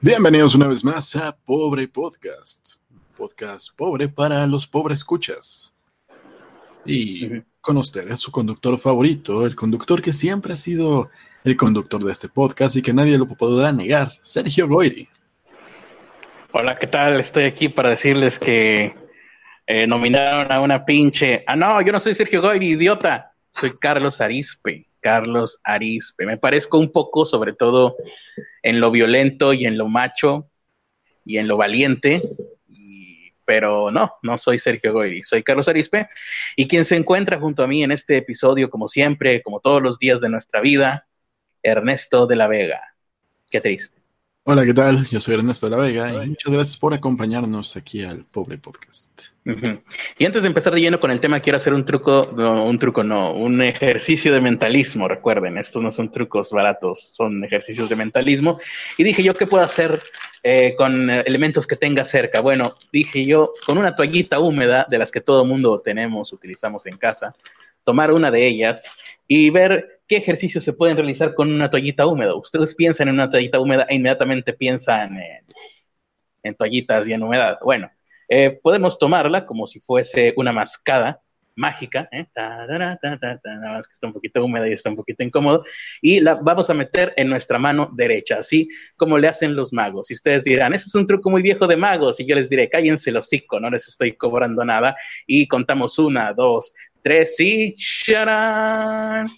Bienvenidos 0.00 0.54
una 0.54 0.68
vez 0.68 0.84
más 0.84 1.16
a 1.16 1.36
Pobre 1.36 1.88
Podcast. 1.88 2.74
Podcast 3.16 3.76
pobre 3.76 4.08
para 4.08 4.46
los 4.46 4.68
pobres 4.68 5.00
escuchas. 5.00 5.74
Y 6.86 7.42
con 7.60 7.78
ustedes, 7.78 8.20
su 8.20 8.30
conductor 8.30 8.78
favorito, 8.78 9.44
el 9.44 9.56
conductor 9.56 10.00
que 10.00 10.12
siempre 10.12 10.52
ha 10.52 10.56
sido 10.56 11.10
el 11.42 11.56
conductor 11.56 12.00
de 12.04 12.12
este 12.12 12.28
podcast 12.28 12.76
y 12.76 12.82
que 12.82 12.92
nadie 12.92 13.18
lo 13.18 13.26
podrá 13.26 13.72
negar, 13.72 14.12
Sergio 14.22 14.68
Goiri. 14.68 15.08
Hola, 16.52 16.78
¿qué 16.78 16.86
tal? 16.86 17.18
Estoy 17.18 17.44
aquí 17.46 17.68
para 17.68 17.90
decirles 17.90 18.38
que 18.38 18.94
eh, 19.66 19.86
nominaron 19.88 20.52
a 20.52 20.60
una 20.60 20.84
pinche. 20.84 21.42
Ah, 21.44 21.56
no, 21.56 21.82
yo 21.82 21.90
no 21.90 21.98
soy 21.98 22.14
Sergio 22.14 22.40
Goiri, 22.40 22.68
idiota. 22.68 23.32
Soy 23.50 23.72
Carlos 23.80 24.20
Arispe. 24.20 24.87
Carlos 25.08 25.58
Arispe. 25.64 26.26
Me 26.26 26.36
parezco 26.36 26.78
un 26.78 26.92
poco, 26.92 27.24
sobre 27.24 27.54
todo 27.54 27.96
en 28.62 28.78
lo 28.78 28.90
violento 28.90 29.54
y 29.54 29.64
en 29.64 29.78
lo 29.78 29.88
macho 29.88 30.50
y 31.24 31.38
en 31.38 31.48
lo 31.48 31.56
valiente, 31.56 32.20
pero 33.46 33.90
no, 33.90 34.12
no 34.22 34.36
soy 34.36 34.58
Sergio 34.58 34.92
Goyri, 34.92 35.22
soy 35.22 35.42
Carlos 35.42 35.66
Arispe 35.66 36.10
y 36.56 36.68
quien 36.68 36.84
se 36.84 36.96
encuentra 36.96 37.40
junto 37.40 37.62
a 37.62 37.66
mí 37.66 37.82
en 37.82 37.90
este 37.90 38.18
episodio, 38.18 38.68
como 38.68 38.86
siempre, 38.86 39.40
como 39.42 39.60
todos 39.60 39.80
los 39.80 39.98
días 39.98 40.20
de 40.20 40.28
nuestra 40.28 40.60
vida, 40.60 41.06
Ernesto 41.62 42.26
de 42.26 42.36
la 42.36 42.46
Vega. 42.46 42.82
Qué 43.48 43.62
triste. 43.62 43.97
Hola, 44.50 44.64
¿qué 44.64 44.72
tal? 44.72 45.06
Yo 45.10 45.20
soy 45.20 45.34
Ernesto 45.34 45.68
de 45.68 45.76
la 45.76 45.82
Vega 45.82 46.24
y 46.24 46.28
muchas 46.30 46.50
gracias 46.50 46.78
por 46.78 46.94
acompañarnos 46.94 47.76
aquí 47.76 48.02
al 48.02 48.24
Pobre 48.24 48.56
Podcast. 48.56 49.24
Y 50.18 50.24
antes 50.24 50.40
de 50.40 50.48
empezar 50.48 50.72
de 50.72 50.80
lleno 50.80 50.98
con 50.98 51.10
el 51.10 51.20
tema, 51.20 51.40
quiero 51.40 51.58
hacer 51.58 51.74
un 51.74 51.84
truco, 51.84 52.22
no, 52.34 52.64
un 52.64 52.78
truco 52.78 53.04
no, 53.04 53.34
un 53.34 53.60
ejercicio 53.60 54.32
de 54.32 54.40
mentalismo. 54.40 55.06
Recuerden, 55.06 55.58
estos 55.58 55.82
no 55.82 55.92
son 55.92 56.10
trucos 56.10 56.50
baratos, 56.50 57.10
son 57.12 57.44
ejercicios 57.44 57.90
de 57.90 57.96
mentalismo. 57.96 58.58
Y 58.96 59.04
dije 59.04 59.22
yo, 59.22 59.34
¿qué 59.34 59.46
puedo 59.46 59.62
hacer 59.62 60.02
eh, 60.42 60.74
con 60.78 61.10
elementos 61.10 61.66
que 61.66 61.76
tenga 61.76 62.06
cerca? 62.06 62.40
Bueno, 62.40 62.74
dije 62.90 63.26
yo, 63.26 63.52
con 63.66 63.76
una 63.76 63.94
toallita 63.94 64.38
húmeda 64.38 64.86
de 64.88 64.96
las 64.96 65.10
que 65.10 65.20
todo 65.20 65.44
mundo 65.44 65.82
tenemos, 65.84 66.32
utilizamos 66.32 66.86
en 66.86 66.96
casa, 66.96 67.34
tomar 67.88 68.12
una 68.12 68.30
de 68.30 68.46
ellas 68.46 68.84
y 69.26 69.48
ver 69.48 69.98
¿Qué 70.08 70.16
ejercicios 70.16 70.64
se 70.64 70.72
pueden 70.72 70.96
realizar 70.96 71.34
con 71.34 71.52
una 71.52 71.70
toallita 71.70 72.06
húmeda? 72.06 72.34
Ustedes 72.34 72.74
piensan 72.74 73.08
en 73.08 73.14
una 73.14 73.28
toallita 73.28 73.60
húmeda 73.60 73.86
e 73.90 73.96
inmediatamente 73.96 74.54
piensan 74.54 75.18
en, 76.42 76.54
toallitas 76.54 77.06
y 77.06 77.12
en 77.12 77.22
humedad. 77.22 77.58
Bueno, 77.62 77.90
eh, 78.26 78.58
podemos 78.62 78.98
tomarla 78.98 79.44
como 79.44 79.66
si 79.66 79.80
fuese 79.80 80.32
una 80.36 80.50
mascada 80.50 81.20
mágica, 81.58 82.08
¿eh? 82.12 82.26
nada 82.36 82.98
más 83.72 83.86
que 83.86 83.92
está 83.92 84.06
un 84.06 84.12
poquito 84.12 84.44
húmeda 84.44 84.68
y 84.68 84.72
está 84.72 84.88
un 84.90 84.96
poquito 84.96 85.22
incómodo, 85.22 85.64
y 86.00 86.20
la 86.20 86.36
vamos 86.36 86.70
a 86.70 86.74
meter 86.74 87.12
en 87.16 87.28
nuestra 87.28 87.58
mano 87.58 87.90
derecha, 87.92 88.38
así 88.38 88.68
como 88.96 89.18
le 89.18 89.28
hacen 89.28 89.56
los 89.56 89.72
magos. 89.72 90.10
Y 90.10 90.14
ustedes 90.14 90.44
dirán, 90.44 90.72
ese 90.72 90.86
es 90.86 90.94
un 90.94 91.06
truco 91.06 91.30
muy 91.30 91.42
viejo 91.42 91.66
de 91.66 91.76
magos, 91.76 92.20
y 92.20 92.26
yo 92.26 92.36
les 92.36 92.48
diré, 92.48 92.68
cállense 92.68 93.10
los 93.10 93.26
hocico, 93.26 93.60
no 93.60 93.68
les 93.70 93.88
estoy 93.88 94.12
cobrando 94.12 94.64
nada, 94.64 94.96
y 95.26 95.48
contamos 95.48 95.98
una, 95.98 96.32
dos, 96.32 96.72
tres 97.02 97.38
y 97.40 97.74
charán, 97.74 99.28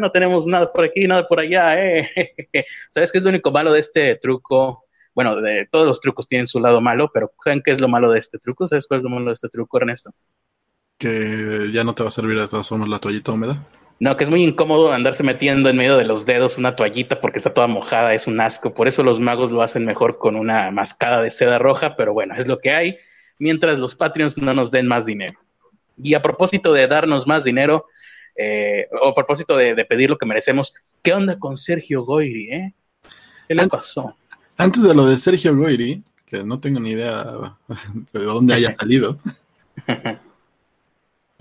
no 0.00 0.10
tenemos 0.10 0.46
nada 0.46 0.72
por 0.72 0.84
aquí, 0.84 1.06
nada 1.06 1.26
por 1.26 1.40
allá, 1.40 1.84
eh. 1.84 2.08
¿Sabes 2.90 3.10
qué 3.10 3.18
es 3.18 3.24
lo 3.24 3.30
único 3.30 3.50
malo 3.50 3.72
de 3.72 3.80
este 3.80 4.16
truco? 4.16 4.84
Bueno, 5.14 5.36
de 5.40 5.66
todos 5.70 5.86
los 5.86 6.00
trucos 6.00 6.26
tienen 6.26 6.46
su 6.46 6.60
lado 6.60 6.80
malo, 6.80 7.10
pero 7.12 7.32
¿saben 7.44 7.62
qué 7.62 7.72
es 7.72 7.80
lo 7.80 7.88
malo 7.88 8.10
de 8.10 8.18
este 8.18 8.38
truco? 8.38 8.66
¿Sabes 8.68 8.86
cuál 8.86 9.00
es 9.00 9.04
lo 9.04 9.10
malo 9.10 9.26
de 9.26 9.34
este 9.34 9.48
truco, 9.48 9.76
Ernesto? 9.76 10.10
Que 11.02 11.70
ya 11.72 11.82
no 11.82 11.96
te 11.96 12.04
va 12.04 12.10
a 12.10 12.12
servir 12.12 12.38
de 12.38 12.46
todas 12.46 12.68
formas 12.68 12.88
la 12.88 13.00
toallita 13.00 13.32
húmeda. 13.32 13.66
No, 13.98 14.16
que 14.16 14.22
es 14.22 14.30
muy 14.30 14.44
incómodo 14.44 14.92
andarse 14.92 15.24
metiendo 15.24 15.68
en 15.68 15.76
medio 15.76 15.96
de 15.96 16.04
los 16.04 16.26
dedos 16.26 16.58
una 16.58 16.76
toallita 16.76 17.20
porque 17.20 17.38
está 17.38 17.52
toda 17.52 17.66
mojada, 17.66 18.14
es 18.14 18.28
un 18.28 18.40
asco. 18.40 18.72
Por 18.72 18.86
eso 18.86 19.02
los 19.02 19.18
magos 19.18 19.50
lo 19.50 19.62
hacen 19.62 19.84
mejor 19.84 20.18
con 20.18 20.36
una 20.36 20.70
mascada 20.70 21.20
de 21.20 21.32
seda 21.32 21.58
roja, 21.58 21.96
pero 21.96 22.12
bueno, 22.12 22.36
es 22.36 22.46
lo 22.46 22.60
que 22.60 22.70
hay, 22.70 22.98
mientras 23.40 23.80
los 23.80 23.96
Patreons 23.96 24.38
no 24.38 24.54
nos 24.54 24.70
den 24.70 24.86
más 24.86 25.06
dinero. 25.06 25.40
Y 26.00 26.14
a 26.14 26.22
propósito 26.22 26.72
de 26.72 26.86
darnos 26.86 27.26
más 27.26 27.42
dinero, 27.42 27.86
eh, 28.36 28.86
o 29.00 29.08
a 29.08 29.14
propósito 29.16 29.56
de, 29.56 29.84
pedir 29.84 30.08
lo 30.08 30.18
que 30.18 30.26
merecemos, 30.26 30.72
¿qué 31.02 31.12
onda 31.12 31.36
con 31.36 31.56
Sergio 31.56 32.04
Goiri? 32.04 32.52
Eh? 32.52 32.74
¿Qué 33.48 33.56
le 33.56 33.66
pasó? 33.66 34.16
Antes 34.56 34.84
de 34.84 34.94
lo 34.94 35.04
de 35.06 35.16
Sergio 35.16 35.56
Goiri, 35.56 36.02
que 36.26 36.44
no 36.44 36.58
tengo 36.58 36.78
ni 36.78 36.90
idea 36.90 37.24
de 38.12 38.20
dónde 38.20 38.54
haya 38.54 38.70
salido. 38.78 39.18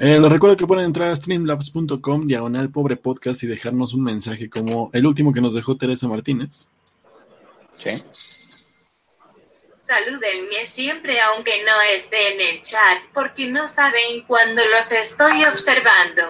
Eh, 0.03 0.19
les 0.19 0.31
recuerdo 0.31 0.57
que 0.57 0.65
pueden 0.65 0.85
entrar 0.85 1.09
a 1.09 1.15
streamlabs.com, 1.15 2.25
diagonal 2.25 2.71
pobre 2.71 2.95
podcast 2.95 3.43
y 3.43 3.45
dejarnos 3.45 3.93
un 3.93 4.03
mensaje 4.03 4.49
como 4.49 4.89
el 4.93 5.05
último 5.05 5.31
que 5.31 5.41
nos 5.41 5.53
dejó 5.53 5.77
Teresa 5.77 6.07
Martínez. 6.07 6.67
Sí. 7.69 7.91
Salúdenme 9.79 10.65
siempre 10.65 11.21
aunque 11.21 11.63
no 11.63 11.79
esté 11.93 12.33
en 12.33 12.41
el 12.41 12.63
chat, 12.63 13.03
porque 13.13 13.47
no 13.47 13.67
saben 13.67 14.23
cuándo 14.25 14.63
los 14.75 14.91
estoy 14.91 15.45
observando. 15.45 16.23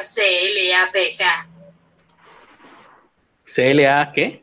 CLA 0.00 0.90
Peja. 0.90 1.46
¿CLA 3.44 4.12
qué? 4.14 4.42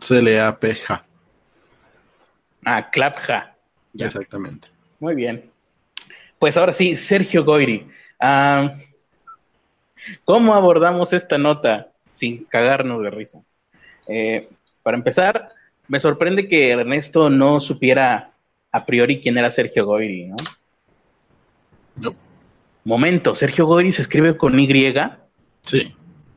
CLA 0.00 0.58
Peja. 0.58 1.04
Ah, 2.64 2.90
Clapja. 2.90 3.54
Exactamente. 3.96 4.68
Muy 5.00 5.14
bien. 5.14 5.50
Pues 6.38 6.56
ahora 6.56 6.72
sí, 6.72 6.96
Sergio 6.96 7.44
Goiri. 7.44 7.86
¿Cómo 10.24 10.54
abordamos 10.54 11.12
esta 11.12 11.38
nota? 11.38 11.90
sin 12.14 12.44
cagarnos 12.44 13.02
de 13.02 13.10
risa. 13.10 13.42
Eh, 14.06 14.48
para 14.82 14.96
empezar, 14.96 15.50
me 15.88 15.98
sorprende 15.98 16.46
que 16.46 16.70
Ernesto 16.70 17.28
no 17.28 17.60
supiera 17.60 18.30
a 18.70 18.86
priori 18.86 19.20
quién 19.20 19.36
era 19.36 19.50
Sergio 19.50 19.84
Goyri, 19.84 20.26
¿no? 20.26 20.36
No. 22.00 22.14
Momento, 22.84 23.34
¿Sergio 23.34 23.66
Goyri 23.66 23.90
se 23.90 24.02
escribe 24.02 24.36
con 24.36 24.58
Y? 24.58 24.94
Sí. 25.62 25.94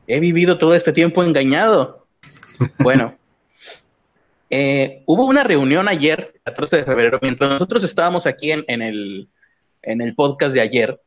He 0.08 0.18
vivido 0.18 0.58
todo 0.58 0.74
este 0.74 0.92
tiempo 0.92 1.22
engañado. 1.22 2.06
Bueno, 2.82 3.14
eh, 4.50 5.02
hubo 5.06 5.26
una 5.26 5.44
reunión 5.44 5.88
ayer, 5.88 6.40
14 6.44 6.78
de 6.78 6.84
febrero, 6.84 7.18
mientras 7.20 7.50
nosotros 7.50 7.84
estábamos 7.84 8.26
aquí 8.26 8.52
en, 8.52 8.64
el, 8.82 9.28
en 9.82 10.00
el 10.00 10.14
podcast 10.14 10.54
de 10.54 10.60
ayer, 10.60 11.00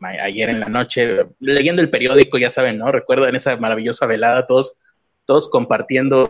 ayer 0.00 0.50
en 0.50 0.60
la 0.60 0.68
noche, 0.68 1.26
leyendo 1.38 1.80
el 1.80 1.90
periódico, 1.90 2.38
ya 2.38 2.50
saben, 2.50 2.78
¿no? 2.78 2.90
Recuerdan 2.90 3.36
esa 3.36 3.56
maravillosa 3.56 4.06
velada, 4.06 4.46
todos, 4.46 4.74
todos 5.24 5.48
compartiendo 5.48 6.28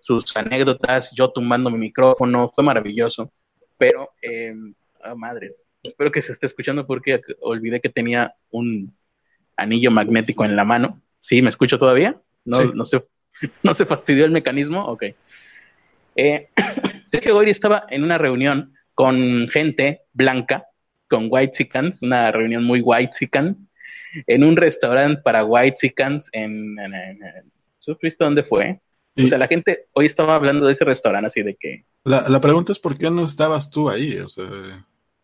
sus 0.00 0.36
anécdotas, 0.36 1.10
yo 1.14 1.30
tumbando 1.30 1.70
mi 1.70 1.78
micrófono, 1.78 2.50
fue 2.54 2.64
maravilloso. 2.64 3.32
Pero, 3.76 4.10
eh, 4.22 4.54
madres, 5.16 5.66
espero 5.82 6.12
que 6.12 6.22
se 6.22 6.32
esté 6.32 6.46
escuchando 6.46 6.86
porque 6.86 7.20
olvidé 7.40 7.80
que 7.80 7.88
tenía 7.88 8.34
un 8.50 8.94
anillo 9.56 9.90
magnético 9.90 10.44
en 10.44 10.56
la 10.56 10.64
mano. 10.64 11.00
¿Sí? 11.18 11.40
¿Me 11.40 11.50
escucho 11.50 11.78
todavía? 11.78 12.16
¿No, 12.44 12.64
no, 12.74 12.84
se, 12.84 13.04
¿no 13.62 13.74
se 13.74 13.86
fastidió 13.86 14.24
el 14.24 14.32
mecanismo? 14.32 14.84
Ok. 14.84 15.04
Eh, 16.16 16.48
Sergio 17.06 17.34
Goyri 17.34 17.50
estaba 17.50 17.84
en 17.88 18.04
una 18.04 18.18
reunión 18.18 18.74
con 18.94 19.48
gente 19.48 20.02
blanca 20.12 20.64
con 21.08 21.28
White 21.30 21.52
Chickens, 21.56 22.02
una 22.02 22.30
reunión 22.30 22.64
muy 22.64 22.80
White 22.80 23.12
Chicken, 23.18 23.68
en 24.26 24.44
un 24.44 24.56
restaurante 24.56 25.20
para 25.22 25.44
White 25.44 25.76
Chickens 25.78 26.28
en, 26.32 26.78
en, 26.78 27.20
dónde 28.18 28.42
fue? 28.44 28.80
O 29.18 29.28
sea, 29.28 29.36
la 29.36 29.46
gente 29.46 29.86
hoy 29.92 30.06
estaba 30.06 30.34
hablando 30.34 30.64
de 30.64 30.72
ese 30.72 30.86
restaurante 30.86 31.26
así 31.26 31.42
de 31.42 31.54
que... 31.56 31.84
La, 32.04 32.28
la 32.28 32.40
pregunta 32.40 32.72
es 32.72 32.78
por 32.78 32.96
qué 32.96 33.10
no 33.10 33.26
estabas 33.26 33.70
tú 33.70 33.90
ahí, 33.90 34.18
o 34.18 34.28
sea... 34.28 34.46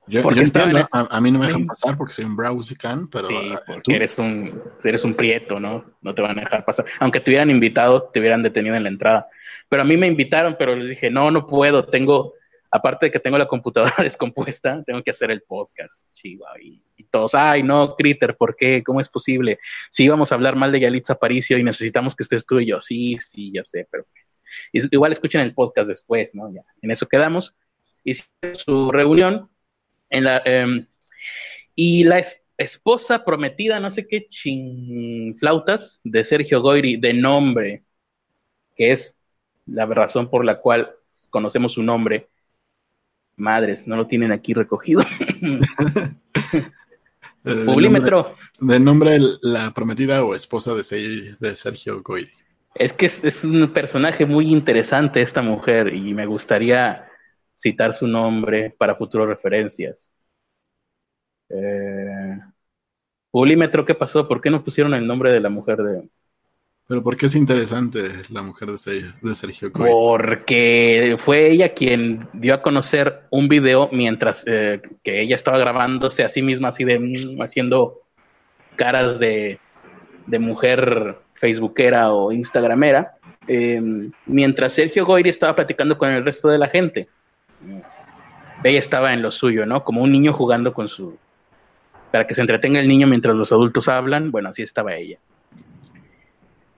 Yo, 0.08 0.22
porque 0.22 0.42
a, 0.90 1.20
mí 1.20 1.30
no 1.30 1.38
me 1.38 1.46
dejan 1.46 1.66
pasar 1.66 1.96
porque 1.96 2.14
soy 2.14 2.24
un 2.24 2.36
browsican, 2.36 3.08
pero... 3.08 3.28
Sí, 3.28 3.54
porque 3.66 3.96
eres 3.96 4.18
un, 4.18 4.62
eres 4.82 5.04
un 5.04 5.14
prieto, 5.14 5.60
¿no? 5.60 5.84
No 6.00 6.14
te 6.14 6.22
van 6.22 6.38
a 6.38 6.42
dejar 6.42 6.64
pasar. 6.64 6.86
Aunque 6.98 7.20
te 7.20 7.30
hubieran 7.30 7.50
invitado, 7.50 8.04
te 8.12 8.20
hubieran 8.20 8.42
detenido 8.42 8.74
en 8.74 8.84
la 8.84 8.88
entrada. 8.88 9.28
Pero 9.68 9.82
a 9.82 9.84
mí 9.84 9.96
me 9.96 10.06
invitaron, 10.06 10.56
pero 10.58 10.74
les 10.74 10.88
dije, 10.88 11.10
no, 11.10 11.30
no 11.30 11.46
puedo, 11.46 11.84
tengo 11.84 12.34
aparte 12.70 13.06
de 13.06 13.12
que 13.12 13.18
tengo 13.18 13.38
la 13.38 13.48
computadora 13.48 13.94
descompuesta, 13.98 14.82
tengo 14.84 15.02
que 15.02 15.10
hacer 15.10 15.30
el 15.30 15.42
podcast, 15.42 16.10
chihuahua. 16.12 16.58
Y, 16.60 16.82
todos, 17.10 17.34
ay, 17.34 17.62
no, 17.62 17.94
Critter, 17.96 18.36
¿por 18.36 18.54
qué? 18.54 18.82
¿Cómo 18.84 19.00
es 19.00 19.08
posible? 19.08 19.58
Si 19.90 20.04
íbamos 20.04 20.30
a 20.30 20.34
hablar 20.34 20.56
mal 20.56 20.70
de 20.72 20.80
Yalitza 20.80 21.14
Aparicio 21.14 21.56
y 21.56 21.62
necesitamos 21.62 22.14
que 22.14 22.22
estés 22.22 22.44
tú 22.44 22.60
y 22.60 22.66
yo, 22.66 22.82
sí, 22.82 23.16
sí, 23.18 23.50
ya 23.54 23.64
sé, 23.64 23.88
pero 23.90 24.04
igual 24.72 25.12
escuchen 25.12 25.40
el 25.40 25.54
podcast 25.54 25.88
después, 25.88 26.34
¿no? 26.34 26.52
Ya, 26.52 26.62
en 26.82 26.90
eso 26.90 27.08
quedamos. 27.08 27.54
Hicieron 28.04 28.56
su 28.56 28.92
reunión 28.92 29.48
en 30.10 30.24
la, 30.24 30.42
em, 30.44 30.86
y 31.74 32.04
la 32.04 32.22
esposa 32.56 33.24
prometida, 33.24 33.80
no 33.80 33.90
sé 33.90 34.06
qué 34.06 34.26
flautas 35.38 36.00
de 36.04 36.24
Sergio 36.24 36.60
Goyri, 36.60 36.96
de 36.96 37.14
nombre, 37.14 37.84
que 38.76 38.92
es 38.92 39.18
la 39.66 39.86
razón 39.86 40.28
por 40.30 40.44
la 40.44 40.60
cual 40.60 40.90
conocemos 41.30 41.72
su 41.74 41.82
nombre, 41.82 42.28
Madres, 43.36 43.86
no 43.86 43.96
lo 43.96 44.06
tienen 44.06 44.32
aquí 44.32 44.54
recogido. 44.54 45.02
Eh, 47.44 47.64
Publímetro. 47.64 48.34
Del 48.58 48.82
nombre, 48.82 49.12
de 49.12 49.20
la 49.42 49.72
prometida 49.72 50.24
o 50.24 50.34
esposa 50.34 50.74
de, 50.74 51.36
de 51.38 51.56
Sergio 51.56 52.02
Goyri. 52.02 52.32
Es 52.74 52.92
que 52.92 53.06
es, 53.06 53.44
un 53.44 53.72
personaje 53.72 54.26
muy 54.26 54.50
interesante 54.50 55.22
esta 55.22 55.40
mujer 55.40 55.94
y 55.94 56.14
me 56.14 56.26
gustaría 56.26 57.07
citar 57.58 57.92
su 57.92 58.06
nombre 58.06 58.70
para 58.70 58.94
futuras 58.94 59.28
referencias. 59.28 60.12
Eh, 61.48 62.38
Pulímetro, 63.30 63.84
¿qué 63.84 63.94
pasó? 63.94 64.28
¿Por 64.28 64.40
qué 64.40 64.50
no 64.50 64.62
pusieron 64.62 64.94
el 64.94 65.06
nombre 65.06 65.32
de 65.32 65.40
la 65.40 65.50
mujer 65.50 65.78
de... 65.78 66.08
Pero 66.86 67.02
¿por 67.02 67.16
qué 67.16 67.26
es 67.26 67.34
interesante 67.34 68.00
la 68.30 68.40
mujer 68.40 68.70
de 68.70 68.78
Sergio, 68.78 69.12
de 69.20 69.34
Sergio 69.34 69.70
Porque 69.72 71.16
fue 71.18 71.50
ella 71.50 71.74
quien 71.74 72.26
dio 72.32 72.54
a 72.54 72.62
conocer 72.62 73.24
un 73.30 73.48
video 73.48 73.90
mientras 73.92 74.44
eh, 74.46 74.80
que 75.02 75.20
ella 75.20 75.34
estaba 75.34 75.58
grabándose 75.58 76.24
a 76.24 76.30
sí 76.30 76.40
misma, 76.40 76.68
así 76.68 76.84
de 76.84 76.98
mm, 76.98 77.42
haciendo 77.42 78.00
caras 78.76 79.18
de, 79.18 79.58
de 80.26 80.38
mujer 80.38 81.18
facebookera 81.34 82.12
o 82.12 82.32
instagramera, 82.32 83.18
em, 83.46 84.10
mientras 84.24 84.72
Sergio 84.72 85.04
Goyri 85.04 85.28
estaba 85.28 85.54
platicando 85.54 85.98
con 85.98 86.08
el 86.10 86.24
resto 86.24 86.48
de 86.48 86.58
la 86.58 86.68
gente. 86.68 87.08
Ella 88.64 88.78
estaba 88.78 89.12
en 89.12 89.22
lo 89.22 89.30
suyo, 89.30 89.66
¿no? 89.66 89.84
Como 89.84 90.02
un 90.02 90.12
niño 90.12 90.32
jugando 90.32 90.72
con 90.72 90.88
su, 90.88 91.16
para 92.10 92.26
que 92.26 92.34
se 92.34 92.40
entretenga 92.40 92.80
el 92.80 92.88
niño 92.88 93.06
mientras 93.06 93.34
los 93.34 93.52
adultos 93.52 93.88
hablan. 93.88 94.30
Bueno, 94.30 94.48
así 94.48 94.62
estaba 94.62 94.94
ella. 94.94 95.18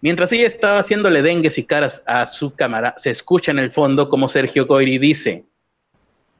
Mientras 0.02 0.32
ella 0.32 0.46
estaba 0.46 0.78
haciéndole 0.78 1.20
dengues 1.20 1.58
y 1.58 1.64
caras 1.64 2.02
a 2.06 2.26
su 2.26 2.54
cámara, 2.54 2.94
se 2.96 3.10
escucha 3.10 3.52
en 3.52 3.58
el 3.58 3.70
fondo 3.70 4.08
como 4.08 4.28
Sergio 4.28 4.66
Goyri 4.66 4.98
dice 4.98 5.44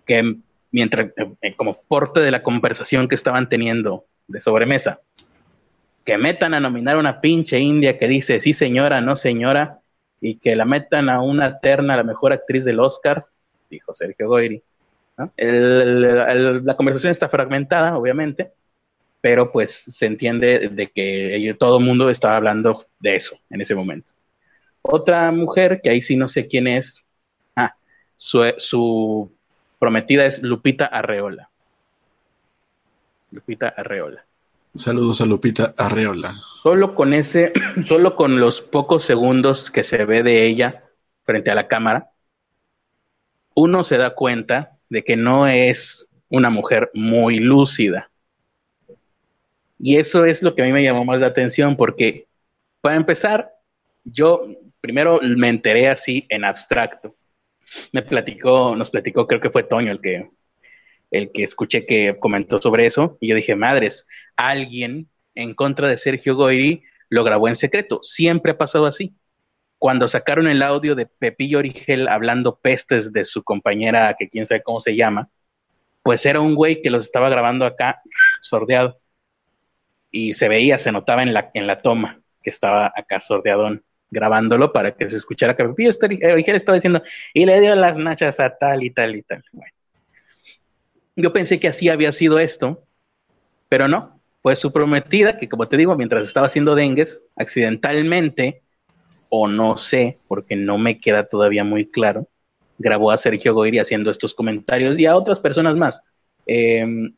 que 0.07 0.37
mientras, 0.71 1.13
eh, 1.43 1.55
como 1.57 1.77
parte 1.89 2.21
de 2.21 2.31
la 2.31 2.43
conversación 2.43 3.07
que 3.07 3.15
estaban 3.15 3.49
teniendo 3.51 4.07
de 4.29 4.41
sobremesa, 4.41 5.01
que 6.05 6.17
metan 6.17 6.55
a 6.55 6.61
nominar 6.61 6.97
una 6.97 7.21
pinche 7.21 7.59
india 7.59 7.99
que 7.99 8.09
dice 8.09 8.41
sí 8.41 8.55
señora, 8.55 9.03
no 9.03 9.15
señora, 9.15 9.81
y 10.23 10.37
que 10.37 10.57
la 10.57 10.65
metan 10.65 11.11
a 11.11 11.21
una 11.21 11.61
terna, 11.61 11.97
la 11.97 12.03
mejor 12.03 12.33
actriz 12.33 12.65
del 12.65 12.81
Oscar, 12.81 13.27
dijo 13.71 13.95
Sergio 13.95 14.29
Goyri. 14.29 14.63
la 15.37 16.77
conversación 16.77 17.13
está 17.13 17.29
fragmentada, 17.29 17.97
obviamente, 17.97 18.53
pero 19.21 19.53
pues 19.53 19.85
se 19.87 20.07
entiende 20.07 20.71
de 20.71 20.89
que 20.89 21.57
todo 21.59 21.79
el 21.79 21.85
mundo 21.85 22.11
estaba 22.11 22.37
hablando 22.37 22.87
de 22.99 23.17
eso 23.17 23.39
en 23.51 23.61
ese 23.61 23.75
momento. 23.75 24.13
Otra 24.83 25.31
mujer, 25.31 25.81
que 25.83 25.91
ahí 25.91 26.01
sí 26.01 26.17
no 26.17 26.27
sé 26.27 26.47
quién 26.47 26.67
es, 26.67 27.07
ah, 27.57 27.75
su, 28.17 29.31
prometida 29.79 30.25
es 30.25 30.43
Lupita 30.43 30.87
Arreola. 30.87 31.51
Lupita 33.31 33.69
Arreola. 33.69 34.25
Saludos 34.75 35.21
a 35.21 35.27
Lupita 35.27 35.75
Arreola. 35.77 36.33
Solo 36.63 36.95
con 36.95 37.13
ese, 37.13 37.53
solo 37.87 38.17
con 38.17 38.41
los 38.41 38.63
pocos 38.63 39.05
segundos 39.05 39.71
que 39.71 39.83
se 39.83 40.05
ve 40.05 40.23
de 40.23 40.47
ella 40.47 40.85
frente 41.25 41.51
a 41.51 41.55
la 41.55 41.69
cámara, 41.69 42.11
uno 43.55 43.85
se 43.85 43.97
da 43.97 44.15
cuenta 44.15 44.79
de 44.89 45.05
que 45.05 45.17
no 45.17 45.47
es 45.47 46.07
una 46.29 46.51
mujer 46.51 46.91
muy 46.95 47.39
lúcida. 47.39 48.11
Y 49.79 49.97
eso 49.97 50.25
es 50.25 50.43
lo 50.43 50.55
que 50.55 50.63
a 50.63 50.67
mí 50.67 50.73
me 50.73 50.83
llamó 50.83 51.05
más 51.05 51.21
la 51.21 51.29
atención 51.29 51.77
porque, 51.77 52.27
para 52.81 52.97
empezar, 52.97 53.51
yo 54.05 54.47
primero 54.81 55.21
me 55.23 55.49
enteré 55.49 55.89
así 55.89 56.27
en 56.29 56.45
abstracto. 56.45 57.17
Me 57.93 58.03
platicó, 58.03 58.75
nos 58.77 58.91
platicó, 58.91 59.27
creo 59.27 59.41
que 59.41 59.51
fue 59.51 59.63
Toño 59.63 59.93
el 59.93 60.01
que, 60.01 60.29
el 61.11 61.33
que 61.33 61.45
escuché 61.45 61.87
que 61.87 62.17
comentó 62.19 62.61
sobre 62.61 62.87
eso. 62.87 63.17
Y 63.21 63.29
yo 63.29 63.37
dije, 63.37 63.55
madres, 63.55 64.07
alguien 64.37 65.09
en 65.35 65.55
contra 65.55 65.89
de 65.89 65.97
Sergio 65.97 66.35
Goyri 66.35 66.83
lo 67.09 67.25
grabó 67.25 67.49
en 67.49 67.55
secreto. 67.55 68.01
Siempre 68.03 68.53
ha 68.53 68.59
pasado 68.59 68.87
así. 68.87 69.15
Cuando 69.81 70.09
sacaron 70.09 70.47
el 70.47 70.61
audio 70.61 70.95
de 70.95 71.07
Pepillo 71.07 71.59
Origel 71.59 72.07
hablando 72.07 72.57
pestes 72.57 73.15
de 73.15 73.25
su 73.25 73.43
compañera, 73.43 74.15
que 74.19 74.29
quién 74.29 74.45
sabe 74.45 74.63
cómo 74.63 74.79
se 74.79 74.95
llama, 74.95 75.31
pues 76.03 76.27
era 76.27 76.39
un 76.39 76.55
güey 76.55 76.83
que 76.83 76.91
los 76.91 77.07
estaba 77.07 77.31
grabando 77.31 77.65
acá, 77.65 78.03
sordeado 78.43 79.01
y 80.11 80.35
se 80.35 80.51
veía, 80.51 80.77
se 80.77 80.93
notaba 80.93 81.23
en 81.23 81.33
la, 81.33 81.51
en 81.55 81.67
la 81.67 81.81
toma 81.81 82.21
que 82.43 82.51
estaba 82.51 82.93
acá 82.95 83.21
sordeadón 83.21 83.83
grabándolo 84.11 84.71
para 84.71 84.95
que 84.95 85.09
se 85.09 85.17
escuchara 85.17 85.57
que 85.57 85.65
Pepillo 85.65 85.89
estaba 85.89 86.75
diciendo, 86.75 87.03
y 87.33 87.47
le 87.47 87.59
dio 87.63 87.75
las 87.75 87.97
nachas 87.97 88.39
a 88.39 88.55
tal 88.59 88.85
y 88.85 88.91
tal 88.91 89.17
y 89.17 89.23
tal. 89.23 89.43
Bueno, 89.51 89.73
yo 91.17 91.33
pensé 91.33 91.59
que 91.59 91.69
así 91.69 91.89
había 91.89 92.13
sido 92.13 92.39
esto, 92.39 92.85
pero 93.71 93.89
no, 93.89 94.21
fue 94.43 94.57
su 94.57 94.75
prometida 94.75 95.39
que, 95.39 95.49
como 95.49 95.69
te 95.69 95.79
digo, 95.79 95.97
mientras 95.97 96.27
estaba 96.27 96.49
haciendo 96.49 96.75
dengues, 96.75 97.25
accidentalmente, 97.37 98.61
o 99.31 99.49
no 99.49 99.79
sé, 99.79 100.19
porque 100.29 100.57
no 100.57 100.77
me 100.77 101.01
queda 101.01 101.25
todavía 101.25 101.65
muy 101.65 101.87
claro, 101.87 102.29
grabó 102.79 103.11
a 103.11 103.17
Sergio 103.17 103.55
Goyri 103.55 103.79
haciendo 103.79 104.11
estos 104.11 104.35
comentarios 104.35 104.99
y 104.99 105.07
a 105.07 105.17
otras 105.17 105.41
personas 105.41 105.77
más. 105.77 106.03
Em, 106.47 107.15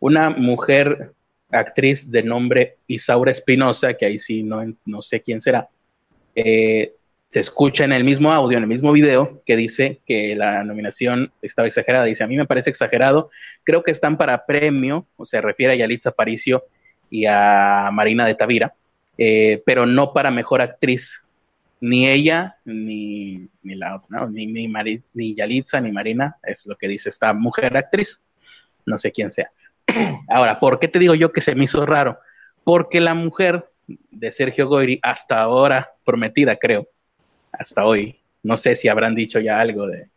una 0.00 0.30
mujer 0.30 1.12
actriz 1.50 2.10
de 2.10 2.22
nombre 2.22 2.76
Isaura 2.86 3.30
Espinosa, 3.30 3.94
que 3.94 4.06
ahí 4.06 4.18
sí 4.18 4.42
no, 4.42 4.62
no 4.84 5.00
sé 5.00 5.22
quién 5.22 5.40
será, 5.40 5.68
eh, 6.34 6.92
se 7.30 7.40
escucha 7.40 7.84
en 7.84 7.92
el 7.92 8.04
mismo 8.04 8.32
audio, 8.32 8.56
en 8.56 8.64
el 8.64 8.68
mismo 8.68 8.92
video, 8.92 9.42
que 9.44 9.56
dice 9.56 10.00
que 10.06 10.36
la 10.36 10.62
nominación 10.64 11.32
estaba 11.42 11.66
exagerada. 11.66 12.04
Dice, 12.04 12.24
a 12.24 12.26
mí 12.26 12.36
me 12.36 12.46
parece 12.46 12.70
exagerado, 12.70 13.30
creo 13.64 13.82
que 13.82 13.90
están 13.90 14.16
para 14.16 14.46
premio, 14.46 15.06
o 15.16 15.26
se 15.26 15.40
refiere 15.40 15.74
a 15.74 15.76
Yalitza 15.76 16.10
Aparicio 16.10 16.64
y 17.10 17.26
a 17.26 17.90
Marina 17.92 18.24
de 18.26 18.34
Tavira, 18.36 18.74
eh, 19.18 19.62
pero 19.66 19.86
no 19.86 20.12
para 20.12 20.30
mejor 20.30 20.62
actriz. 20.62 21.24
Ni 21.80 22.08
ella, 22.08 22.56
ni, 22.64 23.48
ni 23.62 23.74
la 23.74 23.96
otra, 23.96 24.26
ni, 24.26 24.46
ni, 24.46 24.66
ni 25.14 25.34
Yalitza, 25.34 25.80
ni 25.80 25.92
Marina, 25.92 26.36
es 26.42 26.66
lo 26.66 26.76
que 26.76 26.88
dice 26.88 27.10
esta 27.10 27.32
mujer 27.34 27.76
actriz, 27.76 28.22
no 28.86 28.96
sé 28.98 29.12
quién 29.12 29.30
sea. 29.30 29.50
Ahora, 30.28 30.58
¿por 30.58 30.78
qué 30.78 30.88
te 30.88 30.98
digo 30.98 31.14
yo 31.14 31.32
que 31.32 31.42
se 31.42 31.54
me 31.54 31.64
hizo 31.64 31.84
raro? 31.84 32.18
Porque 32.64 33.00
la 33.00 33.14
mujer 33.14 33.68
de 33.86 34.32
Sergio 34.32 34.68
Goyri, 34.68 34.98
hasta 35.02 35.40
ahora 35.40 35.92
prometida, 36.04 36.56
creo, 36.56 36.88
hasta 37.52 37.84
hoy, 37.84 38.20
no 38.42 38.56
sé 38.56 38.74
si 38.74 38.88
habrán 38.88 39.14
dicho 39.14 39.38
ya 39.38 39.60
algo 39.60 39.86
de, 39.86 40.08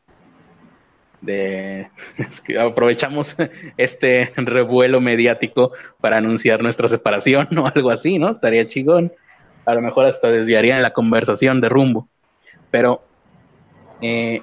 de 1.21 1.87
aprovechamos 2.59 3.35
este 3.77 4.31
revuelo 4.35 5.01
mediático 5.01 5.71
para 5.99 6.17
anunciar 6.17 6.61
nuestra 6.61 6.87
separación 6.87 7.47
o 7.57 7.67
algo 7.67 7.89
así, 7.91 8.19
¿no? 8.19 8.29
Estaría 8.29 8.65
chigón. 8.65 9.11
A 9.69 9.75
lo 9.75 9.81
mejor 9.81 10.05
hasta 10.05 10.29
desviarían 10.29 10.81
la 10.81 10.91
conversación 10.91 11.61
de 11.61 11.69
rumbo. 11.69 12.07
Pero 12.71 13.01
eh, 14.01 14.41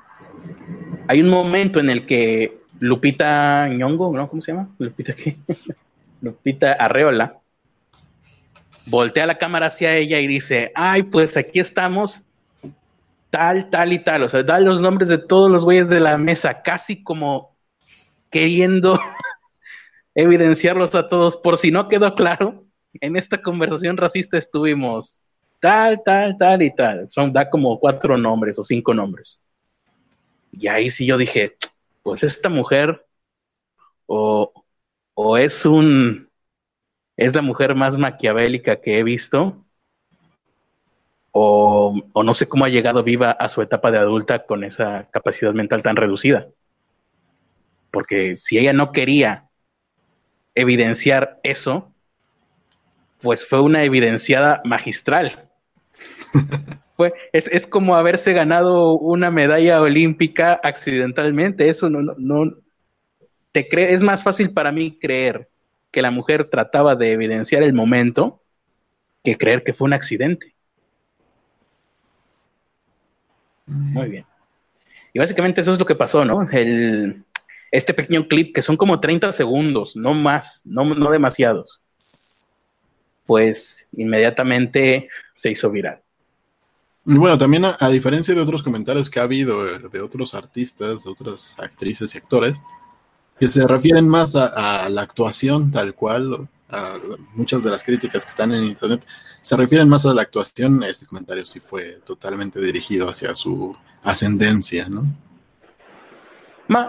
hay 1.09 1.21
un 1.21 1.28
momento 1.28 1.80
en 1.80 1.90
el 1.90 2.06
que 2.06 2.59
Lupita 2.80 3.68
Ñongo, 3.68 4.16
¿no? 4.16 4.28
¿Cómo 4.28 4.42
se 4.42 4.52
llama? 4.52 4.68
Lupita 4.78 5.14
qué? 5.14 5.37
Lupita 6.21 6.73
Arreola 6.73 7.40
voltea 8.87 9.26
la 9.26 9.38
cámara 9.38 9.66
hacia 9.66 9.95
ella 9.97 10.18
y 10.21 10.26
dice, 10.26 10.73
ay, 10.75 11.02
pues 11.04 11.37
aquí 11.37 11.61
estamos, 11.61 12.23
tal, 13.30 13.68
tal 13.68 13.92
y 13.92 14.02
tal. 14.02 14.23
O 14.23 14.30
sea, 14.30 14.42
da 14.42 14.59
los 14.61 14.80
nombres 14.80 15.09
de 15.09 15.18
todos 15.18 15.50
los 15.50 15.64
güeyes 15.64 15.88
de 15.88 16.00
la 16.00 16.16
mesa, 16.16 16.62
casi 16.62 17.02
como 17.02 17.54
queriendo 18.30 18.99
evidenciarlos 20.14 20.95
a 20.95 21.09
todos. 21.09 21.37
Por 21.37 21.59
si 21.59 21.71
no 21.71 21.88
quedó 21.88 22.14
claro, 22.14 22.64
en 23.00 23.16
esta 23.16 23.40
conversación 23.42 23.96
racista 23.96 24.38
estuvimos 24.38 25.20
tal, 25.60 26.02
tal, 26.04 26.36
tal 26.38 26.62
y 26.62 26.74
tal. 26.74 27.08
Son, 27.10 27.32
da 27.32 27.48
como 27.50 27.78
cuatro 27.78 28.16
nombres 28.16 28.58
o 28.58 28.64
cinco 28.64 28.94
nombres. 28.94 29.40
Y 30.52 30.68
ahí 30.68 30.90
sí 30.90 31.06
yo 31.06 31.18
dije, 31.18 31.56
pues 32.02 32.22
esta 32.22 32.48
mujer 32.48 33.04
o, 34.06 34.52
es 35.38 35.66
un 35.66 36.30
es 37.16 37.34
la 37.34 37.42
mujer 37.42 37.74
más 37.74 37.96
maquiavélica 37.96 38.80
que 38.80 38.98
he 38.98 39.02
visto 39.02 39.64
o, 41.32 41.94
o, 42.12 42.22
no 42.22 42.34
sé 42.34 42.46
cómo 42.48 42.64
ha 42.64 42.68
llegado 42.68 43.02
viva 43.02 43.30
a 43.32 43.48
su 43.48 43.60
etapa 43.60 43.90
de 43.90 43.98
adulta 43.98 44.46
con 44.46 44.64
esa 44.64 45.08
capacidad 45.10 45.52
mental 45.52 45.82
tan 45.82 45.96
reducida. 45.96 46.48
Porque 47.90 48.36
si 48.36 48.58
ella 48.58 48.72
no 48.72 48.90
quería 48.92 49.46
evidenciar 50.54 51.38
eso, 51.42 51.92
pues 53.20 53.46
fue 53.46 53.61
una 53.61 53.85
evidenciada 53.85 54.61
magistral. 54.64 55.49
Fue, 56.96 57.12
es, 57.35 57.46
es, 57.49 57.66
como 57.66 57.94
haberse 57.94 58.32
ganado 58.32 58.94
una 58.94 59.30
medalla 59.30 59.82
olímpica 59.82 60.58
accidentalmente. 60.62 61.68
Eso 61.68 61.90
no, 61.90 62.00
no, 62.00 62.14
no 62.16 62.54
te 63.52 63.68
cree, 63.68 63.92
es 63.92 64.02
más 64.02 64.25
fácil 64.25 64.50
para 64.50 64.73
mí 64.73 64.99
creer 64.99 65.46
que 65.90 66.00
la 66.00 66.11
mujer 66.11 66.49
trataba 66.49 66.94
de 66.94 67.12
evidenciar 67.12 67.62
el 67.62 67.75
momento 67.75 68.42
que 69.23 69.37
creer 69.37 69.62
que 69.62 69.75
fue 69.75 69.87
un 69.87 69.92
accidente. 69.92 70.54
Muy 73.66 74.08
bien. 74.08 74.26
Y 75.12 75.18
básicamente 75.18 75.61
eso 75.61 75.73
es 75.73 75.78
lo 75.78 75.87
que 75.87 75.94
pasó, 75.94 76.25
¿no? 76.25 76.49
El, 76.50 77.25
este 77.70 77.94
pequeño 77.94 78.28
clip, 78.28 78.54
que 78.54 78.62
son 78.62 78.76
como 78.76 79.00
30 79.00 79.32
segundos, 79.32 79.96
no 79.96 80.14
más, 80.14 80.62
no, 80.66 80.94
no 80.94 81.11
demasiados, 81.11 81.80
pues 83.26 83.87
inmediatamente 83.97 85.09
se 85.35 85.50
hizo 85.50 85.71
viral. 85.71 86.00
Y 87.04 87.14
bueno, 87.14 87.38
también 87.38 87.64
a, 87.64 87.88
diferencia 87.88 88.35
de 88.35 88.40
otros 88.40 88.64
comentarios 88.64 89.09
que 89.09 89.21
ha 89.21 89.25
habido 89.25 89.68
eh, 89.68 89.78
de 89.92 90.00
otros 90.00 90.35
artistas, 90.35 91.04
de 91.04 91.11
otras 91.11 91.54
actrices 91.59 92.14
y 92.14 92.18
actores, 92.18 92.56
que 93.38 93.47
se 93.47 93.64
refieren 93.66 94.09
más 94.09 94.35
a, 94.35 94.88
la 94.88 95.02
actuación 95.02 95.71
tal 95.71 95.95
cual, 95.95 96.49
a 96.68 96.95
muchas 97.35 97.62
de 97.62 97.71
las 97.71 97.85
críticas 97.85 98.25
que 98.25 98.30
están 98.30 98.52
en 98.52 98.64
internet, 98.64 99.06
se 99.40 99.56
refieren 99.56 99.88
más 99.88 100.04
a 100.04 100.14
la 100.14 100.23
actuación, 100.23 100.83
este 100.83 101.06
comentario 101.06 101.45
sí 101.45 101.61
fue 101.61 102.00
totalmente 102.04 102.61
dirigido 102.61 103.09
hacia 103.09 103.35
su 103.35 103.76
ascendencia, 104.02 104.88
¿no? 104.88 105.04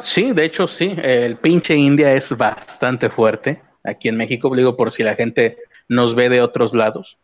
sí, 0.02 0.32
de 0.32 0.46
hecho 0.46 0.68
sí, 0.68 0.96
el 0.98 1.38
pinche 1.38 1.76
India 1.76 2.14
es 2.14 2.36
bastante 2.36 3.12
fuerte 3.12 3.62
aquí 3.84 4.08
en 4.10 4.18
México, 4.18 4.54
digo 4.56 4.76
por 4.76 4.92
si 4.92 5.04
la 5.04 5.16
gente 5.16 5.58
nos 5.88 6.16
ve 6.16 6.30
de 6.30 6.42
otros 6.42 6.74
lados. 6.74 7.18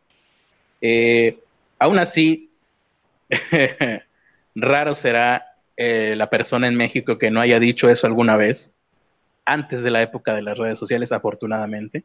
Eh, 0.82 1.40
aún 1.80 2.00
así, 2.00 2.50
raro 4.56 4.94
será 4.94 5.46
eh, 5.78 6.14
la 6.16 6.30
persona 6.30 6.68
en 6.68 6.76
México 6.76 7.18
que 7.18 7.32
no 7.32 7.42
haya 7.42 7.60
dicho 7.60 7.90
eso 7.90 8.08
alguna 8.08 8.38
vez, 8.38 8.72
antes 9.46 9.84
de 9.84 9.92
la 9.92 10.02
época 10.02 10.34
de 10.34 10.42
las 10.42 10.58
redes 10.58 10.78
sociales, 10.78 11.12
afortunadamente. 11.12 12.04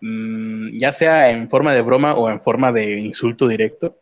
Mm, 0.00 0.78
ya 0.78 0.92
sea 0.92 1.30
en 1.30 1.48
forma 1.50 1.74
de 1.74 1.82
broma 1.82 2.14
o 2.14 2.30
en 2.30 2.40
forma 2.40 2.72
de 2.72 3.00
insulto 3.00 3.48
directo. 3.48 3.96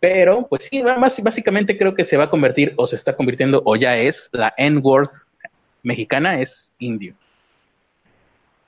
Pero, 0.00 0.46
pues 0.48 0.64
sí, 0.64 0.82
básicamente 0.82 1.78
creo 1.78 1.94
que 1.94 2.04
se 2.04 2.16
va 2.16 2.24
a 2.24 2.30
convertir 2.30 2.74
o 2.76 2.86
se 2.86 2.96
está 2.96 3.16
convirtiendo 3.16 3.62
o 3.64 3.76
ya 3.76 3.96
es 3.96 4.28
la 4.32 4.52
N-word 4.58 5.08
mexicana 5.82 6.40
es 6.40 6.74
indio. 6.78 7.14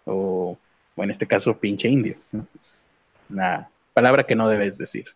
O, 0.05 0.57
en 1.05 1.11
este 1.11 1.27
caso, 1.27 1.59
pinche 1.59 1.89
indio. 1.89 2.17
Es 2.59 2.87
una 3.29 3.69
palabra 3.93 4.25
que 4.25 4.35
no 4.35 4.49
debes 4.49 4.79
decir. 4.79 5.07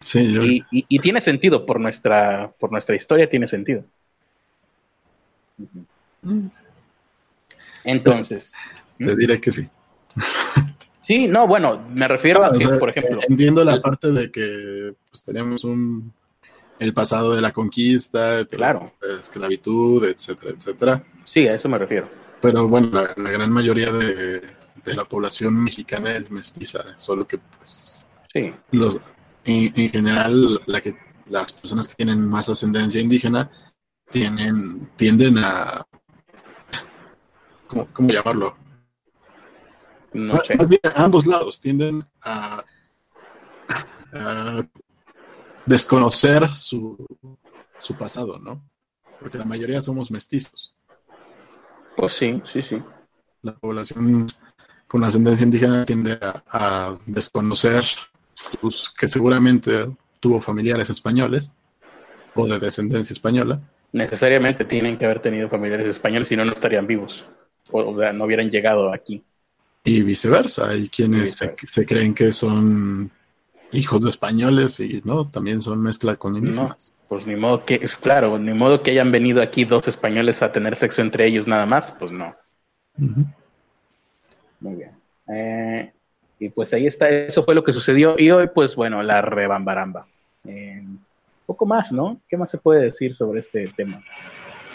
Sí, 0.00 0.62
y, 0.70 0.98
tiene 1.00 1.20
sentido 1.20 1.66
por 1.66 1.80
nuestra, 1.80 2.52
por 2.58 2.70
nuestra 2.70 2.96
historia, 2.96 3.28
tiene 3.28 3.46
sentido. 3.46 3.84
Entonces. 7.84 8.52
Te 8.98 9.16
diré 9.16 9.40
que 9.40 9.52
sí. 9.52 9.68
Sí, 11.08 11.26
no, 11.26 11.46
bueno, 11.46 11.88
me 11.90 12.06
refiero 12.06 12.44
a 12.44 12.52
que, 12.52 12.68
por 12.68 12.90
ejemplo. 12.90 13.18
Entiendo 13.26 13.64
la 13.64 13.80
parte 13.80 14.12
de 14.12 14.30
que 14.30 14.92
pues, 15.08 15.22
tenemos 15.22 15.64
un 15.64 16.12
el 16.78 16.92
pasado 16.92 17.34
de 17.34 17.40
la 17.40 17.52
conquista, 17.52 18.44
claro. 18.44 18.92
la 19.00 19.20
esclavitud, 19.20 20.04
etcétera, 20.04 20.54
etcétera. 20.56 21.02
Sí, 21.24 21.46
a 21.46 21.54
eso 21.54 21.68
me 21.68 21.78
refiero. 21.78 22.08
Pero 22.40 22.68
bueno, 22.68 22.90
la, 22.92 23.30
gran 23.30 23.50
mayoría 23.50 23.90
de, 23.90 24.42
la 24.84 25.04
población 25.04 25.62
mexicana 25.62 26.12
es 26.12 26.30
mestiza, 26.30 26.98
solo 26.98 27.26
que 27.26 27.38
pues 27.38 28.06
sí. 28.32 28.52
los 28.70 29.00
en, 29.44 29.72
general 29.90 30.60
la 30.66 30.80
que 30.80 30.96
las 31.26 31.52
personas 31.52 31.88
que 31.88 31.94
tienen 31.94 32.26
más 32.26 32.48
ascendencia 32.48 33.00
indígena 33.00 33.50
tienen 34.10 34.90
tienden 34.96 35.38
a 35.38 35.86
¿cómo, 37.66 37.88
cómo 37.92 38.10
llamarlo? 38.10 38.56
No 40.12 40.42
sé. 40.42 40.54
ambos 40.96 41.26
lados 41.26 41.60
tienden 41.60 42.04
a, 42.22 42.64
desconocer 45.66 46.50
su, 46.52 46.96
su 47.78 47.94
pasado, 47.94 48.38
¿no? 48.38 48.62
Porque 49.20 49.36
la 49.36 49.44
mayoría 49.44 49.82
somos 49.82 50.10
mestizos. 50.10 50.74
Pues 51.96 52.14
sí, 52.14 52.40
sí, 52.50 52.62
sí. 52.62 52.82
La 53.42 53.54
población 53.54 54.28
con 54.88 55.04
ascendencia 55.04 55.44
indígena 55.44 55.84
tiende 55.84 56.18
a, 56.50 56.96
desconocer 57.06 57.84
pues, 58.60 58.88
que 58.98 59.06
seguramente 59.06 59.86
tuvo 60.18 60.40
familiares 60.40 60.90
españoles 60.90 61.52
o 62.34 62.46
de 62.46 62.58
descendencia 62.58 63.12
española. 63.12 63.60
Necesariamente 63.92 64.64
tienen 64.64 64.98
que 64.98 65.04
haber 65.04 65.20
tenido 65.20 65.48
familiares 65.48 65.88
españoles, 65.88 66.28
si 66.28 66.36
no, 66.36 66.44
no 66.44 66.52
estarían 66.52 66.86
vivos 66.86 67.24
o 67.70 67.92
no 68.12 68.24
hubieran 68.24 68.48
llegado 68.48 68.92
aquí. 68.92 69.22
Y 69.84 70.02
viceversa, 70.02 70.70
hay 70.70 70.88
quienes 70.88 71.34
Se, 71.34 71.86
creen 71.86 72.14
que 72.14 72.32
son 72.32 73.10
hijos 73.72 74.02
de 74.02 74.08
españoles 74.08 74.80
y 74.80 75.02
no, 75.04 75.28
también 75.28 75.62
son 75.62 75.82
mezcla 75.82 76.16
con 76.16 76.36
indígenas. 76.36 76.92
pues 77.08 77.26
ni 77.26 77.36
modo 77.36 77.64
que, 77.64 77.78
claro, 78.00 78.38
ni 78.38 78.52
modo 78.54 78.82
que 78.82 78.92
hayan 78.92 79.12
venido 79.12 79.42
aquí 79.42 79.64
dos 79.64 79.86
españoles 79.86 80.42
a 80.42 80.50
tener 80.50 80.76
sexo 80.76 81.02
entre 81.02 81.26
ellos 81.26 81.46
nada 81.46 81.66
más, 81.66 81.92
pues 81.92 82.10
no. 82.10 82.34
Muy 84.60 84.74
bien. 84.74 84.92
Eh, 85.28 85.92
y 86.38 86.48
pues 86.50 86.72
ahí 86.72 86.86
está, 86.86 87.08
eso 87.08 87.44
fue 87.44 87.54
lo 87.54 87.64
que 87.64 87.72
sucedió. 87.72 88.16
Y 88.18 88.30
hoy, 88.30 88.48
pues 88.54 88.76
bueno, 88.76 89.02
la 89.02 89.20
rebambaramba. 89.20 90.06
Eh, 90.44 90.84
poco 91.46 91.66
más, 91.66 91.92
¿no? 91.92 92.20
¿Qué 92.28 92.36
más 92.36 92.50
se 92.50 92.58
puede 92.58 92.82
decir 92.82 93.16
sobre 93.16 93.40
este 93.40 93.72
tema? 93.76 94.02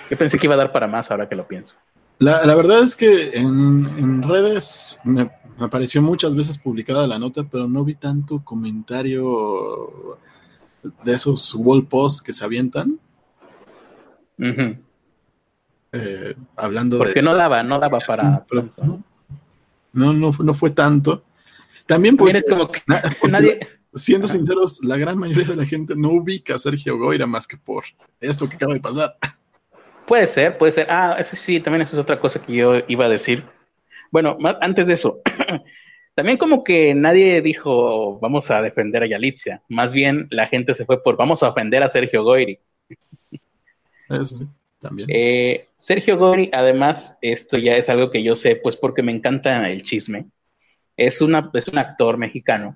Yo 0.10 0.18
pensé 0.18 0.38
que 0.38 0.48
iba 0.48 0.56
a 0.56 0.58
dar 0.58 0.72
para 0.72 0.88
más 0.88 1.10
ahora 1.12 1.30
que 1.30 1.36
lo 1.36 1.48
pienso. 1.48 1.76
La, 2.20 2.56
verdad 2.56 2.84
es 2.84 2.96
que 2.96 3.32
en, 3.34 4.24
redes 4.24 5.00
me, 5.04 5.30
apareció 5.60 6.02
muchas 6.02 6.36
veces 6.36 6.58
publicada 6.58 7.08
la 7.08 7.20
nota, 7.20 7.44
pero 7.44 7.68
no 7.68 7.84
vi 7.84 7.96
tanto 7.96 8.44
comentario 8.44 10.20
de 11.04 11.14
esos 11.14 11.54
wall 11.56 11.86
posts 11.88 12.22
que 12.22 12.34
se 12.34 12.46
avientan. 12.46 13.00
Eh, 15.92 16.36
hablando 16.56 16.98
Porque 16.98 17.22
no 17.22 17.36
daba, 17.36 17.62
no 17.64 17.80
daba 17.80 18.00
para. 18.00 18.46
no, 18.82 19.04
no, 19.94 20.14
no 20.14 20.54
fue 20.54 20.72
tanto. 20.72 21.24
También 21.86 22.18
porque, 22.18 22.44
como 22.44 22.72
que 22.72 22.82
nadie... 23.30 23.60
siendo 23.94 24.28
sinceros, 24.28 24.84
la 24.84 24.98
gran 24.98 25.18
mayoría 25.18 25.46
de 25.46 25.56
la 25.56 25.66
gente 25.66 25.96
no 25.96 26.10
ubica 26.10 26.56
a 26.56 26.60
Sergio 26.60 26.98
Goira 26.98 27.28
más 27.28 27.48
que 27.48 27.58
por 27.58 27.84
esto 28.20 28.50
que 28.50 28.56
acaba 28.56 28.74
de 28.74 28.80
pasar. 28.80 29.16
Puede 30.08 30.28
ser, 30.28 30.58
puede 30.58 30.72
ser. 30.72 30.88
Ah, 30.90 31.16
eso 31.20 31.36
sí, 31.36 31.60
también 31.60 31.82
eso 31.82 31.96
es 31.96 32.00
otra 32.00 32.20
cosa 32.20 32.42
que 32.42 32.54
yo 32.54 32.80
iba 32.88 33.06
a 33.06 33.10
decir. 33.10 33.44
Bueno, 34.12 34.38
antes 34.62 34.88
de 34.88 34.94
eso, 34.94 35.22
también 36.16 36.38
como 36.38 36.64
que 36.64 36.94
nadie 36.94 37.42
dijo 37.42 38.20
vamos 38.20 38.52
a 38.52 38.62
defender 38.62 39.04
a 39.04 39.08
Yalitzia. 39.08 39.62
Más 39.70 39.94
bien 39.94 40.28
la 40.30 40.48
gente 40.48 40.74
se 40.74 40.86
fue 40.86 41.02
por 41.02 41.18
vamos 41.18 41.44
a 41.44 41.50
ofender 41.50 41.84
a 41.84 41.90
Sergio 41.90 42.24
Goyri. 42.24 42.60
Eso 44.10 44.26
sí, 44.26 44.48
Eh, 45.08 45.68
Sergio 45.78 46.18
Goyri, 46.18 46.50
además, 46.54 47.18
esto 47.22 47.58
ya 47.58 47.76
es 47.76 47.90
algo 47.90 48.12
que 48.12 48.24
yo 48.24 48.36
sé, 48.36 48.56
pues 48.56 48.78
porque 48.78 49.04
me 49.04 49.12
encanta 49.12 49.70
el 49.70 49.84
chisme. 49.84 50.28
Es, 50.98 51.16
es 51.16 51.68
un 51.68 51.78
actor 51.78 52.18
mexicano 52.18 52.76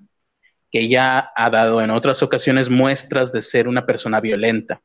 que 0.71 0.89
ya 0.89 1.31
ha 1.35 1.49
dado 1.49 1.81
en 1.81 1.91
otras 1.91 2.23
ocasiones 2.23 2.69
muestras 2.69 3.31
de 3.31 3.41
ser 3.41 3.67
una 3.67 3.85
persona 3.85 4.21
violenta 4.21 4.81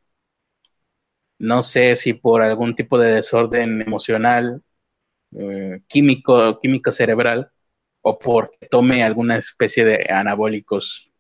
no 1.43 1.63
sé 1.65 1.97
si 1.97 2.15
por 2.15 2.41
algún 2.43 2.77
tipo 2.77 2.99
de 2.99 3.15
desorden 3.15 3.83
emocional, 3.83 4.63
eh, 5.33 5.83
químico, 5.89 6.61
químico 6.61 6.93
cerebral, 6.93 7.53
o 8.03 8.19
porque 8.19 8.69
tome 8.71 9.05
alguna 9.05 9.37
especie 9.39 9.85
de 9.85 10.07
anabólicos, 10.13 11.11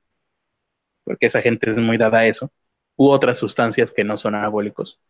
porque 1.05 1.27
esa 1.27 1.43
gente 1.43 1.71
es 1.71 1.79
muy 1.79 1.97
dada 1.99 2.21
a 2.21 2.27
eso, 2.27 2.53
u 2.97 3.09
otras 3.09 3.39
sustancias 3.39 3.91
que 3.91 4.05
no 4.05 4.17
son 4.17 4.35
anabólicos. 4.35 5.01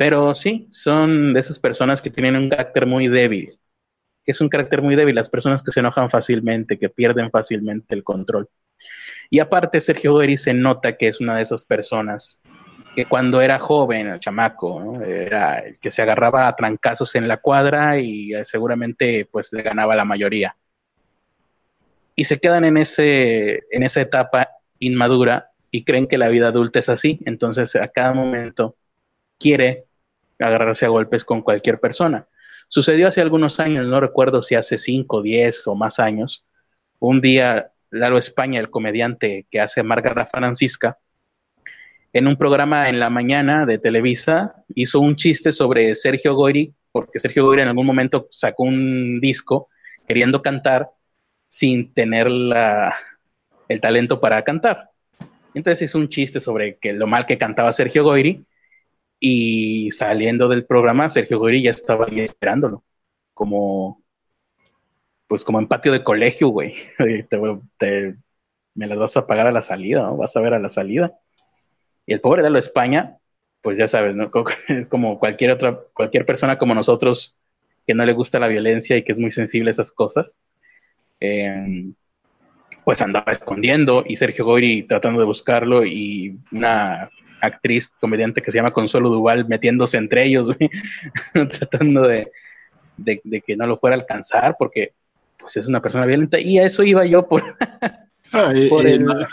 Pero 0.00 0.34
sí, 0.34 0.66
son 0.70 1.34
de 1.34 1.40
esas 1.40 1.58
personas 1.58 2.00
que 2.00 2.08
tienen 2.08 2.34
un 2.34 2.48
carácter 2.48 2.86
muy 2.86 3.08
débil, 3.08 3.60
es 4.24 4.40
un 4.40 4.48
carácter 4.48 4.80
muy 4.80 4.96
débil, 4.96 5.14
las 5.14 5.28
personas 5.28 5.62
que 5.62 5.72
se 5.72 5.80
enojan 5.80 6.08
fácilmente, 6.08 6.78
que 6.78 6.88
pierden 6.88 7.30
fácilmente 7.30 7.94
el 7.94 8.02
control. 8.02 8.48
Y 9.28 9.40
aparte, 9.40 9.78
Sergio 9.78 10.18
Geri 10.18 10.38
se 10.38 10.54
nota 10.54 10.96
que 10.96 11.08
es 11.08 11.20
una 11.20 11.36
de 11.36 11.42
esas 11.42 11.66
personas 11.66 12.40
que 12.96 13.04
cuando 13.04 13.42
era 13.42 13.58
joven, 13.58 14.06
el 14.06 14.20
chamaco, 14.20 15.02
era 15.02 15.58
el 15.58 15.78
que 15.78 15.90
se 15.90 16.00
agarraba 16.00 16.48
a 16.48 16.56
trancazos 16.56 17.14
en 17.16 17.28
la 17.28 17.36
cuadra 17.36 17.98
y 17.98 18.32
eh, 18.32 18.46
seguramente 18.46 19.28
pues 19.30 19.52
le 19.52 19.60
ganaba 19.60 19.94
la 19.94 20.06
mayoría. 20.06 20.56
Y 22.16 22.24
se 22.24 22.40
quedan 22.40 22.64
en, 22.64 22.78
ese, 22.78 23.64
en 23.70 23.82
esa 23.82 24.00
etapa 24.00 24.48
inmadura 24.78 25.50
y 25.70 25.84
creen 25.84 26.08
que 26.08 26.16
la 26.16 26.28
vida 26.28 26.48
adulta 26.48 26.78
es 26.78 26.88
así, 26.88 27.20
entonces 27.26 27.76
a 27.76 27.88
cada 27.88 28.14
momento 28.14 28.76
quiere 29.38 29.89
agarrarse 30.40 30.86
a 30.86 30.88
golpes 30.88 31.24
con 31.24 31.42
cualquier 31.42 31.80
persona. 31.80 32.26
Sucedió 32.68 33.08
hace 33.08 33.20
algunos 33.20 33.60
años, 33.60 33.86
no 33.86 34.00
recuerdo 34.00 34.42
si 34.42 34.54
hace 34.54 34.78
5, 34.78 35.22
10 35.22 35.66
o 35.66 35.74
más 35.74 35.98
años, 35.98 36.44
un 36.98 37.20
día 37.20 37.72
Lalo 37.90 38.18
España, 38.18 38.60
el 38.60 38.70
comediante 38.70 39.46
que 39.50 39.60
hace 39.60 39.82
Margarita 39.82 40.26
Francisca, 40.26 40.98
en 42.12 42.26
un 42.26 42.36
programa 42.36 42.88
en 42.88 42.98
la 42.98 43.10
mañana 43.10 43.66
de 43.66 43.78
Televisa, 43.78 44.64
hizo 44.74 45.00
un 45.00 45.16
chiste 45.16 45.52
sobre 45.52 45.94
Sergio 45.94 46.34
Goyri, 46.34 46.74
porque 46.92 47.20
Sergio 47.20 47.44
Goyri 47.44 47.62
en 47.62 47.68
algún 47.68 47.86
momento 47.86 48.28
sacó 48.30 48.64
un 48.64 49.20
disco 49.20 49.68
queriendo 50.08 50.42
cantar 50.42 50.90
sin 51.46 51.92
tener 51.94 52.26
el 52.26 53.80
talento 53.80 54.20
para 54.20 54.42
cantar. 54.42 54.90
Entonces 55.54 55.82
hizo 55.82 55.98
un 55.98 56.08
chiste 56.08 56.40
sobre 56.40 56.78
que 56.78 56.92
lo 56.92 57.06
mal 57.06 57.26
que 57.26 57.38
cantaba 57.38 57.72
Sergio 57.72 58.02
Goyri 58.04 58.44
Y 59.20 59.90
saliendo 59.92 60.48
del 60.48 60.64
programa, 60.64 61.10
Sergio 61.10 61.38
Goyri 61.38 61.62
ya 61.62 61.70
estaba 61.70 62.06
ahí 62.06 62.20
esperándolo, 62.20 62.82
como, 63.34 64.02
pues 65.28 65.44
como 65.44 65.60
en 65.60 65.68
patio 65.68 65.92
de 65.92 66.02
colegio, 66.02 66.48
güey. 66.48 66.74
Te, 67.78 68.16
me 68.74 68.86
las 68.86 68.98
vas 68.98 69.16
a 69.18 69.26
pagar 69.26 69.46
a 69.46 69.52
la 69.52 69.62
salida, 69.62 70.02
¿no? 70.02 70.16
Vas 70.16 70.34
a 70.36 70.40
ver 70.40 70.54
a 70.54 70.58
la 70.58 70.70
salida. 70.70 71.18
Y 72.06 72.14
el 72.14 72.20
pobre 72.22 72.42
de 72.42 72.48
lo 72.48 72.58
España, 72.58 73.18
pues 73.60 73.78
ya 73.78 73.86
sabes, 73.86 74.16
¿no? 74.16 74.30
Es 74.68 74.88
como 74.88 75.18
cualquier 75.18 75.50
otra, 75.50 75.78
cualquier 75.92 76.24
persona 76.24 76.56
como 76.56 76.74
nosotros 76.74 77.36
que 77.86 77.94
no 77.94 78.06
le 78.06 78.14
gusta 78.14 78.38
la 78.38 78.48
violencia 78.48 78.96
y 78.96 79.04
que 79.04 79.12
es 79.12 79.20
muy 79.20 79.30
sensible 79.30 79.70
a 79.70 79.72
esas 79.72 79.92
cosas. 79.92 80.34
Eh, 81.20 81.92
pues 82.84 83.02
andaba 83.02 83.32
escondiendo 83.32 84.04
y 84.06 84.16
Sergio 84.16 84.44
Goyri 84.44 84.84
tratando 84.84 85.20
de 85.20 85.26
buscarlo 85.26 85.84
y 85.84 86.38
una 86.50 87.10
actriz 87.40 87.92
comediante 88.00 88.42
que 88.42 88.50
se 88.50 88.58
llama 88.58 88.72
Consuelo 88.72 89.10
Duval 89.10 89.46
metiéndose 89.48 89.96
entre 89.96 90.26
ellos, 90.26 90.48
tratando 91.32 92.02
de, 92.02 92.30
que 93.46 93.56
no 93.56 93.66
lo 93.66 93.78
fuera 93.78 93.96
a 93.96 94.00
alcanzar 94.00 94.56
porque 94.58 94.92
pues 95.38 95.56
es 95.56 95.68
una 95.68 95.80
persona 95.80 96.06
violenta 96.06 96.38
y 96.38 96.58
a 96.58 96.64
eso 96.64 96.82
iba 96.82 97.06
yo 97.06 97.26
por, 97.26 97.56
ah, 98.32 98.52
el 98.54 98.68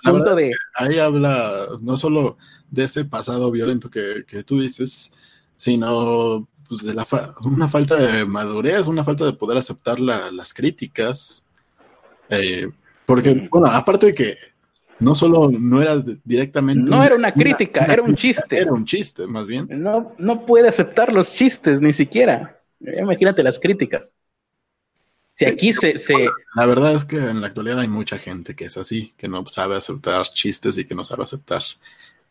punto 0.03 0.35
de... 0.35 0.51
Ahí 0.75 0.99
habla 0.99 1.67
no 1.81 1.97
solo 1.97 2.37
de 2.69 2.85
ese 2.85 3.05
pasado 3.05 3.51
violento 3.51 3.89
que, 3.89 4.23
tú 4.45 4.61
dices, 4.61 5.13
sino 5.55 6.47
pues, 6.67 6.83
de 6.83 6.93
la 6.93 7.05
una 7.43 7.67
falta 7.67 7.95
de 7.95 8.25
madurez, 8.25 8.87
una 8.87 9.03
falta 9.03 9.25
de 9.25 9.33
poder 9.33 9.57
aceptar 9.57 9.99
las 9.99 10.53
críticas. 10.53 11.45
Eh, 12.29 12.69
porque, 13.05 13.47
bueno, 13.49 13.67
aparte 13.67 14.07
de 14.07 14.13
que 14.13 14.37
no 14.99 15.15
solo 15.15 15.49
no 15.51 15.81
era 15.81 16.01
directamente. 16.23 16.89
No 16.89 17.03
era 17.03 17.15
una 17.15 17.31
crítica, 17.31 17.85
era 17.85 18.01
un 18.01 18.15
chiste. 18.15 18.59
Era 18.59 18.71
un 18.71 18.85
chiste, 18.85 19.27
más 19.27 19.45
bien. 19.45 19.67
No, 19.69 20.15
no 20.17 20.45
puede 20.45 20.67
aceptar 20.67 21.13
los 21.13 21.31
chistes, 21.31 21.81
ni 21.81 21.93
siquiera. 21.93 22.57
Imagínate 22.79 23.43
las 23.43 23.59
críticas. 23.59 24.11
Si 25.33 25.45
aquí 25.45 25.71
se, 25.71 25.99
se, 25.99 26.15
La 26.55 26.65
verdad 26.65 26.95
es 26.95 27.05
que 27.05 27.17
en 27.17 27.41
la 27.41 27.47
actualidad 27.47 27.79
hay 27.79 27.87
mucha 27.87 28.17
gente 28.17 28.55
que 28.55 28.65
es 28.65 28.77
así, 28.77 29.13
que 29.17 29.27
no 29.27 29.45
sabe 29.45 29.75
aceptar 29.75 30.23
chistes 30.23 30.79
y 30.79 30.85
que 30.85 30.95
no 30.95 31.03
sabe 31.03 31.23
aceptar 31.23 31.61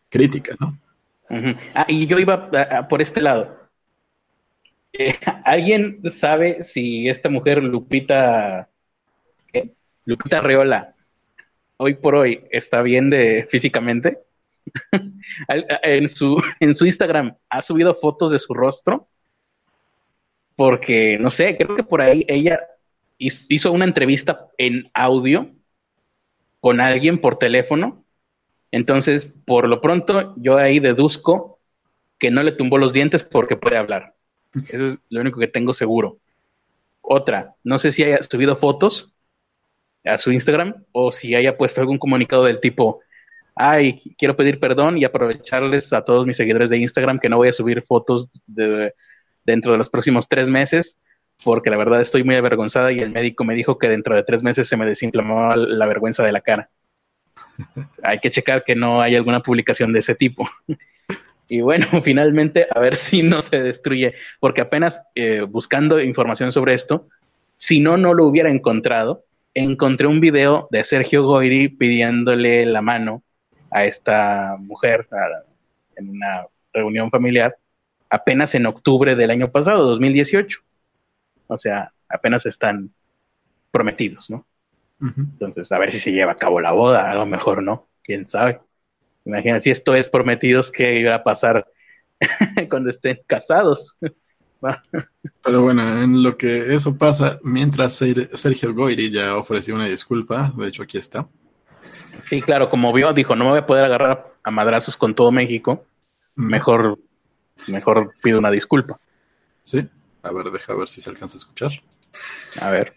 crítica, 0.09 0.55
¿no? 0.59 0.77
Ah, 1.73 1.85
y 1.87 2.05
yo 2.05 2.19
iba 2.19 2.49
por 2.89 3.01
este 3.01 3.21
lado. 3.21 3.57
Eh, 4.91 5.15
¿Alguien 5.45 6.01
sabe 6.11 6.65
si 6.65 7.07
esta 7.07 7.29
mujer, 7.29 7.63
Lupita, 7.63 8.67
Lupita 10.03 10.41
Reola, 10.41 10.93
hoy 11.77 11.95
por 11.95 12.15
hoy 12.15 12.43
está 12.51 12.81
bien 12.81 13.09
de 13.09 13.47
físicamente. 13.49 14.19
en, 15.83 16.07
su, 16.07 16.41
en 16.59 16.75
su 16.75 16.85
Instagram 16.85 17.35
ha 17.49 17.61
subido 17.61 17.95
fotos 17.95 18.31
de 18.31 18.39
su 18.39 18.53
rostro. 18.53 19.07
Porque, 20.55 21.17
no 21.19 21.29
sé, 21.29 21.55
creo 21.55 21.75
que 21.75 21.83
por 21.83 22.01
ahí 22.01 22.25
ella 22.27 22.59
hizo 23.19 23.71
una 23.71 23.85
entrevista 23.85 24.47
en 24.57 24.89
audio 24.93 25.51
con 26.59 26.81
alguien 26.81 27.21
por 27.21 27.37
teléfono. 27.37 28.03
Entonces, 28.71 29.33
por 29.45 29.67
lo 29.67 29.79
pronto, 29.81 30.33
yo 30.37 30.57
ahí 30.57 30.79
deduzco 30.79 31.59
que 32.17 32.31
no 32.31 32.41
le 32.43 32.51
tumbó 32.51 32.77
los 32.79 32.93
dientes 32.93 33.23
porque 33.23 33.55
puede 33.55 33.77
hablar. 33.77 34.15
Eso 34.53 34.87
es 34.87 34.99
lo 35.09 35.21
único 35.21 35.39
que 35.39 35.47
tengo 35.47 35.73
seguro. 35.73 36.17
Otra, 37.01 37.55
no 37.63 37.77
sé 37.77 37.91
si 37.91 38.03
haya 38.03 38.21
subido 38.23 38.55
fotos, 38.57 39.13
a 40.07 40.17
su 40.17 40.31
Instagram 40.31 40.83
o 40.91 41.11
si 41.11 41.35
haya 41.35 41.57
puesto 41.57 41.81
algún 41.81 41.97
comunicado 41.97 42.45
del 42.45 42.59
tipo, 42.59 43.01
ay, 43.55 43.99
quiero 44.17 44.35
pedir 44.35 44.59
perdón 44.59 44.97
y 44.97 45.05
aprovecharles 45.05 45.93
a 45.93 46.03
todos 46.03 46.25
mis 46.25 46.37
seguidores 46.37 46.69
de 46.69 46.77
Instagram 46.77 47.19
que 47.19 47.29
no 47.29 47.37
voy 47.37 47.49
a 47.49 47.53
subir 47.53 47.81
fotos 47.83 48.29
de, 48.45 48.93
dentro 49.43 49.71
de 49.71 49.77
los 49.77 49.89
próximos 49.89 50.27
tres 50.27 50.49
meses 50.49 50.97
porque 51.43 51.69
la 51.69 51.77
verdad 51.77 52.01
estoy 52.01 52.23
muy 52.23 52.35
avergonzada 52.35 52.91
y 52.91 52.99
el 52.99 53.11
médico 53.11 53.43
me 53.43 53.55
dijo 53.55 53.77
que 53.77 53.87
dentro 53.87 54.15
de 54.15 54.23
tres 54.23 54.43
meses 54.43 54.67
se 54.67 54.77
me 54.77 54.85
desinflamaba 54.85 55.55
la 55.55 55.85
vergüenza 55.85 56.23
de 56.23 56.31
la 56.31 56.41
cara. 56.41 56.69
Hay 58.03 58.19
que 58.19 58.31
checar 58.31 58.63
que 58.63 58.75
no 58.75 59.01
hay 59.01 59.15
alguna 59.15 59.41
publicación 59.41 59.93
de 59.93 59.99
ese 59.99 60.15
tipo. 60.15 60.49
Y 61.49 61.61
bueno, 61.61 61.87
finalmente, 62.03 62.67
a 62.69 62.77
ver 62.81 62.97
si 62.97 63.23
no 63.23 63.39
se 63.39 63.63
destruye, 63.63 64.15
porque 64.41 64.59
apenas 64.59 65.01
eh, 65.15 65.45
buscando 65.47 66.01
información 66.01 66.51
sobre 66.51 66.73
esto, 66.73 67.07
si 67.55 67.79
no, 67.79 67.95
no 67.95 68.13
lo 68.13 68.25
hubiera 68.25 68.51
encontrado, 68.51 69.23
encontré 69.63 70.07
un 70.07 70.19
video 70.19 70.67
de 70.71 70.83
Sergio 70.83 71.23
Goyri 71.23 71.69
pidiéndole 71.69 72.65
la 72.65 72.81
mano 72.81 73.23
a 73.71 73.85
esta 73.85 74.55
mujer 74.59 75.07
en 75.95 76.09
una 76.09 76.45
reunión 76.71 77.09
familiar 77.09 77.57
apenas 78.09 78.55
en 78.55 78.65
octubre 78.65 79.15
del 79.15 79.31
año 79.31 79.47
pasado, 79.47 79.85
2018. 79.87 80.59
O 81.47 81.57
sea, 81.57 81.91
apenas 82.07 82.45
están 82.45 82.91
prometidos, 83.71 84.29
¿no? 84.29 84.45
Entonces, 84.99 85.71
a 85.71 85.77
ver 85.77 85.91
si 85.91 85.99
se 85.99 86.11
lleva 86.11 86.31
a 86.31 86.35
cabo 86.35 86.59
la 86.59 86.71
boda, 86.71 87.11
a 87.11 87.15
lo 87.15 87.25
mejor 87.25 87.61
no, 87.61 87.87
quién 88.03 88.25
sabe. 88.25 88.59
Imagina 89.25 89.59
si 89.59 89.69
esto 89.69 89.95
es 89.95 90.09
prometidos, 90.09 90.71
¿qué 90.71 90.99
iba 90.99 91.15
a 91.15 91.23
pasar 91.23 91.67
cuando 92.69 92.89
estén 92.89 93.19
casados? 93.27 93.97
Pero 95.43 95.61
bueno, 95.61 96.01
en 96.01 96.23
lo 96.23 96.37
que 96.37 96.73
eso 96.73 96.97
pasa, 96.97 97.39
mientras 97.43 97.95
Sergio 97.95 98.73
Goyri 98.73 99.11
ya 99.11 99.35
ofreció 99.35 99.75
una 99.75 99.85
disculpa, 99.85 100.51
de 100.55 100.67
hecho 100.67 100.83
aquí 100.83 100.97
está. 100.97 101.27
Sí, 102.25 102.41
claro, 102.41 102.69
como 102.69 102.91
vio, 102.91 103.13
dijo, 103.13 103.35
no 103.35 103.45
me 103.45 103.51
voy 103.51 103.59
a 103.59 103.67
poder 103.67 103.85
agarrar 103.85 104.33
a 104.43 104.51
madrazos 104.51 104.97
con 104.97 105.15
todo 105.15 105.31
México, 105.31 105.85
mejor, 106.35 106.99
mejor 107.67 108.13
pido 108.21 108.39
una 108.39 108.51
disculpa. 108.51 108.99
Sí, 109.63 109.87
a 110.23 110.31
ver, 110.31 110.51
deja 110.51 110.73
ver 110.73 110.87
si 110.87 111.01
se 111.01 111.09
alcanza 111.09 111.37
a 111.37 111.39
escuchar. 111.39 111.71
A 112.61 112.69
ver. 112.69 112.93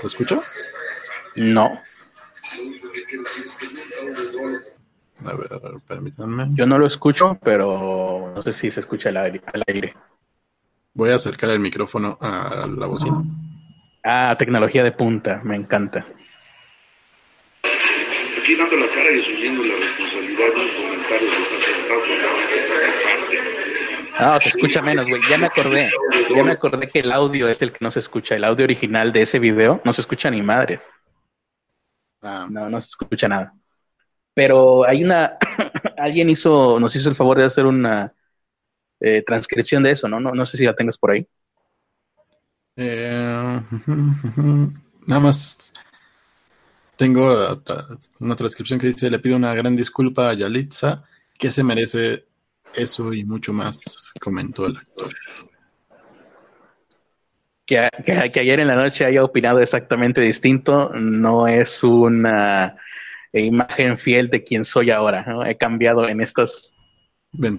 ¿Se 0.00 0.06
escucha? 0.06 0.40
No. 1.36 1.80
A 5.24 5.34
ver, 5.34 5.50
permítanme. 5.86 6.48
Yo 6.52 6.66
no 6.66 6.78
lo 6.78 6.86
escucho, 6.86 7.38
pero 7.42 8.32
no 8.34 8.42
sé 8.42 8.52
si 8.52 8.70
se 8.70 8.80
escucha 8.80 9.10
al 9.10 9.16
aire. 9.66 9.94
Voy 10.94 11.10
a 11.10 11.16
acercar 11.16 11.50
el 11.50 11.60
micrófono 11.60 12.18
a 12.20 12.66
la 12.76 12.86
bocina. 12.86 13.22
Ah, 14.02 14.34
tecnología 14.38 14.82
de 14.82 14.92
punta, 14.92 15.40
me 15.44 15.56
encanta. 15.56 15.98
Aquí 18.38 18.54
dando 18.56 18.76
la 18.76 18.86
cara 18.86 19.10
y 19.14 19.20
asumiendo 19.20 19.62
la 19.62 19.76
responsabilidad 19.76 20.46
de 20.48 20.58
los 20.58 20.70
comentarios 20.70 21.38
desacertados 21.38 22.08
No, 24.20 24.40
se 24.40 24.48
escucha 24.48 24.82
menos, 24.82 25.06
güey. 25.06 25.20
Ya 25.28 25.38
me 25.38 25.46
acordé. 25.46 25.90
Ya 26.34 26.42
me 26.42 26.52
acordé 26.52 26.88
que 26.88 27.00
el 27.00 27.12
audio 27.12 27.48
es 27.48 27.60
el 27.62 27.72
que 27.72 27.78
no 27.82 27.90
se 27.90 27.98
escucha. 27.98 28.34
El 28.34 28.44
audio 28.44 28.64
original 28.64 29.12
de 29.12 29.22
ese 29.22 29.38
video 29.38 29.80
no 29.84 29.92
se 29.92 30.00
escucha 30.00 30.30
ni 30.30 30.42
madres. 30.42 30.90
Ah. 32.22 32.46
No, 32.50 32.68
no 32.68 32.80
se 32.80 32.88
escucha 32.88 33.28
nada. 33.28 33.54
Pero 34.40 34.88
hay 34.88 35.04
una, 35.04 35.36
alguien 35.98 36.30
hizo, 36.30 36.80
nos 36.80 36.96
hizo 36.96 37.10
el 37.10 37.14
favor 37.14 37.36
de 37.36 37.44
hacer 37.44 37.66
una 37.66 38.10
eh, 38.98 39.22
transcripción 39.22 39.82
de 39.82 39.90
eso, 39.90 40.08
¿no? 40.08 40.18
¿no? 40.18 40.32
No 40.32 40.46
sé 40.46 40.56
si 40.56 40.64
la 40.64 40.74
tengas 40.74 40.96
por 40.96 41.10
ahí. 41.10 41.26
Eh, 42.74 43.60
nada 45.06 45.20
más 45.20 45.74
tengo 46.96 47.60
una 48.20 48.34
transcripción 48.34 48.80
que 48.80 48.86
dice, 48.86 49.10
le 49.10 49.18
pido 49.18 49.36
una 49.36 49.52
gran 49.52 49.76
disculpa 49.76 50.30
a 50.30 50.32
Yalitza, 50.32 51.04
que 51.38 51.50
se 51.50 51.62
merece 51.62 52.24
eso 52.72 53.12
y 53.12 53.26
mucho 53.26 53.52
más, 53.52 54.10
comentó 54.22 54.64
el 54.64 54.78
actor. 54.78 55.12
Que, 57.66 57.90
que, 58.06 58.40
ayer 58.40 58.60
en 58.60 58.68
la 58.68 58.74
noche 58.74 59.04
haya 59.04 59.22
opinado 59.22 59.60
exactamente 59.60 60.22
distinto 60.22 60.88
no 60.94 61.46
es 61.46 61.84
una 61.84 62.78
e 63.32 63.42
imagen 63.42 63.98
fiel 63.98 64.28
de 64.28 64.42
quien 64.42 64.64
soy 64.64 64.90
ahora. 64.90 65.24
¿no? 65.26 65.44
He 65.44 65.56
cambiado 65.56 66.08
en 66.08 66.20
estas 66.20 66.74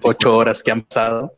ocho 0.02 0.36
horas 0.36 0.62
que 0.62 0.70
han 0.70 0.82
pasado. 0.82 1.32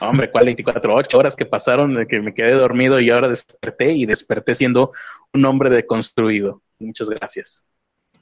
Hombre, 0.00 0.30
¿cuál 0.30 0.46
24? 0.46 0.94
Ocho 0.94 1.18
horas 1.18 1.36
que 1.36 1.46
pasaron 1.46 1.94
de 1.94 2.06
que 2.06 2.20
me 2.20 2.34
quedé 2.34 2.52
dormido 2.52 2.98
y 3.00 3.10
ahora 3.10 3.28
desperté 3.28 3.92
y 3.92 4.06
desperté 4.06 4.54
siendo 4.54 4.92
un 5.32 5.44
hombre 5.44 5.70
deconstruido. 5.70 6.62
Muchas 6.78 7.08
gracias. 7.08 7.64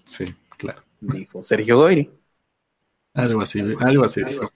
Sí, 0.04 0.26
claro. 0.58 0.82
Dijo 1.00 1.42
Sergio 1.42 1.78
Goyri. 1.78 2.10
Algo 3.14 3.40
así, 3.42 3.60
algo 3.60 4.04
así 4.04 4.22
dijo. 4.24 4.46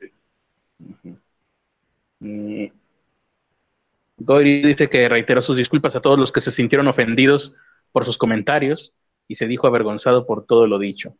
Goyri 4.18 4.62
dice 4.62 4.88
que 4.88 5.08
reiteró 5.08 5.42
sus 5.42 5.56
disculpas 5.56 5.96
a 5.96 6.00
todos 6.00 6.18
los 6.18 6.32
que 6.32 6.40
se 6.40 6.50
sintieron 6.50 6.88
ofendidos 6.88 7.54
por 7.92 8.04
sus 8.04 8.18
comentarios 8.18 8.92
y 9.28 9.34
se 9.34 9.46
dijo 9.46 9.66
avergonzado 9.66 10.26
por 10.26 10.46
todo 10.46 10.66
lo 10.66 10.78
dicho. 10.78 11.16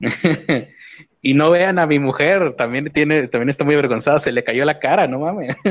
y 1.22 1.34
no 1.34 1.50
vean 1.50 1.78
a 1.78 1.86
mi 1.86 1.98
mujer, 1.98 2.54
también 2.56 2.90
tiene, 2.92 3.28
también 3.28 3.48
está 3.48 3.64
muy 3.64 3.74
avergonzada, 3.74 4.18
se 4.18 4.32
le 4.32 4.44
cayó 4.44 4.64
la 4.64 4.78
cara, 4.78 5.06
no 5.06 5.20
mames. 5.20 5.56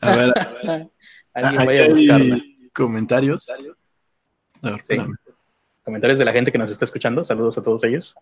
a 0.00 0.16
ver, 0.16 0.34
alguien 1.34 1.66
vaya 1.66 1.84
a 1.84 1.88
buscarla. 1.88 2.40
¿Comentarios? 2.72 3.48
A 4.62 4.70
ver, 4.70 4.80
comentarios 5.82 6.18
de 6.18 6.24
la 6.24 6.32
gente 6.32 6.52
que 6.52 6.58
nos 6.58 6.70
está 6.70 6.84
escuchando. 6.84 7.24
Saludos 7.24 7.56
a 7.58 7.62
todos 7.62 7.82
ellos. 7.84 8.14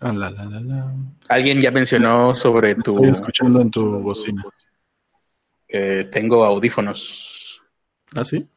Ah, 0.00 0.12
la, 0.12 0.30
la, 0.30 0.44
la, 0.44 0.60
la. 0.60 0.94
Alguien 1.28 1.60
ya 1.60 1.70
mencionó 1.70 2.34
sobre 2.34 2.74
tu 2.74 2.92
Estoy 2.92 3.10
escuchando 3.10 3.60
en 3.60 3.70
tu 3.70 4.00
bocina. 4.00 4.42
que 5.68 6.08
tengo 6.10 6.44
audífonos. 6.44 7.33
¿Ah, 8.16 8.24
sí? 8.24 8.48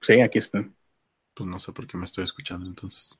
Sí, 0.00 0.20
aquí 0.20 0.38
están. 0.38 0.74
Pues 1.34 1.48
no 1.48 1.60
sé 1.60 1.72
por 1.72 1.86
qué 1.86 1.96
me 1.96 2.04
estoy 2.04 2.24
escuchando 2.24 2.66
entonces. 2.66 3.18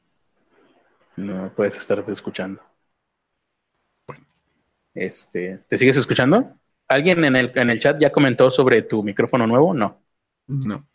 No 1.17 1.53
puedes 1.55 1.77
estarte 1.77 2.13
escuchando. 2.13 2.63
Este, 4.95 5.65
¿te 5.69 5.77
sigues 5.77 5.97
escuchando? 5.97 6.59
¿Alguien 6.89 7.25
en 7.25 7.37
el, 7.37 7.53
en 7.55 7.71
el 7.71 7.81
chat 7.81 8.01
ya 8.01 8.13
comentó 8.13 8.51
sobre 8.51 8.83
tu 8.83 9.03
micrófono 9.03 9.47
nuevo? 9.47 9.75
No. 9.75 10.01
No. 10.47 10.87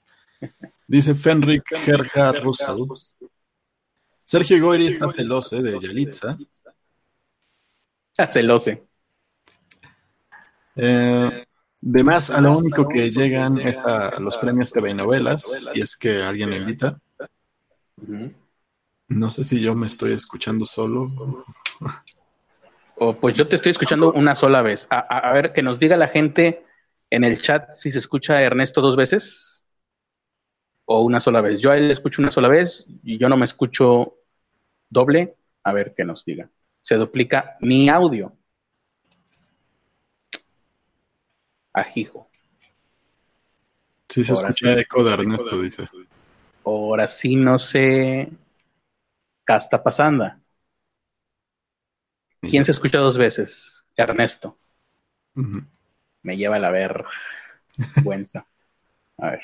Dice 0.88 1.14
Fenrik 1.14 1.64
Gerhard 1.68 2.42
Russell. 2.42 2.82
Sergio 4.24 4.64
Goyri 4.64 4.88
está 4.88 5.10
celoso 5.10 5.62
de 5.62 5.80
Yalitza. 5.80 6.38
Ah, 8.18 8.28
celose. 8.28 8.88
Eh, 10.76 11.46
de 11.82 12.04
más, 12.04 12.30
a 12.30 12.42
lo 12.42 12.58
único 12.58 12.88
que 12.88 13.12
llegan 13.12 13.58
es 13.60 13.80
a 13.86 14.20
los 14.20 14.38
premios 14.38 14.72
TV 14.72 14.94
novelas, 14.94 15.44
si 15.74 15.82
es 15.82 15.96
que 15.96 16.22
alguien 16.22 16.52
le 16.52 16.58
invita. 16.58 17.00
No 19.10 19.30
sé 19.30 19.44
si 19.44 19.60
yo 19.62 19.76
me 19.76 19.88
estoy 19.88 20.14
escuchando 20.14 20.66
solo. 20.66 21.08
O 22.98 23.20
pues 23.20 23.36
yo 23.36 23.46
te 23.46 23.56
estoy 23.56 23.72
escuchando 23.72 24.12
una 24.14 24.36
sola 24.36 24.62
vez. 24.62 24.88
A, 24.90 25.00
a- 25.00 25.30
a 25.30 25.34
ver, 25.34 25.54
que 25.54 25.64
nos 25.64 25.80
diga 25.80 25.98
la 25.98 26.08
gente 26.08 26.64
en 27.10 27.24
el 27.24 27.42
chat 27.42 27.74
si 27.74 27.92
se 27.92 27.98
escucha 27.98 28.34
a 28.36 28.42
Ernesto 28.44 28.82
dos 28.82 28.96
veces 28.96 29.66
o 30.86 31.02
una 31.02 31.20
sola 31.20 31.42
vez. 31.42 31.62
Yo 31.62 31.72
a 31.72 31.78
él 31.78 31.88
le 31.88 31.94
escucho 31.94 32.22
una 32.22 32.32
sola 32.32 32.48
vez 32.48 32.86
y 33.04 33.18
yo 33.18 33.28
no 33.30 33.38
me 33.38 33.46
escucho 33.46 34.16
doble. 34.90 35.36
A 35.64 35.74
ver 35.74 35.94
que 35.96 36.04
nos 36.06 36.26
diga. 36.26 36.50
Se 36.82 36.96
duplica 36.96 37.56
mi 37.62 37.88
audio. 37.90 38.34
Ajijo. 41.74 42.28
Sí, 44.10 44.24
se 44.24 44.34
Ahora 44.34 44.50
escucha 44.50 44.74
sí. 44.74 44.80
eco 44.82 45.04
de 45.04 45.14
Ernesto, 45.14 45.62
dice. 45.62 45.88
Ahora 46.64 47.08
sí 47.08 47.36
no 47.36 47.60
sé 47.60 48.30
qué 49.46 49.56
está 49.58 49.82
pasando. 49.84 50.26
¿Quién 52.42 52.66
se 52.66 52.72
escucha 52.72 53.00
dos 53.00 53.18
veces? 53.18 53.84
Ernesto. 53.96 54.58
Me 56.24 56.36
lleva 56.38 56.56
a 56.58 56.60
la 56.60 56.72
ver. 56.72 57.04
Vergüenza. 57.96 58.48
A 59.18 59.32
ver. 59.32 59.42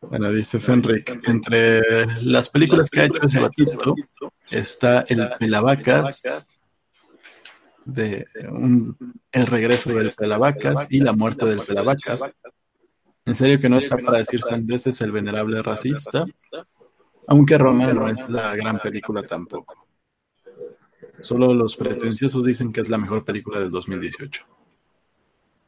Bueno, 0.00 0.30
dice 0.30 0.60
Fenrik, 0.60 1.20
entre 1.26 1.80
las 2.22 2.50
películas 2.50 2.90
que 2.90 3.00
ha 3.00 3.04
hecho 3.06 3.22
ese 3.26 3.40
batito 3.40 3.94
está 4.50 5.04
El 5.08 5.30
Pelavacas, 5.38 6.22
de 7.84 8.26
un- 8.50 8.96
El 9.32 9.46
regreso 9.46 9.90
del 9.90 10.12
Pelavacas 10.12 10.86
y 10.90 11.00
La 11.00 11.12
muerte 11.12 11.44
del 11.46 11.62
Pelavacas. 11.62 12.34
En 13.26 13.34
serio 13.34 13.58
que 13.58 13.68
no 13.68 13.78
está 13.78 13.96
para 13.96 14.18
decir 14.18 14.42
sandeces 14.42 15.00
el 15.00 15.10
venerable 15.12 15.62
racista, 15.62 16.24
aunque 17.26 17.56
Roma 17.56 17.86
no 17.92 18.08
es 18.08 18.28
la 18.28 18.54
gran 18.54 18.78
película 18.78 19.22
tampoco. 19.22 19.86
Solo 21.20 21.54
los 21.54 21.76
pretenciosos 21.76 22.44
dicen 22.44 22.72
que 22.72 22.82
es 22.82 22.88
la 22.88 22.98
mejor 22.98 23.24
película 23.24 23.60
del 23.60 23.70
2018. 23.70 24.46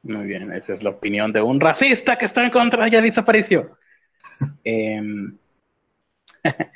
Muy 0.02 0.26
bien, 0.26 0.52
esa 0.52 0.72
es 0.72 0.82
la 0.82 0.90
opinión 0.90 1.32
de 1.32 1.40
un 1.40 1.58
racista 1.58 2.16
que 2.16 2.26
está 2.26 2.44
en 2.44 2.50
contra, 2.50 2.88
ya 2.88 3.00
desapareció. 3.00 3.76
Em, 4.64 5.36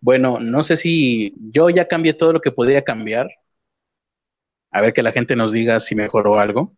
bueno, 0.00 0.38
no 0.38 0.64
sé 0.64 0.76
si 0.76 1.34
yo 1.52 1.70
ya 1.70 1.88
cambié 1.88 2.14
todo 2.14 2.34
lo 2.34 2.40
que 2.40 2.50
podía 2.52 2.82
cambiar. 2.82 3.28
A 4.70 4.80
ver 4.80 4.92
que 4.92 5.02
la 5.02 5.12
gente 5.12 5.36
nos 5.36 5.52
diga 5.52 5.80
si 5.80 5.94
mejoró 5.94 6.38
algo. 6.38 6.76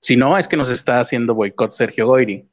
Si 0.00 0.16
no, 0.16 0.38
es 0.38 0.48
que 0.48 0.56
nos 0.56 0.68
está 0.68 1.00
haciendo 1.00 1.34
boicot 1.34 1.72
Sergio 1.72 2.06
Goyri. 2.06 2.48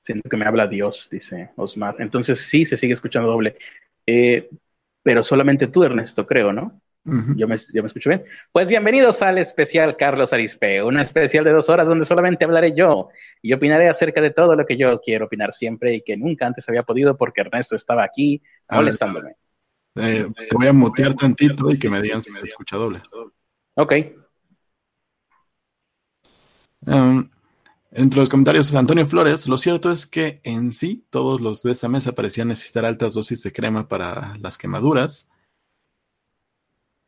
Siento 0.00 0.28
que 0.28 0.36
me 0.36 0.46
habla 0.46 0.66
Dios, 0.66 1.08
dice 1.10 1.50
Osmar. 1.56 1.96
Entonces 1.98 2.40
sí, 2.40 2.64
se 2.64 2.76
sigue 2.76 2.92
escuchando 2.92 3.28
doble. 3.28 3.56
Eh, 4.06 4.48
pero 5.02 5.24
solamente 5.24 5.66
tú, 5.66 5.82
Ernesto, 5.84 6.26
creo, 6.26 6.52
¿no? 6.52 6.80
Yo 7.36 7.46
me, 7.46 7.54
yo 7.72 7.82
me 7.82 7.86
escucho 7.86 8.10
bien. 8.10 8.24
Pues 8.50 8.68
bienvenidos 8.68 9.22
al 9.22 9.38
especial 9.38 9.96
Carlos 9.96 10.32
Arispe, 10.32 10.82
una 10.82 11.02
especial 11.02 11.44
de 11.44 11.52
dos 11.52 11.68
horas 11.68 11.86
donde 11.86 12.04
solamente 12.04 12.44
hablaré 12.44 12.74
yo 12.74 13.10
y 13.40 13.52
opinaré 13.52 13.88
acerca 13.88 14.20
de 14.20 14.32
todo 14.32 14.56
lo 14.56 14.66
que 14.66 14.76
yo 14.76 15.00
quiero 15.00 15.26
opinar 15.26 15.52
siempre 15.52 15.94
y 15.94 16.02
que 16.02 16.16
nunca 16.16 16.46
antes 16.48 16.68
había 16.68 16.82
podido 16.82 17.16
porque 17.16 17.42
Ernesto 17.42 17.76
estaba 17.76 18.02
aquí 18.02 18.42
molestándome. 18.68 19.36
Eh, 19.96 20.26
te 20.36 20.54
voy 20.54 20.66
a 20.66 20.72
mutear 20.72 21.14
tantito 21.14 21.70
y 21.70 21.78
que 21.78 21.90
me 21.90 22.02
digan 22.02 22.22
si 22.22 22.32
se 22.32 22.46
escucha 22.46 22.76
doble. 22.76 23.02
Ok, 23.74 23.92
Um, 26.86 27.28
entre 27.90 28.20
los 28.20 28.28
comentarios 28.28 28.70
de 28.70 28.78
Antonio 28.78 29.06
Flores, 29.06 29.48
lo 29.48 29.58
cierto 29.58 29.90
es 29.90 30.06
que 30.06 30.40
en 30.44 30.72
sí 30.72 31.04
todos 31.10 31.40
los 31.40 31.62
de 31.62 31.72
esa 31.72 31.88
mesa 31.88 32.12
parecían 32.12 32.48
necesitar 32.48 32.84
altas 32.84 33.14
dosis 33.14 33.42
de 33.42 33.52
crema 33.52 33.88
para 33.88 34.36
las 34.40 34.58
quemaduras. 34.58 35.26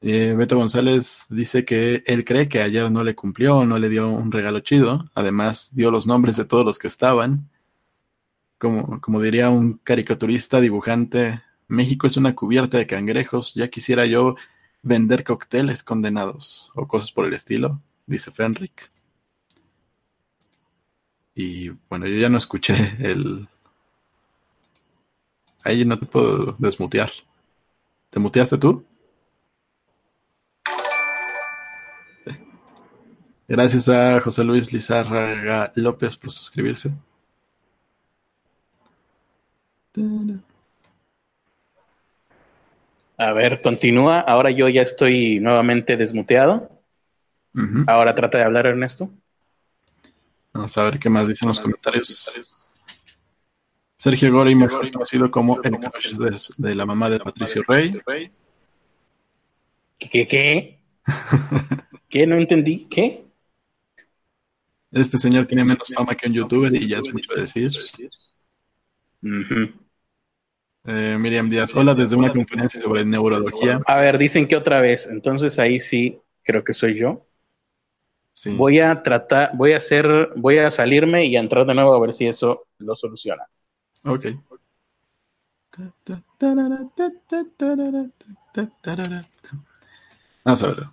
Eh, 0.01 0.35
Beto 0.37 0.57
González 0.57 1.27
dice 1.29 1.65
que 1.65 2.03
él 2.07 2.25
cree 2.25 2.49
que 2.49 2.63
ayer 2.63 2.91
no 2.91 3.03
le 3.05 3.15
cumplió, 3.15 3.65
no 3.67 3.79
le 3.79 3.89
dio 3.89 4.09
un 4.09 4.33
regalo 4.33 4.61
chido. 4.61 5.11
Además, 5.15 5.75
dio 5.75 5.91
los 5.91 6.07
nombres 6.07 6.37
de 6.37 6.45
todos 6.45 6.65
los 6.65 6.79
que 6.79 6.89
estaban. 6.89 7.51
Como, 8.59 9.01
como 9.01 9.21
diría 9.21 9.51
un 9.51 9.75
caricaturista 9.75 10.61
dibujante, 10.61 11.43
México 11.69 12.07
es 12.07 12.17
una 12.17 12.35
cubierta 12.35 12.79
de 12.79 12.87
cangrejos. 12.87 13.55
Ya 13.55 13.69
quisiera 13.69 14.07
yo 14.07 14.35
vender 14.83 15.25
cócteles 15.25 15.83
condenados 15.83 16.71
o 16.75 16.89
cosas 16.89 17.13
por 17.13 17.27
el 17.27 17.35
estilo, 17.35 17.81
dice 18.07 18.31
Fenric. 18.31 18.91
Y 21.35 21.69
bueno, 21.89 22.07
yo 22.07 22.17
ya 22.19 22.29
no 22.29 22.39
escuché 22.39 22.97
el. 22.99 23.49
Ahí 25.65 25.85
no 25.85 25.99
te 25.99 26.07
puedo 26.07 26.53
desmutear. 26.59 27.11
¿Te 28.11 28.19
muteaste 28.19 28.59
tú? 28.59 28.85
Gracias 33.47 33.89
a 33.89 34.21
José 34.21 34.45
Luis 34.45 34.73
Lizárraga 34.73 35.71
López 35.77 36.17
por 36.17 36.31
suscribirse. 36.31 36.93
A 43.19 43.33
ver, 43.33 43.61
continúa. 43.61 44.21
Ahora 44.21 44.51
yo 44.51 44.69
ya 44.69 44.83
estoy 44.83 45.41
nuevamente 45.41 45.97
desmuteado. 45.97 46.71
Ahora 47.89 48.15
trata 48.15 48.39
de 48.39 48.45
hablar 48.45 48.67
Ernesto. 48.67 49.11
Vamos 50.53 50.79
a 50.79 50.85
ver 50.85 50.99
qué 51.01 51.11
más 51.11 51.27
dicen 51.27 51.49
los 51.49 51.61
comentarios. 51.61 52.33
Sergio 53.97 54.33
Gori, 54.33 54.55
mejor 54.55 54.93
conocido 54.93 55.29
como 55.31 55.61
el 55.61 55.73
crush 55.73 56.13
de, 56.17 56.69
de 56.69 56.75
la 56.77 56.87
mamá 56.87 57.11
de 57.11 57.19
Patricio 57.19 57.65
Rey. 57.67 58.01
¿Qué? 59.99 60.09
¿Qué? 60.09 60.29
¿Qué? 60.29 60.79
¿Qué? 62.09 62.27
No 62.27 62.37
entendí. 62.37 62.87
¿Qué? 62.89 63.25
Este 64.93 65.19
señor 65.19 65.47
tiene 65.47 65.65
menos 65.65 65.89
fama 65.93 66.15
que 66.15 66.29
un 66.29 66.35
youtuber 66.35 66.73
y 66.75 66.87
ya 66.87 66.99
es 66.99 67.13
mucho 67.13 67.35
decir. 67.35 67.73
Ujú. 69.23 69.88
Eh, 70.91 71.19
Miriam 71.19 71.51
Díaz, 71.51 71.77
hola 71.77 71.95
desde 71.95 72.17
una 72.17 72.31
conferencia 72.33 72.81
sobre 72.81 73.05
neurología. 73.05 73.79
A 73.87 73.97
ver, 73.97 74.17
dicen 74.17 74.49
que 74.49 74.57
otra 74.57 74.81
vez. 74.81 75.07
Entonces 75.07 75.59
ahí 75.59 75.81
sí, 75.81 76.19
creo 76.43 76.65
que 76.65 76.73
soy 76.73 76.99
yo. 76.99 77.27
Sí. 78.33 78.55
Voy 78.57 78.79
a 78.79 79.03
tratar, 79.03 79.51
voy 79.55 79.75
a 79.75 79.77
hacer, 79.77 80.31
voy 80.37 80.57
a 80.59 80.71
salirme 80.71 81.27
y 81.27 81.37
a 81.37 81.41
entrar 81.41 81.67
de 81.67 81.75
nuevo 81.75 81.93
a 81.95 82.01
ver 82.01 82.15
si 82.15 82.27
eso 82.27 82.69
lo 82.79 82.97
soluciona. 82.97 83.43
Ok. 84.07 84.29
Vamos 90.43 90.63
a 90.63 90.67
ver. 90.69 90.87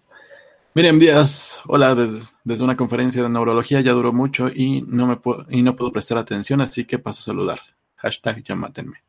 Miriam 0.73 0.99
Díaz, 0.99 1.59
hola 1.67 1.95
des- 1.95 2.35
desde 2.43 2.65
una 2.65 2.75
conferencia 2.75 3.23
de 3.23 3.29
neurología, 3.29 3.79
ya 3.79 3.93
duró 3.93 4.11
mucho 4.11 4.49
y 4.53 4.81
no 4.81 5.07
me 5.07 5.15
puedo, 5.15 5.45
y 5.49 5.61
no 5.61 5.77
puedo 5.77 5.93
prestar 5.93 6.17
atención, 6.17 6.59
así 6.59 6.83
que 6.83 6.99
paso 6.99 7.19
a 7.21 7.23
saludar. 7.23 7.59
Hashtag 7.95 8.43
ya 8.43 8.55
mátenme. 8.55 9.04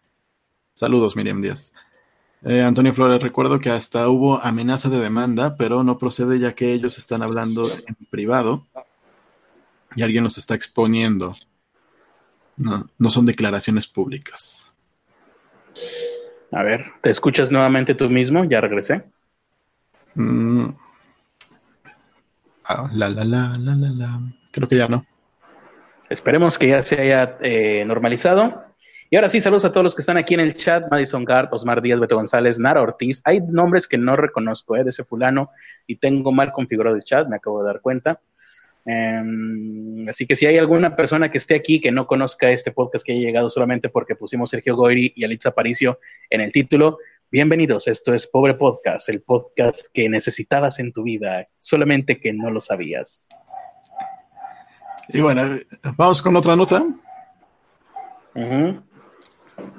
Saludos, 0.76 1.16
Miriam 1.16 1.40
Díaz. 1.40 1.72
Eh, 2.44 2.60
Antonio 2.60 2.92
Flores, 2.92 3.22
recuerdo 3.22 3.58
que 3.60 3.70
hasta 3.70 4.10
hubo 4.10 4.38
amenaza 4.42 4.90
de 4.90 5.00
demanda, 5.00 5.56
pero 5.56 5.82
no 5.82 5.96
procede 5.96 6.38
ya 6.38 6.54
que 6.54 6.74
ellos 6.74 6.98
están 6.98 7.22
hablando 7.22 7.72
en 7.72 7.94
privado 8.10 8.66
y 9.94 10.02
alguien 10.02 10.22
los 10.22 10.36
está 10.36 10.54
exponiendo. 10.54 11.34
No, 12.58 12.90
no 12.98 13.08
son 13.08 13.24
declaraciones 13.24 13.88
públicas. 13.88 14.70
A 16.52 16.62
ver, 16.62 16.84
¿te 17.00 17.08
escuchas 17.08 17.50
nuevamente 17.50 17.94
tú 17.94 18.10
mismo? 18.10 18.44
Ya 18.44 18.60
regresé. 18.60 19.02
Mm. 20.14 20.68
Ah, 22.64 22.90
la, 22.92 23.08
la, 23.08 23.24
la, 23.24 23.54
la, 23.58 23.74
la, 23.74 23.88
la. 23.88 24.20
Creo 24.50 24.68
que 24.68 24.76
ya 24.76 24.88
no. 24.88 25.06
Esperemos 26.10 26.58
que 26.58 26.68
ya 26.68 26.82
se 26.82 27.00
haya 27.00 27.38
eh, 27.40 27.82
normalizado. 27.86 28.65
Y 29.08 29.16
ahora 29.16 29.28
sí, 29.28 29.40
saludos 29.40 29.64
a 29.64 29.70
todos 29.70 29.84
los 29.84 29.94
que 29.94 30.02
están 30.02 30.16
aquí 30.16 30.34
en 30.34 30.40
el 30.40 30.56
chat: 30.56 30.90
Madison 30.90 31.24
Gart, 31.24 31.52
Osmar 31.52 31.80
Díaz, 31.80 32.00
Beto 32.00 32.16
González, 32.16 32.58
Nara 32.58 32.82
Ortiz. 32.82 33.22
Hay 33.24 33.40
nombres 33.40 33.86
que 33.86 33.98
no 33.98 34.16
reconozco 34.16 34.76
eh, 34.76 34.82
de 34.82 34.90
ese 34.90 35.04
fulano 35.04 35.50
y 35.86 35.96
tengo 35.96 36.32
mal 36.32 36.52
configurado 36.52 36.96
el 36.96 37.04
chat, 37.04 37.28
me 37.28 37.36
acabo 37.36 37.62
de 37.62 37.66
dar 37.68 37.80
cuenta. 37.80 38.20
Em, 38.84 40.08
así 40.08 40.26
que 40.26 40.36
si 40.36 40.46
hay 40.46 40.58
alguna 40.58 40.94
persona 40.94 41.30
que 41.30 41.38
esté 41.38 41.56
aquí 41.56 41.80
que 41.80 41.90
no 41.90 42.06
conozca 42.06 42.50
este 42.50 42.70
podcast 42.70 43.04
que 43.04 43.12
haya 43.12 43.26
llegado 43.26 43.50
solamente 43.50 43.88
porque 43.88 44.14
pusimos 44.14 44.50
Sergio 44.50 44.76
Goyri 44.76 45.12
y 45.16 45.24
Alitza 45.24 45.48
Aparicio 45.48 45.98
en 46.30 46.40
el 46.40 46.52
título, 46.52 46.98
bienvenidos. 47.30 47.88
Esto 47.88 48.12
es 48.12 48.26
Pobre 48.26 48.54
Podcast, 48.54 49.08
el 49.08 49.22
podcast 49.22 49.86
que 49.92 50.08
necesitabas 50.08 50.78
en 50.78 50.92
tu 50.92 51.04
vida, 51.04 51.46
solamente 51.58 52.20
que 52.20 52.32
no 52.32 52.50
lo 52.50 52.60
sabías. 52.60 53.28
Y 55.08 55.20
bueno, 55.20 55.42
vamos 55.96 56.22
con 56.22 56.34
otra 56.36 56.56
nota. 56.56 56.84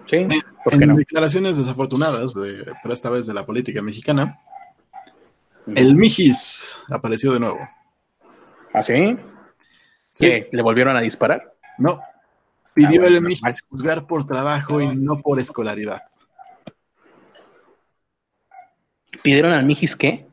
Sí, 0.06 0.28
en, 0.72 0.96
declaraciones 0.96 1.58
desafortunadas, 1.58 2.34
de, 2.34 2.74
pero 2.82 2.94
esta 2.94 3.10
vez 3.10 3.28
de 3.28 3.34
la 3.34 3.46
política 3.46 3.82
mexicana, 3.82 4.40
el 5.76 5.96
Mijis 5.96 6.84
apareció 6.90 7.34
de 7.34 7.40
nuevo. 7.40 7.60
¿Ah, 8.74 8.82
sí? 8.84 9.18
¿Le 10.20 10.62
volvieron 10.62 10.96
a 10.96 11.02
disparar? 11.02 11.54
No. 11.78 12.02
Pidió 12.74 13.04
ah, 13.04 13.08
el 13.08 13.22
Mijis 13.22 13.64
juzgar 13.70 14.08
por 14.08 14.26
trabajo 14.26 14.82
y 14.82 14.96
no 14.96 15.22
por 15.22 15.40
escolaridad. 15.40 16.04
¿Pidieron 19.24 19.52
al 19.52 19.66
Mijis 19.66 19.96
qué? 19.96 20.28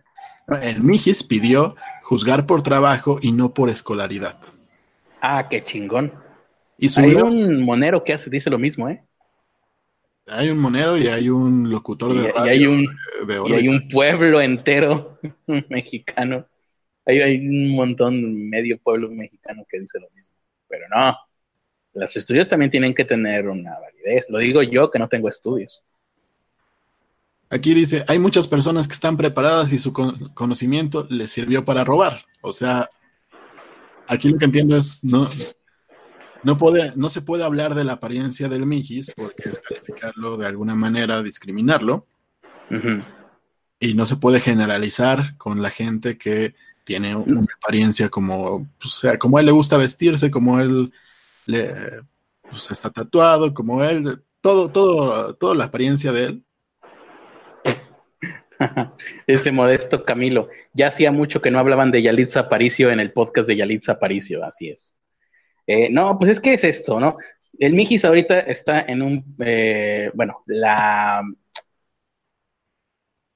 El 0.63 0.83
Mijis 0.83 1.25
pidió 1.25 1.75
juzgar 2.03 2.47
por 2.47 2.63
trabajo 2.63 3.19
y 3.21 3.33
no 3.33 3.55
por 3.55 3.71
escolaridad. 3.71 4.39
Ah, 5.21 5.49
qué 5.49 5.65
chingón. 5.65 6.13
hay 6.97 7.15
un 7.15 7.63
monero 7.65 8.05
que 8.05 8.13
hace, 8.13 8.29
dice 8.29 8.51
lo 8.51 8.59
mismo, 8.59 8.89
¿eh? 8.89 9.03
Hay 10.27 10.49
un 10.49 10.59
monero 10.59 10.97
y 10.97 11.07
hay 11.07 11.29
un 11.29 11.71
locutor 11.71 12.15
de 12.15 12.33
radio. 12.33 12.47
Y 12.47 12.49
hay 12.49 12.67
un, 12.67 12.87
y 13.47 13.53
hay 13.53 13.69
un 13.69 13.89
pueblo 13.89 14.41
entero 14.41 15.19
mexicano. 15.69 16.47
Hay, 17.05 17.21
hay, 17.21 17.37
un 17.47 17.75
montón, 17.75 18.49
medio 18.49 18.79
pueblo 18.79 19.11
mexicano 19.11 19.67
que 19.69 19.81
dice 19.81 20.01
lo 20.01 20.09
mismo. 20.11 20.35
Pero 20.67 20.87
no, 20.89 21.17
los 21.93 22.17
estudios 22.17 22.49
también 22.49 22.71
tienen 22.71 22.95
que 22.95 23.05
tener 23.05 23.49
una 23.49 23.79
validez. 23.79 24.27
Lo 24.31 24.39
digo 24.39 24.63
yo 24.63 24.91
que 24.91 24.99
no 24.99 25.09
tengo 25.09 25.29
estudios. 25.29 25.83
Aquí 27.51 27.75
dice, 27.75 28.05
hay 28.09 28.19
muchas 28.19 28.49
personas 28.49 28.89
que 28.89 28.95
están 28.95 29.17
preparadas 29.17 29.73
y 29.73 29.79
su 29.79 29.93
conocimiento 29.93 31.07
les 31.11 31.31
sirvió 31.31 31.65
para 31.65 31.85
robar. 31.85 32.25
O 32.41 32.53
sea, 32.53 32.89
aquí 34.09 34.31
lo 34.31 34.39
que 34.39 34.47
entiendo 34.47 34.77
es, 34.77 35.05
no, 35.05 35.31
no, 36.45 36.59
puede, 36.59 36.93
no 36.97 37.09
se 37.09 37.23
puede 37.23 37.45
hablar 37.45 37.75
de 37.75 37.85
la 37.85 37.95
apariencia 37.95 38.49
del 38.49 38.67
Mijis 38.67 39.13
porque 39.17 39.49
es 39.49 39.59
calificarlo 39.59 40.37
de 40.37 40.47
alguna 40.47 40.75
manera, 40.75 41.23
discriminarlo. 41.23 42.07
Y 43.81 43.95
no 43.95 44.07
se 44.07 44.17
puede 44.17 44.41
generalizar 44.41 45.37
con 45.37 45.63
la 45.63 45.71
gente 45.71 46.17
que 46.17 46.55
tiene 46.85 47.17
una 47.17 47.47
apariencia 47.57 48.09
como, 48.09 48.69
pues, 48.79 48.97
o 48.97 48.99
sea, 49.01 49.19
como 49.19 49.37
a 49.37 49.41
él 49.41 49.47
le 49.47 49.53
gusta 49.53 49.77
vestirse, 49.77 50.31
como 50.31 50.61
él 50.61 50.93
le, 51.47 52.03
pues, 52.43 52.71
está 52.71 52.91
tatuado, 52.91 53.53
como 53.53 53.83
él, 53.83 54.23
todo, 54.41 54.71
todo, 54.71 55.35
toda 55.35 55.55
la 55.55 55.65
apariencia 55.65 56.13
de 56.13 56.25
él. 56.25 56.45
Ese 59.27 59.51
modesto 59.51 60.05
Camilo. 60.05 60.49
Ya 60.73 60.89
hacía 60.89 61.11
mucho 61.11 61.41
que 61.41 61.51
no 61.51 61.59
hablaban 61.59 61.91
de 61.91 62.03
Yalitza 62.03 62.41
Aparicio 62.41 62.91
en 62.91 63.01
el 63.01 63.13
podcast 63.13 63.49
de 63.49 63.57
Yalitza 63.57 63.93
Aparicio, 63.93 64.45
así 64.45 64.69
es. 64.69 64.95
Eh, 65.67 65.89
no, 65.91 66.19
pues 66.19 66.31
es 66.31 66.41
que 66.41 66.55
es 66.55 66.65
esto, 66.65 67.01
¿no? 67.01 67.17
El 67.59 67.75
Mijis 67.75 68.05
ahorita 68.05 68.41
está 68.41 68.81
en 68.81 69.03
un, 69.03 69.37
eh, 69.45 70.11
bueno, 70.15 70.43
la, 70.47 71.23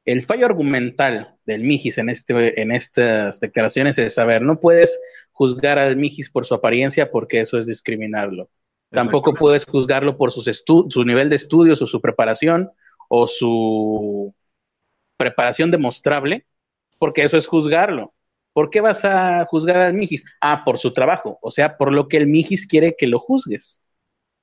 el 0.04 0.24
fallo 0.24 0.46
argumental 0.46 1.36
del 1.46 1.62
Mijis 1.62 1.98
en, 1.98 2.08
este, 2.08 2.60
en 2.60 2.72
estas 2.72 3.40
declaraciones 3.40 3.98
es, 3.98 4.14
saber, 4.14 4.42
no 4.42 4.58
puedes 4.58 4.98
juzgar 5.32 5.78
al 5.78 5.96
Mijis 5.96 6.30
por 6.30 6.44
su 6.44 6.54
apariencia 6.54 7.10
porque 7.10 7.40
eso 7.40 7.58
es 7.58 7.66
discriminarlo. 7.66 8.50
Tampoco 8.90 9.34
puedes 9.34 9.66
juzgarlo 9.66 10.16
por 10.16 10.32
sus 10.32 10.64
su 10.64 11.04
nivel 11.04 11.28
de 11.28 11.36
estudios 11.36 11.82
o 11.82 11.86
su 11.86 12.00
preparación 12.00 12.70
o 13.08 13.26
su 13.26 14.34
preparación 15.18 15.70
demostrable, 15.70 16.46
porque 16.98 17.22
eso 17.22 17.36
es 17.36 17.46
juzgarlo. 17.46 18.14
¿Por 18.58 18.70
qué 18.70 18.80
vas 18.80 19.04
a 19.04 19.44
juzgar 19.44 19.76
al 19.76 19.94
Mijis? 19.94 20.24
Ah, 20.40 20.64
por 20.64 20.78
su 20.80 20.92
trabajo, 20.92 21.38
o 21.42 21.48
sea, 21.48 21.76
por 21.76 21.92
lo 21.92 22.08
que 22.08 22.16
el 22.16 22.26
Mijis 22.26 22.66
quiere 22.66 22.96
que 22.98 23.06
lo 23.06 23.20
juzgues. 23.20 23.80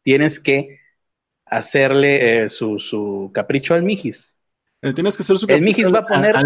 Tienes 0.04 0.40
que 0.40 0.80
hacerle 1.46 2.46
eh, 2.46 2.50
su, 2.50 3.30
capricho 3.34 3.74
al 3.74 3.84
Mijis. 3.84 4.38
Eh, 4.82 4.94
tienes 4.94 5.18
que 5.18 5.24
hacer 5.24 5.38
su 5.38 5.48
El 5.50 5.62
Mijis 5.62 5.94
va 5.94 6.00
a 6.00 6.08
poner 6.08 6.34
al, 6.34 6.46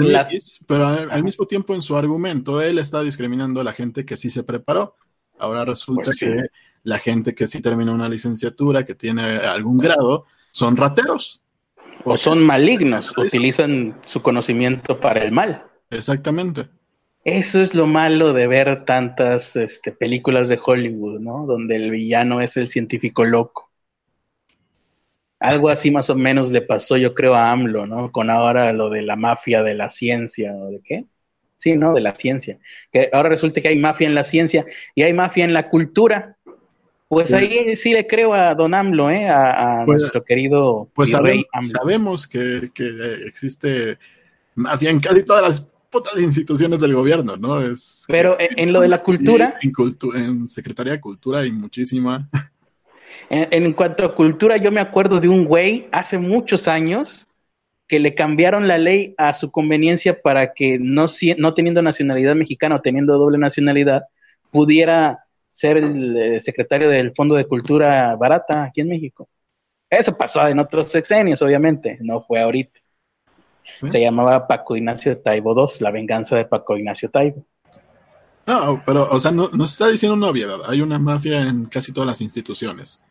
pero 0.68 0.88
al, 0.88 1.24
mismo 1.24 1.46
tiempo 1.46 1.76
en 1.76 1.84
su 1.84 1.96
argumento 1.96 2.60
él 2.60 2.80
está 2.80 3.04
discriminando 3.04 3.62
a 3.62 3.64
la 3.64 3.74
gente 3.74 4.04
que 4.04 4.18
sí 4.18 4.32
se 4.32 4.42
preparó. 4.42 4.96
Ahora 5.38 5.64
resulta 5.64 6.06
pues 6.06 6.18
que 6.18 6.46
la 6.82 6.98
gente 6.98 7.36
que 7.36 7.46
sí 7.46 7.62
terminó 7.62 7.94
una 7.94 8.10
licenciatura, 8.10 8.84
que 8.84 8.96
tiene 8.96 9.22
algún 9.22 9.78
grado, 9.78 10.26
son 10.52 10.76
rateros 10.76 11.40
o 12.04 12.18
son 12.18 12.44
malignos, 12.44 13.14
utilizan 13.16 14.02
su 14.06 14.24
conocimiento 14.24 15.00
para 15.00 15.24
el 15.24 15.32
mal. 15.32 15.68
Exactamente. 15.92 16.68
Eso 17.26 17.62
es 17.62 17.74
lo 17.74 17.86
malo 17.86 18.34
de 18.34 18.48
ver 18.48 18.86
tantas 18.86 19.56
este, 19.56 19.92
películas 19.92 20.48
de 20.48 20.60
Hollywood, 20.64 21.20
¿no? 21.20 21.46
Donde 21.46 21.76
el 21.76 21.92
villano 21.92 22.42
es 22.42 22.56
el 22.56 22.70
científico 22.70 23.26
loco. 23.26 23.70
Algo 25.40 25.70
así 25.70 25.92
más 25.92 26.10
o 26.10 26.16
menos 26.16 26.50
le 26.50 26.62
pasó, 26.62 26.98
yo 26.98 27.14
creo, 27.14 27.34
a 27.36 27.52
AMLO, 27.52 27.86
¿no? 27.86 28.12
Con 28.12 28.30
ahora 28.30 28.74
lo 28.74 28.90
de 28.90 29.02
la 29.02 29.16
mafia 29.16 29.64
de 29.64 29.74
la 29.74 29.90
ciencia, 29.90 30.54
¿o 30.54 30.72
de 30.72 30.82
qué? 30.84 31.06
Sí, 31.56 31.76
¿no? 31.76 31.94
De 31.94 32.02
la 32.02 32.16
ciencia. 32.16 32.58
Que 32.92 33.10
ahora 33.12 33.30
resulta 33.30 33.62
que 33.62 33.68
hay 33.68 33.78
mafia 33.78 34.08
en 34.08 34.16
la 34.16 34.24
ciencia 34.24 34.66
y 34.96 35.04
hay 35.04 35.14
mafia 35.14 35.44
en 35.44 35.54
la 35.54 35.70
cultura. 35.70 36.38
Pues 37.10 37.34
ahí 37.34 37.76
sí 37.76 37.92
le 37.92 38.06
creo 38.06 38.34
a 38.34 38.54
Don 38.54 38.74
AMLO, 38.74 39.10
¿eh? 39.10 39.28
a, 39.28 39.84
pues, 39.86 40.04
nuestro 40.04 40.24
querido 40.24 40.90
pues 40.94 41.10
sabemos, 41.10 42.28
que, 42.28 42.70
existe 43.26 43.98
mafia 44.54 44.92
en 44.92 45.00
casi 45.00 45.26
todas 45.26 45.42
las 45.42 45.69
putas 45.90 46.20
instituciones 46.20 46.80
del 46.80 46.94
gobierno, 46.94 47.36
¿no? 47.38 47.62
Es, 47.62 48.06
Pero 48.08 48.38
en, 48.40 48.72
lo 48.72 48.82
de 48.82 48.88
la 48.88 49.00
cultura. 49.00 49.58
en, 49.62 50.22
en 50.22 50.48
Secretaría 50.48 50.94
de 50.94 51.02
Cultura 51.02 51.40
hay 51.40 51.52
muchísima. 51.52 52.30
En, 53.32 53.74
cuanto 53.74 54.06
a 54.06 54.16
cultura, 54.16 54.58
yo 54.58 54.72
me 54.72 54.82
acuerdo 54.82 55.20
de 55.20 55.30
un 55.30 55.46
güey 55.46 55.88
hace 55.92 56.18
muchos 56.18 56.68
años 56.68 57.28
que 57.88 58.00
le 58.00 58.16
cambiaron 58.16 58.68
la 58.68 58.78
ley 58.78 59.14
a 59.18 59.34
su 59.34 59.52
conveniencia 59.52 60.20
para 60.20 60.54
que 60.54 60.80
no, 60.80 61.06
no 61.38 61.54
teniendo 61.54 61.82
nacionalidad 61.82 62.36
mexicana 62.36 62.76
o 62.78 62.82
teniendo 62.82 63.18
doble 63.18 63.38
nacionalidad, 63.38 64.04
pudiera 64.52 65.26
ser 65.48 65.78
el 65.78 66.18
eh, 66.18 66.40
secretario 66.40 66.90
del 66.90 67.14
Fondo 67.14 67.36
de 67.36 67.46
Cultura 67.46 68.16
Barata 68.16 68.64
aquí 68.64 68.82
en 68.82 68.90
México. 68.90 69.30
Eso 69.90 70.16
pasó 70.16 70.48
en 70.48 70.60
otros 70.60 70.90
sexenios, 70.90 71.42
obviamente, 71.42 71.98
no 72.02 72.22
fue 72.22 72.42
ahorita. 72.42 72.80
Se 73.90 74.00
llamaba 74.00 74.48
Paco 74.48 74.76
Ignacio 74.76 75.18
Taibo 75.18 75.54
II, 75.58 75.76
La 75.80 75.92
venganza 75.92 76.36
de 76.36 76.46
Paco 76.46 76.78
Ignacio 76.78 77.10
Taibo. 77.10 77.46
No, 78.50 78.82
pero, 78.84 79.08
o 79.12 79.20
sea, 79.20 79.32
no, 79.32 79.48
se 79.48 79.64
está 79.64 79.88
diciendo 79.88 80.16
una 80.16 80.28
obviedad. 80.28 80.58
Hay 80.68 80.82
una 80.82 80.98
mafia 80.98 81.44
en 81.44 81.66
casi 81.66 81.94
todas 81.94 82.08
las 82.08 82.20
instituciones. 82.20 83.04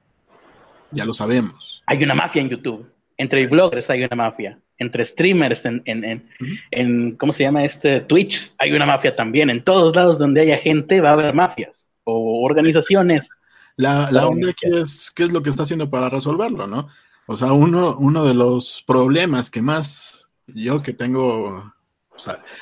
Ya 0.91 1.05
lo 1.05 1.15
sabemos. 1.15 1.83
Hay 1.87 2.03
una 2.03 2.15
mafia 2.15 2.43
en 2.43 2.49
YouTube. 2.49 2.91
Entre 3.17 3.47
bloggers 3.47 3.89
hay 3.91 4.03
una 4.03 4.17
mafia. 4.17 4.59
Entre 4.79 5.05
streamers 5.05 5.65
en, 5.65 5.83
en, 5.85 6.29
en 6.71 7.17
¿cómo 7.17 7.33
se 7.33 7.45
llama 7.45 7.65
este? 7.65 8.01
Twitch 8.01 8.53
hay 8.59 8.73
una 8.73 8.87
mafia 8.87 9.15
también. 9.15 9.49
En 9.51 9.63
todos 9.63 9.95
lados 9.95 10.19
donde 10.19 10.41
haya 10.41 10.59
gente 10.59 11.01
va 11.01 11.11
a 11.11 11.13
haber 11.13 11.35
mafias 11.35 11.89
o 12.03 12.45
organizaciones. 12.45 13.31
La, 13.77 14.11
la 14.11 14.27
onda 14.27 14.51
aquí 14.51 14.67
es 14.67 15.13
qué 15.15 15.23
es 15.23 15.33
lo 15.33 15.43
que 15.43 15.51
está 15.51 15.63
haciendo 15.63 15.89
para 15.89 16.09
resolverlo, 16.09 16.67
¿no? 16.67 16.89
O 17.27 17.37
sea, 17.37 17.53
uno, 17.53 17.95
uno 17.99 18.25
de 18.25 18.35
los 18.35 18.83
problemas 18.87 19.51
que 19.51 19.63
más 19.63 20.18
yo 20.49 20.83
que 20.83 20.93
tengo 20.93 21.73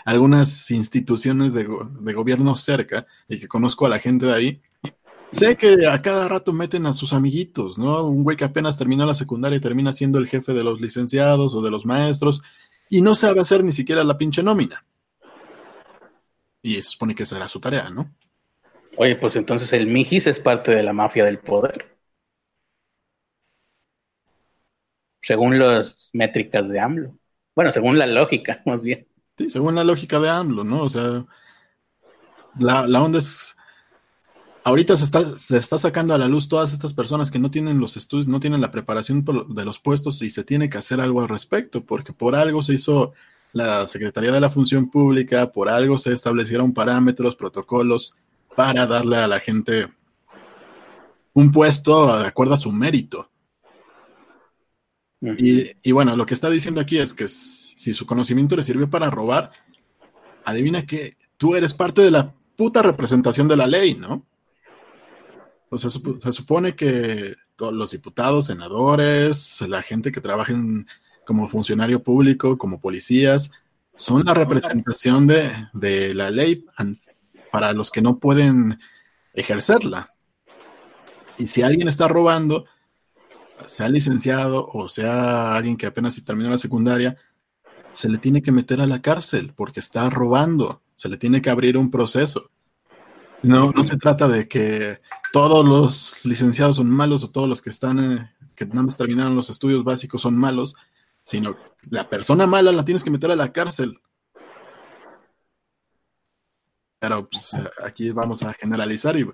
algunas 0.04 0.70
instituciones 0.70 1.54
de, 1.54 1.66
de, 2.00 2.12
gobierno 2.12 2.54
cerca 2.56 3.06
y 3.28 3.38
que 3.38 3.48
conozco 3.48 3.86
a 3.86 3.88
la 3.88 3.98
gente 3.98 4.26
de 4.26 4.34
ahí, 4.34 4.62
sé 5.30 5.56
que 5.56 5.86
a 5.86 6.00
cada 6.02 6.28
rato 6.28 6.52
meten 6.52 6.86
a 6.86 6.92
sus 6.92 7.12
amiguitos, 7.12 7.78
¿no? 7.78 8.04
Un 8.04 8.22
güey 8.22 8.36
que 8.36 8.44
apenas 8.44 8.76
terminó 8.78 9.06
la 9.06 9.14
secundaria 9.14 9.56
y 9.56 9.60
termina 9.60 9.92
siendo 9.92 10.18
el 10.18 10.26
jefe 10.26 10.52
de 10.52 10.64
los 10.64 10.80
licenciados 10.80 11.54
o 11.54 11.62
de 11.62 11.70
los 11.70 11.86
maestros 11.86 12.42
y 12.88 13.00
no 13.00 13.14
sabe 13.14 13.40
hacer 13.40 13.64
ni 13.64 13.72
siquiera 13.72 14.04
la 14.04 14.18
pinche 14.18 14.42
nómina. 14.42 14.84
Y 16.62 16.74
se 16.74 16.82
supone 16.82 17.14
que 17.14 17.26
será 17.26 17.48
su 17.48 17.60
tarea, 17.60 17.90
¿no? 17.90 18.12
Oye, 18.96 19.16
pues 19.16 19.36
entonces 19.36 19.72
el 19.72 19.86
Mijis 19.86 20.26
es 20.26 20.40
parte 20.40 20.72
de 20.72 20.82
la 20.82 20.92
mafia 20.92 21.24
del 21.24 21.38
poder. 21.38 21.96
Según 25.22 25.58
las 25.58 26.10
métricas 26.12 26.68
de 26.68 26.80
AMLO. 26.80 27.18
Bueno, 27.56 27.72
según 27.72 27.98
la 27.98 28.06
lógica, 28.06 28.62
más 28.66 28.84
bien. 28.84 29.08
Sí, 29.38 29.50
según 29.50 29.74
la 29.74 29.82
lógica 29.82 30.20
de 30.20 30.28
AMLO, 30.28 30.62
¿no? 30.62 30.82
O 30.82 30.88
sea, 30.90 31.24
la, 32.58 33.02
onda 33.02 33.18
es. 33.18 33.56
ahorita 34.62 34.96
se 34.96 35.04
está, 35.04 35.38
se 35.38 35.56
está 35.56 35.78
sacando 35.78 36.14
a 36.14 36.18
la 36.18 36.28
luz 36.28 36.48
todas 36.48 36.74
estas 36.74 36.92
personas 36.92 37.30
que 37.30 37.38
no 37.38 37.50
tienen 37.50 37.80
los 37.80 37.96
estudios, 37.96 38.28
no 38.28 38.40
tienen 38.40 38.60
la 38.60 38.70
preparación 38.70 39.24
de 39.48 39.64
los 39.64 39.80
puestos 39.80 40.20
y 40.20 40.28
se 40.28 40.44
tiene 40.44 40.68
que 40.68 40.78
hacer 40.78 41.00
algo 41.00 41.22
al 41.22 41.28
respecto, 41.28 41.84
porque 41.84 42.12
por 42.12 42.34
algo 42.34 42.62
se 42.62 42.74
hizo 42.74 43.14
la 43.52 43.86
Secretaría 43.86 44.32
de 44.32 44.40
la 44.40 44.50
Función 44.50 44.90
Pública, 44.90 45.50
por 45.50 45.70
algo 45.70 45.96
se 45.96 46.12
establecieron 46.12 46.74
parámetros, 46.74 47.36
protocolos 47.36 48.14
para 48.54 48.86
darle 48.86 49.16
a 49.16 49.28
la 49.28 49.40
gente 49.40 49.88
un 51.32 51.50
puesto 51.50 52.18
de 52.18 52.26
acuerdo 52.26 52.52
a 52.52 52.58
su 52.58 52.70
mérito. 52.70 53.30
Y, 55.20 55.92
bueno, 55.92 56.14
lo 56.14 56.26
que 56.26 56.34
está 56.34 56.50
diciendo 56.50 56.80
aquí 56.80 56.98
es 56.98 57.14
que 57.14 57.26
si 57.28 57.92
su 57.92 58.06
conocimiento 58.06 58.54
le 58.56 58.62
sirvió 58.62 58.88
para 58.88 59.10
robar, 59.10 59.50
adivina 60.44 60.84
que 60.84 61.16
tú 61.36 61.54
eres 61.54 61.72
parte 61.74 62.02
de 62.02 62.10
la 62.10 62.34
puta 62.54 62.82
representación 62.82 63.48
de 63.48 63.56
la 63.56 63.66
ley, 63.66 63.94
¿no? 63.94 64.24
O 65.68 65.78
sea, 65.78 65.90
se 65.90 66.32
supone 66.32 66.76
que 66.76 67.34
todos 67.56 67.72
los 67.72 67.90
diputados, 67.90 68.46
senadores, 68.46 69.62
la 69.62 69.82
gente 69.82 70.12
que 70.12 70.20
trabaja 70.20 70.52
como 71.24 71.48
funcionario 71.48 72.02
público, 72.02 72.56
como 72.56 72.80
policías, 72.80 73.50
son 73.96 74.24
la 74.24 74.34
representación 74.34 75.26
de, 75.26 75.50
de 75.72 76.14
la 76.14 76.30
ley 76.30 76.64
para 77.50 77.72
los 77.72 77.90
que 77.90 78.02
no 78.02 78.18
pueden 78.18 78.78
ejercerla. 79.32 80.14
Y 81.38 81.46
si 81.46 81.62
alguien 81.62 81.88
está 81.88 82.06
robando, 82.06 82.66
sea 83.66 83.88
licenciado 83.88 84.68
o 84.72 84.88
sea 84.88 85.54
alguien 85.54 85.76
que 85.76 85.86
apenas 85.86 86.22
terminó 86.24 86.50
la 86.50 86.58
secundaria, 86.58 87.16
se 87.92 88.08
le 88.08 88.18
tiene 88.18 88.42
que 88.42 88.52
meter 88.52 88.80
a 88.80 88.86
la 88.86 89.00
cárcel 89.00 89.52
porque 89.56 89.80
está 89.80 90.08
robando, 90.10 90.82
se 90.94 91.08
le 91.08 91.16
tiene 91.16 91.40
que 91.40 91.50
abrir 91.50 91.76
un 91.76 91.90
proceso. 91.90 92.50
No, 93.42 93.70
no 93.70 93.84
se 93.84 93.96
trata 93.96 94.28
de 94.28 94.48
que 94.48 95.00
todos 95.32 95.66
los 95.66 96.24
licenciados 96.24 96.76
son 96.76 96.90
malos 96.90 97.22
o 97.24 97.30
todos 97.30 97.48
los 97.48 97.62
que 97.62 97.70
están, 97.70 98.12
eh, 98.12 98.32
que 98.54 98.66
más 98.66 98.96
terminaron 98.96 99.36
los 99.36 99.50
estudios 99.50 99.84
básicos 99.84 100.22
son 100.22 100.36
malos, 100.36 100.74
sino 101.22 101.56
la 101.90 102.08
persona 102.08 102.46
mala 102.46 102.72
la 102.72 102.84
tienes 102.84 103.04
que 103.04 103.10
meter 103.10 103.30
a 103.30 103.36
la 103.36 103.52
cárcel. 103.52 104.00
Pero 106.98 107.28
pues, 107.28 107.50
aquí 107.84 108.10
vamos 108.10 108.42
a 108.42 108.52
generalizar 108.54 109.18
y 109.18 109.28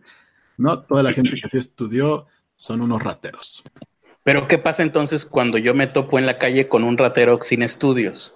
no 0.57 0.81
toda 0.81 1.03
la 1.03 1.13
gente 1.13 1.41
que 1.41 1.49
sí 1.49 1.59
estudió 1.59 2.27
son 2.57 2.81
unos 2.81 3.03
rateros. 3.03 3.63
Pero 4.25 4.47
¿qué 4.47 4.59
pasa 4.59 4.83
entonces 4.83 5.27
cuando 5.27 5.59
yo 5.59 5.75
me 5.75 5.87
topo 5.87 6.19
en 6.19 6.27
la 6.27 6.39
calle 6.39 6.69
con 6.69 6.85
un 6.85 6.97
ratero 6.97 7.43
sin 7.43 7.63
estudios? 7.63 8.35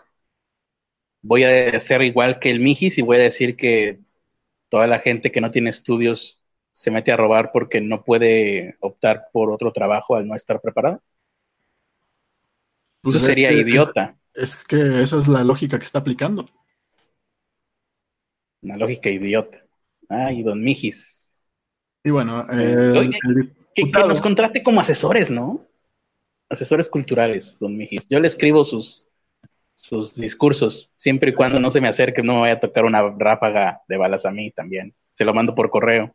Voy 1.22 1.44
a 1.44 1.78
ser 1.78 2.02
igual 2.02 2.38
que 2.38 2.50
el 2.50 2.60
Mijis 2.60 2.98
y 2.98 3.02
voy 3.02 3.18
a 3.18 3.20
decir 3.20 3.56
que 3.56 4.00
toda 4.68 4.86
la 4.86 4.98
gente 4.98 5.30
que 5.30 5.40
no 5.40 5.50
tiene 5.50 5.70
estudios 5.70 6.40
se 6.72 6.90
mete 6.90 7.12
a 7.12 7.16
robar 7.16 7.52
porque 7.52 7.80
no 7.80 8.04
puede 8.04 8.76
optar 8.80 9.28
por 9.32 9.50
otro 9.50 9.72
trabajo 9.72 10.16
al 10.16 10.26
no 10.26 10.34
estar 10.34 10.60
preparada. 10.60 11.00
Pues 13.00 13.16
Eso 13.16 13.26
sería 13.26 13.52
idiota. 13.52 14.16
Es, 14.34 14.64
que 14.64 15.00
esa 15.00 15.16
es 15.18 15.28
la 15.28 15.42
lógica 15.44 15.78
que 15.78 15.84
está 15.84 16.00
aplicando. 16.00 16.48
Una 18.62 18.76
lógica 18.76 19.08
idiota. 19.08 19.64
Ay, 20.08 20.42
don 20.42 20.62
Mijis. 20.62 21.30
Y 22.04 22.10
bueno, 22.10 22.46
eh, 22.52 23.10
que, 23.74 23.84
nos 23.84 24.20
contrate 24.20 24.62
como 24.62 24.80
asesores, 24.80 25.30
¿no? 25.30 25.65
Asesores 26.48 26.88
culturales, 26.88 27.58
don 27.58 27.76
Mijis. 27.76 28.08
Yo 28.08 28.20
le 28.20 28.28
escribo 28.28 28.64
sus, 28.64 29.08
sus 29.74 30.14
discursos, 30.14 30.90
siempre 30.96 31.30
y 31.30 31.34
cuando 31.34 31.60
no 31.60 31.70
se 31.70 31.80
me 31.80 31.88
acerque, 31.88 32.22
no 32.22 32.34
me 32.34 32.40
vaya 32.40 32.54
a 32.54 32.60
tocar 32.60 32.84
una 32.84 33.02
ráfaga 33.18 33.82
de 33.88 33.96
balas 33.96 34.26
a 34.26 34.30
mí 34.30 34.50
también. 34.50 34.94
Se 35.12 35.24
lo 35.24 35.34
mando 35.34 35.54
por 35.54 35.70
correo. 35.70 36.14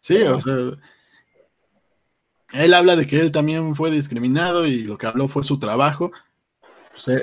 Sí, 0.00 0.22
o 0.22 0.40
sea, 0.40 0.54
él 2.52 2.74
habla 2.74 2.96
de 2.96 3.06
que 3.06 3.20
él 3.20 3.32
también 3.32 3.74
fue 3.74 3.90
discriminado 3.90 4.66
y 4.66 4.84
lo 4.84 4.96
que 4.96 5.06
habló 5.06 5.28
fue 5.28 5.42
su 5.42 5.58
trabajo. 5.58 6.12
O 6.94 6.96
sea, 6.96 7.18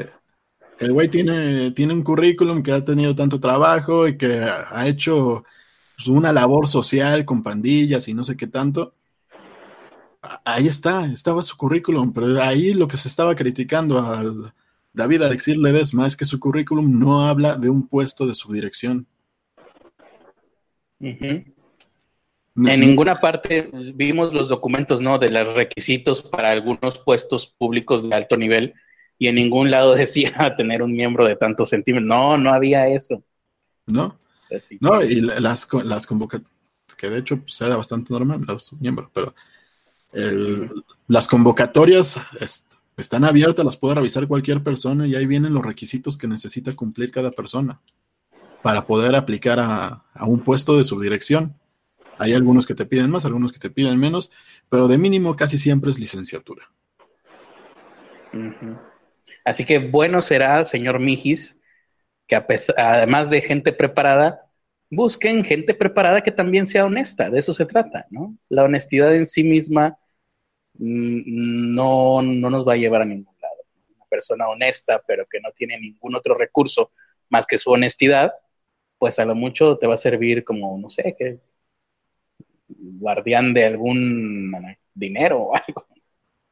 el 0.80 0.94
güey 0.94 1.08
tiene, 1.08 1.72
tiene 1.72 1.94
un 1.94 2.04
currículum 2.04 2.62
que 2.62 2.72
ha 2.72 2.84
tenido 2.84 3.16
tanto 3.16 3.40
trabajo 3.40 4.08
y 4.08 4.18
que 4.18 4.44
ha 4.44 4.88
hecho 4.88 5.44
pues, 5.96 6.08
una 6.08 6.32
labor 6.32 6.68
social 6.68 7.26
con 7.26 7.42
pandillas 7.42 8.08
y 8.08 8.14
no 8.14 8.24
sé 8.24 8.38
qué 8.38 8.48
tanto. 8.48 8.94
Ahí 10.44 10.68
está, 10.68 11.06
estaba 11.06 11.42
su 11.42 11.56
currículum, 11.58 12.14
pero 12.14 12.42
ahí 12.42 12.74
lo 12.74 12.88
que 12.88 12.98
se 12.98 13.08
estaba 13.08 13.36
criticando 13.36 14.00
al 14.00 14.54
David 14.94 15.24
Alexir 15.24 15.58
Ledesma 15.58 16.08
es 16.08 16.16
que 16.16 16.26
su 16.26 16.40
currículum 16.40 17.00
no 17.00 17.26
habla 17.26 17.58
de 17.58 17.70
un 17.70 17.88
puesto 17.88 18.26
de 18.26 18.34
subdirección. 18.34 19.06
en 21.00 21.54
ninguna 22.56 23.20
parte 23.20 23.70
vimos 23.94 24.34
los 24.34 24.48
documentos, 24.48 25.02
¿no? 25.02 25.20
De 25.20 25.30
los 25.30 25.54
requisitos 25.54 26.22
para 26.22 26.52
algunos 26.52 26.98
puestos 27.00 27.48
públicos 27.48 28.08
de 28.08 28.16
alto 28.16 28.38
nivel 28.38 28.74
y 29.20 29.28
en 29.28 29.36
ningún 29.36 29.70
lado 29.70 29.96
decía 29.96 30.56
tener 30.58 30.82
un 30.82 30.94
miembro 30.94 31.26
de 31.26 31.36
tantos 31.36 31.70
centímetros. 31.70 32.08
No, 32.08 32.38
no 32.38 32.54
había 32.54 32.88
eso. 32.88 33.22
No. 33.86 34.18
No, 34.80 35.02
y 35.04 35.22
las, 35.22 35.68
las 35.84 36.08
convocatorias, 36.08 36.54
que 36.98 37.10
de 37.10 37.20
hecho 37.20 37.38
pues, 37.42 37.60
era 37.62 37.76
bastante 37.76 38.14
normal 38.14 38.42
los 38.48 38.72
miembros, 38.74 39.10
pero 39.12 39.34
las 41.08 41.28
convocatorias 41.28 42.20
están 42.98 43.26
abiertas, 43.26 43.66
las 43.66 43.78
puede 43.78 43.96
revisar 43.96 44.28
cualquier 44.28 44.64
persona 44.64 45.06
y 45.08 45.16
ahí 45.16 45.26
vienen 45.26 45.54
los 45.54 45.66
requisitos 45.66 46.18
que 46.18 46.28
necesita 46.28 46.76
cumplir 46.76 47.12
cada 47.12 47.32
persona 47.32 47.82
para 48.62 48.86
poder 48.86 49.16
aplicar 49.16 49.60
a, 49.60 50.04
un 50.22 50.40
puesto 50.40 50.78
de 50.78 50.84
subdirección. 50.84 51.56
Hay 52.18 52.34
algunos 52.34 52.66
que 52.66 52.74
te 52.74 52.86
piden 52.86 53.12
más, 53.12 53.26
algunos 53.26 53.52
que 53.52 53.60
te 53.60 53.70
piden 53.70 54.00
menos, 54.00 54.32
pero 54.70 54.88
de 54.88 54.98
mínimo 54.98 55.36
casi 55.36 55.58
siempre 55.58 55.92
es 55.92 56.00
licenciatura. 56.00 56.66
Así 59.44 59.66
que 59.66 59.80
bueno 59.80 60.22
será, 60.22 60.64
señor 60.66 61.00
Mijis, 61.00 61.60
que 62.28 62.42
además 62.78 63.30
de 63.30 63.42
gente 63.42 63.74
preparada, 63.74 64.46
busquen 64.90 65.44
gente 65.44 65.74
preparada 65.74 66.22
que 66.22 66.32
también 66.32 66.66
sea 66.68 66.86
honesta, 66.86 67.30
de 67.30 67.40
eso 67.40 67.54
se 67.54 67.66
trata, 67.66 68.08
¿no? 68.10 68.36
La 68.50 68.64
honestidad 68.64 69.14
en 69.14 69.26
sí 69.26 69.44
misma 69.44 69.98
no, 70.78 72.22
no 72.22 72.50
nos 72.50 72.68
va 72.68 72.74
a 72.74 72.78
llevar 72.78 73.02
a 73.02 73.06
ningún 73.06 73.36
lado. 73.42 73.56
Una 73.96 74.06
persona 74.10 74.48
honesta, 74.48 75.02
pero 75.08 75.26
que 75.30 75.40
no 75.40 75.52
tiene 75.52 75.80
ningún 75.80 76.16
otro 76.16 76.36
recurso 76.36 76.92
más 77.30 77.46
que 77.46 77.58
su 77.58 77.72
honestidad, 77.72 78.34
pues 78.98 79.20
a 79.20 79.26
lo 79.26 79.36
mucho 79.36 79.78
te 79.78 79.88
va 79.88 79.96
a 79.96 79.98
servir 79.98 80.44
como, 80.44 80.78
no 80.78 80.90
sé, 80.90 81.16
que 81.18 81.40
guardián 82.68 83.54
de 83.54 83.66
algún 83.66 84.54
dinero 84.94 85.42
o 85.42 85.56
algo. 85.56 85.86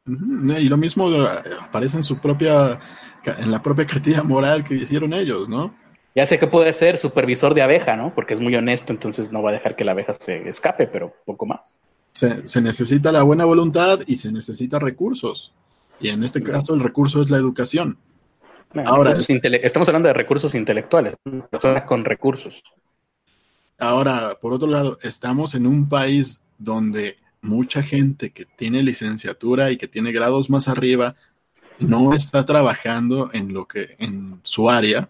Y 0.05 0.67
lo 0.67 0.77
mismo 0.77 1.09
eh, 1.09 1.27
aparece 1.61 1.97
en 1.97 2.03
su 2.03 2.19
propia, 2.19 2.77
en 3.25 3.51
la 3.51 3.61
propia 3.61 3.85
crítica 3.85 4.21
moral 4.23 4.63
que 4.63 4.75
hicieron 4.75 5.13
ellos, 5.13 5.47
¿no? 5.47 5.73
Ya 6.15 6.25
sé 6.27 6.37
que 6.37 6.47
puede 6.47 6.73
ser 6.73 6.97
supervisor 6.97 7.53
de 7.53 7.61
abeja, 7.61 7.95
¿no? 7.95 8.13
Porque 8.13 8.33
es 8.33 8.39
muy 8.39 8.55
honesto, 8.55 8.91
entonces 8.91 9.31
no 9.31 9.41
va 9.41 9.49
a 9.49 9.53
dejar 9.53 9.75
que 9.75 9.85
la 9.85 9.93
abeja 9.93 10.13
se 10.13 10.47
escape, 10.47 10.87
pero 10.87 11.15
poco 11.25 11.45
más. 11.45 11.79
Se, 12.13 12.61
necesita 12.61 13.11
la 13.11 13.23
buena 13.23 13.45
voluntad 13.45 13.99
y 14.05 14.15
se 14.15 14.31
necesita 14.31 14.79
recursos. 14.79 15.53
Y 15.99 16.09
en 16.09 16.23
este 16.23 16.43
caso 16.43 16.75
el 16.75 16.79
recurso 16.79 17.21
es 17.21 17.29
la 17.29 17.37
educación. 17.37 17.97
ahora, 18.85 19.15
estamos 19.63 19.87
hablando 19.87 20.07
de 20.07 20.13
recursos 20.13 20.53
intelectuales, 20.55 21.15
personas 21.49 21.83
con 21.83 22.05
recursos. 22.05 22.61
Ahora, 23.79 24.37
por 24.39 24.53
otro 24.53 24.69
lado, 24.69 24.97
estamos 25.01 25.55
en 25.55 25.65
un 25.65 25.89
país 25.89 26.43
donde 26.57 27.17
mucha 27.41 27.83
gente 27.83 28.31
que 28.31 28.45
tiene 28.45 28.83
licenciatura 28.83 29.71
y 29.71 29.77
que 29.77 29.87
tiene 29.87 30.11
grados 30.11 30.49
más 30.49 30.67
arriba 30.67 31.15
no 31.79 32.13
está 32.13 32.45
trabajando 32.45 33.29
en 33.33 33.53
lo 33.53 33.67
que 33.67 33.95
en 33.99 34.39
su 34.43 34.69
área. 34.69 35.09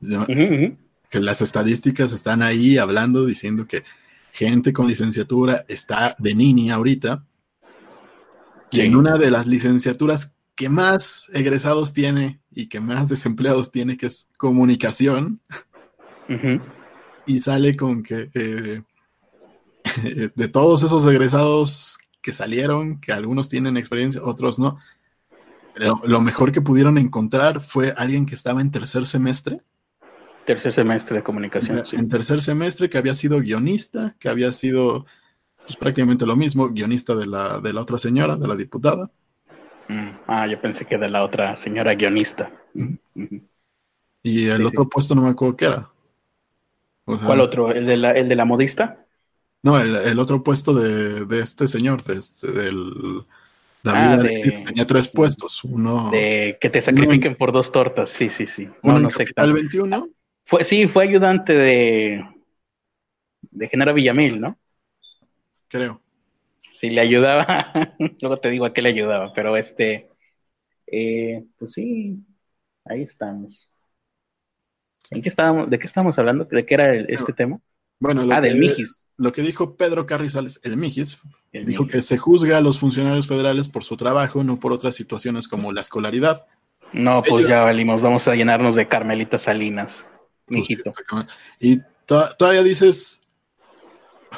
Que 0.00 1.20
las 1.20 1.42
estadísticas 1.42 2.12
están 2.12 2.42
ahí 2.42 2.78
hablando, 2.78 3.26
diciendo 3.26 3.66
que 3.66 3.84
gente 4.32 4.72
con 4.72 4.88
licenciatura 4.88 5.64
está 5.68 6.16
de 6.18 6.34
nini 6.34 6.70
ahorita. 6.70 7.24
Y 8.70 8.80
en 8.80 8.96
una 8.96 9.18
de 9.18 9.30
las 9.30 9.46
licenciaturas 9.46 10.34
que 10.54 10.68
más 10.68 11.28
egresados 11.32 11.92
tiene 11.92 12.40
y 12.50 12.68
que 12.68 12.80
más 12.80 13.08
desempleados 13.08 13.70
tiene, 13.70 13.96
que 13.96 14.06
es 14.06 14.28
comunicación, 14.38 15.40
y 17.26 17.38
sale 17.40 17.76
con 17.76 18.02
que 18.02 18.30
eh, 18.34 18.82
de 20.34 20.48
todos 20.48 20.82
esos 20.82 21.06
egresados 21.06 21.98
que 22.22 22.32
salieron, 22.32 23.00
que 23.00 23.12
algunos 23.12 23.48
tienen 23.48 23.76
experiencia, 23.76 24.22
otros 24.24 24.58
no, 24.58 24.78
lo, 26.04 26.20
mejor 26.20 26.52
que 26.52 26.60
pudieron 26.60 26.98
encontrar 26.98 27.60
fue 27.60 27.94
alguien 27.96 28.26
que 28.26 28.34
estaba 28.34 28.60
en 28.60 28.70
tercer 28.70 29.06
semestre. 29.06 29.60
Tercer 30.44 30.72
semestre 30.74 31.18
de 31.18 31.22
comunicación. 31.22 31.82
En, 31.92 32.08
tercer 32.08 32.42
semestre, 32.42 32.90
que 32.90 32.98
había 32.98 33.14
sido 33.14 33.40
guionista, 33.40 34.16
que 34.18 34.28
había 34.28 34.50
sido 34.52 35.06
pues, 35.64 35.76
prácticamente 35.76 36.26
lo 36.26 36.36
mismo, 36.36 36.68
guionista 36.68 37.14
de 37.14 37.26
la, 37.26 37.60
de 37.60 37.72
la 37.72 37.80
otra 37.80 37.98
señora, 37.98 38.36
de 38.36 38.48
la 38.48 38.56
diputada. 38.56 39.10
Mm, 39.88 40.10
ah, 40.26 40.46
yo 40.46 40.60
pensé 40.60 40.84
que 40.84 40.98
de 40.98 41.08
la 41.08 41.24
otra 41.24 41.56
señora 41.56 41.94
guionista. 41.94 42.50
Y 44.22 44.48
el 44.48 44.66
otro 44.66 44.88
puesto 44.88 45.14
no 45.14 45.22
me 45.22 45.30
acuerdo 45.30 45.56
qué 45.56 45.64
era. 45.66 45.90
¿Cuál 47.04 47.40
otro? 47.40 47.72
¿El 47.72 47.86
de, 47.86 47.96
la, 47.96 48.12
¿El 48.12 48.28
de 48.28 48.36
la 48.36 48.44
modista? 48.44 49.04
No, 49.62 49.78
el, 49.78 50.18
otro 50.18 50.42
puesto 50.42 50.74
de, 50.74 51.24
de, 51.24 51.40
este 51.40 51.68
señor, 51.68 52.02
de 52.02 52.18
este, 52.18 52.50
del 52.50 53.24
David 53.82 54.08
ah, 54.08 54.64
tenía 54.66 54.86
tres 54.86 55.08
puestos. 55.08 55.62
Uno. 55.64 56.10
De 56.10 56.58
que 56.60 56.70
te 56.70 56.80
sacrifiquen 56.80 57.36
por 57.36 57.52
dos 57.52 57.70
tortas, 57.72 58.10
sí, 58.10 58.30
sí, 58.30 58.46
sí. 58.46 58.68
No, 58.82 58.98
no 58.98 59.10
sé. 59.10 59.24
¿Al 59.36 59.52
21? 59.52 60.08
Fue, 60.44 60.64
sí, 60.64 60.88
fue 60.88 61.04
ayudante 61.04 61.52
de, 61.54 62.24
de 63.40 63.68
Genaro 63.68 63.94
Villamil, 63.94 64.40
¿no? 64.40 64.58
Creo. 65.68 66.00
Sí, 66.74 66.90
le 66.90 67.00
ayudaba. 67.00 67.72
Luego 68.20 68.38
te 68.38 68.50
digo 68.50 68.64
a 68.64 68.72
qué 68.72 68.82
le 68.82 68.90
ayudaba, 68.90 69.32
pero 69.32 69.56
este. 69.56 70.08
Eh, 70.86 71.44
pues 71.58 71.72
sí, 71.72 72.18
ahí 72.84 73.02
estamos. 73.02 73.70
¿En 75.10 75.22
qué 75.22 75.28
estábamos, 75.28 75.70
¿De 75.70 75.78
qué 75.78 75.86
estábamos 75.86 76.18
hablando? 76.18 76.44
¿De 76.44 76.64
qué 76.66 76.74
era 76.74 76.94
este 76.94 77.32
tema? 77.32 77.60
Bueno, 77.98 78.26
ah, 78.30 78.40
del 78.40 78.58
Mijis. 78.58 79.10
Lo 79.16 79.32
que 79.32 79.42
dijo 79.42 79.76
Pedro 79.76 80.06
Carrizales, 80.06 80.60
el 80.64 80.76
Mijis, 80.76 81.20
dijo 81.52 81.86
que 81.86 82.02
se 82.02 82.18
juzga 82.18 82.58
a 82.58 82.60
los 82.60 82.80
funcionarios 82.80 83.28
federales 83.28 83.68
por 83.68 83.84
su 83.84 83.96
trabajo, 83.96 84.42
no 84.42 84.58
por 84.58 84.72
otras 84.72 84.96
situaciones 84.96 85.48
como 85.48 85.72
la 85.72 85.82
escolaridad. 85.82 86.46
No, 86.92 87.22
pues 87.22 87.46
ya 87.46 87.60
valimos, 87.60 88.02
vamos 88.02 88.26
a 88.28 88.34
llenarnos 88.34 88.74
de 88.74 88.88
Carmelita 88.88 89.38
Salinas, 89.38 90.08
mijito. 90.48 90.92
y 91.60 91.80
todavía 92.06 92.62
dices 92.62 93.22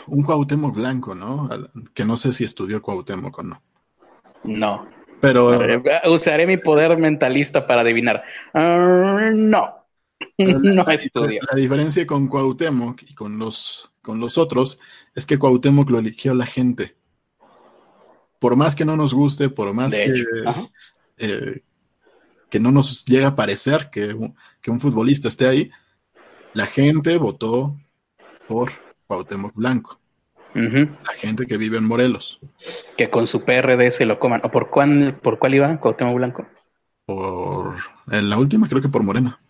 un 0.07 0.22
Cuauhtémoc 0.22 0.74
blanco, 0.74 1.14
¿no? 1.14 1.48
Que 1.92 2.05
no 2.05 2.16
sé 2.16 2.32
si 2.32 2.44
estudió 2.44 2.82
Cuauhtémoc 2.82 3.38
o 3.38 3.42
no. 3.42 3.62
No. 4.44 4.88
Pero. 5.20 5.82
usaré 6.07 6.46
mi 6.46 6.57
poder 6.57 6.96
mentalista 6.98 7.66
para 7.66 7.82
adivinar. 7.82 8.22
Ah, 8.52 9.30
no. 9.32 9.74
no 10.38 10.90
estudió. 10.90 11.40
La 11.50 11.57
diferencia 11.57 12.07
con 12.07 12.28
Cuauhtémoc 12.28 13.02
y 13.02 13.14
con 13.14 13.38
los, 13.38 13.92
con 14.02 14.20
los 14.20 14.38
otros 14.38 14.78
es 15.14 15.26
que 15.26 15.38
Cuauhtémoc 15.38 15.90
lo 15.90 15.98
eligió 15.98 16.34
la 16.34 16.46
gente. 16.46 16.96
Por 18.38 18.57
más 18.57 18.74
que 18.74 18.84
no 18.84 18.96
nos 18.96 19.14
guste, 19.14 19.48
por 19.48 19.72
más 19.72 19.94
que, 19.94 20.12
eh, 21.16 21.62
que 22.50 22.61
no 22.61 22.70
nos 22.70 23.07
llegue 23.07 23.24
a 23.24 23.34
parecer 23.34 23.88
que, 23.90 24.14
que 24.61 24.70
un 24.70 24.80
futbolista 24.80 25.28
esté 25.28 25.46
ahí, 25.46 25.70
la 26.55 26.66
gente 26.66 27.18
votó 27.18 27.76
por 28.48 28.70
Cuauhtémoc 29.07 29.55
Blanco. 29.55 29.98
La 30.55 31.14
gente 31.14 31.46
que 31.46 31.57
vive 31.57 31.78
en 31.78 31.84
Morelos. 31.84 32.38
Que 32.96 33.11
con 33.11 33.26
su 33.26 33.44
PRD 33.44 33.90
se 33.90 34.07
lo 34.07 34.20
coman. 34.20 34.40
¿O 34.44 34.50
por 34.52 34.70
cuál, 34.70 35.18
por 35.20 35.40
cuál 35.40 35.55
iba 35.55 35.80
Cuauhtémoc 35.80 36.14
Blanco? 36.14 36.46
Por. 37.07 37.74
En 38.11 38.30
la 38.30 38.38
última, 38.38 38.68
creo 38.68 38.80
que 38.80 38.88
por 38.88 39.02
Morena. 39.02 39.40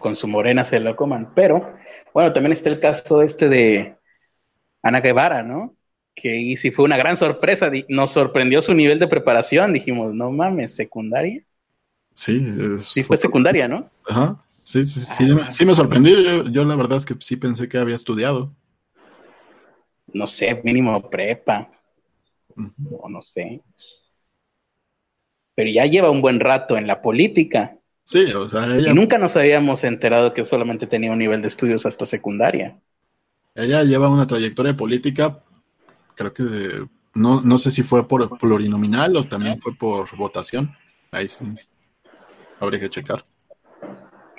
Con, 0.00 0.16
su 0.16 0.26
Morena 0.26 0.64
se 0.64 0.80
lo 0.80 0.96
coman. 0.96 1.30
Pero, 1.34 1.76
bueno, 2.12 2.32
también 2.32 2.52
está 2.52 2.68
el 2.68 2.80
caso 2.80 3.22
este 3.22 3.48
de 3.48 3.96
Ana 4.82 5.00
Guevara, 5.00 5.44
¿no? 5.44 5.76
Que 6.14 6.36
y 6.36 6.56
si 6.56 6.72
fue 6.72 6.84
una 6.84 6.96
gran 6.96 7.16
sorpresa. 7.16 7.70
Nos 7.88 8.10
sorprendió 8.10 8.60
su 8.60 8.74
nivel 8.74 8.98
de 8.98 9.06
preparación. 9.06 9.72
Dijimos, 9.72 10.12
no 10.12 10.32
mames, 10.32 10.74
secundaria. 10.74 11.44
Sí, 12.14 12.78
sí 12.80 13.04
fue 13.04 13.16
secundaria, 13.16 13.68
¿no? 13.68 13.88
Ajá. 14.08 14.36
Sí, 14.62 14.86
sí, 14.86 15.00
sí, 15.00 15.26
ah. 15.40 15.50
sí, 15.50 15.66
me 15.66 15.74
sorprendió. 15.74 16.44
Yo, 16.44 16.64
la 16.64 16.76
verdad 16.76 16.98
es 16.98 17.04
que 17.04 17.14
sí 17.20 17.36
pensé 17.36 17.68
que 17.68 17.78
había 17.78 17.96
estudiado. 17.96 18.54
No 20.12 20.26
sé, 20.26 20.60
mínimo 20.62 21.10
prepa. 21.10 21.70
O 22.90 23.08
no 23.08 23.22
sé. 23.22 23.62
Pero 25.54 25.70
ya 25.70 25.84
lleva 25.86 26.10
un 26.10 26.22
buen 26.22 26.40
rato 26.40 26.76
en 26.76 26.86
la 26.86 27.02
política. 27.02 27.76
Sí, 28.04 28.24
o 28.32 28.48
sea, 28.48 28.74
ella... 28.76 28.90
Y 28.90 28.94
nunca 28.94 29.18
nos 29.18 29.36
habíamos 29.36 29.84
enterado 29.84 30.34
que 30.34 30.44
solamente 30.44 30.86
tenía 30.86 31.12
un 31.12 31.18
nivel 31.18 31.42
de 31.42 31.48
estudios 31.48 31.86
hasta 31.86 32.06
secundaria. 32.06 32.80
Ella 33.54 33.84
lleva 33.84 34.08
una 34.08 34.26
trayectoria 34.26 34.76
política, 34.76 35.42
creo 36.14 36.32
que 36.32 36.86
no, 37.14 37.42
no 37.42 37.58
sé 37.58 37.70
si 37.70 37.82
fue 37.82 38.08
por 38.08 38.38
plurinominal 38.38 39.16
o 39.16 39.24
también 39.24 39.58
fue 39.58 39.74
por 39.74 40.14
votación. 40.16 40.74
Ahí 41.10 41.28
sí. 41.28 41.44
Habría 42.58 42.80
que 42.80 42.90
checar. 42.90 43.24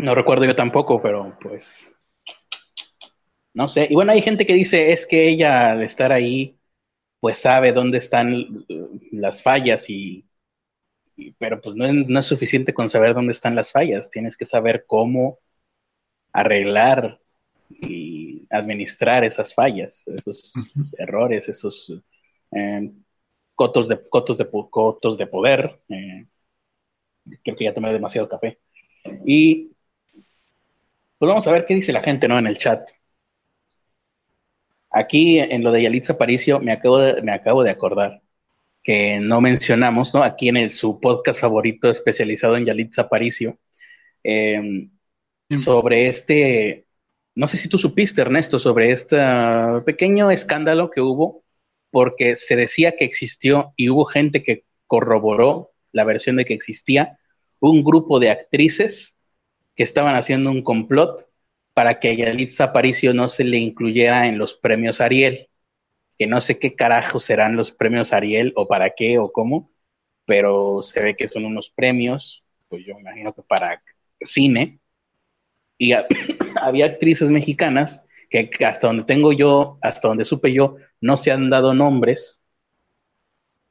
No 0.04 0.14
recuerdo 0.16 0.44
yo 0.44 0.54
tampoco, 0.54 1.02
pero 1.02 1.38
pues. 1.42 1.90
No 3.54 3.70
sé. 3.70 3.88
Y 3.90 3.96
bueno, 3.96 4.12
hay 4.12 4.22
gente 4.22 4.46
que 4.46 4.54
dice 4.54 4.92
es 4.92 5.06
que 5.08 5.30
ella 5.30 5.72
al 5.72 5.82
estar 5.82 6.12
ahí, 6.12 6.60
pues 7.22 7.38
sabe 7.38 7.72
dónde 7.72 8.00
están 8.00 8.66
las 9.14 9.42
fallas 9.42 9.90
y. 9.90 10.28
pero 11.40 11.62
pues 11.62 11.76
no 11.78 11.86
es, 11.86 11.94
no 11.94 12.20
es 12.20 12.26
suficiente 12.26 12.74
con 12.74 12.90
saber 12.90 13.14
dónde 13.14 13.32
están 13.32 13.56
las 13.56 13.72
fallas. 13.72 14.12
Tienes 14.12 14.36
que 14.36 14.44
saber 14.46 14.84
cómo 14.88 15.40
arreglar 16.34 17.22
y 17.70 18.46
administrar 18.50 19.24
esas 19.24 19.54
fallas, 19.56 20.06
esos 20.08 20.54
errores, 20.98 21.48
esos 21.48 21.94
eh, 22.52 22.92
cotos, 23.56 23.88
de, 23.88 24.10
cotos, 24.10 24.38
de, 24.38 24.50
cotos 24.70 25.18
de 25.18 25.28
poder. 25.28 25.82
Eh, 25.88 26.28
creo 27.42 27.56
que 27.56 27.64
ya 27.66 27.74
tomé 27.74 27.94
demasiado 27.94 28.28
café. 28.28 28.60
Y 29.26 29.73
pues 31.24 31.30
vamos 31.30 31.48
a 31.48 31.54
ver 31.54 31.66
qué 31.66 31.74
dice 31.76 31.94
la 31.94 32.04
gente, 32.04 32.28
¿no? 32.28 32.38
En 32.38 32.48
el 32.48 32.58
chat. 32.58 32.90
Aquí 34.90 35.40
en 35.40 35.64
lo 35.64 35.72
de 35.72 35.84
Yalitza 35.84 36.18
Paricio 36.18 36.60
me 36.60 36.74
acabo 36.74 37.00
de, 37.00 37.22
me 37.22 37.32
acabo 37.32 37.64
de 37.64 37.70
acordar 37.72 38.22
que 38.84 39.20
no 39.22 39.40
mencionamos, 39.40 40.14
¿no? 40.14 40.22
Aquí 40.22 40.50
en 40.50 40.58
el, 40.58 40.70
su 40.70 41.00
podcast 41.00 41.40
favorito 41.40 41.90
especializado 41.90 42.58
en 42.58 42.66
Yalitza 42.66 43.08
Paricio, 43.08 43.58
em, 44.22 44.92
sobre 45.64 46.08
este, 46.08 46.88
no 47.36 47.48
sé 47.48 47.56
si 47.56 47.70
tú 47.70 47.78
supiste, 47.78 48.22
Ernesto, 48.22 48.60
sobre 48.60 48.92
este 48.92 49.18
pequeño 49.86 50.30
escándalo 50.30 50.90
que 50.90 51.00
hubo, 51.00 51.46
porque 51.90 52.36
se 52.36 52.58
decía 52.58 52.98
que 52.98 53.06
existió 53.06 53.72
y 53.78 53.90
hubo 53.90 54.04
gente 54.04 54.44
que 54.44 54.66
corroboró 54.88 55.72
la 55.94 56.04
versión 56.04 56.36
de 56.36 56.44
que 56.44 56.54
existía 56.54 57.18
un 57.62 57.82
grupo 57.82 58.20
de 58.20 58.30
actrices 58.30 59.16
que 59.76 59.84
estaban 59.84 60.16
haciendo 60.16 60.52
un 60.52 60.64
complot 60.64 61.30
para 61.74 62.00
que 62.00 62.16
Yalitza 62.16 62.66
Aparicio 62.66 63.14
no 63.14 63.30
se 63.30 63.44
le 63.44 63.58
incluyera 63.58 64.28
en 64.28 64.38
los 64.38 64.54
premios 64.56 65.02
Ariel, 65.02 65.50
que 66.18 66.28
no 66.28 66.42
sé 66.42 66.60
qué 66.60 66.76
carajo 66.76 67.20
serán 67.20 67.56
los 67.56 67.72
premios 67.72 68.14
Ariel 68.14 68.54
o 68.56 68.68
para 68.68 68.92
qué 68.96 69.18
o 69.20 69.32
cómo, 69.32 69.72
pero 70.26 70.82
se 70.82 71.02
ve 71.04 71.16
que 71.16 71.28
son 71.28 71.46
unos 71.46 71.72
premios, 71.72 72.44
pues 72.70 72.86
yo 72.86 72.96
me 72.96 73.02
imagino 73.02 73.34
que 73.34 73.42
para 73.44 73.82
cine, 74.22 74.80
y 75.78 75.94
había 76.62 76.86
actrices 76.86 77.32
mexicanas 77.32 78.06
que 78.30 78.50
hasta 78.66 78.88
donde 78.88 79.04
tengo 79.04 79.32
yo, 79.32 79.78
hasta 79.82 80.08
donde 80.08 80.26
supe 80.26 80.54
yo, 80.54 80.78
no 81.02 81.18
se 81.18 81.32
han 81.32 81.50
dado 81.50 81.74
nombres, 81.74 82.42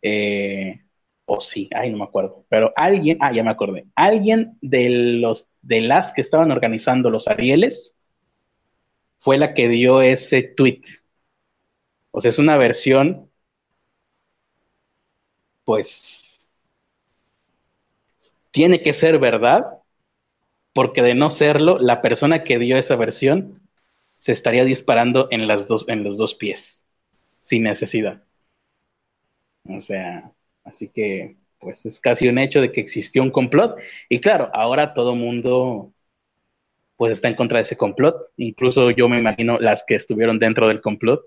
eh, 0.02 0.82
o 1.24 1.40
sí, 1.40 1.68
ay, 1.74 1.90
no 1.90 1.98
me 1.98 2.04
acuerdo, 2.04 2.44
pero 2.48 2.72
alguien, 2.76 3.18
ah, 3.20 3.32
ya 3.32 3.42
me 3.44 3.50
acordé, 3.50 3.86
alguien 3.94 4.58
de 4.60 4.88
los 5.20 5.48
de 5.62 5.80
las 5.80 6.12
que 6.12 6.20
estaban 6.20 6.50
organizando 6.50 7.10
los 7.10 7.28
Arieles 7.28 7.94
fue 9.18 9.38
la 9.38 9.54
que 9.54 9.68
dio 9.68 10.02
ese 10.02 10.42
tweet. 10.42 10.82
O 12.10 12.20
sea, 12.20 12.30
es 12.30 12.38
una 12.38 12.56
versión, 12.56 13.30
pues, 15.64 16.50
tiene 18.50 18.82
que 18.82 18.92
ser 18.92 19.18
verdad, 19.18 19.78
porque 20.74 21.02
de 21.02 21.14
no 21.14 21.30
serlo, 21.30 21.78
la 21.78 22.02
persona 22.02 22.44
que 22.44 22.58
dio 22.58 22.76
esa 22.76 22.96
versión 22.96 23.60
se 24.14 24.32
estaría 24.32 24.64
disparando 24.64 25.28
en, 25.30 25.46
las 25.46 25.66
dos, 25.66 25.84
en 25.88 26.04
los 26.04 26.18
dos 26.18 26.34
pies, 26.34 26.86
sin 27.40 27.62
necesidad. 27.62 28.22
O 29.64 29.80
sea, 29.80 30.32
así 30.64 30.88
que 30.88 31.36
pues 31.62 31.86
es 31.86 32.00
casi 32.00 32.28
un 32.28 32.38
hecho 32.38 32.60
de 32.60 32.72
que 32.72 32.80
existió 32.80 33.22
un 33.22 33.30
complot. 33.30 33.78
Y 34.08 34.20
claro, 34.20 34.50
ahora 34.52 34.92
todo 34.94 35.14
mundo 35.16 35.92
pues 36.96 37.12
está 37.12 37.28
en 37.28 37.36
contra 37.36 37.58
de 37.58 37.62
ese 37.62 37.76
complot. 37.76 38.16
Incluso 38.36 38.90
yo 38.90 39.08
me 39.08 39.18
imagino 39.18 39.58
las 39.58 39.84
que 39.86 39.94
estuvieron 39.94 40.38
dentro 40.38 40.68
del 40.68 40.80
complot 40.80 41.22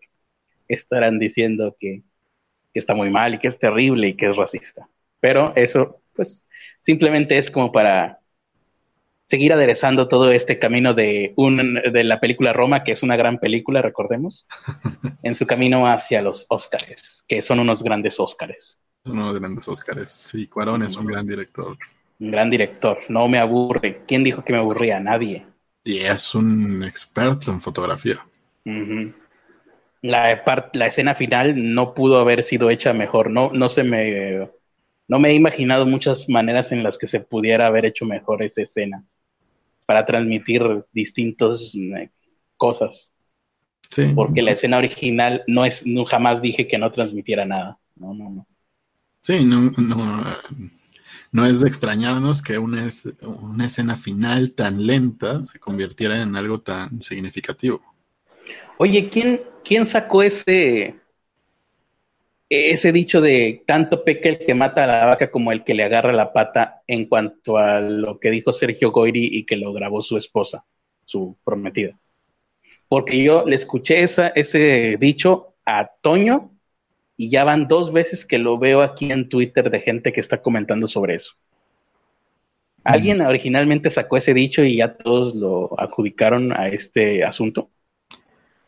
estarán 0.67 1.19
diciendo 1.19 1.75
que, 1.79 2.03
que 2.73 2.79
está 2.79 2.95
muy 2.95 3.09
mal 3.11 3.35
y 3.35 3.39
que 3.39 3.47
es 3.47 3.59
terrible 3.59 4.09
y 4.09 4.15
que 4.15 4.27
es 4.27 4.35
racista. 4.35 4.89
Pero 5.19 5.53
eso 5.55 6.01
pues 6.13 6.47
simplemente 6.81 7.37
es 7.37 7.51
como 7.51 7.71
para 7.71 8.19
seguir 9.25 9.53
aderezando 9.53 10.07
todo 10.07 10.31
este 10.31 10.59
camino 10.59 10.93
de, 10.93 11.33
un, 11.35 11.81
de 11.91 12.03
la 12.03 12.19
película 12.19 12.53
Roma, 12.53 12.83
que 12.83 12.91
es 12.91 13.03
una 13.03 13.15
gran 13.17 13.39
película, 13.39 13.81
recordemos, 13.81 14.45
en 15.23 15.35
su 15.35 15.47
camino 15.47 15.87
hacia 15.87 16.21
los 16.21 16.45
Óscares, 16.49 17.23
que 17.27 17.41
son 17.41 17.59
unos 17.59 17.83
grandes 17.83 18.19
Óscares. 18.19 18.79
Son 19.05 19.19
unos 19.19 19.39
grandes 19.39 19.67
Óscares. 19.67 20.11
Sí, 20.11 20.47
Cuarón 20.47 20.81
es 20.81 20.97
un 20.97 21.05
gran 21.05 21.27
director. 21.27 21.77
Un 22.19 22.31
gran 22.31 22.49
director. 22.49 22.97
No 23.07 23.27
me 23.27 23.37
aburre. 23.37 24.01
¿Quién 24.07 24.23
dijo 24.23 24.43
que 24.43 24.51
me 24.51 24.59
aburría? 24.59 24.99
Nadie. 24.99 25.45
Y 25.83 25.99
es 25.99 26.33
un 26.33 26.83
experto 26.83 27.51
en 27.51 27.61
fotografía. 27.61 28.25
la, 30.01 30.43
la, 30.73 30.87
escena 30.87 31.13
final 31.13 31.75
no 31.75 31.93
pudo 31.93 32.19
haber 32.19 32.41
sido 32.41 32.71
hecha 32.71 32.93
mejor. 32.93 33.29
No, 33.29 33.51
no 33.53 33.69
se 33.69 33.83
me. 33.83 34.49
No 35.07 35.19
me 35.19 35.29
he 35.29 35.33
imaginado 35.35 35.85
muchas 35.85 36.27
maneras 36.27 36.71
en 36.71 36.81
las 36.81 36.97
que 36.97 37.05
se 37.05 37.19
pudiera 37.19 37.67
haber 37.67 37.85
hecho 37.85 38.05
mejor 38.05 38.41
esa 38.41 38.63
escena 38.63 39.03
para 39.85 40.03
transmitir 40.07 40.63
distintos 40.93 41.77
cosas. 42.57 43.13
Sí. 43.91 44.11
Porque 44.15 44.41
la 44.41 44.53
escena 44.53 44.79
original 44.79 45.43
no 45.45 45.63
es, 45.63 45.85
no 45.85 46.05
jamás 46.05 46.41
dije 46.41 46.67
que 46.67 46.79
no 46.79 46.91
transmitiera 46.91 47.45
nada. 47.45 47.77
No, 47.95 48.15
no, 48.15 48.31
no. 48.31 48.47
Sí, 49.25 49.43
no, 49.43 49.71
no, 49.77 50.23
no 51.31 51.45
es 51.47 51.61
de 51.61 51.67
extrañarnos 51.67 52.43
que 52.43 52.59
una, 52.59 52.87
una 53.41 53.65
escena 53.65 53.95
final 53.95 54.51
tan 54.51 54.85
lenta 54.85 55.43
se 55.43 55.57
convirtiera 55.57 56.21
en 56.21 56.35
algo 56.35 56.61
tan 56.61 57.01
significativo. 57.01 57.81
Oye, 58.77 59.09
¿quién, 59.09 59.41
quién 59.63 59.87
sacó 59.87 60.21
ese, 60.21 60.97
ese 62.49 62.91
dicho 62.91 63.19
de 63.19 63.63
tanto 63.65 64.03
peca 64.03 64.29
el 64.29 64.45
que 64.45 64.53
mata 64.53 64.83
a 64.83 64.87
la 64.87 65.05
vaca 65.07 65.31
como 65.31 65.51
el 65.51 65.63
que 65.63 65.73
le 65.73 65.85
agarra 65.85 66.13
la 66.13 66.31
pata 66.31 66.83
en 66.85 67.07
cuanto 67.07 67.57
a 67.57 67.79
lo 67.81 68.19
que 68.19 68.29
dijo 68.29 68.53
Sergio 68.53 68.91
Goyri 68.91 69.25
y 69.25 69.43
que 69.47 69.57
lo 69.57 69.73
grabó 69.73 70.03
su 70.03 70.17
esposa, 70.17 70.65
su 71.03 71.35
prometida? 71.43 71.97
Porque 72.87 73.23
yo 73.23 73.43
le 73.43 73.55
escuché 73.55 74.03
esa, 74.03 74.27
ese 74.27 74.97
dicho 74.99 75.55
a 75.65 75.89
Toño 76.03 76.54
y 77.17 77.29
ya 77.29 77.43
van 77.43 77.67
dos 77.67 77.91
veces 77.93 78.25
que 78.25 78.37
lo 78.39 78.57
veo 78.59 78.81
aquí 78.81 79.11
en 79.11 79.29
Twitter 79.29 79.69
de 79.69 79.81
gente 79.81 80.13
que 80.13 80.19
está 80.21 80.41
comentando 80.41 80.87
sobre 80.87 81.15
eso. 81.15 81.33
¿Alguien 82.85 83.19
originalmente 83.19 83.89
sacó 83.89 84.15
ese 84.15 84.33
dicho 84.33 84.63
y 84.63 84.77
ya 84.77 84.95
todos 84.95 85.35
lo 85.35 85.77
adjudicaron 85.77 86.53
a 86.53 86.69
este 86.69 87.21
asunto? 87.25 87.69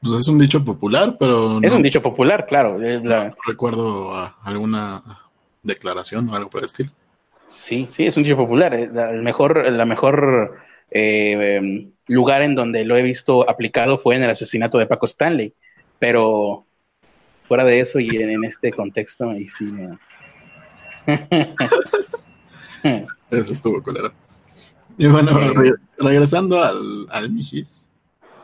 Pues 0.01 0.13
es 0.21 0.27
un 0.27 0.39
dicho 0.39 0.63
popular, 0.63 1.17
pero 1.19 1.59
Es 1.61 1.71
no, 1.71 1.77
un 1.77 1.83
dicho 1.83 2.01
popular, 2.01 2.45
claro. 2.47 2.81
es 2.81 3.03
la- 3.03 3.25
no 3.29 3.35
recuerdo 3.47 4.15
ah, 4.15 4.37
alguna 4.43 5.01
declaración 5.63 6.29
o 6.29 6.35
algo 6.35 6.49
por 6.49 6.61
el 6.61 6.65
estilo. 6.65 6.91
sí, 7.47 7.87
sí, 7.91 8.05
es 8.05 8.17
un 8.17 8.23
dicho 8.23 8.37
popular. 8.37 8.73
la- 8.93 9.11
El 9.11 9.23
mejor, 9.23 9.71
la 9.71 9.85
mejor 9.85 10.57
eh, 10.91 11.57
em, 11.57 11.93
lugar 12.07 12.41
en 12.41 12.55
donde 12.55 12.85
lo 12.85 12.95
he 12.97 13.01
visto 13.01 13.49
aplicado 13.49 13.99
fue 13.99 14.15
en 14.15 14.23
el 14.23 14.29
asesinato 14.29 14.77
de 14.77 14.87
Paco 14.87 15.05
Stanley. 15.05 15.53
Pero 15.99 16.66
fuera 17.47 17.63
de 17.65 17.79
eso 17.79 17.99
y 17.99 18.07
en, 18.09 18.29
en 18.29 18.43
este 18.45 18.71
contexto, 18.71 19.29
ahí 19.29 19.47
sí 19.49 19.65
me- 19.71 19.97
Eso 23.31 23.53
estuvo 23.53 23.81
culero. 23.81 24.11
Y 24.97 25.07
bueno, 25.07 25.37
re- 25.37 25.73
regresando 25.99 26.63
al, 26.63 27.07
al 27.09 27.31
Mijis. 27.31 27.91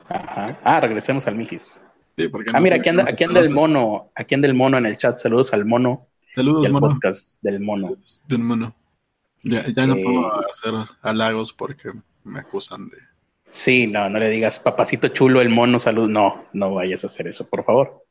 Ajá. 0.10 0.60
Ah, 0.64 0.80
regresemos 0.80 1.26
al 1.28 1.36
Mijis. 1.36 1.80
Sí, 2.18 2.30
Ah, 2.54 2.60
mira, 2.60 2.76
aquí 2.76 2.90
anda, 2.90 3.06
aquí 3.10 3.24
anda 3.24 3.40
el 3.40 3.50
mono, 3.50 4.12
aquí 4.16 4.36
anda 4.36 4.48
el 4.48 4.54
mono 4.54 4.78
en 4.78 4.86
el 4.86 4.98
chat. 4.98 5.18
Saludos 5.18 5.52
al 5.54 5.66
mono 5.66 6.08
y 6.32 6.36
Saludos, 6.36 6.66
al 6.68 6.72
mono. 6.74 6.88
podcast 6.90 7.42
del 7.42 7.60
mono. 7.60 7.96
Del 8.28 8.40
mono. 8.40 8.76
Ya, 9.42 9.66
ya 9.68 9.88
no 9.88 9.96
Eh. 9.96 10.04
puedo 10.04 10.50
hacer 10.50 10.74
halagos 11.02 11.54
porque 11.54 11.92
me 12.24 12.40
acusan 12.40 12.90
de. 12.90 12.98
Sí, 13.50 13.88
no, 13.88 14.10
no 14.10 14.20
le 14.20 14.30
digas 14.30 14.60
papacito 14.60 15.08
chulo 15.10 15.42
el 15.42 15.50
mono, 15.50 15.80
salud. 15.80 16.08
No, 16.10 16.46
no 16.54 16.74
vayas 16.76 17.04
a 17.04 17.08
hacer 17.08 17.28
eso, 17.28 17.50
por 17.50 17.66
favor. 17.66 18.03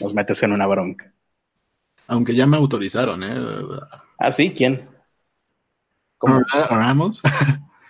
Nos 0.00 0.14
metes 0.14 0.42
en 0.42 0.52
una 0.52 0.66
bronca. 0.66 1.12
Aunque 2.08 2.34
ya 2.34 2.46
me 2.46 2.56
autorizaron, 2.56 3.22
¿eh? 3.22 3.34
Ah, 4.18 4.30
sí, 4.30 4.52
¿quién? 4.56 4.88
¿Cómo? 6.18 6.38
Ra- 6.40 6.66
Ramos 6.70 7.20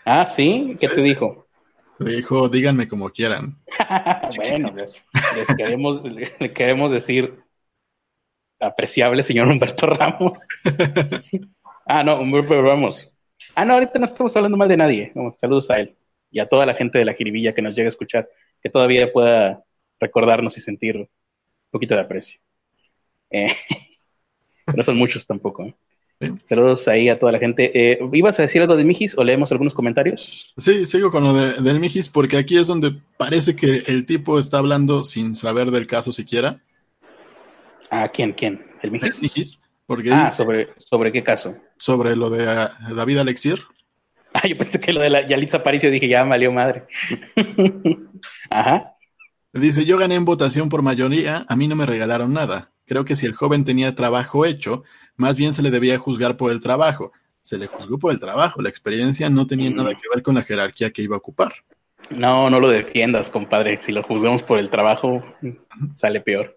Ah, 0.05 0.25
sí, 0.25 0.75
¿qué 0.81 0.89
te 0.89 1.01
dijo? 1.01 1.47
dijo: 1.99 2.49
díganme 2.49 2.87
como 2.89 3.11
quieran. 3.11 3.59
bueno, 4.37 4.73
les, 4.77 5.05
les 5.37 5.47
queremos, 5.57 6.03
le 6.41 6.53
queremos 6.53 6.93
decir 6.93 7.43
apreciable 8.61 9.23
señor 9.23 9.49
Humberto 9.49 9.87
Ramos. 9.87 10.39
ah, 11.87 12.03
no, 12.03 12.21
Humberto 12.21 12.61
Ramos. 12.63 13.13
Ah, 13.55 13.65
no, 13.65 13.75
ahorita 13.75 13.99
no 13.99 14.05
estamos 14.05 14.35
hablando 14.37 14.57
mal 14.57 14.69
de 14.69 14.77
nadie. 14.77 15.13
No, 15.15 15.35
saludos 15.37 15.71
a 15.71 15.79
él 15.81 15.97
y 16.31 16.41
a 16.41 16.49
toda 16.49 16.67
la 16.67 16.75
gente 16.75 16.99
de 16.99 17.05
la 17.05 17.15
jiribilla 17.15 17.55
que 17.55 17.63
nos 17.63 17.75
llega 17.77 17.87
a 17.87 17.89
escuchar, 17.89 18.29
que 18.63 18.69
todavía 18.71 19.13
pueda 19.13 19.63
recordarnos 20.01 20.57
y 20.57 20.61
sentir 20.61 20.97
un 20.97 21.09
poquito 21.71 21.95
de 21.95 22.01
aprecio. 22.01 22.41
Eh, 23.31 23.49
no 24.77 24.83
son 24.83 24.97
muchos 24.97 25.27
tampoco. 25.27 25.65
¿eh? 25.65 25.75
Sí. 26.21 26.29
Saludos 26.49 26.89
ahí 26.89 27.09
a 27.11 27.19
toda 27.19 27.33
la 27.33 27.39
gente. 27.39 27.71
Eh, 27.93 27.99
¿Ibas 28.13 28.39
a 28.39 28.43
decir 28.43 28.63
algo 28.63 28.75
de 28.77 28.85
Mijis 28.85 29.17
o 29.19 29.23
leemos 29.25 29.53
algunos 29.53 29.75
comentarios? 29.75 30.55
Sí, 30.57 30.87
sigo 30.87 31.11
con 31.11 31.25
lo 31.25 31.35
de- 31.35 31.61
del 31.63 31.79
Mijis 31.79 32.09
porque 32.09 32.39
aquí 32.39 32.57
es 32.57 32.67
donde 32.69 32.95
parece 33.19 33.55
que 33.55 33.83
el 33.87 34.07
tipo 34.07 34.39
está 34.39 34.59
hablando 34.59 35.05
sin 35.05 35.35
saber 35.35 35.71
del 35.71 35.87
caso 35.87 36.13
siquiera. 36.13 36.61
Ah, 37.91 38.11
¿quién? 38.13 38.33
¿Quién? 38.33 38.65
¿El 38.83 38.95
El 38.95 39.13
Mijis? 39.21 39.61
Porque 39.87 40.11
Ah, 40.11 40.25
dice 40.25 40.37
¿sobre, 40.37 40.69
¿sobre 40.89 41.13
qué 41.13 41.23
caso? 41.23 41.55
sobre 41.79 42.17
lo 42.17 42.31
de 42.31 42.49
ah, 42.49 42.77
David 42.95 43.19
Alexir. 43.19 43.61
Ah, 44.39 44.47
yo 44.47 44.59
pensé 44.59 44.79
que 44.79 44.93
lo 44.93 45.01
de 45.01 45.09
la 45.09 45.27
Yalitza 45.27 45.57
Aparicio 45.59 45.91
dije, 45.91 46.09
ya 46.09 46.23
valió 46.25 46.53
madre. 46.53 46.85
Ajá. 48.51 48.96
Dice, 49.61 49.85
yo 49.85 49.97
gané 49.99 50.15
en 50.17 50.25
votación 50.25 50.69
por 50.69 50.83
mayoría, 50.83 51.45
a 51.49 51.57
mí 51.57 51.69
no 51.69 51.77
me 51.77 51.87
regalaron 51.87 52.33
nada. 52.33 52.71
Creo 52.85 53.05
que 53.05 53.17
si 53.17 53.27
el 53.27 53.35
joven 53.35 53.65
tenía 53.65 53.95
trabajo 53.95 54.45
hecho, 54.45 54.85
más 55.17 55.37
bien 55.37 55.55
se 55.55 55.63
le 55.63 55.71
debía 55.71 55.99
juzgar 55.99 56.37
por 56.37 56.53
el 56.53 56.61
trabajo. 56.61 57.13
Se 57.43 57.59
le 57.59 57.67
juzgó 57.67 57.99
por 57.99 58.13
el 58.13 58.19
trabajo, 58.21 58.61
la 58.61 58.69
experiencia 58.69 59.31
no 59.31 59.47
tenía 59.47 59.71
Mm. 59.71 59.77
nada 59.77 59.91
que 59.95 60.09
ver 60.13 60.23
con 60.23 60.35
la 60.35 60.43
jerarquía 60.43 60.91
que 60.91 61.03
iba 61.03 61.15
a 61.17 61.19
ocupar. 61.19 61.53
No, 62.11 62.49
no 62.51 62.61
lo 62.61 62.69
defiendas, 62.69 63.31
compadre. 63.31 63.79
Si 63.79 63.91
lo 63.93 64.03
juzgamos 64.03 64.43
por 64.43 64.59
el 64.59 64.71
trabajo, 64.71 65.25
sale 65.95 66.21
peor. 66.21 66.57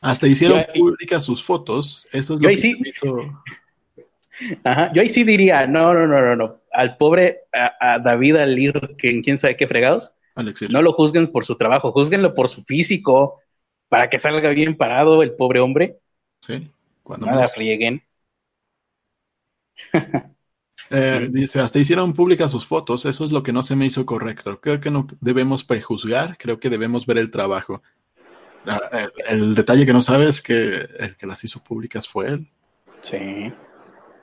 Hasta 0.00 0.26
hicieron 0.26 0.60
Yo 0.60 0.80
públicas 0.80 1.24
sus 1.24 1.44
fotos, 1.44 2.06
eso 2.12 2.34
es 2.34 2.42
lo 2.42 2.48
que 2.48 2.56
sí. 2.56 2.74
hizo... 2.84 3.16
Ajá. 4.64 4.90
Yo 4.92 5.02
ahí 5.02 5.08
sí 5.08 5.22
diría, 5.24 5.66
no, 5.66 5.94
no, 5.94 6.06
no, 6.06 6.20
no, 6.20 6.34
no. 6.36 6.56
Al 6.72 6.96
pobre 6.96 7.40
a, 7.52 7.94
a 7.94 7.98
David 7.98 8.36
Alir, 8.36 8.72
que 8.98 9.10
en 9.10 9.22
quién 9.22 9.38
sabe 9.38 9.56
qué 9.56 9.68
fregados, 9.68 10.12
No 10.70 10.82
lo 10.82 10.92
juzguen 10.92 11.30
por 11.30 11.44
su 11.44 11.56
trabajo, 11.56 11.92
juzguenlo 11.92 12.34
por 12.34 12.48
su 12.48 12.64
físico, 12.64 13.40
para 13.88 14.08
que 14.08 14.18
salga 14.18 14.50
bien 14.50 14.76
parado 14.76 15.22
el 15.22 15.34
pobre 15.34 15.60
hombre. 15.60 15.98
Sí, 16.40 16.70
cuando 17.02 17.26
No 17.26 17.36
la 17.38 17.48
frieguen. 17.48 18.02
Eh, 20.90 21.28
dice, 21.30 21.60
hasta 21.60 21.78
hicieron 21.78 22.12
públicas 22.12 22.50
sus 22.50 22.66
fotos, 22.66 23.06
eso 23.06 23.24
es 23.24 23.32
lo 23.32 23.42
que 23.42 23.52
no 23.52 23.62
se 23.62 23.76
me 23.76 23.86
hizo 23.86 24.04
correcto. 24.04 24.60
Creo 24.60 24.80
que 24.80 24.90
no 24.90 25.06
debemos 25.20 25.64
prejuzgar, 25.64 26.36
creo 26.36 26.58
que 26.60 26.68
debemos 26.68 27.06
ver 27.06 27.16
el 27.18 27.30
trabajo. 27.30 27.82
Ah, 28.66 28.80
el, 29.28 29.40
el 29.40 29.54
detalle 29.54 29.86
que 29.86 29.92
no 29.92 30.02
sabe 30.02 30.28
es 30.28 30.42
que 30.42 30.86
el 30.98 31.16
que 31.16 31.26
las 31.26 31.42
hizo 31.44 31.62
públicas 31.62 32.08
fue 32.08 32.28
él, 32.28 32.48
Sí. 33.02 33.52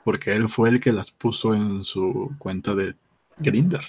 porque 0.04 0.32
él 0.32 0.48
fue 0.48 0.68
el 0.68 0.80
que 0.80 0.92
las 0.92 1.10
puso 1.10 1.54
en 1.54 1.82
su 1.82 2.30
cuenta 2.38 2.74
de 2.74 2.94
Grinder. 3.38 3.80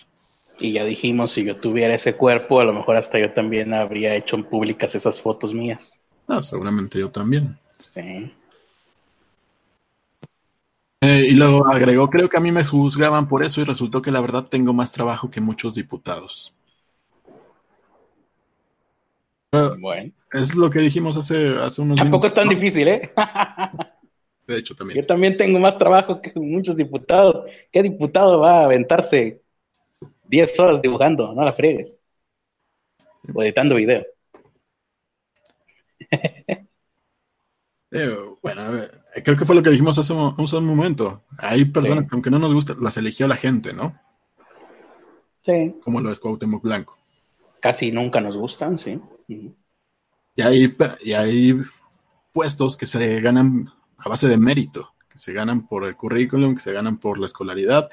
Y 0.61 0.73
ya 0.73 0.85
dijimos, 0.85 1.31
si 1.31 1.43
yo 1.43 1.57
tuviera 1.57 1.95
ese 1.95 2.15
cuerpo, 2.15 2.59
a 2.59 2.63
lo 2.63 2.73
mejor 2.73 2.95
hasta 2.95 3.19
yo 3.19 3.33
también 3.33 3.73
habría 3.73 4.15
hecho 4.15 4.35
en 4.35 4.43
públicas 4.43 4.93
esas 4.93 5.19
fotos 5.19 5.53
mías. 5.53 5.99
Ah, 6.27 6.43
seguramente 6.43 6.99
yo 6.99 7.09
también. 7.09 7.57
Sí. 7.79 8.31
Eh, 11.01 11.25
y 11.29 11.33
luego 11.33 11.65
agregó, 11.67 12.09
creo 12.11 12.29
que 12.29 12.37
a 12.37 12.41
mí 12.41 12.51
me 12.51 12.63
juzgaban 12.63 13.27
por 13.27 13.43
eso 13.43 13.59
y 13.59 13.63
resultó 13.63 14.03
que 14.03 14.11
la 14.11 14.21
verdad 14.21 14.45
tengo 14.45 14.71
más 14.71 14.91
trabajo 14.91 15.31
que 15.31 15.41
muchos 15.41 15.73
diputados. 15.73 16.53
Bueno. 19.51 20.13
es 20.31 20.55
lo 20.55 20.69
que 20.69 20.79
dijimos 20.79 21.17
hace, 21.17 21.55
hace 21.57 21.81
unos 21.81 21.97
Tampoco 21.97 22.27
es 22.27 22.33
tan 22.33 22.47
difícil, 22.47 22.87
¿eh? 22.87 23.11
De 24.47 24.57
hecho, 24.57 24.75
también. 24.75 25.01
Yo 25.01 25.05
también 25.05 25.37
tengo 25.37 25.59
más 25.59 25.77
trabajo 25.77 26.21
que 26.21 26.31
muchos 26.35 26.77
diputados. 26.77 27.45
¿Qué 27.71 27.81
diputado 27.83 28.39
va 28.39 28.59
a 28.59 28.63
aventarse 28.65 29.41
10 30.31 30.59
horas 30.61 30.81
dibujando? 30.81 31.33
No 31.33 31.43
la 31.43 31.51
friegues. 31.53 32.01
O 33.35 33.43
editando 33.43 33.75
video. 33.75 34.03
Eh, 37.93 38.15
bueno, 38.41 38.61
creo 39.21 39.35
que 39.35 39.43
fue 39.43 39.53
lo 39.53 39.61
que 39.61 39.69
dijimos 39.69 39.99
hace 39.99 40.13
un, 40.13 40.33
hace 40.37 40.55
un 40.55 40.65
momento. 40.65 41.25
Hay 41.37 41.65
personas 41.65 42.05
Sí. 42.05 42.09
que 42.09 42.15
aunque 42.15 42.29
no 42.29 42.39
nos 42.39 42.53
gusta, 42.53 42.73
las 42.79 42.95
eligió 42.95 43.27
la 43.27 43.35
gente, 43.35 43.73
¿no? 43.73 43.99
Sí. 45.43 45.75
Como 45.83 45.99
lo 45.99 46.09
es 46.09 46.21
Cuauhtémoc 46.21 46.63
Blanco. 46.63 46.97
Casi 47.59 47.91
nunca 47.91 48.21
nos 48.21 48.37
gustan, 48.37 48.77
sí. 48.77 48.97
Y 49.27 50.41
hay, 50.41 50.73
y 51.01 51.11
hay 51.11 51.53
puestos 52.31 52.77
que 52.77 52.85
se 52.85 53.19
ganan 53.19 53.67
a 53.97 54.07
base 54.07 54.29
de 54.29 54.37
mérito, 54.37 54.93
que 55.09 55.19
se 55.19 55.33
ganan 55.33 55.67
por 55.67 55.83
el 55.83 55.97
currículum, 55.97 56.55
que 56.55 56.61
se 56.61 56.71
ganan 56.71 56.97
por 56.97 57.19
la 57.19 57.25
escolaridad. 57.25 57.89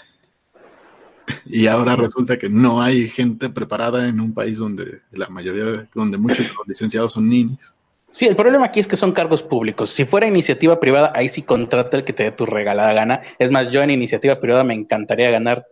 Y 1.47 1.67
ahora 1.67 1.97
resulta 1.97 2.37
que 2.39 2.49
no 2.49 2.83
hay 2.83 3.09
gente 3.09 3.49
preparada 3.51 4.09
en 4.09 4.21
un 4.21 4.33
país 4.35 4.59
donde 4.59 5.01
la 5.13 5.29
mayoría, 5.29 5.65
de- 5.65 5.87
donde 5.95 6.19
muchos 6.19 6.47
de 6.47 6.53
los 6.53 6.67
licenciados 6.67 7.13
son 7.13 7.29
ninis. 7.29 7.75
Sí, 8.13 8.27
el 8.27 8.37
problema 8.37 8.67
aquí 8.67 8.81
es 8.81 8.87
que 8.87 8.97
son 8.97 9.13
cargos 9.13 9.43
públicos. 9.43 9.91
Si 9.91 10.05
fuera 10.05 10.27
iniciativa 10.27 10.81
privada, 10.81 11.13
ahí 11.15 11.29
sí 11.29 11.43
contrata 11.43 11.97
el 11.97 12.05
que 12.05 12.13
te 12.13 12.25
dé 12.25 12.33
tu 12.33 12.47
regalada 12.47 12.93
gana. 12.93 13.23
Es 13.39 13.51
más, 13.51 13.71
yo 13.71 13.83
en 13.83 13.91
iniciativa 13.91 14.41
privada 14.41 14.65
me 14.65 14.75
encantaría 14.75 15.31
ganar 15.31 15.67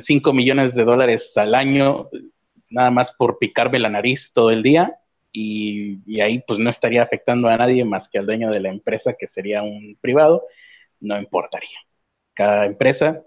5 0.00 0.32
millones 0.32 0.74
de 0.74 0.84
dólares 0.84 1.32
al 1.36 1.54
año, 1.54 2.08
nada 2.70 2.90
más 2.90 3.12
por 3.12 3.38
picarme 3.38 3.78
la 3.78 3.88
nariz 3.88 4.32
todo 4.32 4.50
el 4.50 4.62
día. 4.62 4.96
Y, 5.32 5.98
y 6.06 6.20
ahí 6.20 6.42
pues 6.46 6.58
no 6.58 6.70
estaría 6.70 7.02
afectando 7.02 7.48
a 7.48 7.56
nadie 7.56 7.84
más 7.84 8.08
que 8.08 8.18
al 8.18 8.26
dueño 8.26 8.50
de 8.50 8.60
la 8.60 8.70
empresa, 8.70 9.14
que 9.18 9.26
sería 9.26 9.62
un 9.62 9.96
privado. 10.00 10.44
No 11.00 11.18
importaría. 11.18 11.78
Cada 12.34 12.64
empresa 12.66 13.22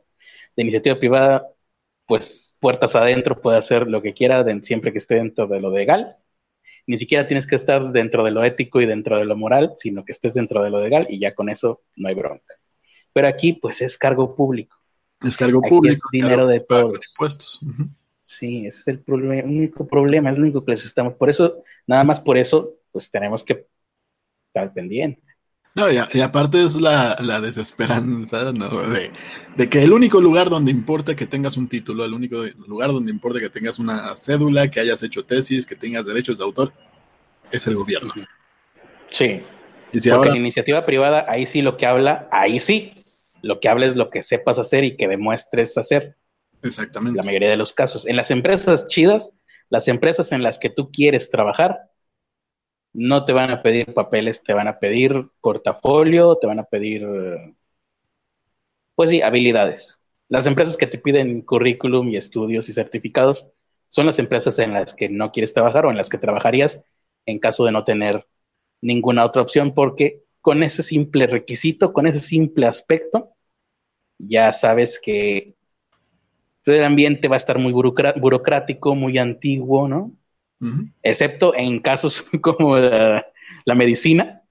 de 0.60 0.64
iniciativa 0.64 0.99
privada 0.99 1.47
pues 2.05 2.53
puertas 2.60 2.93
adentro 2.95 3.41
puede 3.41 3.57
hacer 3.57 3.88
lo 3.88 4.01
que 4.01 4.14
quiera 4.14 4.43
siempre 4.62 4.91
que 4.91 4.97
esté 4.97 5.16
dentro 5.16 5.47
de 5.47 5.62
lo 5.62 5.72
legal. 5.72 6.18
Ni 6.86 6.97
siquiera 6.97 7.28
tienes 7.28 7.47
que 7.47 7.55
estar 7.55 7.93
dentro 7.93 8.26
de 8.26 8.32
lo 8.32 8.43
ético 8.43 8.82
y 8.82 8.86
dentro 8.86 9.18
de 9.18 9.24
lo 9.24 9.38
moral, 9.38 9.72
sino 9.76 10.03
que 10.03 10.12
estés 10.12 10.34
dentro 10.34 10.62
de 10.62 10.70
lo 10.70 10.82
legal 10.82 11.07
y 11.10 11.20
ya 11.20 11.34
con 11.34 11.47
eso 11.49 11.84
no 11.95 12.10
hay 12.10 12.16
bronca. 12.16 12.55
Pero 13.14 13.30
aquí 13.30 13.53
pues 13.53 13.82
es 13.82 13.97
cargo 13.97 14.36
público. 14.36 14.76
Es 15.22 15.38
cargo 15.38 15.62
público. 15.62 15.95
Es 15.95 16.01
dinero 16.12 16.45
de 16.45 16.60
todos. 16.60 16.99
Impuestos. 17.12 17.62
Sí, 18.20 18.66
ese 18.66 18.80
es 18.82 18.88
el, 18.88 19.03
único 19.07 19.88
problema, 19.88 20.30
es 20.30 20.38
lo 20.38 20.43
único 20.43 20.66
que 20.66 20.72
les 20.72 20.84
estamos. 20.84 21.14
Por 21.14 21.30
eso, 21.30 21.64
nada 21.88 22.03
más 22.03 22.20
por 22.20 22.38
eso, 22.38 22.74
pues 22.91 23.10
tenemos 23.10 23.45
que 23.45 23.66
estar 24.47 24.74
pendientes. 24.74 25.24
No, 25.80 25.89
y, 25.91 26.21
aparte 26.21 26.63
es 26.63 26.75
la, 26.75 27.15
desesperanza 27.41 28.51
¿no? 28.51 28.69
de, 28.82 29.11
de, 29.55 29.69
que 29.69 29.82
el 29.82 29.93
único 29.93 30.19
lugar 30.19 30.49
donde 30.49 30.71
importa 30.71 31.15
que 31.15 31.25
tengas 31.25 31.55
un 31.55 31.69
título, 31.69 32.03
el 32.03 32.13
único 32.13 32.43
lugar 32.67 32.91
donde 32.91 33.11
importa 33.11 33.39
que 33.39 33.49
tengas 33.49 33.80
una 33.80 34.15
cédula, 34.17 34.69
que 34.69 34.82
hayas 34.82 35.01
hecho 35.03 35.23
tesis, 35.23 35.65
que 35.65 35.75
tengas 35.75 36.05
derechos 36.05 36.38
de 36.38 36.43
autor, 36.43 36.73
es 37.51 37.65
el 37.67 37.75
gobierno. 37.75 38.13
Sí. 39.09 39.41
Porque 39.91 40.30
la 40.30 40.38
iniciativa 40.38 40.86
privada, 40.86 41.25
ahí 41.27 41.45
sí 41.45 41.61
lo 41.61 41.77
que 41.77 41.86
habla, 41.86 42.27
ahí 42.32 42.59
sí, 42.59 42.93
lo 43.41 43.59
que 43.59 43.69
habla 43.69 43.88
es 43.88 43.95
lo 43.95 44.09
que 44.09 44.21
sepas 44.21 44.59
hacer 44.59 44.84
y 44.84 44.97
que 44.97 45.07
demuestres 45.07 45.77
hacer. 45.77 46.15
Exactamente. 46.61 47.17
La 47.17 47.23
mayoría 47.23 47.49
de 47.49 47.57
los 47.57 47.73
casos. 47.73 48.05
En 48.05 48.15
las 48.15 48.32
empresas 48.32 48.88
chidas, 48.88 49.32
las 49.69 49.88
empresas 49.88 50.32
en 50.32 50.43
las 50.43 50.59
que 50.59 50.69
tú 50.69 50.91
quieres 50.91 51.30
trabajar, 51.30 51.80
no 52.93 53.25
te 53.25 53.33
van 53.33 53.51
a 53.51 53.61
pedir 53.63 53.93
papeles, 53.93 54.43
te 54.43 54.53
van 54.53 54.67
a 54.67 54.79
pedir 54.79 55.27
portafolio, 55.41 56.37
te 56.37 56.47
van 56.47 56.59
a 56.59 56.63
pedir, 56.65 57.05
pues 58.95 59.09
sí, 59.09 59.21
habilidades. 59.21 59.99
Las 60.27 60.45
empresas 60.45 60.77
que 60.77 60.87
te 60.87 60.97
piden 60.99 61.41
currículum 61.41 62.09
y 62.09 62.17
estudios 62.17 62.69
y 62.69 62.73
certificados 62.73 63.47
son 63.87 64.05
las 64.05 64.19
empresas 64.19 64.59
en 64.59 64.73
las 64.73 64.93
que 64.93 65.09
no 65.09 65.31
quieres 65.31 65.53
trabajar 65.53 65.85
o 65.85 65.91
en 65.91 65.97
las 65.97 66.09
que 66.09 66.17
trabajarías 66.17 66.81
en 67.25 67.39
caso 67.39 67.65
de 67.65 67.71
no 67.71 67.83
tener 67.83 68.27
ninguna 68.81 69.25
otra 69.25 69.41
opción, 69.41 69.73
porque 69.73 70.23
con 70.41 70.63
ese 70.63 70.83
simple 70.83 71.27
requisito, 71.27 71.93
con 71.93 72.07
ese 72.07 72.19
simple 72.19 72.65
aspecto, 72.67 73.31
ya 74.19 74.51
sabes 74.51 74.99
que 74.99 75.55
el 76.65 76.83
ambiente 76.83 77.27
va 77.27 77.35
a 77.35 77.37
estar 77.37 77.57
muy 77.59 77.73
burocrático, 77.73 78.95
muy 78.95 79.17
antiguo, 79.17 79.87
¿no? 79.87 80.13
Excepto 81.03 81.55
en 81.55 81.80
casos 81.80 82.24
como 82.41 82.78
la, 82.78 83.76
medicina, 83.76 84.43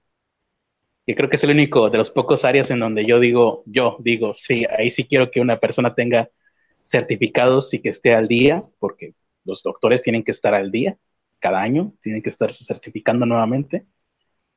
que 1.05 1.15
creo 1.15 1.29
que 1.29 1.35
es 1.35 1.43
el 1.43 1.51
único 1.51 1.89
de 1.89 1.97
los 1.97 2.11
pocos 2.11 2.45
áreas 2.45 2.71
en 2.71 2.79
donde 2.79 3.05
yo 3.05 3.19
digo, 3.19 3.63
yo 3.65 3.97
digo, 3.99 4.33
sí, 4.33 4.65
ahí 4.77 4.91
sí 4.91 5.05
quiero 5.05 5.31
que 5.31 5.41
una 5.41 5.57
persona 5.57 5.93
tenga 5.95 6.29
certificados 6.83 7.73
y 7.73 7.81
que 7.81 7.89
esté 7.89 8.13
al 8.13 8.27
día, 8.27 8.63
porque 8.79 9.13
los 9.43 9.63
doctores 9.63 10.01
tienen 10.01 10.23
que 10.23 10.31
estar 10.31 10.53
al 10.53 10.71
día 10.71 10.97
cada 11.39 11.61
año, 11.61 11.93
tienen 12.01 12.21
que 12.21 12.29
estarse 12.29 12.63
certificando 12.63 13.25
nuevamente. 13.25 13.85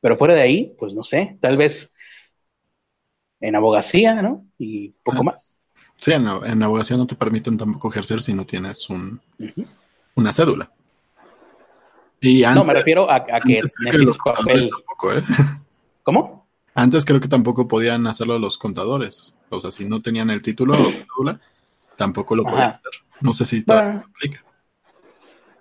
Pero 0.00 0.16
fuera 0.16 0.34
de 0.34 0.42
ahí, 0.42 0.74
pues 0.78 0.94
no 0.94 1.04
sé, 1.04 1.38
tal 1.40 1.56
vez 1.56 1.92
en 3.40 3.54
abogacía, 3.54 4.20
¿no? 4.20 4.46
Y 4.58 4.90
poco 5.04 5.18
ah. 5.20 5.24
más. 5.24 5.60
Sí, 5.94 6.12
en, 6.12 6.62
abogacía 6.62 6.96
no 6.96 7.06
te 7.06 7.14
permiten 7.14 7.56
tampoco 7.56 7.88
ejercer 7.88 8.22
si 8.22 8.34
no 8.34 8.44
tienes 8.44 8.90
un, 8.90 9.20
una 10.16 10.32
cédula 10.32 10.72
no, 12.54 12.64
me 12.64 12.74
refiero 12.74 13.10
a, 13.10 13.24
que 13.24 13.60
papel. 14.24 14.70
¿eh? 15.14 15.22
¿Cómo? 16.02 16.46
Antes 16.74 17.04
creo 17.04 17.20
que 17.20 17.28
tampoco 17.28 17.68
podían 17.68 18.06
hacerlo 18.06 18.38
los 18.38 18.58
contadores. 18.58 19.36
O 19.50 19.60
sea, 19.60 19.70
si 19.70 19.84
no 19.84 20.00
tenían 20.00 20.30
el 20.30 20.40
título 20.40 20.74
o 20.74 21.34
tampoco 21.96 22.36
lo 22.36 22.44
podían 22.44 22.70
hacer. 22.70 22.92
No 23.20 23.32
sé 23.34 23.44
si 23.44 23.64
todavía 23.64 23.96
se 23.96 24.04
aplica. 24.04 24.44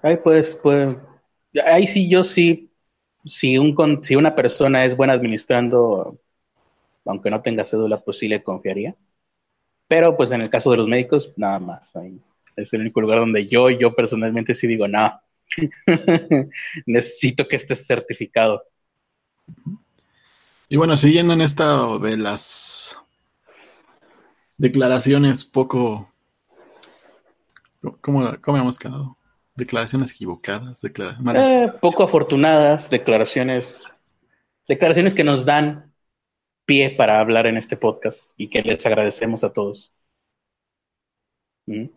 Ahí 0.01 0.18
pues, 0.18 0.59
pues, 0.62 0.95
ahí 1.66 1.86
sí 1.86 2.09
yo 2.09 2.24
sí, 2.24 2.72
si, 3.26 3.57
un, 3.57 3.99
si 4.01 4.16
una 4.16 4.34
persona 4.34 4.86
es 4.86 4.95
buena 4.95 5.14
administrando, 5.14 6.18
aunque 7.05 7.30
no 7.30 7.41
tenga 7.41 7.66
cédula, 7.66 7.99
pues 7.99 8.18
sí 8.18 8.28
le 8.28 8.41
confiaría. 8.41 8.95
Pero 9.88 10.16
pues 10.16 10.32
en 10.32 10.41
el 10.41 10.49
caso 10.49 10.72
de 10.72 10.78
los 10.78 10.88
médicos, 10.88 11.34
nada 11.36 11.59
más. 11.59 11.95
Ahí 11.95 12.20
es 12.55 12.74
el 12.74 12.82
único 12.82 13.01
lugar 13.01 13.20
donde 13.20 13.45
yo, 13.45 13.70
yo 13.70 13.93
personalmente 13.93 14.53
sí 14.53 14.68
digo, 14.68 14.88
no, 14.88 15.20
Necesito 16.86 17.47
que 17.47 17.56
estés 17.56 17.86
certificado. 17.86 18.64
Y 20.70 20.78
bueno, 20.78 20.95
siguiendo 20.95 21.34
en 21.34 21.41
esta 21.41 21.97
de 21.99 22.18
las 22.18 22.97
declaraciones 24.58 25.43
poco... 25.43 26.10
¿Cómo, 27.99 28.38
cómo 28.41 28.58
hemos 28.58 28.78
quedado? 28.78 29.18
Declaraciones 29.56 30.12
equivocadas, 30.12 30.84
eh, 30.84 31.72
poco 31.82 32.04
afortunadas, 32.04 32.89
declaraciones, 32.89 33.84
declaraciones 34.68 35.14
que 35.14 35.24
nos 35.24 35.45
dan 35.45 35.91
pie 36.66 36.91
para 36.91 37.20
hablar 37.20 37.47
en 37.47 37.58
este 37.58 37.76
podcast 37.76 38.34
y 38.38 38.49
que 38.49 38.62
les 38.62 38.86
agradecemos 38.86 39.43
a 39.43 39.52
todos. 39.52 39.91
Mm. 41.66 41.88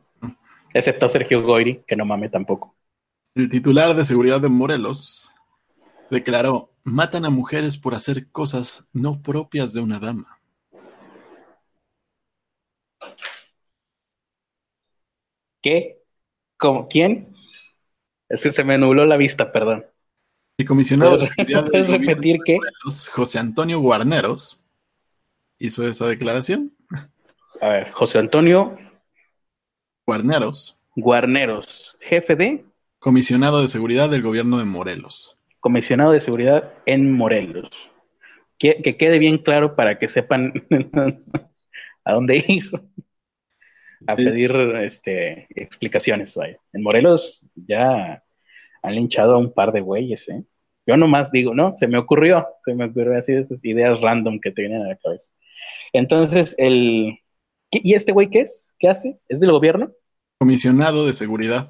Excepto 0.72 1.06
a 1.06 1.08
Sergio 1.08 1.42
Goiri, 1.42 1.84
que 1.86 1.94
no 1.94 2.04
mame 2.04 2.28
tampoco. 2.28 2.74
El 3.36 3.50
titular 3.50 3.96
de 3.96 4.04
seguridad 4.04 4.40
de 4.40 4.48
Morelos 4.48 5.32
declaró, 6.08 6.70
matan 6.84 7.24
a 7.24 7.30
mujeres 7.30 7.76
por 7.76 7.96
hacer 7.96 8.30
cosas 8.30 8.88
no 8.92 9.22
propias 9.22 9.72
de 9.72 9.80
una 9.80 9.98
dama. 9.98 10.38
¿Qué? 15.60 16.00
¿Cómo? 16.56 16.86
¿Quién? 16.86 17.34
Es 18.28 18.44
que 18.44 18.52
se 18.52 18.62
me 18.62 18.78
nubló 18.78 19.04
la 19.04 19.16
vista, 19.16 19.50
perdón. 19.50 19.84
El 20.56 20.68
comisionado 20.68 21.16
de 21.16 21.28
¿Puedes 21.34 21.88
repetir 21.88 22.38
qué? 22.44 22.58
José 23.12 23.40
Antonio 23.40 23.80
Guarneros, 23.80 24.64
hizo 25.58 25.84
esa 25.88 26.06
declaración. 26.06 26.72
A 27.60 27.68
ver, 27.68 27.90
José 27.90 28.20
Antonio 28.20 28.78
Guarneros. 30.06 30.80
Guarneros, 30.94 31.96
jefe 31.98 32.36
de 32.36 32.64
Comisionado 33.04 33.60
de 33.60 33.68
Seguridad 33.68 34.08
del 34.08 34.22
Gobierno 34.22 34.56
de 34.56 34.64
Morelos. 34.64 35.36
Comisionado 35.60 36.12
de 36.12 36.20
Seguridad 36.20 36.72
en 36.86 37.12
Morelos. 37.12 37.68
Que, 38.58 38.80
quede 38.96 39.18
bien 39.18 39.36
claro 39.36 39.76
para 39.76 39.98
que 39.98 40.08
sepan 40.08 40.54
a 42.04 42.14
dónde 42.14 42.42
ir 42.48 42.64
a 44.06 44.16
pedir 44.16 44.52
este, 44.80 45.46
explicaciones. 45.50 46.34
En 46.72 46.82
Morelos 46.82 47.46
ya 47.54 48.22
han 48.82 48.94
linchado 48.94 49.34
a 49.34 49.38
un 49.38 49.52
par 49.52 49.72
de 49.72 49.82
güeyes. 49.82 50.26
¿eh? 50.30 50.42
Yo 50.86 50.96
nomás 50.96 51.30
digo, 51.30 51.54
no, 51.54 51.74
se 51.74 51.86
me 51.86 51.98
ocurrió, 51.98 52.46
se 52.62 52.74
me 52.74 52.86
ocurrió 52.86 53.18
así 53.18 53.34
esas 53.34 53.62
ideas 53.66 54.00
random 54.00 54.40
que 54.40 54.50
te 54.50 54.62
vienen 54.62 54.80
a 54.80 54.88
la 54.88 54.96
cabeza. 54.96 55.30
Entonces, 55.92 56.54
el... 56.56 57.18
¿Y 57.70 57.92
este 57.92 58.12
güey 58.12 58.30
qué 58.30 58.40
es? 58.40 58.74
¿Qué 58.78 58.88
hace? 58.88 59.20
¿Es 59.28 59.40
del 59.40 59.50
gobierno? 59.50 59.92
Comisionado 60.38 61.06
de 61.06 61.12
Seguridad 61.12 61.68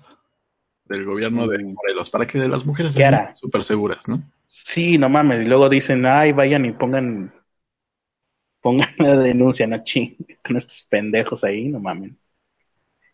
del 0.86 1.04
gobierno 1.04 1.46
de. 1.46 1.64
Morelos, 1.64 2.10
para 2.10 2.26
que 2.26 2.38
las 2.48 2.64
mujeres 2.64 2.94
sean 2.94 3.34
súper 3.34 3.64
seguras, 3.64 4.08
¿no? 4.08 4.22
Sí, 4.46 4.98
no 4.98 5.08
mames, 5.08 5.44
y 5.44 5.48
luego 5.48 5.68
dicen, 5.68 6.06
ay, 6.06 6.32
vayan 6.32 6.64
y 6.64 6.72
pongan, 6.72 7.32
pongan 8.60 8.88
la 8.98 9.16
denuncia, 9.16 9.66
no 9.66 9.82
ching, 9.82 10.16
con 10.44 10.56
estos 10.56 10.86
pendejos 10.88 11.44
ahí, 11.44 11.68
no 11.68 11.80
mames. 11.80 12.12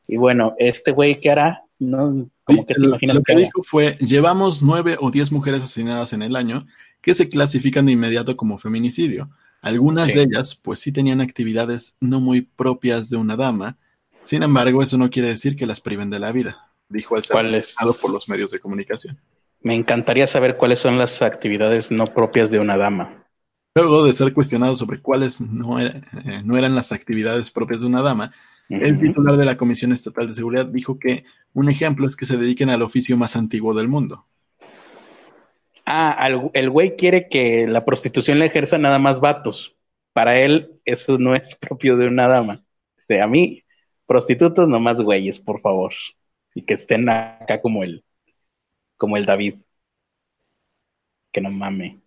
Y 0.07 0.17
bueno, 0.17 0.55
este 0.59 0.91
güey, 0.91 1.21
¿qué 1.21 1.31
hará? 1.31 1.63
No, 1.79 2.29
¿cómo 2.45 2.67
que 2.67 2.75
te 2.75 2.85
imaginas 2.85 3.17
lo 3.17 3.23
que, 3.23 3.35
dijo 3.37 3.63
fue, 3.63 3.97
llevamos 4.01 4.63
nueve 4.63 4.97
o 5.01 5.11
diez 5.11 5.33
mujeres 5.33 5.63
asesinadas 5.63 6.13
en 6.13 6.23
el 6.23 6.37
año 6.37 6.67
que 7.01 7.15
se 7.15 7.31
clasifican 7.31 7.87
de 7.87 7.93
inmediato 7.93 8.37
como 8.37 8.59
feminicidio. 8.59 9.31
Algunas 9.63 10.09
de 10.09 10.23
ellas, 10.23 10.55
pues 10.57 10.81
sí 10.81 10.93
tenían 10.93 11.23
actividades 11.23 11.97
no 12.01 12.21
muy 12.21 12.43
propias 12.43 13.09
de 13.09 13.17
una 13.17 13.37
dama, 13.37 13.79
sin 14.25 14.43
embargo, 14.43 14.83
eso 14.83 14.99
no 14.99 15.09
quiere 15.09 15.29
decir 15.29 15.57
que 15.57 15.67
las 15.67 15.81
priven 15.81 16.11
de 16.11 16.19
la 16.19 16.33
vida 16.33 16.70
dijo 16.91 17.17
al 17.17 17.25
ser 17.25 17.37
por 18.03 18.13
los 18.13 18.29
medios 18.29 18.51
de 18.51 18.59
comunicación. 18.59 19.19
Me 19.63 19.75
encantaría 19.75 20.27
saber 20.27 20.57
cuáles 20.57 20.81
son 20.81 20.99
las 20.99 21.23
actividades 21.23 21.91
no 21.91 22.05
propias 22.05 22.51
de 22.51 22.59
una 22.59 22.77
dama. 22.77 23.25
Luego 23.75 24.05
de 24.05 24.13
ser 24.13 24.35
cuestionado 24.35 24.77
sobre 24.77 25.01
cuáles 25.01 25.41
no, 25.41 25.81
eh, 25.81 26.03
no 26.45 26.59
eran 26.59 26.75
las 26.75 26.93
actividades 26.93 27.51
propias 27.51 27.81
de 27.81 27.87
una 27.87 28.03
dama, 28.03 28.33
el 28.69 29.01
titular 29.01 29.37
de 29.37 29.45
la 29.45 29.57
Comisión 29.57 29.91
Estatal 29.91 30.29
de 30.29 30.35
Seguridad 30.35 30.67
dijo 30.67 30.97
que 30.99 31.25
un 31.55 31.69
ejemplo 31.69 32.07
es 32.07 32.15
que 32.15 32.25
se 32.25 32.37
dediquen 32.37 32.71
al 32.71 32.83
oficio 32.83 33.17
más 33.17 33.35
antiguo 33.35 33.75
del 33.75 33.89
mundo. 33.89 34.27
Ah, 35.85 36.29
el 36.55 36.71
güey 36.71 36.95
quiere 36.95 37.29
que 37.29 37.67
la 37.67 37.85
prostitución 37.85 38.39
la 38.39 38.47
ejerza 38.47 38.79
nada 38.79 39.01
más 39.01 39.21
vatos. 39.21 39.75
Para 40.13 40.39
él, 40.39 40.81
eso 40.85 41.19
no 41.19 41.35
es 41.35 41.57
propio 41.61 41.97
de 41.97 42.07
una 42.07 42.29
dama. 42.29 42.63
O 42.97 43.03
sea, 43.03 43.25
a 43.25 43.27
mí, 43.27 43.65
prostitutos 44.07 44.69
nomás 44.69 45.01
güeyes, 45.01 45.41
por 45.41 45.61
favor 45.61 45.93
y 46.61 46.63
que 46.63 46.75
estén 46.75 47.09
acá 47.09 47.61
como 47.61 47.83
el, 47.83 48.05
como 48.97 49.17
el 49.17 49.25
David. 49.25 49.57
Que 51.33 51.41
no 51.41 51.51
mame. 51.51 52.01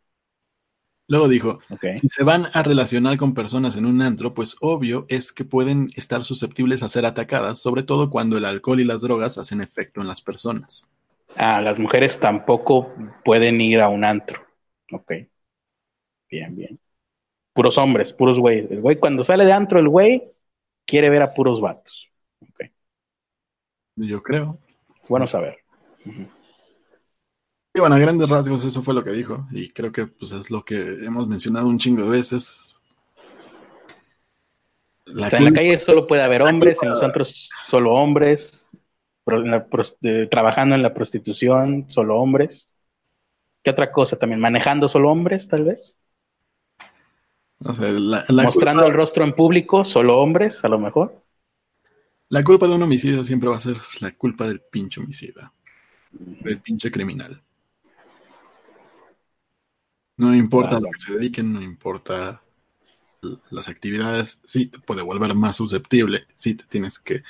Luego 1.08 1.28
dijo, 1.28 1.60
si 1.96 2.08
se 2.08 2.24
van 2.24 2.46
a 2.54 2.64
relacionar 2.64 3.18
con 3.18 3.34
personas 3.34 3.76
en 3.76 3.86
un 3.86 4.02
antro, 4.02 4.34
pues 4.34 4.56
obvio 4.62 5.06
es 5.10 5.34
que 5.34 5.44
pueden 5.44 5.90
estar 5.96 6.24
susceptibles 6.24 6.82
a 6.82 6.88
ser 6.88 7.06
atacadas, 7.06 7.62
sobre 7.62 7.84
todo 7.84 8.10
cuando 8.10 8.38
el 8.38 8.46
alcohol 8.46 8.80
y 8.80 8.86
las 8.86 9.02
drogas 9.02 9.38
hacen 9.38 9.62
efecto 9.62 10.02
en 10.02 10.08
las 10.08 10.22
personas. 10.22 10.90
Ah, 11.36 11.62
las 11.62 11.80
mujeres 11.80 12.20
tampoco 12.20 12.94
pueden 13.26 13.60
ir 13.60 13.82
a 13.82 13.90
un 13.90 14.06
antro. 14.06 14.42
Ok. 14.92 15.14
Bien, 16.30 16.56
bien. 16.56 16.80
Puros 17.54 17.78
hombres, 17.78 18.14
puros 18.14 18.40
güeyes. 18.40 18.72
El 18.72 18.82
güey, 18.82 18.98
cuando 18.98 19.24
sale 19.24 19.46
de 19.46 19.52
antro, 19.52 19.80
el 19.80 19.90
güey 19.90 20.32
quiere 20.86 21.10
ver 21.10 21.22
a 21.22 21.34
puros 21.34 21.60
vatos. 21.60 22.13
Yo 23.96 24.22
creo. 24.24 24.58
Bueno 25.08 25.28
saber. 25.28 25.60
Y 26.06 27.80
bueno, 27.80 27.96
a 27.96 28.00
grandes 28.00 28.30
rasgos 28.30 28.66
eso 28.66 28.82
fue 28.84 28.94
lo 28.94 29.04
que 29.04 29.12
dijo 29.12 29.48
y 29.52 29.70
creo 29.70 29.92
que 29.92 30.08
pues 30.08 30.32
es 30.32 30.52
lo 30.52 30.64
que 30.64 30.80
hemos 31.06 31.28
mencionado 31.28 31.68
un 31.68 31.80
chingo 31.80 32.04
de 32.04 32.18
veces. 32.18 32.80
o 35.08 35.30
sea, 35.30 35.40
en 35.40 35.46
la 35.46 35.54
calle 35.54 35.76
solo 35.78 36.06
puede 36.06 36.24
haber 36.24 36.44
hombres, 36.44 36.82
en 36.84 36.90
los 36.90 37.02
antros 37.02 37.50
solo 37.68 37.94
hombres, 37.94 38.72
trabajando 40.30 40.76
en 40.76 40.84
la 40.84 40.94
prostitución 40.94 41.86
solo 41.90 42.20
hombres. 42.20 42.70
¿Qué 43.64 43.72
otra 43.72 43.92
cosa 43.92 44.18
también? 44.18 44.42
¿Manejando 44.42 44.90
solo 44.90 45.10
hombres, 45.10 45.48
tal 45.48 45.64
vez? 45.64 45.98
Mostrando 48.30 48.86
el 48.86 48.94
rostro 48.94 49.24
en 49.24 49.34
público, 49.34 49.86
solo 49.86 50.20
hombres, 50.20 50.64
a 50.66 50.68
lo 50.68 50.78
mejor. 50.80 51.23
La 52.34 52.44
culpa 52.44 52.68
de 52.68 52.74
un 52.74 52.82
homicidio 52.82 53.24
siempre 53.24 53.48
va 53.48 53.58
a 53.58 53.60
ser 53.60 53.78
la 54.00 54.10
culpa 54.10 54.48
del 54.48 54.60
pinche 54.60 55.00
homicida, 55.00 55.54
del 56.12 56.60
pinche 56.62 56.90
criminal. 56.90 57.40
No 60.18 60.34
importa 60.34 60.80
lo 60.80 60.90
que 60.90 60.98
se 60.98 61.14
dediquen, 61.14 61.54
no 61.54 61.62
importa 61.62 62.42
las 63.52 63.70
actividades, 63.70 64.42
sí 64.46 64.66
te 64.66 64.80
puede 64.80 65.04
volver 65.04 65.36
más 65.36 65.58
susceptible, 65.58 66.26
sí 66.34 66.56
te 66.56 66.64
tienes 66.64 66.98
que 66.98 67.22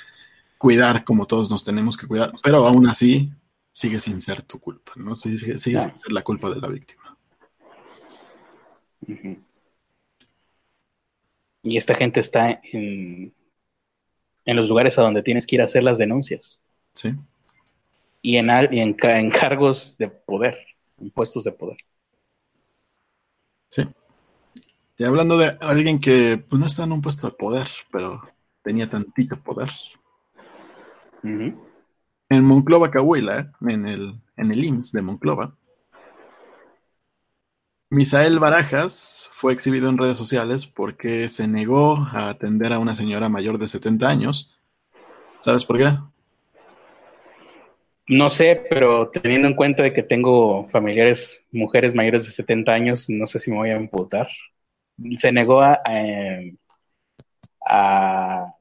cuidar 0.56 1.04
como 1.04 1.26
todos 1.26 1.50
nos 1.50 1.64
tenemos 1.64 1.98
que 1.98 2.06
cuidar, 2.06 2.32
pero 2.42 2.66
aún 2.66 2.88
así 2.88 3.30
sigue 3.72 4.00
sin 4.00 4.22
ser 4.22 4.40
tu 4.40 4.58
culpa, 4.58 4.92
¿no? 4.96 5.14
Sigue, 5.14 5.58
sin 5.58 5.78
ser 5.78 6.12
la 6.12 6.22
culpa 6.22 6.48
de 6.48 6.62
la 6.62 6.68
víctima. 6.68 7.18
Y 11.62 11.76
esta 11.76 11.94
gente 11.94 12.20
está 12.20 12.58
en, 12.62 13.34
en 14.44 14.56
los 14.56 14.68
lugares 14.68 14.98
a 14.98 15.02
donde 15.02 15.22
tienes 15.22 15.46
que 15.46 15.56
ir 15.56 15.62
a 15.62 15.64
hacer 15.64 15.82
las 15.82 15.98
denuncias. 15.98 16.58
Sí. 16.94 17.14
Y 18.22 18.36
en, 18.36 18.50
en, 18.50 18.96
en 19.00 19.30
cargos 19.30 19.96
de 19.98 20.08
poder, 20.08 20.56
en 21.00 21.10
puestos 21.10 21.44
de 21.44 21.52
poder. 21.52 21.78
Sí. 23.68 23.82
Y 24.96 25.04
hablando 25.04 25.36
de 25.36 25.56
alguien 25.60 25.98
que 25.98 26.42
pues, 26.48 26.60
no 26.60 26.66
está 26.66 26.84
en 26.84 26.92
un 26.92 27.02
puesto 27.02 27.28
de 27.28 27.34
poder, 27.34 27.66
pero 27.90 28.22
tenía 28.62 28.88
tantito 28.88 29.36
poder. 29.36 29.70
En 31.22 32.44
Monclova, 32.44 32.90
Cahuila, 32.90 33.52
en 33.66 33.88
el, 33.88 34.14
en 34.36 34.52
el 34.52 34.64
IMSS 34.64 34.92
de 34.92 35.02
Monclova, 35.02 35.56
Misael 37.94 38.40
Barajas 38.40 39.28
fue 39.30 39.52
exhibido 39.52 39.88
en 39.88 39.98
redes 39.98 40.18
sociales 40.18 40.66
porque 40.66 41.28
se 41.28 41.46
negó 41.46 41.96
a 41.96 42.28
atender 42.28 42.72
a 42.72 42.80
una 42.80 42.96
señora 42.96 43.28
mayor 43.28 43.56
de 43.56 43.68
70 43.68 44.08
años. 44.08 44.52
¿Sabes 45.38 45.64
por 45.64 45.78
qué? 45.78 45.90
No 48.08 48.30
sé, 48.30 48.66
pero 48.68 49.10
teniendo 49.10 49.46
en 49.46 49.54
cuenta 49.54 49.84
de 49.84 49.92
que 49.92 50.02
tengo 50.02 50.68
familiares, 50.70 51.40
mujeres 51.52 51.94
mayores 51.94 52.26
de 52.26 52.32
70 52.32 52.72
años, 52.72 53.08
no 53.08 53.28
sé 53.28 53.38
si 53.38 53.52
me 53.52 53.58
voy 53.58 53.70
a 53.70 53.76
imputar. 53.76 54.28
Se 55.16 55.30
negó 55.30 55.60
a, 55.62 55.80
eh, 55.88 56.52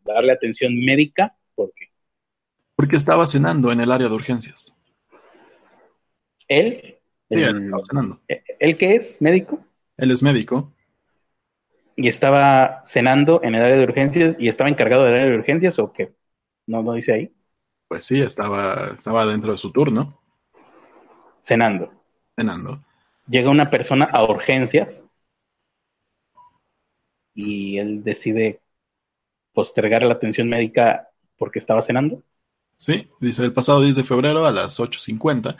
darle 0.05 0.31
atención 0.31 0.77
médica. 0.77 1.35
¿Por 1.55 1.73
qué? 1.73 1.87
Porque 2.75 2.97
estaba 2.97 3.25
cenando 3.25 3.71
en 3.71 3.81
el 3.81 3.91
área 3.91 4.09
de 4.09 4.13
urgencias. 4.13 4.77
¿Él? 6.47 6.99
Sí, 7.33 7.43
él 7.43 7.57
estaba 7.57 7.83
cenando. 7.83 8.19
¿E-, 8.27 8.43
¿Él 8.59 8.77
qué 8.77 8.95
es? 8.95 9.21
¿Médico? 9.21 9.59
Él 9.97 10.11
es 10.11 10.23
médico. 10.23 10.71
¿Y 11.95 12.07
estaba 12.07 12.81
cenando 12.83 13.41
en 13.43 13.55
el 13.55 13.61
área 13.61 13.77
de 13.77 13.83
urgencias 13.83 14.35
y 14.39 14.47
estaba 14.47 14.69
encargado 14.69 15.03
del 15.03 15.13
área 15.13 15.25
de 15.27 15.37
urgencias 15.37 15.77
o 15.79 15.91
qué? 15.93 16.13
No, 16.65 16.81
no 16.81 16.93
dice 16.93 17.13
ahí. 17.13 17.31
Pues 17.87 18.05
sí, 18.05 18.21
estaba, 18.21 18.91
estaba 18.95 19.25
dentro 19.25 19.51
de 19.51 19.59
su 19.59 19.71
turno. 19.71 20.19
Cenando. 21.41 21.91
Cenando. 22.35 22.83
Llega 23.27 23.51
una 23.51 23.69
persona 23.69 24.05
a 24.05 24.23
urgencias 24.23 25.05
y 27.35 27.77
él 27.77 28.03
decide 28.03 28.61
postergar 29.53 30.03
la 30.03 30.15
atención 30.15 30.49
médica 30.49 31.09
porque 31.37 31.59
estaba 31.59 31.81
cenando. 31.81 32.23
Sí, 32.77 33.07
dice 33.19 33.43
el 33.43 33.53
pasado 33.53 33.81
10 33.81 33.95
de 33.95 34.03
febrero 34.03 34.45
a 34.45 34.51
las 34.51 34.79
8.50. 34.79 35.55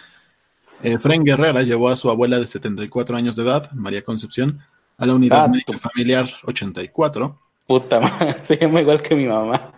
Efren 0.84 1.23
Guerrera 1.23 1.63
llevó 1.63 1.89
a 1.89 1.95
su 1.95 2.09
abuela 2.09 2.39
de 2.39 2.47
74 2.47 3.17
años 3.17 3.36
de 3.36 3.43
edad, 3.43 3.71
María 3.71 4.03
Concepción, 4.03 4.59
a 4.97 5.05
la 5.05 5.13
unidad 5.13 5.45
ah, 5.45 5.47
médica 5.47 5.77
familiar 5.77 6.27
84. 6.43 7.39
Puta 7.67 7.99
madre, 7.99 8.38
se 8.45 8.57
llama 8.57 8.81
igual 8.81 9.01
que 9.01 9.15
mi 9.15 9.25
mamá 9.25 9.73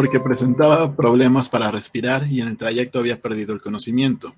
porque 0.00 0.18
presentaba 0.18 0.96
problemas 0.96 1.50
para 1.50 1.70
respirar 1.70 2.26
y 2.26 2.40
en 2.40 2.48
el 2.48 2.56
trayecto 2.56 2.98
había 2.98 3.20
perdido 3.20 3.52
el 3.52 3.60
conocimiento. 3.60 4.34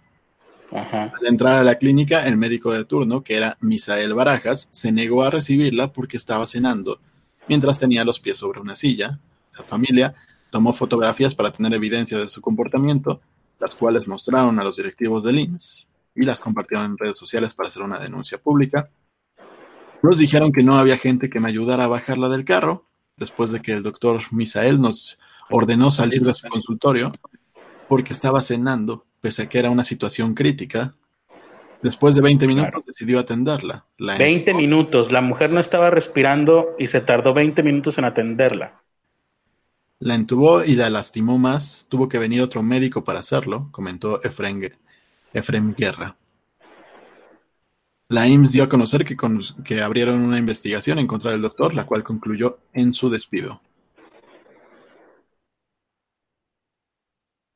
Al 0.72 1.12
entrar 1.24 1.54
a 1.54 1.62
la 1.62 1.76
clínica, 1.76 2.26
el 2.26 2.36
médico 2.36 2.72
de 2.72 2.84
turno, 2.84 3.22
que 3.22 3.36
era 3.36 3.58
Misael 3.60 4.12
Barajas, 4.12 4.68
se 4.72 4.90
negó 4.90 5.22
a 5.22 5.30
recibirla 5.30 5.92
porque 5.92 6.16
estaba 6.16 6.46
cenando, 6.46 6.98
mientras 7.46 7.78
tenía 7.78 8.04
los 8.04 8.18
pies 8.18 8.38
sobre 8.38 8.58
una 8.58 8.74
silla. 8.74 9.20
La 9.56 9.62
familia 9.62 10.14
tomó 10.50 10.72
fotografías 10.72 11.36
para 11.36 11.52
tener 11.52 11.74
evidencia 11.74 12.18
de 12.18 12.28
su 12.28 12.40
comportamiento, 12.40 13.20
las 13.62 13.76
cuales 13.76 14.08
mostraron 14.08 14.58
a 14.58 14.64
los 14.64 14.76
directivos 14.76 15.22
del 15.22 15.38
IMSS 15.38 15.88
y 16.16 16.24
las 16.24 16.40
compartieron 16.40 16.84
en 16.84 16.98
redes 16.98 17.16
sociales 17.16 17.54
para 17.54 17.68
hacer 17.68 17.82
una 17.82 18.00
denuncia 18.00 18.36
pública. 18.36 18.90
Nos 20.02 20.18
dijeron 20.18 20.50
que 20.50 20.64
no 20.64 20.74
había 20.74 20.96
gente 20.96 21.30
que 21.30 21.38
me 21.38 21.48
ayudara 21.48 21.84
a 21.84 21.86
bajarla 21.86 22.28
del 22.28 22.44
carro, 22.44 22.88
después 23.16 23.52
de 23.52 23.62
que 23.62 23.72
el 23.72 23.84
doctor 23.84 24.20
Misael 24.32 24.80
nos 24.80 25.16
ordenó 25.48 25.92
salir 25.92 26.22
de 26.22 26.34
su 26.34 26.48
consultorio 26.48 27.12
porque 27.86 28.12
estaba 28.12 28.40
cenando, 28.40 29.06
pese 29.20 29.42
a 29.42 29.48
que 29.48 29.60
era 29.60 29.70
una 29.70 29.84
situación 29.84 30.34
crítica. 30.34 30.96
Después 31.82 32.16
de 32.16 32.20
20 32.20 32.48
minutos 32.48 32.84
decidió 32.84 33.20
atenderla. 33.20 33.86
20 33.96 34.54
minutos, 34.54 35.12
la 35.12 35.20
mujer 35.20 35.52
no 35.52 35.60
estaba 35.60 35.88
respirando 35.88 36.74
y 36.80 36.88
se 36.88 37.00
tardó 37.00 37.32
20 37.32 37.62
minutos 37.62 37.96
en 37.98 38.06
atenderla. 38.06 38.82
La 40.04 40.16
entubó 40.16 40.64
y 40.64 40.74
la 40.74 40.90
lastimó 40.90 41.38
más. 41.38 41.86
Tuvo 41.88 42.08
que 42.08 42.18
venir 42.18 42.42
otro 42.42 42.60
médico 42.64 43.04
para 43.04 43.20
hacerlo, 43.20 43.68
comentó 43.70 44.20
Efrem, 44.24 45.74
Guerra. 45.76 46.16
La 48.08 48.26
IMSS 48.26 48.52
dio 48.52 48.64
a 48.64 48.68
conocer 48.68 49.04
que, 49.04 49.16
que 49.64 49.80
abrieron 49.80 50.22
una 50.22 50.38
investigación 50.38 50.98
en 50.98 51.06
contra 51.06 51.30
del 51.30 51.40
doctor, 51.40 51.72
la 51.72 51.86
cual 51.86 52.02
concluyó 52.02 52.58
en 52.72 52.92
su 52.94 53.10
despido. 53.10 53.60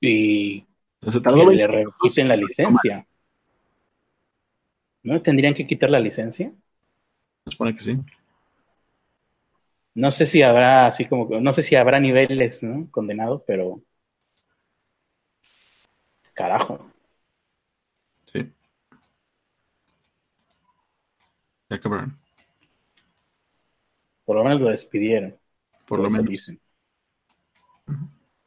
y 0.01 0.64
le 1.57 1.66
repiten 1.66 2.28
la 2.28 2.36
licencia. 2.36 3.05
¿No 5.03 5.20
tendrían 5.20 5.55
que 5.55 5.66
quitar 5.66 5.90
la 5.90 5.99
licencia? 5.99 6.53
Se 7.44 7.51
supone 7.51 7.74
que 7.74 7.80
sí. 7.82 7.99
No 9.97 10.12
sé 10.12 10.26
si 10.26 10.42
habrá 10.42 10.88
así 10.88 11.07
como 11.07 11.40
no 11.40 11.55
sé 11.55 11.62
si 11.62 11.74
habrá 11.74 11.99
niveles, 11.99 12.62
¿no? 12.62 12.86
Condenados, 12.90 13.42
pero 13.47 13.80
carajo. 16.34 16.92
Sí. 18.26 18.53
Ya 21.70 21.80
cabrón. 21.80 22.18
Por 24.26 24.36
lo 24.36 24.44
menos 24.44 24.61
lo 24.61 24.68
despidieron. 24.68 25.34
Por 25.86 26.01
lo 26.01 26.11
menos. 26.11 26.26
Dicen. 26.26 26.61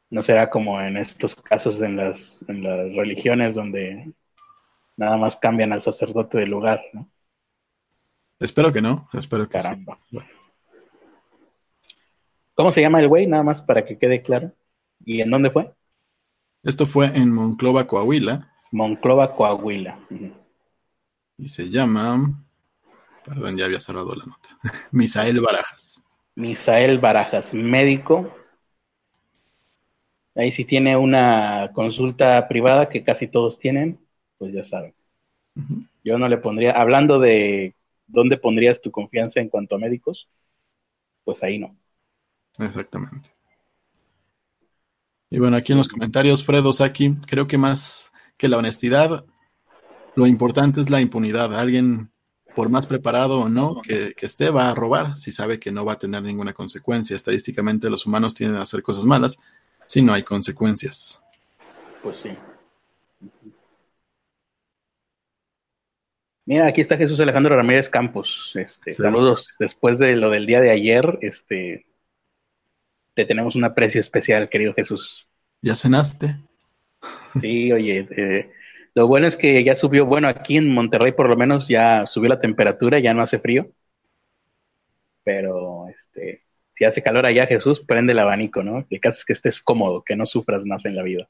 No 0.08 0.22
será 0.22 0.50
como 0.50 0.80
en 0.80 0.98
estos 0.98 1.34
casos 1.34 1.82
en 1.82 1.96
las, 1.96 2.48
en 2.48 2.62
las 2.62 2.94
religiones 2.94 3.56
donde 3.56 4.12
nada 4.96 5.16
más 5.16 5.34
cambian 5.34 5.72
al 5.72 5.82
sacerdote 5.82 6.38
del 6.38 6.50
lugar, 6.50 6.80
¿no? 6.92 7.10
Espero 8.38 8.72
que 8.72 8.80
no, 8.80 9.08
espero 9.12 9.48
que 9.48 9.58
Caramba. 9.58 9.98
¿Cómo 12.60 12.72
se 12.72 12.82
llama 12.82 13.00
el 13.00 13.08
güey? 13.08 13.26
Nada 13.26 13.42
más 13.42 13.62
para 13.62 13.86
que 13.86 13.96
quede 13.96 14.20
claro. 14.20 14.52
¿Y 15.02 15.22
en 15.22 15.30
dónde 15.30 15.50
fue? 15.50 15.72
Esto 16.62 16.84
fue 16.84 17.06
en 17.06 17.32
Monclova, 17.32 17.86
Coahuila. 17.86 18.52
Monclova, 18.70 19.34
Coahuila. 19.34 19.98
Y 21.38 21.48
se 21.48 21.70
llama. 21.70 22.44
Perdón, 23.24 23.56
ya 23.56 23.64
había 23.64 23.80
cerrado 23.80 24.14
la 24.14 24.26
nota. 24.26 24.50
Misael 24.90 25.40
Barajas. 25.40 26.04
Misael 26.34 26.98
Barajas, 26.98 27.54
médico 27.54 28.30
Ahí 30.34 30.50
si 30.50 30.66
tiene 30.66 30.98
una 30.98 31.70
consulta 31.72 32.46
privada, 32.46 32.90
que 32.90 33.02
casi 33.02 33.26
todos 33.26 33.58
tienen, 33.58 33.98
pues 34.36 34.52
ya 34.52 34.64
saben. 34.64 34.94
Yo 36.04 36.18
no 36.18 36.28
le 36.28 36.36
pondría, 36.36 36.72
hablando 36.72 37.18
de 37.20 37.74
¿dónde 38.06 38.36
pondrías 38.36 38.82
tu 38.82 38.90
confianza 38.90 39.40
en 39.40 39.48
cuanto 39.48 39.76
a 39.76 39.78
médicos? 39.78 40.28
Pues 41.24 41.42
ahí 41.42 41.58
no. 41.58 41.79
Exactamente. 42.58 43.30
Y 45.30 45.38
bueno, 45.38 45.56
aquí 45.56 45.72
en 45.72 45.78
los 45.78 45.88
comentarios, 45.88 46.44
Fredo 46.44 46.72
Saki, 46.72 47.16
creo 47.26 47.46
que 47.46 47.56
más 47.56 48.10
que 48.36 48.48
la 48.48 48.58
honestidad, 48.58 49.24
lo 50.16 50.26
importante 50.26 50.80
es 50.80 50.90
la 50.90 51.00
impunidad. 51.00 51.54
Alguien, 51.54 52.10
por 52.56 52.68
más 52.68 52.86
preparado 52.86 53.40
o 53.40 53.48
no 53.48 53.80
que, 53.80 54.12
que, 54.14 54.26
esté, 54.26 54.50
va 54.50 54.70
a 54.70 54.74
robar 54.74 55.16
si 55.16 55.30
sabe 55.30 55.60
que 55.60 55.70
no 55.70 55.84
va 55.84 55.92
a 55.92 55.98
tener 55.98 56.22
ninguna 56.22 56.52
consecuencia. 56.52 57.14
Estadísticamente 57.14 57.88
los 57.88 58.06
humanos 58.06 58.34
tienden 58.34 58.58
a 58.58 58.62
hacer 58.62 58.82
cosas 58.82 59.04
malas 59.04 59.38
si 59.86 60.02
no 60.02 60.12
hay 60.12 60.24
consecuencias. 60.24 61.22
Pues 62.02 62.18
sí. 62.18 62.30
Mira, 66.46 66.66
aquí 66.66 66.80
está 66.80 66.96
Jesús 66.96 67.20
Alejandro 67.20 67.54
Ramírez 67.54 67.88
Campos. 67.88 68.52
Este, 68.56 68.94
Saludos. 68.94 69.54
Después 69.60 70.00
de 70.00 70.16
lo 70.16 70.30
del 70.30 70.46
día 70.46 70.60
de 70.60 70.72
ayer, 70.72 71.18
este, 71.22 71.86
te 73.14 73.24
tenemos 73.24 73.56
un 73.56 73.64
aprecio 73.64 74.00
especial, 74.00 74.48
querido 74.48 74.74
Jesús. 74.74 75.28
¿Ya 75.62 75.74
cenaste? 75.74 76.36
Sí, 77.40 77.72
oye, 77.72 78.06
eh, 78.10 78.50
lo 78.94 79.06
bueno 79.06 79.26
es 79.26 79.36
que 79.36 79.62
ya 79.62 79.74
subió, 79.74 80.06
bueno, 80.06 80.28
aquí 80.28 80.56
en 80.56 80.72
Monterrey 80.72 81.12
por 81.12 81.28
lo 81.28 81.36
menos 81.36 81.68
ya 81.68 82.06
subió 82.06 82.28
la 82.28 82.40
temperatura, 82.40 82.98
ya 82.98 83.14
no 83.14 83.22
hace 83.22 83.38
frío. 83.38 83.70
Pero, 85.22 85.88
este, 85.88 86.44
si 86.70 86.84
hace 86.84 87.02
calor 87.02 87.26
allá, 87.26 87.46
Jesús, 87.46 87.80
prende 87.80 88.12
el 88.12 88.18
abanico, 88.18 88.62
¿no? 88.62 88.86
El 88.88 89.00
caso 89.00 89.18
es 89.18 89.24
que 89.24 89.32
estés 89.32 89.60
cómodo, 89.60 90.02
que 90.02 90.16
no 90.16 90.26
sufras 90.26 90.64
más 90.64 90.84
en 90.86 90.96
la 90.96 91.02
vida. 91.02 91.28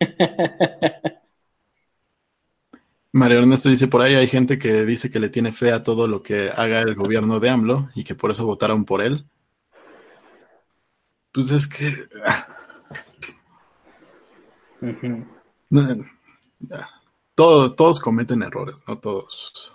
María 3.14 3.38
Ernesto 3.38 3.68
dice 3.68 3.88
por 3.88 4.00
ahí 4.00 4.14
hay 4.14 4.26
gente 4.26 4.58
que 4.58 4.86
dice 4.86 5.10
que 5.10 5.20
le 5.20 5.28
tiene 5.28 5.52
fe 5.52 5.70
a 5.70 5.82
todo 5.82 6.08
lo 6.08 6.22
que 6.22 6.50
haga 6.56 6.80
el 6.80 6.94
gobierno 6.94 7.40
de 7.40 7.50
AMLO 7.50 7.90
y 7.94 8.04
que 8.04 8.14
por 8.14 8.30
eso 8.30 8.46
votaron 8.46 8.86
por 8.86 9.02
él. 9.02 9.26
Pues 11.32 11.50
es 11.50 11.66
que 11.66 12.08
ah. 12.26 12.46
todos, 17.34 17.74
todos 17.74 18.00
cometen 18.00 18.42
errores, 18.42 18.82
no 18.86 18.98
todos. 18.98 19.72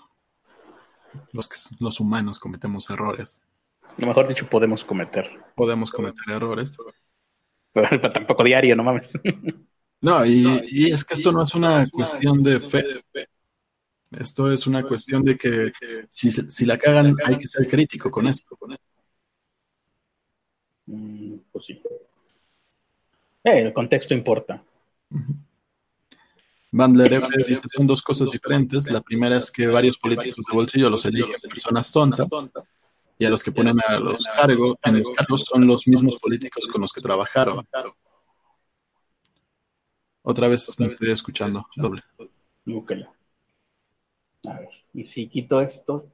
Los, 1.31 1.49
los 1.79 1.99
humanos 1.99 2.37
cometemos 2.37 2.89
errores. 2.91 3.41
Lo 3.97 4.05
mejor 4.05 4.27
dicho, 4.27 4.47
podemos 4.47 4.85
cometer. 4.85 5.25
Podemos 5.55 5.91
cometer 5.91 6.23
errores. 6.29 6.77
Pero, 7.73 8.01
tampoco 8.13 8.43
diario, 8.43 8.75
no 8.75 8.83
mames. 8.83 9.19
No, 9.99 10.23
y, 10.23 10.91
es 10.91 11.03
que 11.03 11.15
esto 11.15 11.31
no 11.31 11.43
es 11.43 11.55
una 11.55 11.87
cuestión 11.89 12.41
de 12.43 12.59
fe. 12.59 13.03
Esto 14.11 14.51
es 14.51 14.67
una 14.67 14.83
cuestión 14.83 15.23
de 15.23 15.35
que 15.35 15.71
si, 16.09 16.31
si 16.31 16.65
la 16.65 16.77
cagan 16.77 17.15
hay 17.25 17.37
que 17.37 17.47
ser 17.47 17.67
crítico 17.67 18.11
con 18.11 18.27
esto. 18.27 18.55
Mm, 18.61 18.75
pues 21.51 21.65
sí. 21.65 21.81
Eh, 23.43 23.59
el 23.59 23.73
contexto 23.73 24.13
importa. 24.13 24.63
Bandler 26.71 27.27
dice, 27.47 27.63
son 27.69 27.87
dos 27.87 28.01
cosas 28.01 28.31
diferentes. 28.31 28.89
La 28.89 29.01
primera 29.01 29.37
es 29.37 29.51
que 29.51 29.67
varios 29.67 29.97
políticos 29.97 30.45
de 30.49 30.55
bolsillo 30.55 30.89
los 30.89 31.05
eligen 31.05 31.35
personas 31.49 31.91
tontas 31.91 32.27
y 33.19 33.25
a 33.25 33.29
los 33.29 33.43
que 33.43 33.51
ponen 33.51 33.75
a 33.87 33.99
los 33.99 34.25
cargos, 34.25 34.75
en 34.83 34.99
los 34.99 35.11
cargos 35.11 35.41
son 35.43 35.65
los 35.65 35.87
mismos 35.87 36.17
políticos 36.17 36.67
con 36.67 36.81
los 36.81 36.93
que 36.93 37.01
trabajaron. 37.01 37.65
Otra 40.21 40.47
vez 40.47 40.77
me 40.79 40.87
estoy 40.87 41.11
escuchando, 41.11 41.67
doble. 41.75 42.03
A 44.45 44.59
ver, 44.59 44.69
y 44.93 45.05
si 45.05 45.27
quito 45.27 45.61
esto 45.61 46.11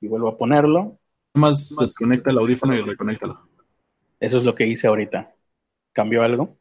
y 0.00 0.06
vuelvo 0.06 0.28
a 0.28 0.38
ponerlo. 0.38 0.98
Más 1.38 1.76
desconecta 1.78 2.30
el 2.30 2.38
audífono 2.38 2.74
y 2.74 2.80
reconéctalo. 2.80 3.48
Eso 4.20 4.38
es 4.38 4.44
lo 4.44 4.54
que 4.54 4.66
hice 4.66 4.88
ahorita. 4.88 5.32
¿Cambió 5.92 6.22
algo? 6.22 6.56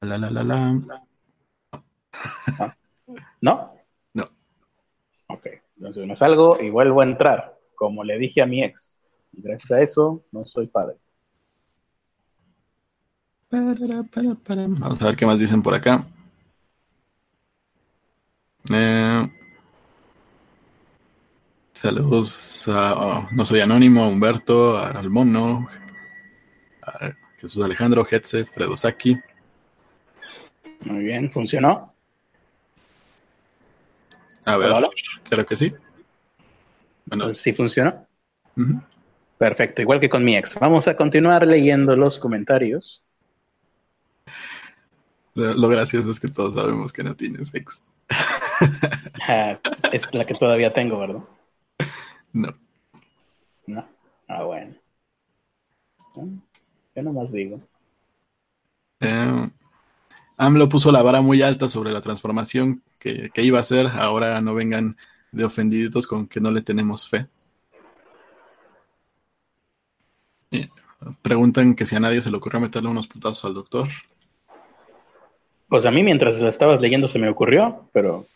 La, 0.00 0.18
la, 0.18 0.30
la, 0.30 0.42
la. 0.42 1.02
Ah. 2.58 2.76
¿No? 3.40 3.74
No. 4.14 4.24
Ok, 5.28 5.46
entonces 5.76 6.06
me 6.06 6.16
salgo 6.16 6.60
y 6.60 6.70
vuelvo 6.70 7.00
a 7.00 7.04
entrar, 7.04 7.58
como 7.74 8.02
le 8.02 8.18
dije 8.18 8.42
a 8.42 8.46
mi 8.46 8.64
ex. 8.64 9.08
Y 9.32 9.42
gracias 9.42 9.70
a 9.70 9.80
eso 9.80 10.24
no 10.32 10.44
soy 10.44 10.66
padre. 10.66 10.96
Vamos 13.50 15.00
a 15.00 15.04
ver 15.04 15.16
qué 15.16 15.24
más 15.26 15.38
dicen 15.38 15.62
por 15.62 15.74
acá. 15.74 16.06
Eh, 18.70 19.37
saludos 21.78 22.66
a, 22.66 23.28
no 23.30 23.46
soy 23.46 23.60
anónimo, 23.60 24.02
a 24.02 24.08
Humberto, 24.08 24.76
al 24.76 25.10
mono, 25.10 25.68
a 26.82 27.12
Jesús 27.38 27.62
Alejandro, 27.62 28.04
Hetze, 28.10 28.44
Fredo 28.46 28.76
Saki. 28.76 29.16
Muy 30.80 31.04
bien, 31.04 31.30
¿funcionó? 31.30 31.94
A 34.44 34.56
ver, 34.56 34.72
creo 35.28 35.46
que 35.46 35.54
sí. 35.54 35.72
Bueno, 37.06 37.32
sí 37.32 37.52
funcionó. 37.52 38.06
Perfecto, 39.38 39.80
igual 39.80 40.00
que 40.00 40.10
con 40.10 40.24
mi 40.24 40.36
ex. 40.36 40.58
Vamos 40.58 40.88
a 40.88 40.96
continuar 40.96 41.46
leyendo 41.46 41.94
los 41.94 42.18
comentarios. 42.18 43.04
Lo 45.34 45.68
gracioso 45.68 46.10
es 46.10 46.18
que 46.18 46.26
todos 46.26 46.54
sabemos 46.54 46.92
que 46.92 47.04
no 47.04 47.14
tienes 47.14 47.54
ex. 47.54 47.84
Ah, 49.30 49.58
es 49.92 50.02
la 50.12 50.24
que 50.24 50.32
todavía 50.34 50.72
tengo, 50.72 50.98
¿verdad? 50.98 51.20
No. 52.32 52.54
No. 53.66 53.84
Ah, 54.28 54.42
bueno. 54.44 54.74
Yo 56.94 57.02
nomás 57.02 57.32
digo. 57.32 57.58
Eh, 59.00 59.50
AMLO 60.36 60.68
puso 60.68 60.90
la 60.92 61.02
vara 61.02 61.20
muy 61.20 61.42
alta 61.42 61.68
sobre 61.68 61.92
la 61.92 62.00
transformación 62.00 62.82
que, 62.98 63.30
que, 63.30 63.42
iba 63.42 63.58
a 63.58 63.62
hacer. 63.62 63.86
Ahora 63.86 64.40
no 64.40 64.54
vengan 64.54 64.96
de 65.32 65.44
ofendiditos 65.44 66.06
con 66.06 66.26
que 66.26 66.40
no 66.40 66.50
le 66.50 66.62
tenemos 66.62 67.08
fe. 67.08 67.26
Eh, 70.50 70.68
preguntan 71.22 71.74
que 71.74 71.86
si 71.86 71.96
a 71.96 72.00
nadie 72.00 72.22
se 72.22 72.30
le 72.30 72.36
ocurrió 72.36 72.60
meterle 72.60 72.88
unos 72.88 73.06
putazos 73.06 73.44
al 73.44 73.54
doctor. 73.54 73.88
Pues 75.68 75.84
a 75.84 75.90
mí 75.90 76.02
mientras 76.02 76.40
la 76.40 76.48
estabas 76.48 76.80
leyendo 76.80 77.08
se 77.08 77.18
me 77.18 77.28
ocurrió, 77.28 77.88
pero... 77.92 78.26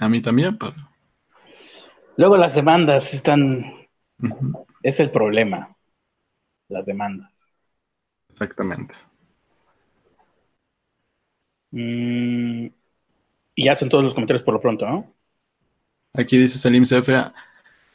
A 0.00 0.08
mí, 0.08 0.20
también, 0.20 0.58
pero... 0.58 0.74
Luego 2.16 2.36
las 2.36 2.54
demandas 2.54 3.14
están... 3.14 3.64
Es 4.82 5.00
el 5.00 5.10
problema, 5.10 5.76
las 6.68 6.84
demandas. 6.84 7.56
Exactamente. 8.30 8.94
Mm, 11.70 12.66
y 13.54 13.64
ya 13.64 13.74
son 13.74 13.88
todos 13.88 14.04
los 14.04 14.14
comentarios 14.14 14.44
por 14.44 14.54
lo 14.54 14.60
pronto, 14.60 14.86
¿no? 14.86 15.14
Aquí 16.14 16.36
dice 16.36 16.58
Salim 16.58 16.84
CF, 16.84 17.08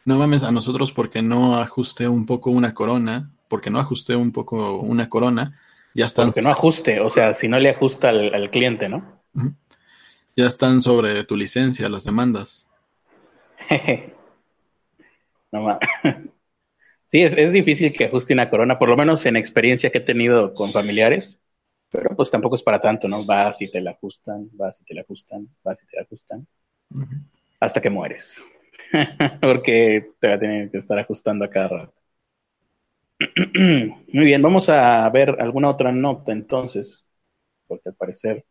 no 0.06 0.18
mames 0.18 0.44
a 0.44 0.52
nosotros 0.52 0.92
porque 0.92 1.22
no 1.22 1.58
ajusté 1.58 2.08
un 2.08 2.26
poco 2.26 2.50
una 2.50 2.74
corona, 2.74 3.30
porque 3.48 3.70
no 3.70 3.80
ajusté 3.80 4.16
un 4.16 4.32
poco 4.32 4.80
una 4.80 5.10
corona, 5.10 5.60
ya 5.94 6.06
están. 6.06 6.28
Porque 6.28 6.42
no 6.42 6.50
ajuste, 6.50 7.00
o 7.00 7.10
sea, 7.10 7.34
si 7.34 7.48
no 7.48 7.60
le 7.60 7.70
ajusta 7.70 8.10
al, 8.10 8.50
cliente, 8.50 8.90
¿no? 8.90 9.22
Ya 10.36 10.48
están 10.48 10.82
sobre 10.82 11.24
tu 11.24 11.36
licencia 11.36 11.90
las 11.90 12.06
demandas. 12.06 12.67
no 15.52 15.80
Sí, 17.08 17.22
es, 17.22 17.34
es, 17.38 17.54
difícil 17.54 17.94
que 17.94 18.06
ajuste 18.06 18.34
una 18.34 18.50
corona, 18.50 18.78
por 18.78 18.90
lo 18.90 18.98
menos 18.98 19.26
en 19.26 19.38
experiencia 19.38 19.90
que 19.92 20.00
he 20.00 20.02
tenido 20.02 20.54
con 20.54 20.74
familiares, 20.74 21.40
pero 21.90 22.16
pues 22.16 22.30
tampoco 22.30 22.56
es 22.56 22.64
para 22.64 22.82
tanto, 22.82 23.08
¿no? 23.08 23.26
Vas 23.26 23.62
y 23.62 23.72
te 23.72 23.80
la 23.80 23.92
ajustan, 23.92 24.50
vas 24.54 24.82
y 24.82 24.84
te 24.84 24.94
la 24.94 25.02
ajustan, 25.02 25.48
vas 25.64 25.82
y 25.82 25.88
te 25.88 25.96
la 25.96 26.04
ajustan, 26.04 26.48
hasta 27.62 27.82
que 27.82 27.90
mueres, 27.90 28.46
porque 29.42 30.12
te 30.20 30.28
va 30.28 30.34
a 30.34 30.40
tener 30.40 30.70
que 30.70 30.78
estar 30.80 31.00
ajustando 31.00 31.46
a 31.46 31.50
cada 31.50 31.68
rato. 31.70 31.94
Muy 34.14 34.26
bien, 34.26 34.42
vamos 34.42 34.70
a 34.70 35.10
ver 35.10 35.38
alguna 35.40 35.70
otra 35.70 35.92
nota 35.94 36.34
entonces, 36.34 37.08
porque 37.68 37.90
al 37.90 37.96
parecer 37.96 38.46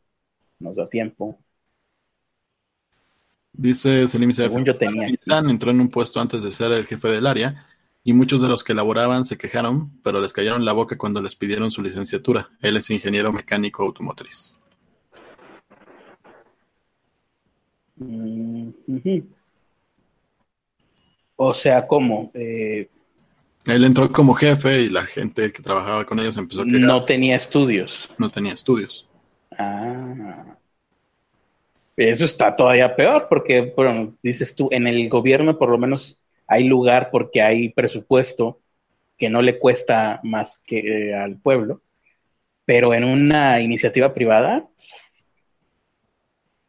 nos 0.59 0.77
da 0.77 0.89
tiempo. 0.89 1.39
Dice 3.57 4.07
Selim 4.07 4.33
Según 4.33 4.65
yo 4.65 4.77
tenía. 4.77 5.09
entró 5.49 5.71
en 5.71 5.81
un 5.81 5.89
puesto 5.89 6.21
antes 6.21 6.43
de 6.43 6.53
ser 6.53 6.73
el 6.73 6.87
jefe 6.87 7.09
del 7.09 7.27
área 7.27 7.67
y 8.05 8.13
muchos 8.13 8.43
de 8.43 8.49
los 8.49 8.63
que 8.63 8.75
laboraban 8.75 9.25
se 9.25 9.39
quejaron, 9.39 9.91
pero 10.03 10.21
les 10.21 10.33
cayeron 10.33 10.65
la 10.65 10.73
boca 10.73 10.99
cuando 10.99 11.23
les 11.23 11.35
pidieron 11.35 11.71
su 11.71 11.83
licenciatura. 11.83 12.51
Él 12.61 12.77
es 12.77 12.91
ingeniero 12.91 13.33
mecánico 13.33 13.83
automotriz. 13.83 14.59
Mm, 17.97 18.69
o 21.37 21.55
sea, 21.55 21.87
¿cómo? 21.87 22.31
Eh, 22.35 22.89
él 23.67 23.85
entró 23.85 24.13
como 24.13 24.35
jefe 24.35 24.83
y 24.83 24.89
la 24.91 25.05
gente 25.05 25.51
que 25.51 25.63
trabajaba 25.63 26.05
con 26.05 26.21
ellos 26.21 26.37
empezó 26.37 26.61
a 26.61 26.65
No 26.67 27.05
tenía 27.05 27.37
estudios. 27.37 28.09
No 28.19 28.29
tenía 28.29 28.53
estudios. 28.53 29.09
Ah. 29.59 30.57
Eso 31.97 32.27
está 32.27 32.55
todavía 32.55 32.95
peor 32.95 33.27
porque, 33.29 33.73
bueno, 33.75 34.15
dices 34.23 34.55
tú, 34.55 34.69
en 34.71 34.87
el 34.87 35.09
gobierno 35.09 35.59
por 35.59 35.71
lo 35.71 35.79
menos 35.79 36.19
hay 36.47 36.65
lugar 36.65 37.11
porque 37.11 37.41
hay 37.41 37.71
presupuesto 37.71 38.61
que 39.17 39.31
no 39.31 39.41
le 39.41 39.59
cuesta 39.59 40.21
más 40.23 40.63
que 40.67 40.79
eh, 40.79 41.15
al 41.15 41.37
pueblo, 41.39 41.81
pero 42.67 42.93
en 42.93 43.05
una 43.05 43.61
iniciativa 43.61 44.13
privada, 44.13 44.69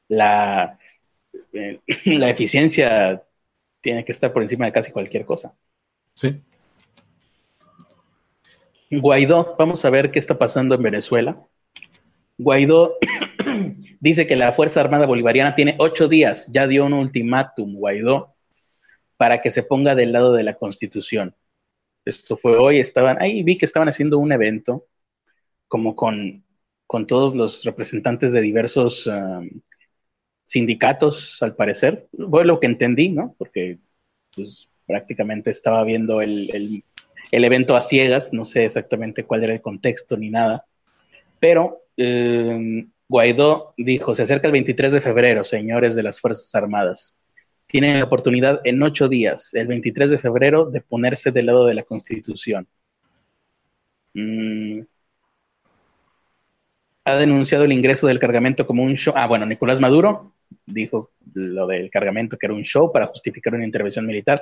la, 0.08 0.80
eh, 1.54 1.80
la 2.06 2.30
eficiencia 2.30 3.22
tiene 3.82 4.06
que 4.06 4.14
estar 4.14 4.32
por 4.32 4.44
encima 4.44 4.66
de 4.66 4.72
casi 4.72 4.92
cualquier 4.92 5.26
cosa. 5.26 5.54
Sí. 6.14 6.42
Guaidó, 8.90 9.56
vamos 9.60 9.84
a 9.84 9.90
ver 9.90 10.12
qué 10.12 10.20
está 10.20 10.38
pasando 10.38 10.76
en 10.76 10.84
Venezuela. 10.84 11.38
Guaidó 12.38 12.96
dice 14.00 14.28
que 14.28 14.36
la 14.36 14.54
Fuerza 14.54 14.82
Armada 14.82 15.06
Bolivariana 15.06 15.56
tiene 15.56 15.76
ocho 15.80 16.08
días, 16.08 16.52
ya 16.52 16.68
dio 16.68 16.86
un 16.86 16.94
ultimátum, 16.94 17.76
Guaidó, 17.76 18.36
para 19.18 19.42
que 19.42 19.50
se 19.50 19.64
ponga 19.64 19.96
del 19.96 20.12
lado 20.12 20.34
de 20.34 20.44
la 20.44 20.56
Constitución. 20.56 21.36
Esto 22.06 22.38
fue 22.38 22.58
hoy, 22.58 22.80
estaban, 22.80 23.22
ahí 23.22 23.44
vi 23.44 23.58
que 23.58 23.66
estaban 23.66 23.90
haciendo 23.90 24.20
un 24.20 24.32
evento 24.32 24.86
como 25.68 25.96
con, 25.96 26.44
con 26.86 27.08
todos 27.08 27.36
los 27.36 27.64
representantes 27.64 28.32
de 28.32 28.42
diversos 28.42 29.08
um, 29.08 29.50
sindicatos, 30.44 31.38
al 31.42 31.56
parecer. 31.56 32.08
Fue 32.30 32.46
lo 32.46 32.60
que 32.60 32.68
entendí, 32.68 33.10
¿no? 33.10 33.36
Porque 33.38 33.80
pues, 34.34 34.70
prácticamente 34.86 35.52
estaba 35.52 35.84
viendo 35.84 36.22
el, 36.22 36.84
el, 37.32 37.44
evento 37.44 37.76
a 37.76 37.82
ciegas, 37.82 38.32
no 38.32 38.46
sé 38.46 38.66
exactamente 38.66 39.26
cuál 39.26 39.44
era 39.44 39.54
el 39.54 39.62
contexto 39.62 40.16
ni 40.16 40.30
nada, 40.30 40.66
pero 41.40 41.82
eh, 41.98 42.88
Guaidó 43.10 43.74
dijo, 43.78 44.16
se 44.16 44.24
acerca 44.24 44.48
el 44.48 44.54
23 44.54 44.94
de 44.94 45.02
febrero, 45.02 45.44
señores 45.44 45.96
de 45.96 46.04
las 46.04 46.20
Fuerzas 46.20 46.54
Armadas. 46.56 47.18
Tienen 47.68 48.00
la 48.00 48.06
oportunidad 48.06 48.62
en 48.64 48.82
ocho 48.84 49.08
días, 49.10 49.54
el 49.54 49.68
23 49.68 50.12
de 50.12 50.18
febrero, 50.20 50.70
de 50.70 50.82
ponerse 50.82 51.32
del 51.32 51.48
lado 51.48 51.66
de 51.66 51.76
la 51.76 51.84
Constitución. 51.84 52.68
Mm. 54.14 54.82
Ha 57.06 57.16
denunciado 57.16 57.64
el 57.64 57.72
ingreso 57.72 58.08
del 58.08 58.20
cargamento 58.20 58.68
como 58.68 58.84
un 58.84 58.96
show. 58.96 59.14
Ah, 59.16 59.28
bueno, 59.28 59.46
Nicolás 59.46 59.80
Maduro 59.80 60.34
dijo 60.66 61.12
lo 61.34 61.68
del 61.68 61.90
cargamento 61.90 62.38
que 62.38 62.46
era 62.48 62.56
un 62.56 62.64
show 62.64 62.92
para 62.92 63.08
justificar 63.08 63.54
una 63.56 63.66
intervención 63.66 64.06
militar. 64.06 64.42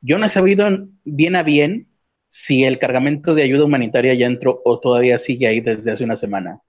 Yo 0.00 0.18
no 0.18 0.26
he 0.26 0.28
sabido 0.28 0.68
bien 1.04 1.36
a 1.36 1.42
bien 1.44 1.88
si 2.28 2.64
el 2.64 2.78
cargamento 2.78 3.34
de 3.34 3.44
ayuda 3.44 3.64
humanitaria 3.64 4.14
ya 4.14 4.26
entró 4.26 4.60
o 4.64 4.80
todavía 4.80 5.18
sigue 5.18 5.46
ahí 5.46 5.60
desde 5.60 5.92
hace 5.92 6.04
una 6.04 6.16
semana. 6.16 6.60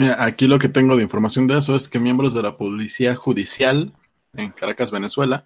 Mira, 0.00 0.24
aquí 0.24 0.46
lo 0.46 0.58
que 0.58 0.70
tengo 0.70 0.96
de 0.96 1.02
información 1.02 1.46
de 1.46 1.58
eso 1.58 1.76
es 1.76 1.86
que 1.86 1.98
miembros 1.98 2.32
de 2.32 2.40
la 2.40 2.56
Policía 2.56 3.14
Judicial 3.14 3.92
en 4.32 4.50
Caracas, 4.50 4.90
Venezuela, 4.90 5.44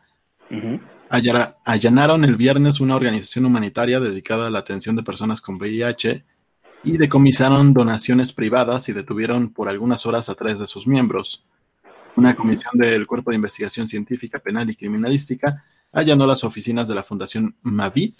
allanaron 1.64 2.24
el 2.24 2.36
viernes 2.36 2.78
una 2.78 2.94
organización 2.94 3.46
humanitaria 3.46 3.98
dedicada 3.98 4.46
a 4.46 4.50
la 4.50 4.60
atención 4.60 4.94
de 4.94 5.02
personas 5.02 5.40
con 5.40 5.56
VIH 5.56 6.24
y 6.84 6.98
decomisaron 6.98 7.74
donaciones 7.74 8.32
privadas 8.32 8.88
y 8.88 8.92
detuvieron 8.92 9.48
por 9.48 9.68
algunas 9.68 10.06
horas 10.06 10.28
a 10.28 10.36
tres 10.36 10.60
de 10.60 10.68
sus 10.68 10.86
miembros. 10.86 11.44
Una 12.14 12.36
comisión 12.36 12.74
del 12.74 13.08
Cuerpo 13.08 13.30
de 13.30 13.36
Investigación 13.38 13.88
Científica, 13.88 14.38
Penal 14.38 14.70
y 14.70 14.76
Criminalística 14.76 15.64
allanó 15.90 16.28
las 16.28 16.44
oficinas 16.44 16.86
de 16.86 16.94
la 16.94 17.02
Fundación 17.02 17.56
Mavid 17.62 18.14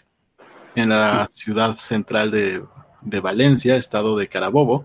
en 0.74 0.88
la 0.88 1.28
ciudad 1.30 1.76
central 1.76 2.32
de, 2.32 2.60
de 3.02 3.20
Valencia, 3.20 3.76
estado 3.76 4.16
de 4.16 4.26
Carabobo, 4.26 4.84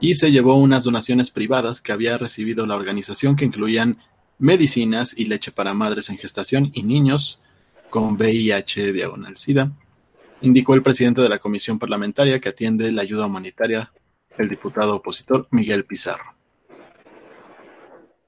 y 0.00 0.14
se 0.14 0.30
llevó 0.30 0.56
unas 0.56 0.84
donaciones 0.84 1.30
privadas 1.30 1.80
que 1.80 1.92
había 1.92 2.18
recibido 2.18 2.66
la 2.66 2.76
organización 2.76 3.36
que 3.36 3.44
incluían 3.44 3.98
medicinas 4.38 5.14
y 5.16 5.26
leche 5.26 5.50
para 5.50 5.74
madres 5.74 6.10
en 6.10 6.18
gestación 6.18 6.70
y 6.72 6.82
niños 6.84 7.40
con 7.90 8.14
VIH 8.14 8.92
diagonal 8.92 9.36
SIDA, 9.36 9.72
indicó 10.42 10.74
el 10.74 10.82
presidente 10.82 11.20
de 11.20 11.28
la 11.28 11.38
comisión 11.38 11.78
parlamentaria 11.78 12.40
que 12.40 12.50
atiende 12.50 12.92
la 12.92 13.02
ayuda 13.02 13.26
humanitaria, 13.26 13.92
el 14.36 14.48
diputado 14.48 14.96
opositor 14.96 15.48
Miguel 15.50 15.84
Pizarro. 15.84 16.34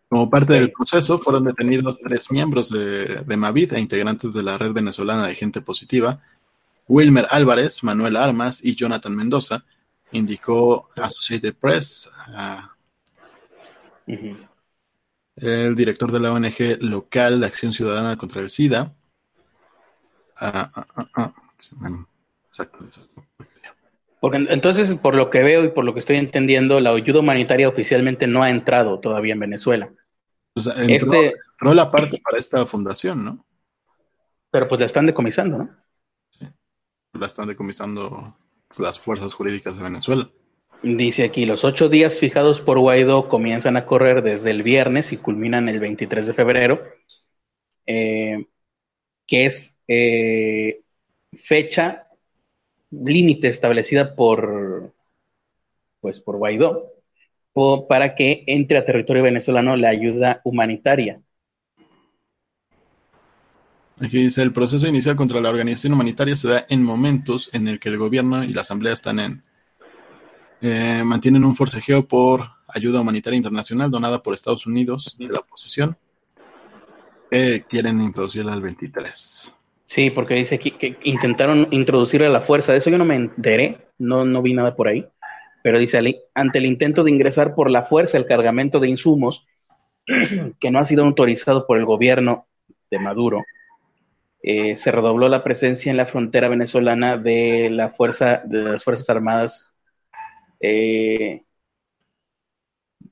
Como 0.08 0.28
parte 0.28 0.54
del 0.54 0.72
proceso, 0.72 1.18
fueron 1.18 1.44
detenidos 1.44 2.00
tres 2.02 2.32
miembros 2.32 2.70
de, 2.70 3.22
de 3.24 3.36
Mavid 3.36 3.74
e 3.74 3.80
integrantes 3.80 4.32
de 4.32 4.42
la 4.42 4.58
Red 4.58 4.72
Venezolana 4.72 5.28
de 5.28 5.36
Gente 5.36 5.60
Positiva, 5.60 6.20
Wilmer 6.88 7.28
Álvarez, 7.30 7.84
Manuel 7.84 8.16
Armas 8.16 8.64
y 8.64 8.74
Jonathan 8.74 9.14
Mendoza, 9.14 9.64
indicó 10.12 10.88
Associated 10.96 11.54
Press. 11.54 12.11
El 15.36 15.74
director 15.74 16.12
de 16.12 16.20
la 16.20 16.32
ONG 16.32 16.82
local 16.82 17.40
de 17.40 17.46
Acción 17.46 17.72
Ciudadana 17.72 18.16
contra 18.16 18.42
el 18.42 18.50
SIDA. 18.50 18.92
Ah, 20.36 20.70
ah, 20.74 21.08
ah, 21.14 21.34
Porque 24.20 24.36
entonces, 24.36 24.94
por 24.94 25.14
lo 25.14 25.30
que 25.30 25.40
veo 25.40 25.64
y 25.64 25.70
por 25.70 25.84
lo 25.84 25.92
que 25.92 26.00
estoy 26.00 26.16
entendiendo, 26.16 26.80
la 26.80 26.90
ayuda 26.90 27.20
humanitaria 27.20 27.68
oficialmente 27.68 28.26
no 28.26 28.42
ha 28.42 28.50
entrado 28.50 29.00
todavía 29.00 29.34
en 29.34 29.40
Venezuela. 29.40 29.90
Pues 30.54 30.66
entró, 30.66 31.12
este... 31.12 31.34
entró 31.52 31.74
la 31.74 31.90
parte 31.90 32.20
para 32.22 32.38
esta 32.38 32.66
fundación, 32.66 33.24
¿no? 33.24 33.44
Pero 34.50 34.66
pues 34.66 34.80
la 34.80 34.86
están 34.86 35.06
decomisando, 35.06 35.58
¿no? 35.58 35.76
Sí, 36.30 36.46
la 37.12 37.26
están 37.26 37.46
decomisando 37.46 38.36
las 38.78 38.98
fuerzas 38.98 39.34
jurídicas 39.34 39.76
de 39.76 39.82
Venezuela. 39.82 40.30
Dice 40.82 41.24
aquí, 41.24 41.44
los 41.44 41.64
ocho 41.64 41.88
días 41.88 42.18
fijados 42.18 42.60
por 42.60 42.78
Guaidó 42.78 43.28
comienzan 43.28 43.76
a 43.76 43.84
correr 43.84 44.22
desde 44.22 44.50
el 44.50 44.62
viernes 44.62 45.12
y 45.12 45.18
culminan 45.18 45.68
el 45.68 45.78
23 45.78 46.26
de 46.26 46.34
febrero, 46.34 46.82
eh, 47.86 48.46
que 49.26 49.44
es 49.44 49.76
eh, 49.88 50.80
fecha 51.34 52.06
límite 52.90 53.48
establecida 53.48 54.14
por, 54.14 54.92
pues, 56.00 56.20
por 56.20 56.38
Guaidó 56.38 56.90
para 57.88 58.14
que 58.14 58.44
entre 58.46 58.78
a 58.78 58.84
territorio 58.84 59.22
venezolano 59.22 59.76
la 59.76 59.90
ayuda 59.90 60.40
humanitaria. 60.44 61.20
Aquí 64.03 64.18
dice, 64.18 64.42
el 64.42 64.53
proceso 64.53 64.86
inicial 64.86 65.14
contra 65.14 65.40
la 65.40 65.51
organización 65.51 65.92
humanitaria 65.92 66.34
se 66.36 66.48
da 66.48 66.66
en 66.68 66.82
momentos 66.82 67.51
en 67.53 67.68
el 67.68 67.78
que 67.78 67.90
el 67.90 67.98
gobierno 67.98 68.42
y 68.42 68.48
la 68.48 68.62
asamblea 68.62 68.94
están 68.94 69.18
en... 69.18 69.42
Eh, 70.62 71.03
mantienen 71.05 71.44
un 71.44 71.55
forcejeo 71.55 72.07
por 72.07 72.48
ayuda 72.68 73.01
humanitaria 73.01 73.36
internacional 73.36 73.90
donada 73.90 74.22
por 74.22 74.34
Estados 74.34 74.66
Unidos 74.66 75.16
de 75.18 75.28
la 75.28 75.40
oposición. 75.40 75.96
quieren 77.30 78.01
introducirla 78.01 78.53
al 78.53 78.62
23. 78.62 79.55
Sí, 79.86 80.11
porque 80.11 80.34
dice 80.34 80.59
que, 80.59 80.76
que 80.76 80.96
intentaron 81.05 81.68
introducirla 81.70 82.28
a 82.28 82.30
la 82.30 82.42
fuerza. 82.42 82.72
De 82.72 82.78
eso 82.78 82.90
yo 82.90 82.98
no 82.98 83.05
me 83.05 83.16
enteré, 83.16 83.88
no, 83.98 84.24
no 84.24 84.40
vi 84.40 84.55
nada 84.55 84.76
por 84.76 84.88
ahí. 84.88 85.07
Pero 85.62 85.78
dice, 85.78 85.98
ante 86.34 86.59
el 86.59 86.66
intento 86.66 87.05
de 87.05 87.11
ingresar 87.11 87.55
por 87.55 87.70
la 87.70 87.82
fuerza 87.82 88.16
el 88.16 88.26
cargamento 88.26 88.80
de 88.80 88.88
insumos 88.88 89.46
que 90.61 90.70
no 90.70 90.78
ha 90.78 90.86
sido 90.86 91.05
autorizado 91.05 91.66
por 91.66 91.76
el 91.76 91.84
gobierno 91.84 92.46
de 92.90 92.98
Maduro, 92.98 93.44
eh, 94.43 94.76
se 94.76 94.91
redobló 94.91 95.28
la 95.28 95.45
presencia 95.45 95.91
en 95.91 95.97
la 95.99 96.07
frontera 96.07 96.49
venezolana 96.49 97.18
de 97.18 97.68
la 97.70 97.91
fuerza 97.91 98.41
de 98.45 98.62
las 98.62 98.84
fuerzas 98.84 99.11
armadas 99.11 99.76
eh, 100.61 101.43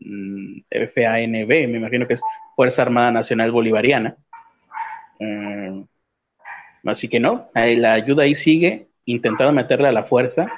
mm, 0.00 0.60
FANB, 0.70 1.48
me 1.48 1.78
imagino 1.78 2.06
que 2.06 2.14
es 2.14 2.22
Fuerza 2.56 2.82
Armada 2.82 3.10
Nacional 3.10 3.52
Bolivariana. 3.52 4.16
Mm, 5.20 5.82
así 6.84 7.08
que 7.08 7.20
no, 7.20 7.50
la 7.54 7.92
ayuda 7.92 8.22
ahí 8.24 8.34
sigue, 8.34 8.88
intentaron 9.04 9.54
meterla 9.54 9.90
a 9.90 9.92
la 9.92 10.04
fuerza 10.04 10.48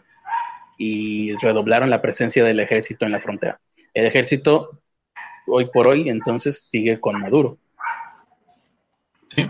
y 0.78 1.34
redoblaron 1.36 1.90
la 1.90 2.00
presencia 2.00 2.44
del 2.44 2.60
ejército 2.60 3.04
en 3.04 3.12
la 3.12 3.20
frontera. 3.20 3.60
El 3.92 4.06
ejército, 4.06 4.80
hoy 5.46 5.66
por 5.66 5.88
hoy, 5.88 6.08
entonces 6.08 6.62
sigue 6.68 7.00
con 7.00 7.20
Maduro. 7.20 7.58
Sí. 9.28 9.46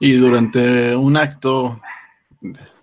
Y 0.00 0.12
durante 0.12 0.94
un 0.94 1.16
acto 1.16 1.80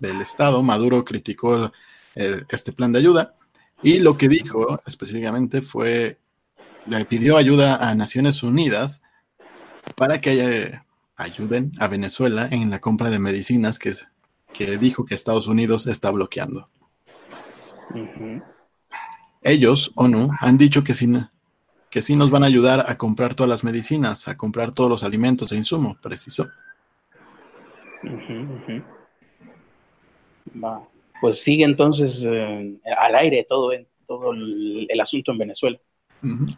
del 0.00 0.20
Estado, 0.20 0.62
Maduro 0.62 1.04
criticó 1.04 1.72
este 2.14 2.72
plan 2.72 2.92
de 2.92 2.98
ayuda 2.98 3.34
y 3.82 3.98
lo 3.98 4.16
que 4.16 4.28
dijo 4.28 4.80
específicamente 4.86 5.62
fue, 5.62 6.18
le 6.86 7.04
pidió 7.04 7.36
ayuda 7.36 7.76
a 7.76 7.94
Naciones 7.94 8.42
Unidas 8.42 9.02
para 9.94 10.20
que 10.20 10.80
ayuden 11.16 11.72
a 11.78 11.88
Venezuela 11.88 12.48
en 12.50 12.70
la 12.70 12.80
compra 12.80 13.10
de 13.10 13.18
medicinas 13.18 13.78
que, 13.78 13.94
que 14.52 14.78
dijo 14.78 15.04
que 15.04 15.14
Estados 15.14 15.46
Unidos 15.46 15.86
está 15.86 16.10
bloqueando. 16.10 16.68
Ellos, 19.42 19.92
ONU, 19.94 20.30
han 20.40 20.58
dicho 20.58 20.82
que 20.82 20.92
sí, 20.92 21.12
que 21.90 22.02
sí 22.02 22.16
nos 22.16 22.30
van 22.30 22.42
a 22.42 22.46
ayudar 22.46 22.86
a 22.88 22.98
comprar 22.98 23.34
todas 23.34 23.48
las 23.48 23.62
medicinas, 23.62 24.26
a 24.26 24.36
comprar 24.36 24.72
todos 24.72 24.90
los 24.90 25.04
alimentos 25.04 25.52
e 25.52 25.56
insumos, 25.56 25.96
Pues 31.20 31.42
sigue 31.42 31.64
entonces 31.64 32.26
eh, 32.28 32.78
al 32.98 33.14
aire 33.14 33.44
todo, 33.48 33.72
todo 34.06 34.32
el, 34.32 35.00
asunto 35.00 35.32
en 35.32 35.38
Venezuela. 35.38 35.78
Hmm. 36.20 36.48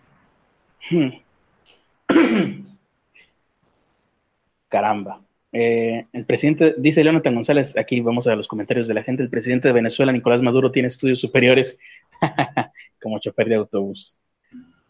Caramba. 4.69 5.23
Eh, 5.53 6.07
el 6.13 6.27
presidente, 6.27 6.75
dice 6.77 7.03
Leonatan 7.03 7.35
González, 7.35 7.77
aquí 7.77 8.01
vamos 8.01 8.27
a 8.27 8.37
los 8.37 8.49
comentarios 8.49 8.87
de 8.87 8.95
la 8.95 9.03
gente, 9.03 9.23
el 9.23 9.31
presidente 9.31 9.69
de 9.69 9.75
Venezuela, 9.75 10.13
Nicolás 10.13 10.43
Maduro, 10.43 10.71
tiene 10.71 10.89
estudios 10.89 11.21
superiores 11.21 11.79
como 13.03 13.19
chofer 13.19 13.49
de 13.49 13.55
autobús. 13.55 14.19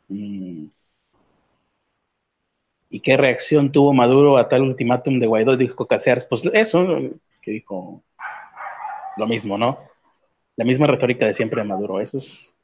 Mm. 0.09 0.67
¿Y 2.91 3.01
qué 3.01 3.17
reacción 3.17 3.71
tuvo 3.71 3.93
Maduro 3.93 4.39
a 4.39 4.49
tal 4.49 4.63
ultimátum 4.63 5.19
de 5.19 5.27
Guaidó? 5.27 5.57
Dijo 5.57 5.87
Casears, 5.87 6.25
pues 6.25 6.43
eso, 6.53 6.87
que 7.43 7.51
dijo 7.51 8.03
lo 9.17 9.27
mismo, 9.27 9.59
¿no? 9.59 9.79
La 10.57 10.65
misma 10.65 10.87
retórica 10.87 11.27
de 11.27 11.35
siempre 11.35 11.61
de 11.63 11.69
Maduro, 11.69 12.01
eso 12.01 12.19
es... 12.19 12.55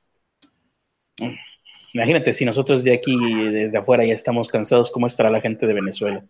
Imagínate, 1.93 2.33
si 2.33 2.45
nosotros 2.45 2.83
de 2.83 2.93
aquí, 2.93 3.17
desde 3.53 3.79
afuera, 3.79 4.05
ya 4.05 4.15
estamos 4.15 4.49
cansados, 4.49 4.91
¿cómo 4.91 5.07
estará 5.07 5.31
la 5.31 5.41
gente 5.41 5.67
de 5.67 5.75
Venezuela? 5.75 6.25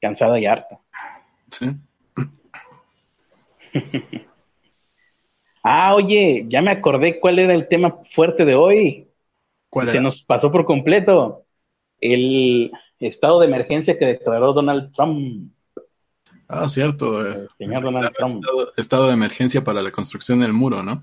Cansada 0.00 0.38
y 0.38 0.46
harta. 0.46 0.78
Sí. 1.50 1.70
ah, 5.62 5.94
oye, 5.94 6.44
ya 6.48 6.60
me 6.60 6.72
acordé 6.72 7.18
cuál 7.20 7.38
era 7.38 7.54
el 7.54 7.68
tema 7.68 8.02
fuerte 8.10 8.44
de 8.44 8.54
hoy. 8.54 9.08
¿Cuál 9.70 9.88
Se 9.88 10.00
nos 10.00 10.22
pasó 10.22 10.52
por 10.52 10.66
completo. 10.66 11.46
El 12.00 12.70
estado 12.98 13.40
de 13.40 13.46
emergencia 13.46 13.98
que 13.98 14.06
declaró 14.06 14.52
Donald 14.52 14.92
Trump. 14.92 15.52
Ah, 16.48 16.68
cierto. 16.68 17.26
Eh. 17.26 17.46
señor 17.58 17.82
Donald 17.82 18.12
Trump. 18.12 18.42
Estado, 18.76 19.06
de 19.06 19.12
emergencia 19.12 19.62
para 19.62 19.82
la 19.82 19.90
construcción 19.90 20.40
del 20.40 20.52
muro, 20.52 20.82
¿no? 20.82 21.02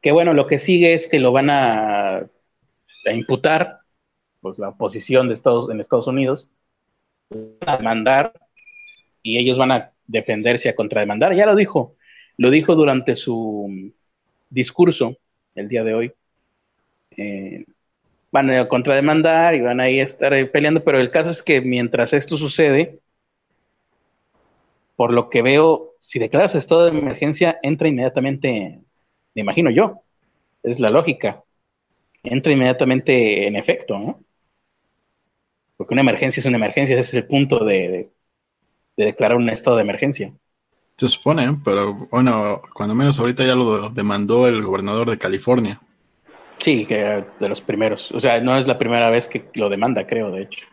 Que 0.00 0.12
bueno, 0.12 0.34
lo 0.34 0.46
que 0.46 0.58
sigue 0.58 0.94
es 0.94 1.06
que 1.06 1.20
lo 1.20 1.32
van 1.32 1.48
a, 1.48 2.16
a 2.16 3.12
imputar, 3.12 3.78
pues 4.40 4.58
la 4.58 4.70
oposición 4.70 5.28
de 5.28 5.34
Estados, 5.34 5.70
en 5.70 5.80
Estados 5.80 6.06
Unidos, 6.06 6.48
a 7.66 7.76
demandar 7.76 8.32
y 9.22 9.38
ellos 9.38 9.58
van 9.58 9.72
a 9.72 9.92
defenderse 10.06 10.68
a 10.68 10.74
contrademandar. 10.74 11.34
Ya 11.34 11.46
lo 11.46 11.54
dijo, 11.54 11.94
lo 12.36 12.50
dijo 12.50 12.74
durante 12.74 13.16
su 13.16 13.92
discurso 14.50 15.16
el 15.54 15.68
día 15.68 15.84
de 15.84 15.94
hoy. 15.94 16.12
Eh, 17.16 17.64
van 18.32 18.50
a 18.50 18.66
contrademandar 18.66 19.54
y 19.54 19.60
van 19.60 19.78
a 19.78 19.88
estar 19.88 20.32
peleando, 20.50 20.82
pero 20.82 20.98
el 20.98 21.10
caso 21.10 21.30
es 21.30 21.42
que 21.42 21.60
mientras 21.60 22.14
esto 22.14 22.38
sucede, 22.38 22.98
por 24.96 25.12
lo 25.12 25.28
que 25.30 25.42
veo, 25.42 25.92
si 26.00 26.18
declaras 26.18 26.54
estado 26.54 26.86
de 26.86 26.98
emergencia, 26.98 27.58
entra 27.62 27.88
inmediatamente, 27.88 28.80
me 29.34 29.42
imagino 29.42 29.70
yo, 29.70 30.02
es 30.62 30.80
la 30.80 30.88
lógica, 30.88 31.44
entra 32.22 32.52
inmediatamente 32.52 33.46
en 33.46 33.56
efecto, 33.56 33.98
¿no? 33.98 34.20
Porque 35.76 35.94
una 35.94 36.02
emergencia 36.02 36.40
es 36.40 36.46
una 36.46 36.56
emergencia, 36.56 36.98
ese 36.98 37.16
es 37.16 37.22
el 37.22 37.26
punto 37.26 37.64
de, 37.64 38.10
declarar 38.96 39.36
un 39.36 39.50
estado 39.50 39.76
de 39.76 39.82
emergencia. 39.82 40.32
Se 40.96 41.08
supone, 41.08 41.58
pero 41.64 41.94
bueno, 42.10 42.62
cuando 42.72 42.94
menos 42.94 43.18
ahorita 43.18 43.44
ya 43.44 43.56
lo 43.56 43.90
demandó 43.90 44.46
el 44.46 44.62
gobernador 44.62 45.10
de 45.10 45.18
California. 45.18 45.80
Sí, 46.62 46.86
que 46.86 47.24
de 47.40 47.48
los 47.48 47.60
primeros. 47.60 48.12
O 48.12 48.20
sea, 48.20 48.40
no 48.40 48.56
es 48.56 48.68
la 48.68 48.78
primera 48.78 49.10
vez 49.10 49.26
que 49.26 49.50
lo 49.56 49.68
demanda, 49.68 50.06
creo, 50.06 50.30
de 50.30 50.42
hecho. 50.42 50.64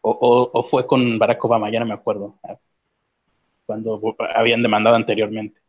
O, 0.00 0.62
fue 0.64 0.86
con 0.86 1.18
Barack 1.20 1.44
Obama, 1.44 1.70
ya 1.70 1.78
no 1.78 1.86
me 1.86 1.94
acuerdo. 1.94 2.34
Cuando 3.64 4.00
habían 4.34 4.62
demandado 4.62 4.96
anteriormente. 4.96 5.60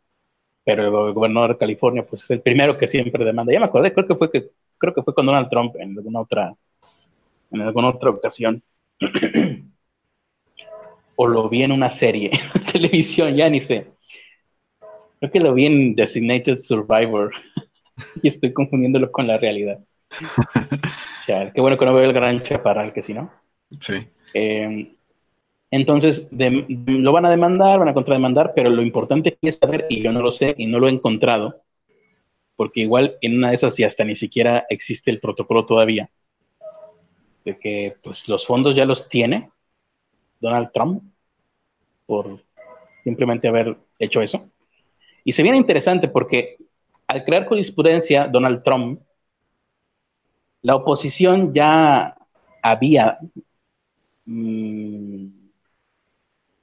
Pero 0.63 1.07
el 1.07 1.13
gobernador 1.13 1.51
de 1.51 1.57
California, 1.59 2.05
pues 2.05 2.23
es 2.23 2.31
el 2.31 2.41
primero 2.41 2.75
que 2.77 2.87
siempre 2.87 3.23
demanda. 3.23 3.53
Ya 3.53 3.59
me 3.59 3.67
acordé, 3.67 3.93
creo 3.93 4.07
que 4.07 4.15
fue 4.15 4.31
que 4.31 4.49
creo 4.79 4.93
que 4.95 5.03
fue 5.03 5.13
con 5.13 5.27
Donald 5.27 5.49
Trump 5.49 5.75
en 5.77 5.95
alguna 5.97 6.21
otra 6.21 6.55
en 7.51 7.61
alguna 7.61 7.89
otra 7.89 8.09
ocasión. 8.09 8.63
o 11.15 11.27
lo 11.27 11.49
vi 11.49 11.63
en 11.63 11.71
una 11.71 11.89
serie 11.91 12.31
de 12.53 12.59
televisión, 12.71 13.35
ya 13.35 13.47
ni 13.47 13.61
sé. 13.61 13.87
Creo 15.19 15.31
que 15.31 15.39
lo 15.39 15.53
vi 15.53 15.67
en 15.67 15.95
Designated 15.95 16.57
Survivor 16.57 17.31
y 18.21 18.27
estoy 18.27 18.53
confundiéndolo 18.53 19.11
con 19.11 19.27
la 19.27 19.37
realidad. 19.37 19.79
ya, 21.27 21.51
qué 21.51 21.61
bueno 21.61 21.77
que 21.77 21.85
no 21.85 21.93
veo 21.93 22.05
el 22.05 22.13
gran 22.13 22.41
chaparral, 22.43 22.93
que 22.93 23.01
si 23.01 23.13
no. 23.13 23.31
Sí. 23.79 24.07
Em, 24.33 24.95
entonces, 25.69 26.27
lo 26.31 27.11
van 27.11 27.25
a 27.25 27.29
demandar, 27.29 27.79
van 27.79 27.89
a 27.89 27.93
contrademandar, 27.93 28.53
pero 28.55 28.69
lo 28.69 28.81
importante 28.81 29.37
es 29.41 29.57
saber, 29.57 29.85
y 29.89 30.01
yo 30.01 30.11
no 30.11 30.21
lo 30.21 30.31
sé 30.31 30.55
y 30.57 30.67
no 30.67 30.79
lo 30.79 30.87
he 30.87 30.91
encontrado, 30.91 31.61
porque 32.55 32.81
igual 32.81 33.17
en 33.21 33.37
una 33.37 33.49
de 33.49 33.55
esas 33.55 33.77
y 33.79 33.83
hasta 33.83 34.03
ni 34.05 34.15
siquiera 34.15 34.65
existe 34.69 35.11
el 35.11 35.19
protocolo 35.19 35.65
todavía, 35.65 36.09
de 37.43 37.57
que 37.57 37.95
pues 38.01 38.27
los 38.29 38.45
fondos 38.45 38.75
ya 38.75 38.85
los 38.85 39.09
tiene 39.09 39.49
Donald 40.39 40.71
Trump 40.73 41.03
por 42.05 42.41
simplemente 43.03 43.47
haber 43.47 43.77
hecho 43.99 44.21
eso. 44.21 44.49
Y 45.23 45.33
se 45.33 45.43
viene 45.43 45.57
interesante 45.57 46.07
porque 46.07 46.57
al 47.07 47.23
crear 47.23 47.45
jurisprudencia 47.47 48.27
Donald 48.27 48.63
Trump, 48.63 49.01
la 50.61 50.75
oposición 50.75 51.53
ya 51.53 52.17
había 52.61 53.19
mm, 54.25 55.27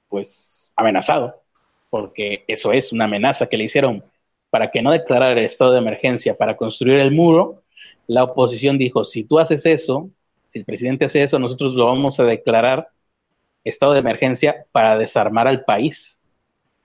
pues 0.09 0.71
amenazado, 0.75 1.41
porque 1.89 2.43
eso 2.47 2.71
es 2.71 2.91
una 2.91 3.05
amenaza 3.05 3.47
que 3.47 3.57
le 3.57 3.63
hicieron 3.65 4.03
para 4.49 4.71
que 4.71 4.81
no 4.81 4.91
declarara 4.91 5.33
el 5.33 5.45
estado 5.45 5.73
de 5.73 5.79
emergencia 5.79 6.37
para 6.37 6.55
construir 6.55 6.99
el 6.99 7.11
muro, 7.11 7.63
la 8.07 8.23
oposición 8.23 8.77
dijo, 8.77 9.03
si 9.03 9.23
tú 9.23 9.39
haces 9.39 9.65
eso, 9.65 10.09
si 10.45 10.59
el 10.59 10.65
presidente 10.65 11.05
hace 11.05 11.23
eso, 11.23 11.39
nosotros 11.39 11.73
lo 11.73 11.87
vamos 11.87 12.19
a 12.19 12.23
declarar 12.23 12.89
estado 13.63 13.93
de 13.93 13.99
emergencia 13.99 14.65
para 14.71 14.97
desarmar 14.97 15.47
al 15.47 15.65
país, 15.65 16.19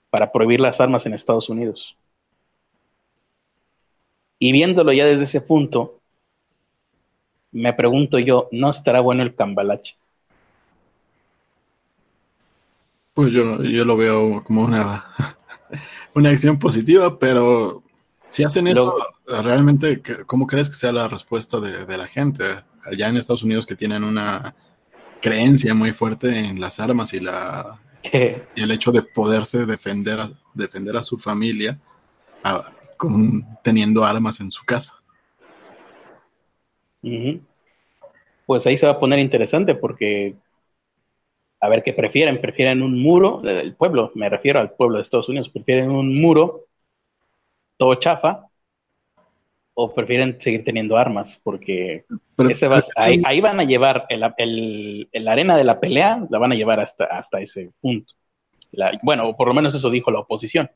para 0.09 0.33
prohibir 0.33 0.61
las 0.61 0.81
armas 0.81 1.05
en 1.07 1.13
Estados 1.13 1.51
Unidos. 1.51 1.97
Y 4.41 4.51
viéndolo 4.51 4.93
ya 4.93 5.07
desde 5.07 5.22
ese 5.22 5.41
punto, 5.41 6.01
me 7.53 7.72
pregunto 7.72 8.18
yo, 8.18 8.49
¿no 8.51 8.70
estará 8.70 9.01
bueno 9.01 9.22
el 9.22 9.36
cambalache? 9.36 9.95
Pues 13.14 13.32
yo, 13.32 13.62
yo 13.62 13.84
lo 13.84 13.97
veo 13.97 14.43
como 14.43 14.64
una, 14.64 15.05
una 16.14 16.30
acción 16.30 16.59
positiva, 16.59 17.16
pero 17.20 17.84
si 18.28 18.43
hacen 18.43 18.66
eso, 18.66 18.97
realmente, 19.45 20.03
¿cómo 20.26 20.49
crees 20.49 20.68
que 20.68 20.74
sea 20.74 20.91
la 20.91 21.07
respuesta 21.07 21.61
de 21.61 21.97
la 21.97 22.09
gente? 22.09 22.64
allá 22.84 23.09
en 23.09 23.16
Estados 23.16 23.43
Unidos 23.43 23.66
que 23.66 23.76
tienen 23.76 24.05
una 24.05 24.55
creencia 25.20 25.74
muy 25.74 25.93
fuerte 25.93 26.38
en 26.38 26.61
las 26.61 26.80
armas 26.80 27.12
y 27.12 27.20
la 27.20 27.80
y 28.12 28.62
el 28.62 28.70
hecho 28.70 28.93
de 28.93 29.03
poderse 29.03 29.66
defender 29.66 30.20
a, 30.20 30.30
defender 30.55 30.97
a 30.97 31.03
su 31.03 31.18
familia 31.18 31.78
teniendo 33.62 34.05
armas 34.05 34.40
en 34.40 34.51
su 34.51 34.64
casa. 34.64 34.94
Pues 38.47 38.66
ahí 38.66 38.77
se 38.77 38.86
va 38.86 38.93
a 38.93 39.01
poner 39.01 39.18
interesante 39.18 39.74
porque 39.74 40.35
a 41.60 41.68
ver 41.68 41.82
qué 41.82 41.93
prefieren, 41.93 42.40
prefieren 42.40 42.82
un 42.82 43.01
muro 43.01 43.40
del 43.43 43.74
pueblo, 43.74 44.10
me 44.14 44.28
refiero 44.28 44.60
al 44.60 44.72
pueblo 44.72 44.97
de 44.97 45.02
Estados 45.02 45.28
Unidos, 45.28 45.51
prefieren 45.51 45.90
un 45.90 46.20
muro 46.20 46.64
todo 47.77 47.94
chafa 47.97 48.51
o 49.74 49.94
prefieren 49.94 50.40
seguir 50.40 50.64
teniendo 50.64 50.97
armas? 50.97 51.40
Porque 51.43 52.05
ahí, 52.97 53.40
van 53.40 53.60
a 53.60 53.64
llevar 53.64 54.06
el, 54.09 55.09
la 55.12 55.32
arena 55.32 55.56
de 55.56 55.64
la 55.64 55.81
pelea, 55.81 56.27
la 56.28 56.39
van 56.39 56.52
a 56.52 56.55
llevar 56.55 56.81
hasta, 56.81 57.05
hasta 57.05 57.40
ese 57.40 57.70
punto. 57.81 58.12
bueno, 59.02 59.35
por 59.36 59.48
lo 59.48 59.55
menos 59.55 59.74
eso 59.74 59.90
dijo 59.90 60.10
la 60.10 60.20
oposición. 60.20 60.70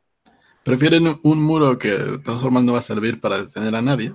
Prefieren 0.65 1.21
un 1.23 1.43
muro 1.43 1.79
que 1.79 1.91
de 1.91 2.19
todas 2.19 2.41
formas 2.41 2.65
no 2.65 2.73
va 2.73 2.79
a 2.79 2.83
servir 2.83 3.21
para 3.21 3.43
detener 3.43 3.75
a 3.75 3.83
nadie. 3.83 4.15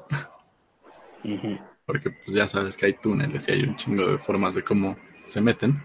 Porque 1.86 2.10
pues 2.10 2.36
ya 2.36 2.48
sabes 2.48 2.76
que 2.76 2.88
hay 2.88 2.94
túneles 2.94 3.48
y 3.48 3.52
hay 3.52 3.64
un 3.64 3.76
chingo 3.76 4.08
de 4.08 4.18
formas 4.18 4.56
de 4.56 4.64
cómo 4.64 4.98
se 5.26 5.42
meten. 5.42 5.82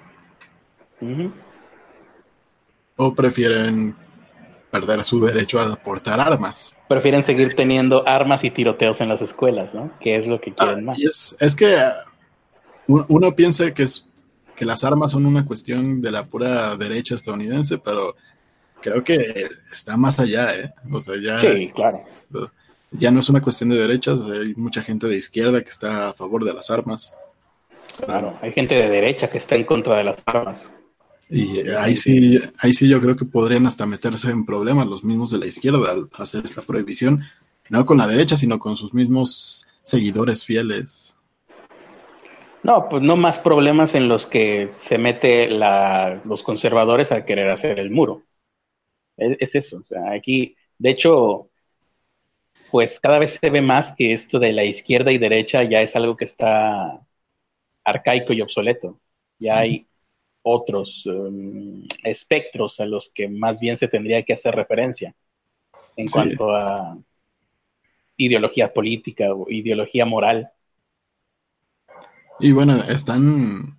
O 2.97 3.15
prefieren 3.15 3.95
perder 4.71 5.05
su 5.05 5.21
derecho 5.21 5.61
a 5.61 5.77
portar 5.77 6.19
armas. 6.19 6.75
Prefieren 6.89 7.25
seguir 7.25 7.55
teniendo 7.55 8.07
armas 8.09 8.43
y 8.43 8.51
tiroteos 8.51 9.01
en 9.03 9.09
las 9.09 9.21
escuelas, 9.23 9.75
¿no? 9.75 9.93
Que 10.01 10.17
es 10.17 10.27
lo 10.27 10.41
que 10.41 10.53
quieren 10.53 10.81
ah, 10.81 10.83
más. 10.83 11.37
es, 11.39 11.55
que 11.55 11.77
uh, 12.89 13.05
uno 13.09 13.37
piensa 13.37 13.73
que, 13.73 13.85
es, 13.85 14.11
que 14.57 14.65
las 14.65 14.83
armas 14.83 15.13
son 15.13 15.27
una 15.27 15.45
cuestión 15.45 16.01
de 16.01 16.11
la 16.11 16.27
pura 16.27 16.77
derecha 16.77 17.15
estadounidense, 17.15 17.79
pero 17.79 18.17
creo 18.85 19.03
que 19.03 19.49
está 19.73 19.97
más 19.97 20.21
allá, 20.21 20.55
¿eh? 20.55 20.75
O 20.93 21.01
sea, 21.01 21.15
ya, 21.19 21.41
sí, 21.41 21.71
claro. 21.75 21.99
ya 22.91 23.11
no 23.11 23.21
es 23.21 23.29
una 23.31 23.41
cuestión 23.41 23.71
de 23.71 23.79
derechas, 23.79 24.21
hay 24.21 24.55
mucha 24.57 24.83
gente 24.83 25.07
de 25.07 25.17
izquierda 25.17 25.63
que 25.63 25.71
está 25.71 26.11
a 26.11 26.13
favor 26.13 26.45
de 26.45 26.53
las 26.53 26.71
armas. 26.71 27.17
Claro, 28.05 28.39
hay 28.43 28.53
gente 28.53 28.75
de 28.75 28.91
derecha 28.91 29.31
que 29.31 29.39
está 29.39 29.55
en 29.55 29.65
contra 29.65 29.97
de 29.97 30.05
las 30.05 30.23
armas. 30.27 30.71
Y 31.31 31.67
ahí 31.71 31.97
sí, 31.97 32.39
ahí 32.59 32.75
sí 32.75 32.87
yo 32.87 33.01
creo 33.01 33.17
que 33.17 33.25
podrían 33.25 33.67
hasta 33.67 33.87
meterse 33.87 34.31
en 34.31 34.45
problemas 34.45 34.87
los 34.87 35.03
mismos 35.03 35.31
de 35.31 35.39
la 35.39 35.47
izquierda 35.47 35.91
al 35.91 36.11
hacer 36.19 36.45
esta 36.45 36.61
prohibición, 36.61 37.25
no 37.71 37.87
con 37.87 37.97
la 37.97 38.07
derecha, 38.07 38.37
sino 38.37 38.59
con 38.59 38.77
sus 38.77 38.93
mismos 38.93 39.67
seguidores 39.83 40.45
fieles 40.45 41.17
No, 42.63 42.87
pues 42.91 43.03
no 43.03 43.17
más 43.17 43.39
problemas 43.39 43.95
en 43.95 44.09
los 44.09 44.27
que 44.27 44.69
se 44.71 44.99
mete 44.99 45.49
la, 45.49 46.21
los 46.27 46.43
conservadores 46.43 47.13
a 47.13 47.25
querer 47.25 47.51
hacer 47.51 47.79
el 47.79 47.91
muro. 47.91 48.23
Es, 49.17 49.37
es, 49.41 49.55
eso, 49.55 49.79
o 49.79 49.85
sea, 49.85 50.13
aquí, 50.13 50.57
de 50.79 50.91
hecho, 50.91 51.51
pues 52.71 52.99
cada 52.99 53.19
vez 53.19 53.39
se 53.41 53.51
ve 53.51 53.63
más 53.63 53.93
que 53.93 54.13
esto 54.13 54.39
de 54.39 54.53
la 54.53 54.65
izquierda 54.65 55.13
y 55.13 55.19
derecha 55.19 55.63
ya 55.63 55.81
es 55.81 55.95
algo 55.95 56.17
que 56.17 56.25
está 56.25 57.01
arcaico 57.85 58.33
y 58.33 58.41
obsoleto. 58.41 58.99
Ya 59.39 59.59
hay 59.59 59.87
otros 60.43 61.07
um, 61.07 61.87
espectros 62.03 62.81
a 62.81 62.87
los 62.87 63.11
que 63.11 63.29
más 63.29 63.61
bien 63.61 63.77
se 63.77 63.89
tendría 63.89 64.23
que 64.23 64.33
hacer 64.33 64.55
referencia 64.55 65.15
en 65.97 66.09
sí. 66.09 66.13
cuanto 66.13 66.55
a 66.55 66.99
ideología 68.17 68.73
política 68.73 69.33
o 69.33 69.51
ideología 69.51 70.05
moral. 70.05 70.51
Y 72.41 72.53
bueno, 72.53 72.83
están. 72.85 73.79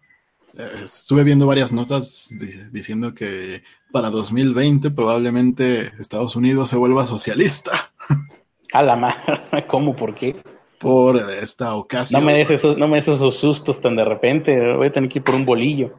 Estuve 0.83 1.23
viendo 1.23 1.47
varias 1.47 1.71
notas 1.73 2.29
di- 2.31 2.69
diciendo 2.71 3.13
que 3.13 3.63
para 3.91 4.09
2020 4.09 4.91
probablemente 4.91 5.91
Estados 5.99 6.35
Unidos 6.35 6.69
se 6.69 6.77
vuelva 6.77 7.05
socialista 7.05 7.91
A 8.73 8.83
la 8.83 8.95
madre, 8.95 9.65
¿cómo? 9.67 9.95
¿Por 9.95 10.13
qué? 10.13 10.35
por 10.79 11.17
esta 11.17 11.73
ocasión. 11.75 12.21
No 12.21 12.27
me 12.27 12.37
des 12.37 12.51
esos, 12.51 12.77
no 12.77 12.87
me 12.87 12.97
des 12.97 13.07
esos 13.07 13.35
sustos 13.37 13.81
tan 13.81 13.95
de 13.95 14.05
repente. 14.05 14.73
Voy 14.75 14.87
a 14.87 14.91
tener 14.91 15.09
que 15.09 15.19
ir 15.19 15.25
por 15.25 15.35
un 15.35 15.45
bolillo. 15.45 15.93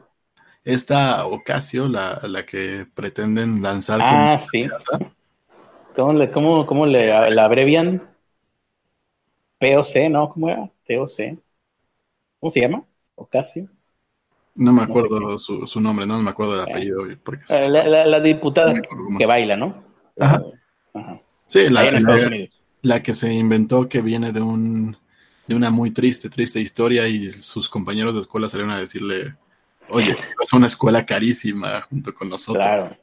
Esta 0.64 1.24
Ocasio, 1.26 1.88
la, 1.88 2.20
la 2.28 2.44
que 2.44 2.86
pretenden 2.94 3.62
lanzar 3.62 4.00
Ah, 4.00 4.38
sí. 4.38 4.62
¿Cómo 5.94 6.12
le, 6.12 6.30
cómo, 6.30 6.66
cómo 6.66 6.86
le 6.86 7.30
la 7.30 7.44
abrevian? 7.44 8.02
POC, 9.60 10.08
¿no? 10.08 10.28
¿Cómo 10.30 10.48
era? 10.48 10.70
TOC. 10.86 11.38
¿Cómo 12.40 12.50
se 12.50 12.60
llama? 12.60 12.84
Ocasio. 13.16 13.68
No 14.56 14.72
me 14.72 14.80
No 14.80 14.86
sé 14.86 14.90
acuerdo 14.90 15.38
su, 15.38 15.66
su 15.66 15.80
nombre, 15.80 16.06
no 16.06 16.20
me 16.20 16.30
acuerdo 16.30 16.52
del 16.58 16.68
Eh. 16.68 16.70
apellido. 16.70 17.04
Porque 17.22 17.44
Eh, 17.50 17.68
La, 17.68 17.86
la- 17.86 18.06
la 18.06 18.20
diputada 18.20 18.72
no 18.74 19.18
que 19.18 19.26
baila, 19.26 19.56
¿no? 19.56 19.84
Ajá. 20.18 20.42
Ajá. 20.94 21.20
Sí, 21.46 21.68
la, 21.70 21.84
la- 22.82 23.02
que 23.02 23.14
se 23.14 23.32
inventó 23.32 23.88
que 23.88 24.00
viene 24.02 24.32
de 24.32 24.40
un 24.40 24.96
de 25.46 25.54
una 25.54 25.70
muy 25.70 25.92
triste, 25.92 26.28
triste 26.28 26.60
historia 26.60 27.06
y 27.06 27.30
sus 27.30 27.68
compañeros 27.68 28.14
de 28.14 28.20
escuela 28.22 28.48
salieron 28.48 28.72
a 28.74 28.80
decirle, 28.80 29.36
oye, 29.88 30.16
es 30.42 30.52
una 30.52 30.66
escuela 30.66 31.06
carísima 31.06 31.82
junto 31.82 32.12
con 32.12 32.28
nosotros. 32.28 32.64
Claro. 32.64 32.96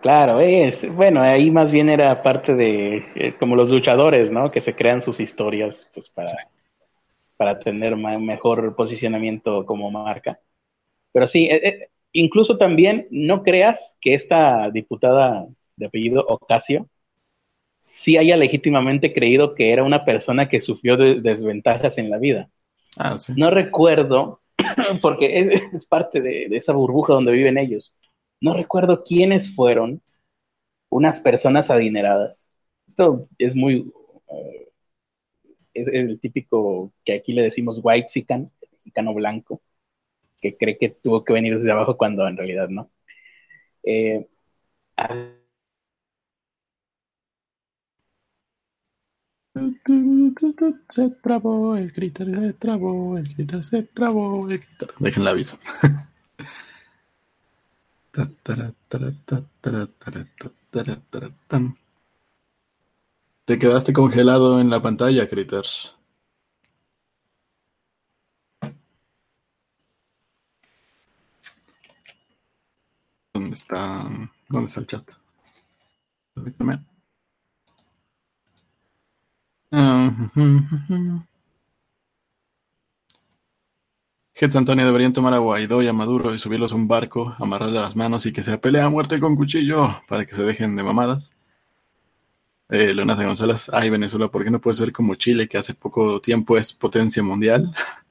Claro, 0.00 0.40
es, 0.40 0.88
bueno, 0.94 1.22
ahí 1.22 1.50
más 1.50 1.72
bien 1.72 1.88
era 1.88 2.22
parte 2.22 2.54
de, 2.54 3.34
como 3.40 3.56
los 3.56 3.70
luchadores, 3.70 4.30
¿no? 4.30 4.52
Que 4.52 4.60
se 4.60 4.74
crean 4.76 5.00
sus 5.00 5.18
historias, 5.18 5.90
pues 5.92 6.08
para, 6.08 6.30
para 7.36 7.58
tener 7.58 7.96
ma- 7.96 8.18
mejor 8.20 8.76
posicionamiento 8.76 9.66
como 9.66 9.90
marca. 9.90 10.38
Pero 11.16 11.26
sí, 11.26 11.46
eh, 11.46 11.66
eh, 11.66 11.88
incluso 12.12 12.58
también 12.58 13.08
no 13.10 13.42
creas 13.42 13.96
que 14.02 14.12
esta 14.12 14.70
diputada 14.70 15.46
de 15.76 15.86
apellido 15.86 16.26
Ocasio 16.28 16.90
sí 17.78 18.18
haya 18.18 18.36
legítimamente 18.36 19.14
creído 19.14 19.54
que 19.54 19.72
era 19.72 19.82
una 19.82 20.04
persona 20.04 20.50
que 20.50 20.60
sufrió 20.60 20.98
de 20.98 21.22
desventajas 21.22 21.96
en 21.96 22.10
la 22.10 22.18
vida. 22.18 22.50
Ah, 22.98 23.18
sí. 23.18 23.32
No 23.34 23.50
recuerdo, 23.50 24.42
porque 25.00 25.38
es, 25.38 25.62
es 25.72 25.86
parte 25.86 26.20
de, 26.20 26.50
de 26.50 26.56
esa 26.58 26.74
burbuja 26.74 27.14
donde 27.14 27.32
viven 27.32 27.56
ellos. 27.56 27.96
No 28.42 28.52
recuerdo 28.52 29.02
quiénes 29.02 29.54
fueron 29.54 30.02
unas 30.90 31.18
personas 31.18 31.70
adineradas. 31.70 32.50
Esto 32.86 33.26
es 33.38 33.56
muy. 33.56 33.90
eh, 34.28 34.68
es 35.72 35.88
el 35.88 36.20
típico 36.20 36.92
que 37.06 37.14
aquí 37.14 37.32
le 37.32 37.40
decimos 37.40 37.80
white 37.82 38.10
sican, 38.10 38.50
mexicano 38.72 39.14
blanco, 39.14 39.62
que 40.52 40.56
cree 40.58 40.78
que 40.78 40.88
tuvo 40.90 41.24
que 41.24 41.32
venir 41.32 41.56
desde 41.58 41.72
abajo 41.72 41.96
cuando 41.96 42.26
en 42.28 42.36
realidad 42.36 42.68
no. 42.68 42.90
Eh, 43.84 44.26
Se 50.90 51.10
trabó, 51.22 51.76
el 51.76 51.92
critter 51.92 52.28
se 52.34 52.52
trabó, 52.52 53.16
el 53.16 53.34
critter 53.34 53.64
se 53.64 53.82
trabó, 53.84 54.48
el 54.50 54.60
el 55.00 55.28
aviso. 55.28 55.58
Te 63.44 63.58
quedaste 63.58 63.92
congelado 63.92 64.60
en 64.60 64.70
la 64.70 64.82
pantalla, 64.82 65.26
critter. 65.28 65.64
¿Dónde 73.56 73.62
está? 73.62 74.30
¿Dónde 74.50 74.66
está 74.66 74.80
el 74.80 74.86
chat? 74.86 75.10
Permítame. 76.34 76.84
Ah, 79.72 80.10
Jets 84.34 84.56
Antonio 84.56 84.84
deberían 84.84 85.14
tomar 85.14 85.32
a 85.32 85.38
Guaidó 85.38 85.82
y 85.82 85.88
a 85.88 85.94
Maduro 85.94 86.34
y 86.34 86.38
subirlos 86.38 86.72
a 86.72 86.74
un 86.74 86.86
barco, 86.86 87.34
amarrarle 87.38 87.80
las 87.80 87.96
manos 87.96 88.26
y 88.26 88.32
que 88.32 88.42
se 88.42 88.58
pelea 88.58 88.84
a 88.84 88.90
muerte 88.90 89.18
con 89.18 89.34
cuchillo 89.34 90.02
para 90.06 90.26
que 90.26 90.34
se 90.34 90.42
dejen 90.42 90.76
de 90.76 90.82
mamadas. 90.82 91.32
Eh, 92.68 92.92
Leonardo 92.92 93.24
González, 93.24 93.70
ay 93.72 93.88
Venezuela, 93.88 94.28
¿por 94.28 94.44
qué 94.44 94.50
no 94.50 94.60
puede 94.60 94.74
ser 94.74 94.92
como 94.92 95.14
Chile, 95.14 95.48
que 95.48 95.56
hace 95.56 95.72
poco 95.72 96.20
tiempo 96.20 96.58
es 96.58 96.74
potencia 96.74 97.22
mundial? 97.22 97.72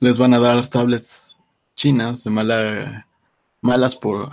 Les 0.00 0.18
van 0.18 0.34
a 0.34 0.38
dar 0.38 0.68
tablets 0.68 1.35
chinas 1.76 2.24
de 2.24 2.30
mala, 2.30 3.06
malas 3.60 3.94
por, 3.94 4.28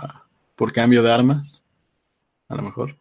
por 0.56 0.72
cambio 0.72 1.04
de 1.04 1.12
armas, 1.12 1.62
a 2.48 2.56
lo 2.56 2.62
mejor. 2.62 2.96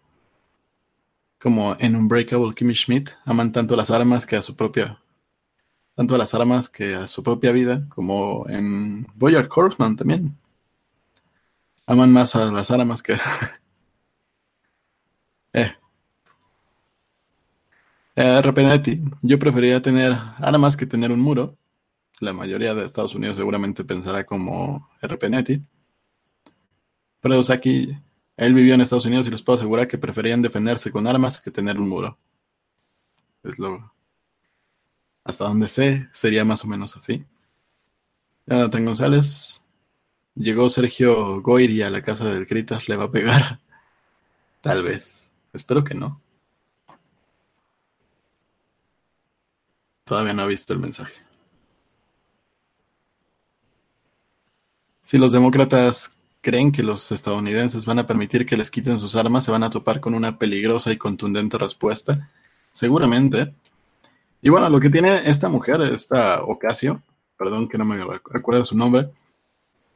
Como 1.39 1.75
en 1.79 1.95
Unbreakable 1.95 2.53
Kimmy 2.53 2.75
Schmidt, 2.75 3.09
aman 3.25 3.51
tanto 3.51 3.75
las 3.75 3.89
armas 3.89 4.27
que 4.27 4.35
a 4.35 4.43
su 4.43 4.55
propia 4.55 4.99
tanto 5.95 6.15
a 6.15 6.17
las 6.17 6.33
armas 6.33 6.69
que 6.69 6.95
a 6.95 7.07
su 7.07 7.23
propia 7.23 7.51
vida, 7.51 7.87
como 7.89 8.47
en 8.49 9.07
Boyard 9.15 9.49
Horseman 9.53 9.95
también. 9.95 10.37
Aman 11.85 12.11
más 12.11 12.35
a 12.35 12.51
las 12.51 12.71
armas 12.71 13.03
que... 13.03 13.13
eh. 15.53 15.73
Eh, 18.15 18.41
Repenetti, 18.41 19.01
yo 19.21 19.39
preferiría 19.39 19.81
tener 19.81 20.13
armas 20.37 20.77
que 20.77 20.85
tener 20.85 21.11
un 21.11 21.19
muro. 21.19 21.57
La 22.23 22.31
mayoría 22.31 22.73
de 22.73 22.85
Estados 22.85 23.15
Unidos 23.15 23.35
seguramente 23.35 23.83
pensará 23.83 24.25
como 24.25 24.89
Repenetti. 25.01 25.61
Pero 27.19 27.39
Osaki, 27.39 27.97
él 28.37 28.53
vivió 28.53 28.75
en 28.75 28.81
Estados 28.81 29.05
Unidos 29.05 29.27
y 29.27 29.31
les 29.31 29.41
puedo 29.43 29.57
asegurar 29.57 29.87
que 29.89 29.97
preferían 29.97 30.41
defenderse 30.41 30.89
con 30.89 31.05
armas 31.05 31.41
que 31.41 31.51
tener 31.51 31.77
un 31.79 31.89
muro. 31.89 32.17
Es 33.43 33.59
lo, 33.59 33.93
hasta 35.25 35.45
donde 35.45 35.67
sé, 35.67 36.07
sería 36.11 36.45
más 36.45 36.63
o 36.63 36.67
menos 36.67 36.95
así. 36.95 37.25
Jonathan 38.45 38.85
González. 38.85 39.63
Llegó 40.35 40.69
Sergio 40.69 41.41
Goyri 41.41 41.81
a 41.83 41.89
la 41.89 42.01
casa 42.01 42.25
del 42.25 42.47
Critas, 42.47 42.89
le 42.89 42.95
va 42.95 43.05
a 43.05 43.11
pegar. 43.11 43.59
Tal 44.61 44.81
vez. 44.81 45.31
Espero 45.53 45.83
que 45.83 45.93
no. 45.93 46.21
Todavía 50.05 50.33
no 50.33 50.43
ha 50.43 50.47
visto 50.47 50.73
el 50.73 50.79
mensaje. 50.79 51.22
Si 55.03 55.17
los 55.17 55.31
demócratas 55.31 56.15
creen 56.41 56.71
que 56.71 56.81
los 56.81 57.11
estadounidenses 57.11 57.85
van 57.85 57.99
a 57.99 58.07
permitir 58.07 58.45
que 58.45 58.57
les 58.57 58.71
quiten 58.71 58.99
sus 58.99 59.15
armas, 59.15 59.45
se 59.45 59.51
van 59.51 59.63
a 59.63 59.69
topar 59.69 59.99
con 59.99 60.13
una 60.13 60.39
peligrosa 60.39 60.91
y 60.91 60.97
contundente 60.97 61.57
respuesta. 61.57 62.29
Seguramente. 62.71 63.53
Y 64.41 64.49
bueno, 64.49 64.69
lo 64.69 64.79
que 64.79 64.89
tiene 64.89 65.29
esta 65.29 65.47
mujer, 65.47 65.81
esta 65.81 66.43
Ocasio, 66.43 67.01
perdón 67.37 67.69
que 67.69 67.77
no 67.77 67.85
me 67.85 68.03
recuerdo 68.25 68.65
su 68.65 68.75
nombre, 68.75 69.09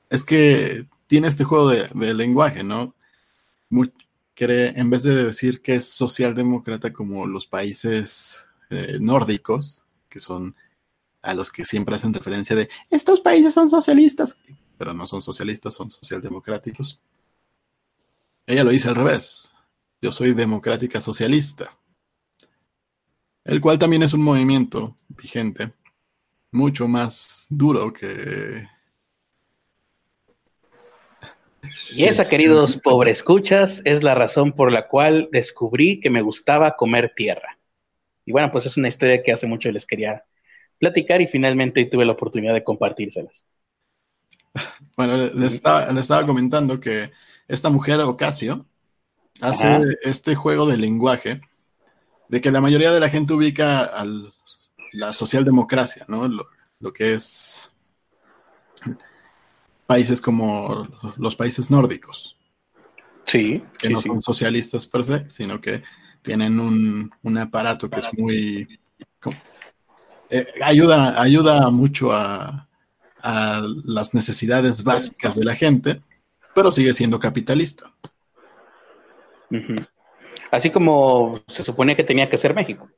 es 0.09 0.23
que 0.23 0.85
tiene 1.07 1.27
este 1.27 1.43
juego 1.43 1.69
de, 1.69 2.13
lenguaje, 2.13 2.63
¿no? 2.63 2.93
Quiere, 4.33 4.69
en 4.79 4.89
vez 4.89 5.03
de 5.03 5.15
decir 5.25 5.61
que 5.61 5.75
es 5.75 5.89
socialdemócrata 5.89 6.93
como 6.93 7.25
los 7.25 7.47
países 7.47 8.45
eh, 8.69 8.97
nórdicos, 8.99 9.83
que 10.07 10.19
son 10.19 10.55
a 11.21 11.33
los 11.33 11.51
que 11.51 11.65
siempre 11.65 11.95
hacen 11.95 12.13
referencia 12.13 12.55
de 12.55 12.69
estos 12.89 13.19
países 13.19 13.53
son 13.53 13.67
socialistas, 13.67 14.37
pero 14.77 14.93
no 14.93 15.05
son 15.05 15.21
socialistas, 15.21 15.73
son 15.73 15.89
socialdemocráticos. 15.89 16.99
Ella 18.45 18.63
lo 18.63 18.71
dice 18.71 18.89
al 18.89 18.95
revés. 18.95 19.53
Yo 20.01 20.11
soy 20.11 20.33
democrática 20.33 21.01
socialista 21.01 21.69
el 23.47 23.61
cual 23.61 23.79
también 23.79 24.03
es 24.03 24.13
un 24.13 24.21
movimiento 24.21 24.95
vigente, 25.07 25.71
mucho 26.51 26.87
más 26.87 27.47
duro 27.49 27.91
que... 27.93 28.67
Y 31.91 32.03
esa, 32.03 32.27
queridos 32.27 32.77
pobres 32.77 33.19
escuchas, 33.19 33.81
es 33.85 34.03
la 34.03 34.13
razón 34.15 34.51
por 34.51 34.71
la 34.71 34.87
cual 34.87 35.29
descubrí 35.31 35.99
que 35.99 36.09
me 36.09 36.21
gustaba 36.21 36.75
comer 36.75 37.13
tierra. 37.15 37.57
Y 38.25 38.33
bueno, 38.33 38.51
pues 38.51 38.65
es 38.65 38.77
una 38.77 38.89
historia 38.89 39.23
que 39.23 39.31
hace 39.31 39.47
mucho 39.47 39.71
les 39.71 39.85
quería 39.85 40.23
platicar 40.77 41.21
y 41.21 41.27
finalmente 41.27 41.85
tuve 41.85 42.05
la 42.05 42.11
oportunidad 42.11 42.53
de 42.53 42.63
compartírselas. 42.63 43.45
Bueno, 44.95 45.15
le 45.15 45.45
estaba, 45.45 45.91
le 45.91 46.01
estaba 46.01 46.25
comentando 46.25 46.79
que 46.79 47.11
esta 47.47 47.69
mujer, 47.69 47.99
Ocasio, 47.99 48.65
hace 49.41 49.67
este 50.01 50.35
juego 50.35 50.65
de 50.65 50.77
lenguaje 50.77 51.41
de 52.29 52.41
que 52.41 52.51
la 52.51 52.61
mayoría 52.61 52.91
de 52.91 52.99
la 52.99 53.09
gente 53.09 53.33
ubica 53.33 53.83
a 53.83 54.05
la 54.93 55.13
socialdemocracia, 55.13 56.05
¿no? 56.07 56.27
Lo, 56.27 56.93
que 56.93 57.13
es 57.13 57.71
países 59.85 60.21
como 60.21 60.83
los 61.17 61.35
países 61.35 61.71
nórdicos. 61.71 62.37
Sí. 63.25 63.63
Que 63.77 63.89
no 63.89 64.01
son 64.01 64.21
socialistas 64.21 64.87
per 64.87 65.03
se, 65.03 65.29
sino 65.29 65.61
que 65.61 65.83
tienen 66.21 66.59
un, 66.59 67.37
aparato 67.37 67.89
que 67.89 67.99
es 67.99 68.09
muy... 68.17 68.79
Eh, 70.29 70.45
ayuda, 70.61 71.21
ayuda 71.21 71.69
mucho 71.69 72.11
a, 72.11 72.66
las 73.85 74.13
necesidades 74.13 74.83
básicas 74.83 75.35
de 75.35 75.45
la 75.45 75.55
gente, 75.55 76.01
pero 76.53 76.71
sigue 76.71 76.93
siendo 76.93 77.19
capitalista. 77.19 77.91
Así 80.51 80.69
como 80.69 81.41
se 81.47 81.63
suponía 81.63 81.95
que 81.95 82.03
tenía 82.03 82.29
que 82.29 82.37
ser 82.37 82.53
México. 82.53 82.89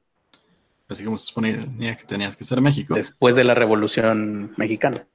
Así 0.87 1.03
como 1.03 1.17
se 1.17 1.27
suponía 1.27 1.95
que 1.95 2.03
tenía 2.05 2.31
que 2.31 2.43
ser 2.43 2.61
México. 2.61 2.95
Después 2.95 3.35
de 3.35 3.43
la 3.43 3.53
Revolución 3.53 4.53
Mexicana. 4.57 5.05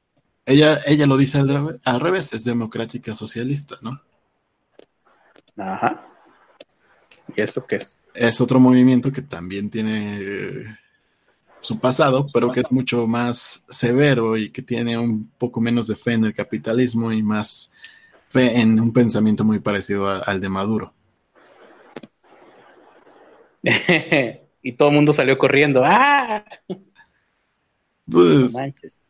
Ella, 0.46 0.80
ella 0.86 1.06
lo 1.06 1.16
dice 1.16 1.38
al, 1.38 2.00
revés, 2.00 2.32
es 2.32 2.44
democrática 2.44 3.14
socialista, 3.14 3.76
¿no? 3.80 3.98
Ajá. 5.56 6.06
¿Y 7.34 7.40
esto 7.40 7.66
qué 7.66 7.76
es? 7.76 7.98
Es 8.12 8.40
otro 8.40 8.60
movimiento 8.60 9.10
que 9.10 9.22
también 9.22 9.70
tiene 9.70 10.78
su 11.64 11.78
pasado, 11.78 12.26
pero 12.32 12.52
que 12.52 12.60
es 12.60 12.70
mucho 12.70 13.06
más 13.06 13.64
severo 13.70 14.36
y 14.36 14.50
que 14.50 14.60
tiene 14.60 14.98
un 14.98 15.30
poco 15.38 15.62
menos 15.62 15.86
de 15.86 15.96
fe 15.96 16.12
en 16.12 16.26
el 16.26 16.34
capitalismo 16.34 17.10
y 17.10 17.22
más 17.22 17.72
fe 18.28 18.60
en 18.60 18.78
un 18.78 18.92
pensamiento 18.92 19.44
muy 19.44 19.60
parecido 19.60 20.08
al 20.08 20.40
de 20.42 20.48
Maduro. 20.50 20.92
y 24.62 24.72
todo 24.72 24.90
el 24.90 24.94
mundo 24.94 25.14
salió 25.14 25.38
corriendo. 25.38 25.82
¡Ah! 25.82 26.44
Pues, 28.10 28.54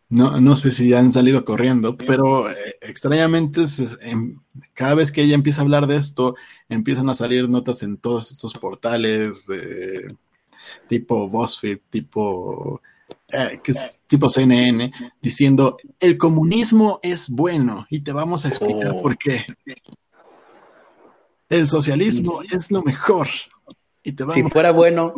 no, 0.09 0.41
no, 0.41 0.57
sé 0.57 0.71
si 0.71 0.95
han 0.95 1.13
salido 1.13 1.45
corriendo, 1.45 1.97
pero 1.97 2.49
eh, 2.49 2.77
extrañamente 2.81 3.65
em, 4.03 4.39
cada 4.75 4.95
vez 4.95 5.11
que 5.11 5.23
ella 5.23 5.35
empieza 5.35 5.61
a 5.61 5.65
hablar 5.65 5.89
de 5.89 5.97
esto, 5.97 6.37
empiezan 6.69 7.09
a 7.09 7.15
salir 7.15 7.49
notas 7.49 7.83
en 7.83 7.97
todos 7.97 8.31
estos 8.31 8.55
portales 8.55 9.49
tipo 10.89 11.29
BuzzFeed, 11.29 11.81
tipo, 11.91 12.81
eh, 13.33 13.61
tipo 14.07 14.29
CNN, 14.29 14.93
diciendo 15.21 15.77
el 16.01 16.19
comunismo 16.19 17.01
es 17.03 17.29
bueno 17.29 17.87
y 17.91 18.01
te 18.01 18.13
vamos 18.13 18.45
a 18.45 18.49
explicar 18.49 18.93
oh. 18.97 19.03
por 19.03 19.19
qué. 19.19 19.45
El 21.49 21.67
socialismo 21.67 22.43
es 22.43 22.71
lo 22.71 22.83
mejor 22.83 23.29
si 24.05 24.43
fuera 24.43 24.73
bueno, 24.73 25.15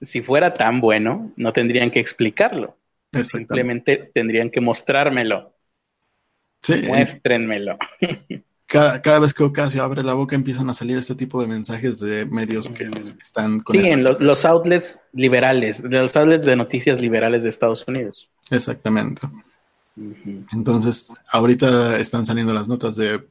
si 0.00 0.22
fuera 0.22 0.54
tan 0.54 0.80
bueno, 0.80 1.32
no 1.36 1.52
tendrían 1.52 1.90
que 1.90 2.00
explicarlo. 2.00 2.76
Simplemente 3.22 4.10
tendrían 4.14 4.50
que 4.50 4.60
mostrármelo. 4.60 5.52
Sí. 6.62 6.82
Muéstrenmelo. 6.86 7.78
Cada, 8.68 9.18
vez 9.18 9.32
que 9.32 9.44
Ocasio 9.44 9.82
abre 9.82 10.02
la 10.02 10.12
boca 10.12 10.36
empiezan 10.36 10.68
a 10.68 10.74
salir 10.74 10.98
este 10.98 11.14
tipo 11.14 11.40
de 11.40 11.48
mensajes 11.48 12.00
de 12.00 12.26
medios 12.26 12.68
que 12.68 12.90
están 13.22 13.60
con 13.60 13.82
Sí, 13.82 13.88
en 13.88 14.04
los, 14.04 14.44
outlets 14.44 15.00
liberales, 15.14 15.82
los 15.82 16.14
outlets 16.14 16.44
de 16.44 16.54
noticias 16.54 17.00
liberales 17.00 17.44
de 17.44 17.48
Estados 17.48 17.88
Unidos. 17.88 18.28
Exactamente. 18.50 19.26
Entonces, 20.52 21.14
ahorita 21.32 21.98
están 21.98 22.26
saliendo 22.26 22.52
las 22.52 22.68
notas 22.68 22.96
de 22.96 23.24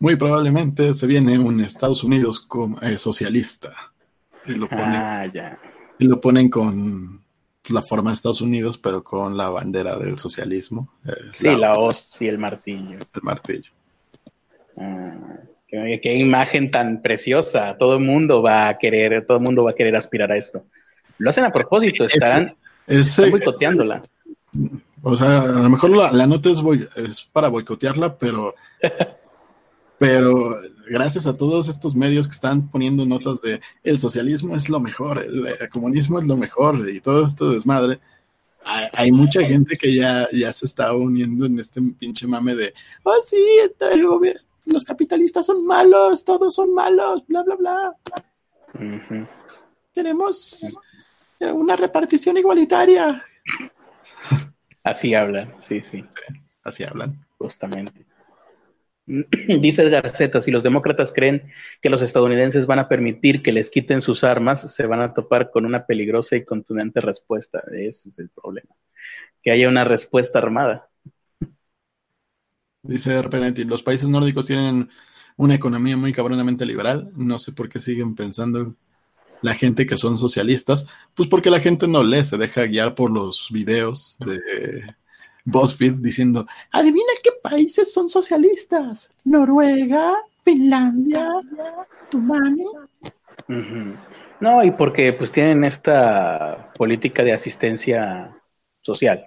muy 0.00 0.16
probablemente 0.16 0.94
se 0.94 1.06
viene 1.06 1.38
un 1.38 1.60
Estados 1.60 2.02
Unidos 2.02 2.40
como, 2.40 2.80
eh, 2.80 2.96
socialista. 2.96 3.92
Y 4.46 4.54
lo 4.54 4.68
ponen, 4.68 4.86
ah, 4.86 5.26
Y 5.98 6.06
lo 6.06 6.18
ponen 6.18 6.48
con 6.48 7.22
la 7.68 7.82
forma 7.82 8.10
de 8.10 8.14
Estados 8.14 8.40
Unidos, 8.40 8.78
pero 8.78 9.04
con 9.04 9.36
la 9.36 9.50
bandera 9.50 9.98
del 9.98 10.16
socialismo. 10.16 10.94
Sí, 11.30 11.48
la, 11.48 11.72
hoz 11.72 12.16
y 12.22 12.28
el 12.28 12.38
martillo. 12.38 13.00
El 13.12 13.22
martillo. 13.22 13.70
Ah, 14.78 15.40
qué, 15.66 16.14
imagen 16.16 16.70
tan 16.70 17.02
preciosa. 17.02 17.76
Todo 17.78 17.94
el 17.94 18.04
mundo 18.04 18.42
va 18.42 18.68
a 18.68 18.78
querer, 18.78 19.26
todo 19.26 19.38
el 19.38 19.44
mundo 19.44 19.64
va 19.64 19.72
a 19.72 19.74
querer 19.74 19.96
aspirar 19.96 20.32
a 20.32 20.36
esto. 20.36 20.64
Lo 21.18 21.30
hacen 21.30 21.44
a 21.44 21.52
propósito, 21.52 22.04
están, 22.04 22.54
boicoteándola. 23.30 24.02
O 25.02 25.16
sea, 25.16 25.40
a 25.40 25.46
lo 25.46 25.68
mejor 25.68 25.96
la, 25.96 26.26
nota 26.26 26.50
es, 26.50 26.62
es 26.96 27.22
para 27.32 27.48
boicotearla, 27.48 28.16
pero 28.16 28.54
Pero 29.98 30.56
gracias 30.88 31.26
a 31.26 31.36
todos 31.36 31.68
estos 31.68 31.96
medios 31.96 32.28
que 32.28 32.34
están 32.34 32.70
poniendo 32.70 33.04
notas 33.04 33.42
de 33.42 33.60
el 33.82 33.98
socialismo 33.98 34.54
es 34.54 34.68
lo 34.68 34.78
mejor, 34.78 35.18
el, 35.18 35.68
comunismo 35.70 36.20
es 36.20 36.26
lo 36.26 36.36
mejor 36.36 36.88
y 36.88 37.00
todo 37.00 37.26
esto 37.26 37.50
desmadre, 37.50 37.98
hay, 38.92 39.10
mucha 39.10 39.42
gente 39.42 39.76
que 39.76 39.94
ya, 39.94 40.28
ya 40.30 40.52
se 40.52 40.66
está 40.66 40.94
uniendo 40.94 41.46
en 41.46 41.58
este 41.58 41.80
pinche 41.98 42.26
mame 42.26 42.54
de, 42.54 42.74
oh 43.02 43.16
sí, 43.24 43.42
el 43.92 44.06
gobierno, 44.06 44.40
los 44.72 44.84
capitalistas 44.84 45.46
son 45.46 45.64
malos, 45.66 46.24
todos 46.24 46.54
son 46.54 46.72
malos, 46.74 47.26
bla, 47.26 47.42
bla, 47.42 47.56
bla. 47.56 47.96
Queremos 49.94 50.78
una 51.40 51.76
repartición 51.76 52.36
igualitaria. 52.36 53.24
Así 54.82 55.14
hablan, 55.14 55.54
sí, 55.60 55.80
sí. 55.82 56.04
Así 56.62 56.84
hablan. 56.84 57.24
Justamente. 57.38 58.06
Dice 59.60 59.88
Garceta, 59.88 60.40
si 60.40 60.50
los 60.50 60.62
demócratas 60.62 61.12
creen 61.12 61.50
que 61.80 61.88
los 61.90 62.02
estadounidenses 62.02 62.66
van 62.66 62.78
a 62.78 62.88
permitir 62.88 63.42
que 63.42 63.52
les 63.52 63.70
quiten 63.70 64.00
sus 64.00 64.22
armas, 64.22 64.72
se 64.74 64.86
van 64.86 65.00
a 65.00 65.14
topar 65.14 65.50
con 65.50 65.64
una 65.64 65.86
peligrosa 65.86 66.36
y 66.36 66.44
contundente 66.44 67.00
respuesta. 67.00 67.62
Ese 67.72 68.10
es 68.10 68.18
el 68.18 68.28
problema. 68.28 68.68
Que 69.42 69.50
haya 69.50 69.68
una 69.68 69.84
respuesta 69.84 70.38
armada. 70.38 70.88
Dice 72.82 73.20
Repelenti, 73.20 73.64
los 73.64 73.82
países 73.82 74.08
nórdicos 74.08 74.46
tienen 74.46 74.88
una 75.36 75.54
economía 75.54 75.96
muy 75.96 76.12
cabronamente 76.12 76.66
liberal. 76.66 77.10
No 77.16 77.38
sé 77.38 77.52
por 77.52 77.68
qué 77.68 77.80
siguen 77.80 78.14
pensando 78.14 78.74
la 79.42 79.54
gente 79.54 79.86
que 79.86 79.96
son 79.96 80.18
socialistas. 80.18 80.86
Pues 81.14 81.28
porque 81.28 81.50
la 81.50 81.60
gente 81.60 81.88
no 81.88 82.02
lee, 82.02 82.24
se 82.24 82.38
deja 82.38 82.64
guiar 82.64 82.94
por 82.94 83.10
los 83.10 83.48
videos 83.52 84.16
de 84.20 84.38
BuzzFeed 85.44 85.94
diciendo, 86.00 86.46
adivina 86.72 87.12
qué 87.22 87.30
países 87.42 87.92
son 87.92 88.08
socialistas. 88.08 89.12
Noruega, 89.24 90.14
Finlandia, 90.42 91.30
Tumani. 92.10 92.64
No, 94.40 94.62
y 94.62 94.70
porque 94.72 95.12
pues 95.12 95.32
tienen 95.32 95.64
esta 95.64 96.72
política 96.76 97.22
de 97.22 97.32
asistencia 97.32 98.36
social, 98.82 99.24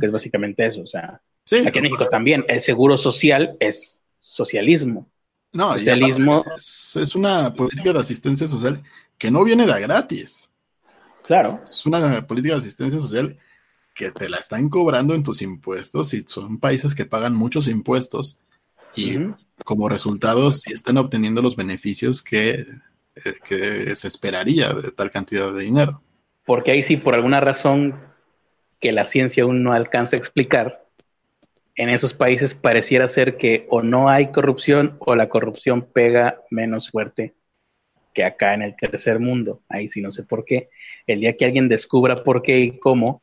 que 0.00 0.06
es 0.06 0.12
básicamente 0.12 0.66
eso. 0.66 0.82
O 0.82 0.86
sea, 0.86 1.20
aquí 1.50 1.78
en 1.78 1.82
México 1.82 2.08
también 2.08 2.44
el 2.48 2.60
seguro 2.60 2.96
social 2.96 3.56
es 3.60 4.02
socialismo. 4.20 5.08
No, 5.52 5.74
socialismo 5.74 6.44
es, 6.56 6.96
es, 7.00 7.14
una 7.14 7.54
política 7.54 7.92
de 7.92 8.00
asistencia 8.00 8.46
social 8.46 8.82
que 9.16 9.30
no 9.30 9.44
viene 9.44 9.66
de 9.66 9.80
gratis. 9.80 10.50
Claro. 11.22 11.62
Es 11.68 11.86
una 11.86 12.26
política 12.26 12.54
de 12.54 12.60
asistencia 12.60 13.00
social 13.00 13.38
que 13.94 14.10
te 14.10 14.28
la 14.28 14.36
están 14.36 14.68
cobrando 14.68 15.14
en 15.14 15.22
tus 15.22 15.40
impuestos 15.40 16.12
y 16.12 16.22
son 16.24 16.58
países 16.58 16.94
que 16.94 17.06
pagan 17.06 17.34
muchos 17.34 17.66
impuestos 17.66 18.38
y 18.94 19.18
como 19.64 19.88
resultado 19.88 20.50
sí 20.50 20.72
están 20.72 20.98
obteniendo 20.98 21.42
los 21.42 21.56
beneficios 21.56 22.22
que, 22.22 22.66
eh, 23.16 23.34
que 23.44 23.96
se 23.96 24.08
esperaría 24.08 24.72
de 24.72 24.90
tal 24.90 25.10
cantidad 25.10 25.52
de 25.52 25.62
dinero. 25.64 26.02
Porque 26.44 26.70
ahí 26.70 26.82
sí, 26.82 26.96
por 26.96 27.14
alguna 27.14 27.40
razón 27.40 27.98
que 28.80 28.92
la 28.92 29.06
ciencia 29.06 29.44
aún 29.44 29.62
no 29.62 29.72
alcanza 29.72 30.16
a 30.16 30.18
explicar, 30.18 30.85
en 31.76 31.90
esos 31.90 32.14
países 32.14 32.54
pareciera 32.54 33.06
ser 33.06 33.36
que 33.36 33.66
o 33.70 33.82
no 33.82 34.08
hay 34.08 34.32
corrupción 34.32 34.96
o 34.98 35.14
la 35.14 35.28
corrupción 35.28 35.82
pega 35.82 36.40
menos 36.50 36.90
fuerte 36.90 37.34
que 38.14 38.24
acá 38.24 38.54
en 38.54 38.62
el 38.62 38.74
tercer 38.74 39.20
mundo. 39.20 39.60
Ahí 39.68 39.88
sí 39.88 40.00
no 40.00 40.10
sé 40.10 40.22
por 40.22 40.46
qué. 40.46 40.70
El 41.06 41.20
día 41.20 41.36
que 41.36 41.44
alguien 41.44 41.68
descubra 41.68 42.16
por 42.16 42.40
qué 42.40 42.60
y 42.60 42.78
cómo, 42.78 43.22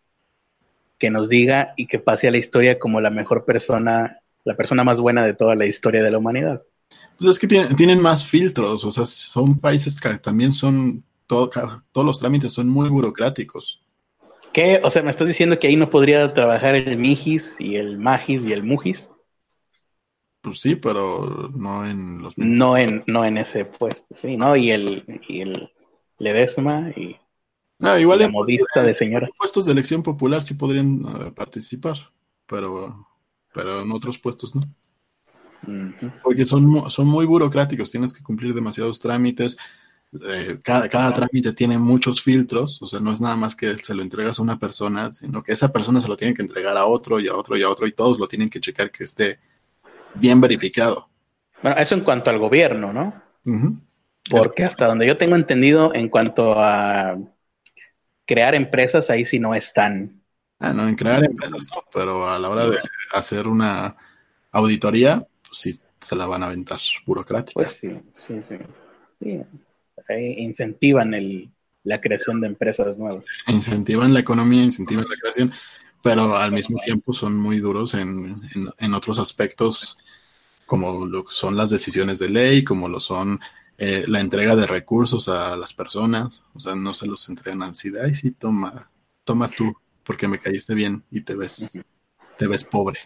que 0.99 1.09
nos 1.09 1.29
diga 1.29 1.73
y 1.75 1.87
que 1.87 1.97
pase 1.97 2.27
a 2.27 2.31
la 2.31 2.37
historia 2.37 2.77
como 2.77 3.01
la 3.01 3.09
mejor 3.09 3.43
persona, 3.43 4.19
la 4.45 4.55
persona 4.55 4.83
más 4.83 4.99
buena 4.99 5.25
de 5.25 5.33
toda 5.33 5.55
la 5.55 5.65
historia 5.65 6.03
de 6.03 6.11
la 6.11 6.19
humanidad. 6.19 6.61
Pues 7.17 7.31
es 7.31 7.39
que 7.39 7.47
tienen, 7.47 7.99
más 7.99 8.25
filtros, 8.25 8.85
o 8.85 8.91
sea, 8.91 9.07
son 9.07 9.59
países 9.59 9.99
que 9.99 10.19
también 10.19 10.53
son, 10.53 11.03
todos 11.25 11.49
los 11.95 12.19
trámites 12.19 12.53
son 12.53 12.69
muy 12.69 12.89
burocráticos. 12.89 13.82
¿Qué? 14.53 14.81
O 14.83 14.89
sea, 14.89 15.01
¿me 15.01 15.09
estás 15.09 15.27
diciendo 15.27 15.57
que 15.57 15.67
ahí 15.67 15.75
no 15.75 15.89
podría 15.89 16.33
trabajar 16.33 16.75
el 16.75 16.97
Mijis 16.97 17.55
y 17.59 17.75
el 17.75 17.97
Magis 17.97 18.45
y 18.45 18.53
el 18.53 18.63
Mujis? 18.63 19.09
Pues 20.41 20.59
sí, 20.59 20.75
pero 20.75 21.49
no 21.55 21.85
en 21.87 22.21
los... 22.21 22.37
No 22.37 22.77
en, 22.77 23.03
no 23.07 23.25
en 23.25 23.37
ese 23.37 23.65
puesto, 23.65 24.13
sí, 24.15 24.35
¿no? 24.37 24.55
Y 24.55 24.71
el, 24.71 25.21
y 25.27 25.41
el 25.41 25.71
Ledesma 26.19 26.91
y... 26.95 27.17
Ah, 27.79 27.99
igual 27.99 28.19
la 28.19 28.25
en 28.25 28.31
modista 28.31 28.83
de 28.83 28.93
señoras. 28.93 29.31
puestos 29.37 29.65
de 29.65 29.71
elección 29.71 30.03
popular 30.03 30.43
sí 30.43 30.53
podrían 30.53 31.01
eh, 31.01 31.31
participar, 31.31 31.97
pero, 32.45 33.07
pero 33.53 33.81
en 33.81 33.91
otros 33.91 34.19
puestos 34.19 34.53
no. 34.53 34.61
Porque 36.21 36.45
son, 36.45 36.91
son 36.91 37.07
muy 37.07 37.25
burocráticos, 37.25 37.91
tienes 37.91 38.13
que 38.13 38.21
cumplir 38.21 38.53
demasiados 38.53 38.99
trámites. 38.99 39.57
Eh, 40.27 40.59
cada, 40.61 40.87
cada 40.89 41.11
trámite 41.13 41.53
tiene 41.53 41.77
muchos 41.77 42.21
filtros, 42.21 42.81
o 42.81 42.85
sea, 42.85 42.99
no 42.99 43.11
es 43.11 43.21
nada 43.21 43.35
más 43.35 43.55
que 43.55 43.77
se 43.77 43.95
lo 43.95 44.01
entregas 44.01 44.39
a 44.39 44.43
una 44.43 44.59
persona, 44.59 45.13
sino 45.13 45.43
que 45.43 45.53
esa 45.53 45.71
persona 45.71 45.99
se 46.01 46.07
lo 46.07 46.17
tiene 46.17 46.33
que 46.33 46.41
entregar 46.41 46.77
a 46.77 46.85
otro 46.85 47.19
y 47.19 47.27
a 47.27 47.35
otro 47.35 47.57
y 47.57 47.63
a 47.63 47.69
otro, 47.69 47.87
y 47.87 47.93
todos 47.93 48.19
lo 48.19 48.27
tienen 48.27 48.49
que 48.49 48.59
checar 48.59 48.91
que 48.91 49.05
esté 49.05 49.39
bien 50.15 50.39
verificado. 50.39 51.09
Bueno, 51.61 51.77
eso 51.77 51.95
en 51.95 52.01
cuanto 52.01 52.29
al 52.29 52.39
gobierno, 52.39 52.93
¿no? 52.93 53.23
Porque 54.29 54.63
hasta 54.63 54.87
donde 54.87 55.07
yo 55.07 55.17
tengo 55.17 55.35
entendido, 55.35 55.93
en 55.93 56.09
cuanto 56.09 56.53
a 56.59 57.17
crear 58.25 58.55
empresas, 58.55 59.09
ahí 59.09 59.25
sí 59.25 59.39
no 59.39 59.55
están. 59.55 60.21
Ah, 60.59 60.73
no, 60.73 60.87
en 60.87 60.95
crear 60.95 61.23
empresas 61.25 61.67
no, 61.73 61.83
pero 61.93 62.29
a 62.29 62.39
la 62.39 62.49
hora 62.49 62.69
de 62.69 62.77
hacer 63.13 63.47
una 63.47 63.95
auditoría, 64.51 65.25
pues 65.47 65.57
sí 65.57 65.71
se 65.99 66.15
la 66.15 66.25
van 66.25 66.43
a 66.43 66.47
aventar 66.47 66.79
burocrática. 67.05 67.53
Pues 67.55 67.71
sí, 67.71 67.99
sí, 68.13 68.41
sí. 68.47 68.55
Sí, 69.21 69.41
ahí 70.09 70.33
incentivan 70.39 71.13
el, 71.13 71.51
la 71.83 72.01
creación 72.01 72.41
de 72.41 72.47
empresas 72.47 72.97
nuevas. 72.97 73.27
incentivan 73.47 74.13
la 74.13 74.19
economía, 74.19 74.63
incentivan 74.63 75.05
la 75.09 75.15
creación, 75.17 75.51
pero 76.01 76.35
al 76.37 76.51
mismo 76.51 76.77
tiempo 76.79 77.13
son 77.13 77.35
muy 77.37 77.59
duros 77.59 77.93
en, 77.93 78.33
en- 78.55 78.69
en 78.77 78.93
otros 78.93 79.19
aspectos, 79.19 79.97
como 80.65 81.05
lo 81.05 81.25
son 81.29 81.57
las 81.57 81.69
decisiones 81.69 82.19
de 82.19 82.29
ley, 82.29 82.63
como 82.63 82.89
lo 82.89 82.99
son 82.99 83.39
eh, 83.77 84.05
la 84.07 84.21
entrega 84.21 84.55
de 84.55 84.67
recursos 84.67 85.29
a 85.29 85.57
las 85.57 85.73
personas. 85.73 86.45
O 86.53 86.59
sea, 86.59 86.75
no 86.75 86.93
se 86.93 87.07
los 87.07 87.29
entregan 87.29 87.63
así 87.63 87.89
de, 87.89 88.03
ay, 88.03 88.15
sí, 88.15 88.31
toma, 88.31 88.91
toma 89.23 89.49
tú, 89.49 89.75
porque 90.03 90.27
me 90.27 90.39
caíste 90.39 90.75
bien 90.75 91.05
y 91.11 91.21
te 91.21 91.35
ves, 91.35 91.83
te 92.37 92.47
ves 92.47 92.65
pobre. 92.65 92.99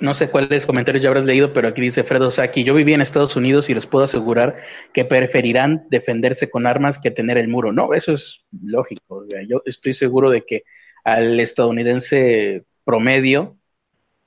No 0.00 0.14
sé 0.14 0.30
cuáles 0.30 0.66
comentarios 0.66 1.02
ya 1.02 1.08
habrás 1.08 1.24
leído, 1.24 1.52
pero 1.52 1.68
aquí 1.68 1.80
dice 1.80 2.04
Fredo 2.04 2.30
Saki, 2.30 2.62
yo 2.62 2.74
viví 2.74 2.94
en 2.94 3.00
Estados 3.00 3.34
Unidos 3.34 3.68
y 3.68 3.74
les 3.74 3.86
puedo 3.86 4.04
asegurar 4.04 4.56
que 4.92 5.04
preferirán 5.04 5.86
defenderse 5.90 6.48
con 6.48 6.66
armas 6.66 6.98
que 6.98 7.10
tener 7.10 7.36
el 7.36 7.48
muro. 7.48 7.72
No, 7.72 7.92
eso 7.94 8.12
es 8.12 8.44
lógico. 8.62 9.24
Yo 9.48 9.62
estoy 9.64 9.94
seguro 9.94 10.30
de 10.30 10.44
que 10.44 10.62
al 11.04 11.40
estadounidense 11.40 12.64
promedio 12.84 13.56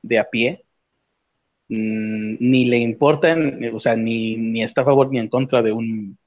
de 0.01 0.19
a 0.19 0.29
pie 0.29 0.65
mm, 1.69 2.35
ni 2.39 2.65
le 2.65 2.77
importan, 2.77 3.63
o 3.73 3.79
sea, 3.79 3.95
ni, 3.95 4.35
ni 4.35 4.63
está 4.63 4.81
a 4.81 4.85
favor 4.85 5.09
ni 5.09 5.19
en 5.19 5.29
contra 5.29 5.61
de 5.61 5.71
un 5.71 6.17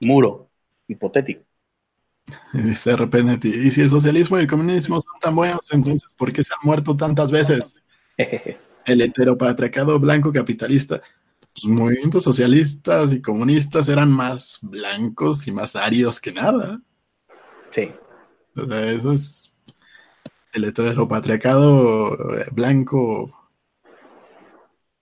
muro 0.00 0.50
hipotético. 0.88 1.42
Dice 2.52 2.96
y 3.44 3.70
si 3.70 3.80
el 3.82 3.90
socialismo 3.90 4.36
y 4.36 4.40
el 4.40 4.46
comunismo 4.46 5.00
son 5.00 5.20
tan 5.20 5.36
buenos, 5.36 5.60
entonces, 5.70 6.12
¿por 6.16 6.32
qué 6.32 6.42
se 6.42 6.52
han 6.54 6.66
muerto 6.66 6.96
tantas 6.96 7.30
veces? 7.30 7.82
El 8.84 9.02
heteropatriarcado 9.02 9.98
blanco 9.98 10.32
capitalista. 10.32 11.02
Los 11.62 11.72
movimientos 11.72 12.24
socialistas 12.24 13.12
y 13.12 13.22
comunistas 13.22 13.88
eran 13.88 14.10
más 14.10 14.58
blancos 14.62 15.46
y 15.46 15.52
más 15.52 15.74
arios 15.76 16.20
que 16.20 16.32
nada. 16.32 16.80
sí. 17.70 17.90
O 18.56 18.64
sea, 18.64 18.90
eso 18.90 19.12
es 19.12 19.54
el 20.52 20.64
heteropatriarcado 20.64 22.38
eh, 22.38 22.46
blanco. 22.52 23.50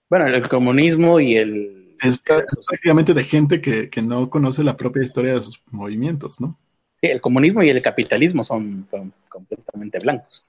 Bueno, 0.09 0.27
el 0.27 0.47
comunismo 0.47 1.19
y 1.19 1.35
el... 1.35 1.95
Es 2.01 2.21
prá- 2.23 2.45
prácticamente 2.67 3.13
de 3.13 3.23
gente 3.23 3.61
que, 3.61 3.89
que 3.89 4.01
no 4.01 4.29
conoce 4.29 4.63
la 4.63 4.75
propia 4.75 5.03
historia 5.03 5.35
de 5.35 5.41
sus 5.41 5.61
movimientos, 5.71 6.39
¿no? 6.41 6.57
Sí, 7.01 7.07
el 7.07 7.21
comunismo 7.21 7.63
y 7.63 7.69
el 7.69 7.81
capitalismo 7.81 8.43
son, 8.43 8.87
son 8.91 9.13
completamente 9.29 9.99
blancos. 9.99 10.45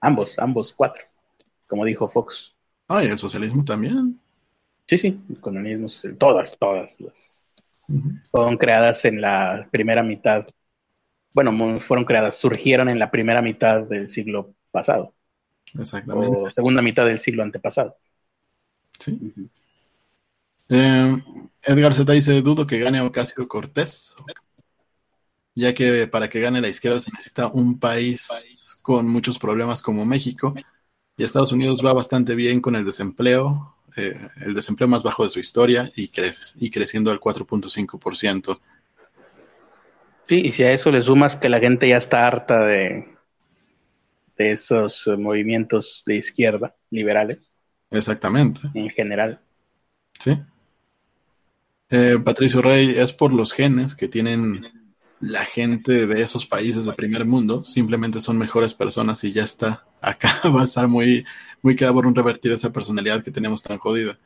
Ambos, 0.00 0.38
ambos 0.38 0.72
cuatro, 0.72 1.02
como 1.66 1.84
dijo 1.84 2.08
Fox. 2.08 2.54
Ah, 2.88 3.02
y 3.02 3.06
el 3.06 3.18
socialismo 3.18 3.64
también. 3.64 4.20
Sí, 4.86 4.98
sí, 4.98 5.20
el 5.30 5.40
comunismo, 5.40 5.88
todas, 6.18 6.58
todas 6.58 7.00
las 7.00 7.42
fueron 8.30 8.56
creadas 8.56 9.04
en 9.04 9.20
la 9.20 9.68
primera 9.70 10.02
mitad. 10.02 10.46
Bueno, 11.32 11.80
fueron 11.80 12.04
creadas, 12.04 12.36
surgieron 12.36 12.88
en 12.88 12.98
la 12.98 13.10
primera 13.10 13.42
mitad 13.42 13.82
del 13.82 14.08
siglo 14.08 14.54
pasado 14.70 15.12
Exactamente. 15.74 16.36
o 16.36 16.50
segunda 16.50 16.82
mitad 16.82 17.04
del 17.06 17.18
siglo 17.18 17.42
antepasado. 17.42 17.96
Sí. 18.98 19.18
Eh, 20.68 21.16
Edgar 21.62 21.94
Z 21.94 22.10
dice, 22.12 22.40
dudo 22.40 22.66
que 22.66 22.78
gane 22.78 23.00
Ocasio 23.00 23.46
Cortés, 23.48 24.14
ya 25.54 25.74
que 25.74 26.06
para 26.06 26.28
que 26.28 26.40
gane 26.40 26.60
la 26.60 26.68
izquierda 26.68 27.00
se 27.00 27.10
necesita 27.10 27.48
un 27.48 27.78
país 27.78 28.80
con 28.82 29.08
muchos 29.08 29.38
problemas 29.38 29.82
como 29.82 30.04
México, 30.04 30.54
y 31.16 31.24
Estados 31.24 31.52
Unidos 31.52 31.84
va 31.84 31.92
bastante 31.92 32.34
bien 32.34 32.60
con 32.60 32.76
el 32.76 32.84
desempleo, 32.84 33.76
eh, 33.96 34.28
el 34.40 34.54
desempleo 34.54 34.88
más 34.88 35.02
bajo 35.02 35.24
de 35.24 35.30
su 35.30 35.38
historia 35.38 35.88
y, 35.96 36.08
crece, 36.08 36.54
y 36.58 36.70
creciendo 36.70 37.10
al 37.10 37.20
4.5%. 37.20 38.58
Sí, 40.28 40.36
y 40.36 40.52
si 40.52 40.62
a 40.64 40.72
eso 40.72 40.90
le 40.90 41.02
sumas 41.02 41.36
que 41.36 41.48
la 41.48 41.60
gente 41.60 41.88
ya 41.88 41.98
está 41.98 42.26
harta 42.26 42.60
de, 42.64 43.14
de 44.36 44.52
esos 44.52 45.06
eh, 45.06 45.16
movimientos 45.16 46.02
de 46.06 46.16
izquierda, 46.16 46.74
liberales, 46.90 47.52
Exactamente, 47.90 48.60
en 48.74 48.90
general. 48.90 49.40
sí. 50.18 50.36
Eh, 51.90 52.18
Patricio 52.24 52.60
Rey, 52.60 52.94
es 52.96 53.12
por 53.12 53.32
los 53.32 53.52
genes 53.52 53.94
que 53.94 54.08
tienen 54.08 54.64
la 55.20 55.44
gente 55.44 56.06
de 56.06 56.22
esos 56.22 56.46
países 56.46 56.84
de 56.86 56.92
primer 56.92 57.24
mundo, 57.24 57.64
simplemente 57.64 58.20
son 58.20 58.38
mejores 58.38 58.74
personas 58.74 59.24
y 59.24 59.32
ya 59.32 59.44
está. 59.44 59.82
Acá 60.00 60.40
va 60.54 60.62
a 60.62 60.64
estar 60.64 60.88
muy, 60.88 61.24
muy 61.62 61.76
cabrón 61.76 62.14
revertir 62.14 62.52
esa 62.52 62.72
personalidad 62.72 63.22
que 63.22 63.30
tenemos 63.30 63.62
tan 63.62 63.78
jodida. 63.78 64.18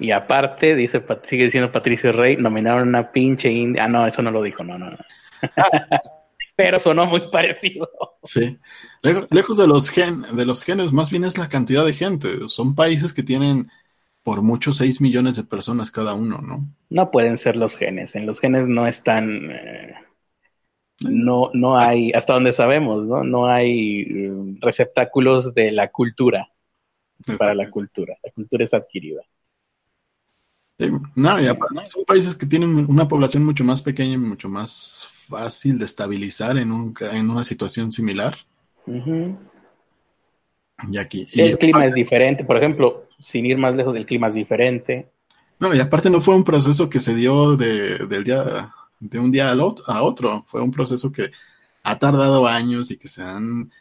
Y 0.00 0.12
aparte, 0.12 0.74
dice, 0.76 1.02
sigue 1.24 1.44
diciendo 1.44 1.72
Patricio 1.72 2.12
Rey, 2.12 2.36
nominaron 2.36 2.94
a 2.94 3.00
una 3.00 3.12
pinche 3.12 3.50
india. 3.50 3.84
Ah, 3.84 3.88
no, 3.88 4.06
eso 4.06 4.22
no 4.22 4.30
lo 4.30 4.42
dijo, 4.42 4.62
no, 4.62 4.78
no, 4.78 4.90
no. 4.90 4.98
Pero 6.56 6.78
sonó 6.78 7.06
muy 7.06 7.30
parecido. 7.30 7.88
Sí. 8.22 8.58
Lejos, 9.02 9.26
lejos 9.30 9.56
de 9.56 9.66
los 9.66 9.90
gen, 9.90 10.22
de 10.32 10.44
los 10.44 10.64
genes, 10.64 10.92
más 10.92 11.10
bien 11.10 11.24
es 11.24 11.38
la 11.38 11.48
cantidad 11.48 11.84
de 11.84 11.92
gente. 11.92 12.28
Son 12.48 12.74
países 12.74 13.12
que 13.12 13.22
tienen 13.22 13.70
por 14.22 14.42
mucho 14.42 14.72
6 14.72 15.00
millones 15.00 15.36
de 15.36 15.44
personas 15.44 15.90
cada 15.90 16.14
uno, 16.14 16.38
¿no? 16.42 16.68
No 16.90 17.10
pueden 17.10 17.36
ser 17.36 17.56
los 17.56 17.76
genes. 17.76 18.14
En 18.14 18.26
los 18.26 18.40
genes 18.40 18.66
no 18.66 18.86
están. 18.86 19.50
eh, 19.50 19.94
no, 21.00 21.50
no 21.54 21.78
hay, 21.78 22.12
hasta 22.12 22.34
donde 22.34 22.52
sabemos, 22.52 23.06
¿no? 23.06 23.22
No 23.22 23.46
hay 23.46 24.00
eh, 24.00 24.56
receptáculos 24.60 25.54
de 25.54 25.70
la 25.70 25.90
cultura 25.90 26.48
para 27.38 27.54
la 27.54 27.70
cultura. 27.70 28.16
La 28.22 28.30
cultura 28.32 28.64
es 28.64 28.74
adquirida. 28.74 29.22
Sí, 30.78 30.90
No, 31.16 31.40
y 31.40 31.46
aparte 31.46 31.86
son 31.86 32.04
países 32.04 32.34
que 32.34 32.46
tienen 32.46 32.86
una 32.88 33.08
población 33.08 33.44
mucho 33.44 33.64
más 33.64 33.82
pequeña 33.82 34.14
y 34.14 34.18
mucho 34.18 34.48
más 34.48 35.08
fácil 35.28 35.78
de 35.78 35.84
estabilizar 35.84 36.56
en, 36.56 36.70
un, 36.70 36.94
en 37.12 37.30
una 37.30 37.44
situación 37.44 37.90
similar. 37.90 38.36
Y 38.86 40.98
aquí, 40.98 41.26
y, 41.32 41.40
El 41.40 41.58
clima 41.58 41.84
es 41.84 41.94
diferente, 41.94 42.44
por 42.44 42.56
ejemplo, 42.56 43.08
sin 43.20 43.46
ir 43.46 43.58
más 43.58 43.74
lejos, 43.74 43.96
el 43.96 44.06
clima 44.06 44.28
es 44.28 44.34
diferente. 44.34 45.08
no, 45.58 45.74
y 45.74 45.80
aparte 45.80 46.10
no 46.10 46.20
fue 46.20 46.36
un 46.36 46.44
proceso 46.44 46.88
que 46.88 47.00
se 47.00 47.14
dio 47.14 47.56
de, 47.56 48.06
del 48.06 48.22
día, 48.22 48.72
de 49.00 49.18
un 49.18 49.30
día 49.30 49.50
a 49.50 50.02
otro, 50.02 50.42
fue 50.42 50.60
un 50.60 50.70
proceso 50.70 51.12
que 51.12 51.30
ha 51.82 51.98
tardado 51.98 52.46
años 52.46 52.90
y 52.90 52.98
que 52.98 53.08
se 53.08 53.22
han 53.22 53.72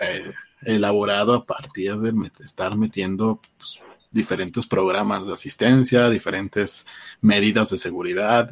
eh, 0.00 0.32
elaborado 0.62 1.34
a 1.34 1.44
partir 1.44 1.96
de 1.96 2.12
estar 2.42 2.76
metiendo 2.76 3.40
pues, 3.58 3.82
diferentes 4.10 4.66
programas 4.66 5.26
de 5.26 5.32
asistencia, 5.32 6.08
diferentes 6.08 6.86
medidas 7.20 7.70
de 7.70 7.78
seguridad. 7.78 8.50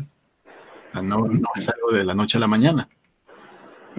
No, 0.95 1.01
no 1.27 1.49
es 1.55 1.69
algo 1.69 1.91
de 1.91 2.05
la 2.05 2.15
noche 2.15 2.37
a 2.37 2.41
la 2.41 2.47
mañana. 2.47 2.89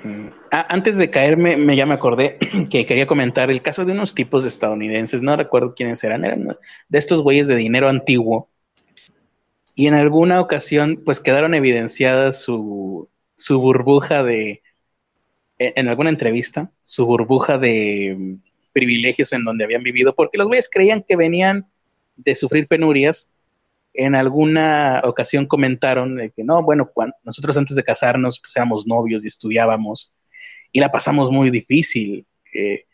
Mm. 0.04 0.28
Ah, 0.52 0.66
antes 0.70 0.98
de 0.98 1.10
caerme, 1.10 1.58
me 1.58 1.76
ya 1.76 1.86
me 1.86 1.94
acordé 1.94 2.38
que 2.70 2.86
quería 2.86 3.08
comentar 3.08 3.50
el 3.50 3.62
caso 3.62 3.86
de 3.86 3.94
unos 3.94 4.14
tipos 4.14 4.46
estadounidenses, 4.46 5.22
no 5.22 5.36
recuerdo 5.36 5.74
quiénes 5.76 6.04
eran, 6.04 6.26
eran 6.26 6.58
de 6.90 6.98
estos 6.98 7.22
güeyes 7.22 7.48
de 7.48 7.56
dinero 7.56 7.90
antiguo. 7.90 8.50
Y 9.76 9.88
en 9.88 9.96
alguna 9.96 10.40
ocasión, 10.42 11.02
pues 11.04 11.20
quedaron 11.20 11.56
evidenciadas 11.56 12.42
su, 12.42 13.10
su 13.36 13.60
burbuja 13.60 14.24
de, 14.24 14.62
en 15.58 15.74
en 15.76 15.88
alguna 15.88 16.10
entrevista, 16.10 16.72
su 16.84 17.06
burbuja 17.06 17.58
de 17.58 18.16
mm, 18.18 18.36
privilegios 18.74 19.34
en 19.34 19.44
donde 19.46 19.64
habían 19.66 19.84
vivido, 19.84 20.16
porque 20.16 20.38
los 20.38 20.48
güeyes 20.48 20.70
creían 20.72 21.04
que 21.08 21.16
venían 21.16 21.68
de 22.16 22.36
sufrir 22.36 22.68
penurias. 22.68 23.30
En 23.94 24.16
alguna 24.16 25.02
ocasión 25.04 25.46
comentaron 25.48 26.16
de 26.16 26.32
que 26.32 26.44
no, 26.44 26.64
bueno, 26.64 26.90
cuando 26.94 27.16
nosotros 27.24 27.58
antes 27.58 27.76
de 27.76 27.84
casarnos 27.84 28.40
pues 28.40 28.56
éramos 28.56 28.88
novios 28.88 29.24
y 29.24 29.28
estudiábamos 29.28 30.14
y 30.72 30.80
la 30.80 30.92
pasamos 30.92 31.32
muy 31.32 31.52
difícil. 31.52 32.26
eh, 32.54 32.86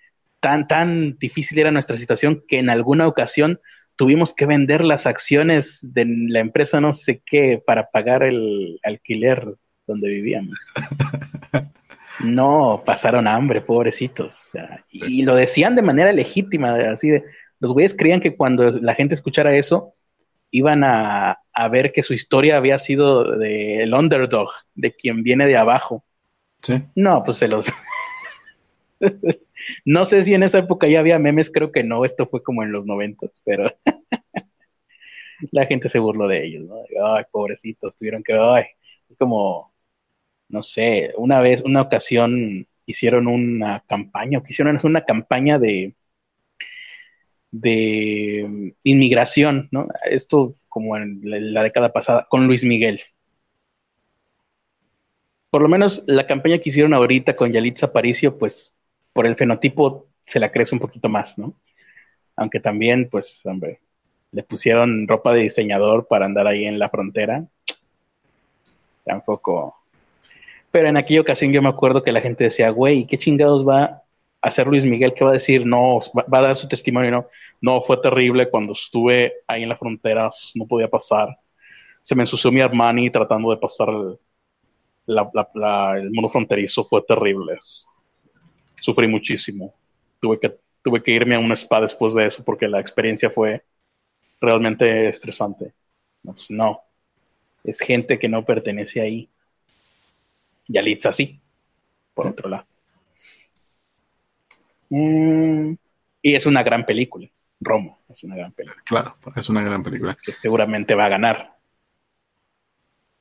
tan, 0.41 0.68
tan 0.68 1.18
difícil 1.19 1.60
era 1.60 1.72
nuestra 1.72 1.97
situación 1.97 2.43
que 2.47 2.60
en 2.60 2.69
alguna 2.69 3.07
ocasión 3.07 3.60
tuvimos 4.00 4.34
que 4.34 4.46
vender 4.46 4.86
las 4.86 5.06
acciones 5.06 5.80
de 5.82 6.06
la 6.06 6.40
empresa 6.40 6.80
no 6.80 6.94
sé 6.94 7.22
qué 7.26 7.62
para 7.68 7.90
pagar 7.90 8.24
el 8.24 8.80
alquiler 8.84 9.56
donde 9.86 10.10
vivíamos. 10.10 10.58
No, 12.22 12.84
pasaron 12.86 13.30
hambre, 13.30 13.62
pobrecitos. 13.62 14.52
y 14.92 15.22
lo 15.22 15.36
decían 15.36 15.74
de 15.78 15.82
manera 15.82 16.12
legítima, 16.12 16.76
así 16.92 17.08
de, 17.08 17.24
los 17.62 17.72
güeyes 17.72 17.96
creían 17.98 18.20
que 18.20 18.36
cuando 18.36 18.72
la 18.72 18.94
gente 18.94 19.14
escuchara 19.14 19.56
eso, 19.56 19.94
iban 20.52 20.84
a, 20.84 21.38
ver 21.72 21.94
que 21.94 22.04
su 22.04 22.14
historia 22.14 22.58
había 22.58 22.78
sido 22.78 23.24
del 23.38 23.94
underdog, 23.94 24.50
de 24.76 24.94
quien 24.94 25.24
viene 25.24 25.48
de 25.48 25.56
abajo. 25.56 26.04
Sí. 26.62 26.84
No, 26.94 27.24
pues 27.24 27.38
se 27.38 27.48
los... 27.48 27.72
no 29.86 30.06
sé 30.06 30.23
si 30.23 30.34
en 30.34 30.44
esa 30.44 30.60
época 30.60 30.88
ya 30.88 30.99
había 30.99 31.19
memes, 31.19 31.52
creo 31.52 31.72
que 31.72 31.84
no, 31.84 32.06
esto 32.06 32.27
fue 32.27 32.44
como 32.44 32.64
en 32.64 32.72
los 32.72 32.86
noventas, 32.86 33.41
pero 33.45 33.72
la 35.52 35.65
gente 35.65 35.90
se 35.90 35.99
burló 35.99 36.27
de 36.27 36.45
ellos, 36.45 36.65
¿no? 36.68 36.76
Ay, 37.15 37.23
pobrecitos, 37.31 37.98
tuvieron 37.98 38.23
que, 38.23 38.34
es 39.10 39.18
como, 39.18 39.73
no 40.49 40.61
sé, 40.61 41.14
una 41.18 41.41
vez, 41.41 41.64
una 41.64 41.81
ocasión 41.81 42.68
hicieron 42.86 43.27
una 43.27 43.81
campaña, 43.81 44.40
o 44.40 44.44
quisieron 44.44 44.80
una 44.84 45.06
campaña 45.06 45.60
de, 45.60 45.95
de 47.52 48.73
inmigración, 48.84 49.69
¿no? 49.72 49.88
Esto 50.06 50.56
como 50.68 50.98
en 50.98 51.22
la 51.53 51.64
década 51.64 51.91
pasada, 51.94 52.27
con 52.30 52.48
Luis 52.48 52.65
Miguel. 52.65 53.02
Por 55.49 55.61
lo 55.64 55.68
menos 55.68 56.03
la 56.07 56.27
campaña 56.27 56.60
que 56.60 56.69
hicieron 56.69 56.94
ahorita 56.94 57.36
con 57.36 57.52
Yalitza 57.52 57.88
Aparicio, 57.88 58.38
pues 58.38 58.76
por 59.20 59.28
el 59.28 59.36
fenotipo 59.36 60.08
se 60.24 60.40
la 60.40 60.50
crece 60.50 60.74
un 60.74 60.80
poquito 60.80 61.10
más, 61.10 61.38
¿no? 61.38 61.54
Aunque 62.38 62.62
también, 62.62 63.10
pues, 63.10 63.46
hombre, 63.46 63.82
le 64.32 64.44
pusieron 64.44 65.10
ropa 65.10 65.34
de 65.34 65.41
diseñador 65.41 66.08
para 66.08 66.26
andar 66.26 66.48
ahí 66.48 66.64
en 66.64 66.80
la 66.80 66.88
frontera. 66.88 67.46
Tampoco. 69.04 69.76
Pero 70.72 70.88
en 70.88 70.96
aquella 70.96 71.20
ocasión 71.20 71.52
yo 71.52 71.62
me 71.62 71.68
acuerdo 71.68 72.02
que 72.02 72.14
la 72.14 72.22
gente 72.22 72.46
decía, 72.46 72.70
güey, 72.70 73.08
¿qué 73.08 73.18
chingados 73.18 73.68
va 73.68 74.04
hacer 74.41 74.68
Luis 74.68 74.86
Miguel 74.86 75.14
que 75.14 75.26
va 75.26 75.32
a 75.32 75.34
decir, 75.34 75.66
no, 75.66 76.00
va, 76.18 76.40
a 76.40 76.41
dar 76.41 76.56
su 76.56 76.70
testimonio, 76.70 77.12
no, 77.12 77.28
no, 77.60 77.82
fue 77.82 77.98
terrible 77.98 78.50
cuando 78.50 78.72
estuve 78.72 79.34
ahí 79.48 79.64
en 79.64 79.70
la 79.70 79.76
frontera, 79.76 80.30
no 80.56 80.66
podía 80.66 80.88
pasar. 80.88 81.38
Se 82.02 82.16
me 82.16 82.24
ensució 82.24 82.54
mi 82.54 82.62
Armani 82.62 83.12
tratando 83.12 83.50
de 83.52 83.58
pasar 83.58 83.90
el, 83.90 84.18
el 85.08 86.12
mundo 86.12 86.30
fronterizo, 86.30 86.86
fue 86.86 87.02
terrible. 87.02 87.58
Sufrí 88.80 89.07
muchísimo. 89.07 89.73
Tuve 90.22 90.39
que, 90.39 90.57
tuve 90.81 91.01
que 91.01 91.11
irme 91.11 91.35
a 91.35 91.39
un 91.39 91.51
spa 91.51 91.81
después 91.81 92.14
de 92.14 92.27
eso 92.27 92.43
porque 92.43 92.68
la 92.68 92.80
experiencia 92.80 93.30
fue 93.30 93.64
realmente 94.39 95.07
estresante. 95.07 95.73
No, 96.23 96.34
pues 96.34 96.51
no. 96.51 96.81
Es 97.64 97.80
gente 97.80 98.19
que 98.19 98.30
no 98.30 98.45
pertenece 98.45 99.01
ahí. 99.01 99.30
Yalitza 100.68 101.11
sí, 101.11 101.39
por 102.14 102.27
otro 102.27 102.49
lado. 102.49 102.65
Mm, 104.89 105.73
y 106.22 106.35
es 106.35 106.45
una 106.45 106.64
gran 106.64 106.85
película. 106.85 107.27
Romo 107.60 107.99
es 108.07 108.23
una 108.23 108.35
gran 108.35 108.51
película. 108.53 108.81
Claro, 108.85 109.15
es 109.35 109.49
una 109.49 109.61
gran 109.61 109.84
película. 109.84 110.18
Que 110.23 110.31
seguramente 110.31 110.95
va 110.95 111.06
a 111.06 111.10
ganar. 111.10 111.57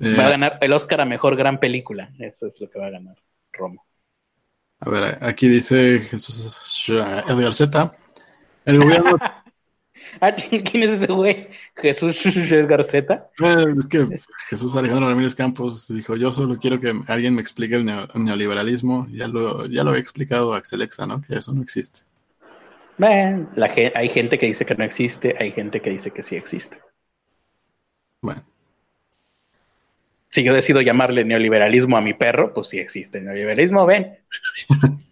va 0.01 0.25
a 0.25 0.29
eh, 0.29 0.31
ganar 0.31 0.59
el 0.61 0.73
Oscar 0.73 1.01
a 1.01 1.05
mejor 1.05 1.37
gran 1.37 1.59
película. 1.59 2.13
Eso 2.19 2.47
es 2.47 2.61
lo 2.61 2.71
que 2.71 2.79
va 2.79 2.87
a 2.87 2.91
ganar 2.91 3.17
Romo. 3.53 3.88
A 4.81 4.91
ver, 4.91 5.19
aquí 5.23 5.49
dice 5.49 6.01
Jesús 6.01 6.89
Edgar 6.89 7.55
Z. 7.55 7.97
El 8.65 8.79
gobierno 8.79 9.19
Ah, 10.21 10.35
¿quién 10.35 10.83
es 10.83 10.91
ese 10.91 11.07
güey? 11.07 11.49
Jesús 11.77 12.23
Garceta. 12.67 13.31
Eh, 13.41 13.75
es 13.77 13.87
que 13.87 14.07
Jesús 14.49 14.75
Alejandro 14.75 15.09
Ramírez 15.09 15.35
Campos 15.35 15.89
dijo, 15.89 16.17
yo 16.17 16.33
solo 16.33 16.59
quiero 16.59 16.81
que 16.81 16.93
alguien 17.07 17.35
me 17.35 17.43
explique 17.43 17.77
el 17.77 17.85
neoliberalismo. 17.85 19.07
Ya 19.11 19.29
lo, 19.29 19.67
ya 19.67 19.85
lo 19.85 19.91
había 19.91 20.03
explicado 20.03 20.55
Axelexa, 20.55 21.07
¿no? 21.07 21.21
Que 21.21 21.37
eso 21.37 21.53
no 21.53 21.63
existe. 21.63 22.01
Bueno, 22.97 23.49
la, 23.55 23.73
hay 23.95 24.09
gente 24.09 24.39
que 24.39 24.47
dice 24.47 24.67
que 24.67 24.75
no 24.75 24.85
existe, 24.85 25.37
hay 25.39 25.53
gente 25.53 25.81
que 25.81 25.91
dice 25.91 26.11
que 26.11 26.23
sí 26.23 26.35
existe. 26.35 26.81
Bueno. 28.21 28.43
Si 30.31 30.43
yo 30.43 30.53
decido 30.53 30.81
llamarle 30.81 31.25
neoliberalismo 31.25 31.97
a 31.97 32.01
mi 32.01 32.15
perro, 32.15 32.53
pues 32.53 32.69
sí 32.69 32.79
existe 32.79 33.21
neoliberalismo, 33.21 33.87
ven. 33.87 34.19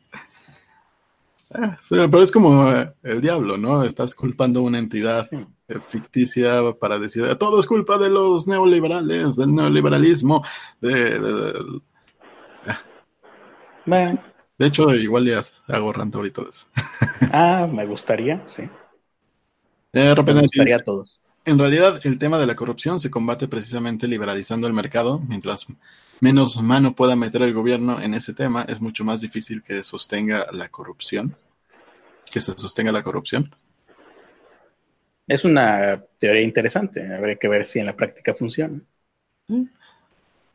Eh, 1.54 2.08
pero 2.10 2.22
es 2.22 2.32
como 2.32 2.70
eh, 2.70 2.92
el 3.02 3.20
diablo, 3.20 3.56
¿no? 3.56 3.84
Estás 3.84 4.14
culpando 4.14 4.60
a 4.60 4.64
una 4.64 4.78
entidad 4.78 5.28
eh, 5.32 5.78
ficticia 5.80 6.72
para 6.78 6.98
decir 6.98 7.34
todo 7.36 7.60
es 7.60 7.66
culpa 7.66 7.98
de 7.98 8.10
los 8.10 8.46
neoliberales, 8.46 9.36
del 9.36 9.54
neoliberalismo, 9.54 10.44
de, 10.80 11.20
de, 14.58 14.66
hecho, 14.66 14.92
igual 14.94 15.24
ya 15.26 15.40
hago 15.68 15.92
rant 15.92 16.16
ahorita 16.16 16.42
de 16.42 16.48
eso. 16.48 16.66
ah, 17.32 17.68
me 17.72 17.86
gustaría, 17.86 18.44
sí. 18.48 18.68
me 19.92 20.14
gustaría 20.14 20.76
a 20.76 20.82
todos. 20.82 21.20
En 21.46 21.60
realidad, 21.60 22.00
el 22.04 22.18
tema 22.18 22.38
de 22.40 22.46
la 22.46 22.56
corrupción 22.56 22.98
se 22.98 23.08
combate 23.08 23.46
precisamente 23.46 24.08
liberalizando 24.08 24.66
el 24.66 24.72
mercado. 24.72 25.20
Mientras 25.20 25.68
menos 26.18 26.60
mano 26.60 26.96
pueda 26.96 27.14
meter 27.14 27.40
el 27.42 27.54
gobierno 27.54 28.00
en 28.00 28.14
ese 28.14 28.34
tema, 28.34 28.64
es 28.68 28.80
mucho 28.80 29.04
más 29.04 29.20
difícil 29.20 29.62
que 29.62 29.84
sostenga 29.84 30.48
la 30.50 30.68
corrupción. 30.70 31.36
Que 32.32 32.40
se 32.40 32.52
sostenga 32.58 32.90
la 32.90 33.04
corrupción. 33.04 33.54
Es 35.28 35.44
una 35.44 36.02
teoría 36.18 36.42
interesante. 36.42 37.14
Habría 37.14 37.36
que 37.36 37.46
ver 37.46 37.64
si 37.64 37.78
en 37.78 37.86
la 37.86 37.94
práctica 37.94 38.34
funciona. 38.34 38.80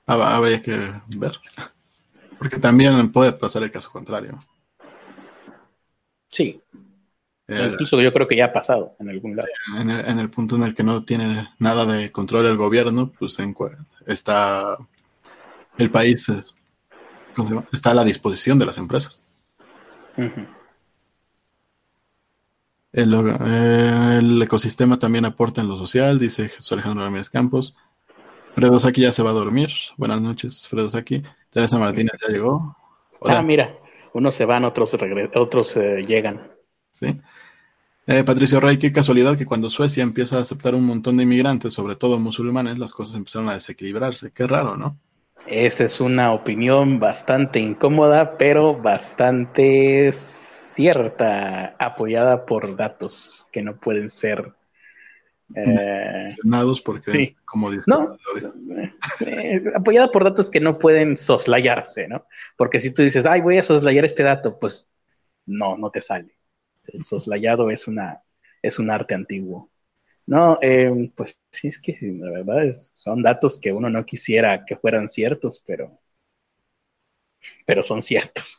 Habría 0.05 0.61
que 0.61 0.77
ver. 1.15 1.39
Porque 2.38 2.57
también 2.57 3.13
puede 3.13 3.31
pasar 3.31 3.63
el 3.63 3.72
caso 3.72 3.89
contrario. 3.91 4.38
Sí, 6.30 6.61
eh, 7.47 7.69
Incluso 7.72 8.01
yo 8.01 8.13
creo 8.13 8.27
que 8.27 8.35
ya 8.35 8.45
ha 8.45 8.53
pasado 8.53 8.95
en 8.99 9.09
algún 9.09 9.35
lado. 9.35 9.49
En 9.77 10.19
el, 10.19 10.30
punto 10.30 10.55
en 10.55 10.63
el 10.63 10.73
que 10.73 10.84
no 10.84 11.03
tiene 11.03 11.49
nada 11.59 11.85
de 11.85 12.11
control 12.11 12.45
el 12.45 12.57
gobierno, 12.57 13.11
pues 13.18 13.39
en, 13.39 13.55
está 14.05 14.77
el 15.77 15.89
país 15.89 16.31
está 17.72 17.91
a 17.91 17.93
la 17.93 18.03
disposición 18.03 18.57
de 18.59 18.65
las 18.65 18.77
empresas. 18.77 19.26
el, 22.91 24.41
ecosistema 24.41 24.99
también 24.99 25.26
aporta 25.26 25.61
en 25.61 25.68
lo 25.68 25.77
social, 25.77 26.19
dice 26.19 26.49
Jesús 26.49 26.72
Alejandro 26.72 27.03
Ramírez 27.03 27.30
Campos. 27.30 27.76
Fredo 28.53 28.80
Saki 28.80 29.01
ya 29.01 29.13
se 29.13 29.23
va 29.23 29.30
a 29.30 29.34
dormir. 29.34 29.69
Buenas 29.95 30.22
noches, 30.22 30.68
Fredo 30.68 30.89
Saki. 30.89 31.23
Teresa 31.49 31.80
Martínez 31.80 32.13
ya 32.22 32.34
llegó. 32.34 32.76
Ah, 33.22 33.41
mira, 33.41 33.77
unos 34.13 34.35
se 34.35 34.45
van, 34.45 34.65
otros, 34.65 34.97
otros 35.35 35.77
eh, 35.77 36.03
llegan. 36.05 36.51
Sí. 36.91 37.19
Eh, 38.07 38.23
Patricio 38.23 38.59
Rey, 38.59 38.77
qué 38.77 38.91
casualidad 38.91 39.38
que 39.38 39.45
cuando 39.45 39.69
Suecia 39.69 40.03
empieza 40.03 40.38
a 40.38 40.41
aceptar 40.41 40.76
un 40.76 40.85
montón 40.85 41.18
de 41.18 41.23
inmigrantes, 41.23 41.73
sobre 41.73 41.95
todo 41.95 42.19
musulmanes, 42.19 42.77
las 42.77 42.93
cosas 42.93 43.15
empezaron 43.15 43.49
a 43.49 43.53
desequilibrarse. 43.53 44.31
Qué 44.31 44.47
raro, 44.47 44.76
¿no? 44.76 44.97
Esa 45.47 45.84
es 45.84 45.99
una 45.99 46.34
opinión 46.34 46.99
bastante 46.99 47.59
incómoda, 47.59 48.38
pero 48.38 48.80
bastante 48.80 50.11
cierta, 50.13 51.76
apoyada 51.80 52.45
por 52.45 52.76
datos 52.76 53.47
que 53.51 53.61
no 53.61 53.77
pueden 53.77 54.09
ser 54.09 54.53
eh, 55.55 56.27
porque, 56.85 57.35
como 57.45 57.69
dice, 57.69 57.84
no, 57.88 58.15
eh, 59.26 59.63
apoyada 59.76 60.11
por 60.11 60.23
datos 60.23 60.49
que 60.49 60.61
no 60.61 60.80
pueden 60.80 61.18
soslayarse, 61.18 62.07
¿no? 62.07 62.26
Porque 62.57 62.80
si 62.80 62.91
tú 62.91 63.01
dices, 63.01 63.26
ay, 63.26 63.41
voy 63.41 63.57
a 63.57 63.63
soslayar 63.63 64.05
este 64.05 64.23
dato, 64.23 64.57
pues 64.57 64.88
no, 65.45 65.77
no 65.77 65.89
te 65.89 66.01
sale. 66.01 66.38
El 66.86 67.03
soslayado 67.03 67.70
es 67.70 67.88
una 67.88 68.22
es 68.62 68.80
un 68.80 68.91
arte 68.91 69.14
antiguo. 69.16 69.70
No, 70.26 70.60
eh, 70.62 71.12
pues 71.16 71.40
sí, 71.52 71.68
es 71.68 71.80
que 71.80 71.98
la 72.02 72.32
verdad 72.32 72.76
son 72.94 73.24
datos 73.24 73.60
que 73.60 73.74
uno 73.74 73.90
no 73.90 74.06
quisiera 74.06 74.64
que 74.66 74.76
fueran 74.76 75.10
ciertos, 75.10 75.62
pero, 75.66 75.99
pero 77.66 77.82
son 77.82 78.02
ciertos. 78.02 78.56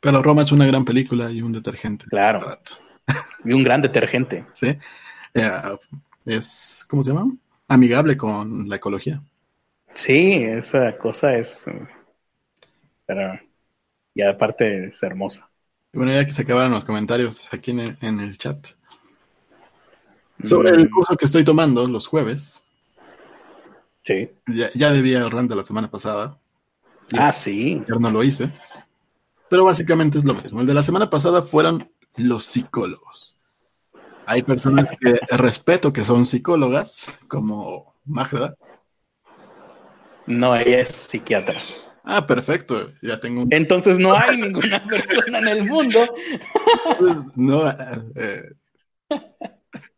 Pero 0.00 0.22
Roma 0.22 0.42
es 0.42 0.52
una 0.52 0.66
gran 0.66 0.84
película 0.84 1.30
y 1.30 1.42
un 1.42 1.52
detergente. 1.52 2.06
Claro. 2.06 2.58
Y 3.44 3.52
un 3.52 3.64
gran 3.64 3.82
detergente. 3.82 4.46
Sí. 4.52 4.78
es, 6.24 6.86
¿cómo 6.88 7.02
se 7.02 7.10
llama? 7.10 7.36
Amigable 7.66 8.16
con 8.16 8.68
la 8.68 8.76
ecología. 8.76 9.20
Sí, 9.94 10.34
esa 10.34 10.96
cosa 10.96 11.34
es. 11.34 11.64
Pero, 13.04 13.40
y 14.14 14.22
aparte 14.22 14.86
es 14.86 15.02
hermosa. 15.02 15.51
Bueno, 15.92 16.12
ya 16.12 16.24
que 16.24 16.32
se 16.32 16.42
acabaron 16.42 16.72
los 16.72 16.84
comentarios 16.84 17.52
aquí 17.52 17.70
en 17.70 18.20
el, 18.20 18.38
chat. 18.38 18.68
Sobre 20.42 20.70
el 20.70 20.88
mm. 20.88 20.90
curso 20.90 21.16
que 21.16 21.26
estoy 21.26 21.44
tomando 21.44 21.86
los 21.86 22.06
jueves. 22.06 22.64
Sí. 24.02 24.30
Ya, 24.46 24.70
ya 24.74 24.90
debía 24.90 25.18
el 25.18 25.30
run 25.30 25.48
de 25.48 25.56
la 25.56 25.62
semana 25.62 25.90
pasada. 25.90 26.38
Ah, 27.16 27.30
sí. 27.30 27.82
Ya 27.88 27.96
no 27.96 28.10
lo 28.10 28.22
hice. 28.22 28.48
Pero 29.48 29.64
básicamente 29.64 30.18
es 30.18 30.24
lo 30.24 30.34
mismo. 30.34 30.62
El 30.62 30.66
de 30.66 30.74
la 30.74 30.82
semana 30.82 31.10
pasada 31.10 31.42
fueron 31.42 31.90
los 32.16 32.44
psicólogos. 32.44 33.36
Hay 34.26 34.42
personas 34.42 34.90
que 34.98 35.18
respeto 35.36 35.92
que 35.92 36.04
son 36.04 36.24
psicólogas, 36.24 37.18
como 37.28 37.94
Magda. 38.06 38.54
No, 40.26 40.56
ella 40.56 40.80
es 40.80 40.88
psiquiatra. 40.88 41.60
Ah, 42.04 42.26
perfecto. 42.26 42.92
Ya 43.00 43.20
tengo 43.20 43.42
un... 43.42 43.52
Entonces 43.52 43.98
no 43.98 44.16
hay 44.16 44.36
ninguna 44.36 44.84
persona 44.90 45.38
en 45.38 45.48
el 45.48 45.64
mundo. 45.64 46.00
Pues, 46.98 47.36
no, 47.36 47.68
eh, 48.16 48.42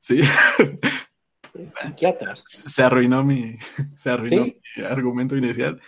sí. 0.00 0.20
Psiquiatra. 1.82 2.34
Se 2.44 2.82
arruinó 2.82 3.22
mi, 3.22 3.56
se 3.94 4.10
arruinó 4.10 4.44
¿Sí? 4.44 4.60
mi 4.76 4.84
argumento 4.84 5.36
inicial. 5.36 5.80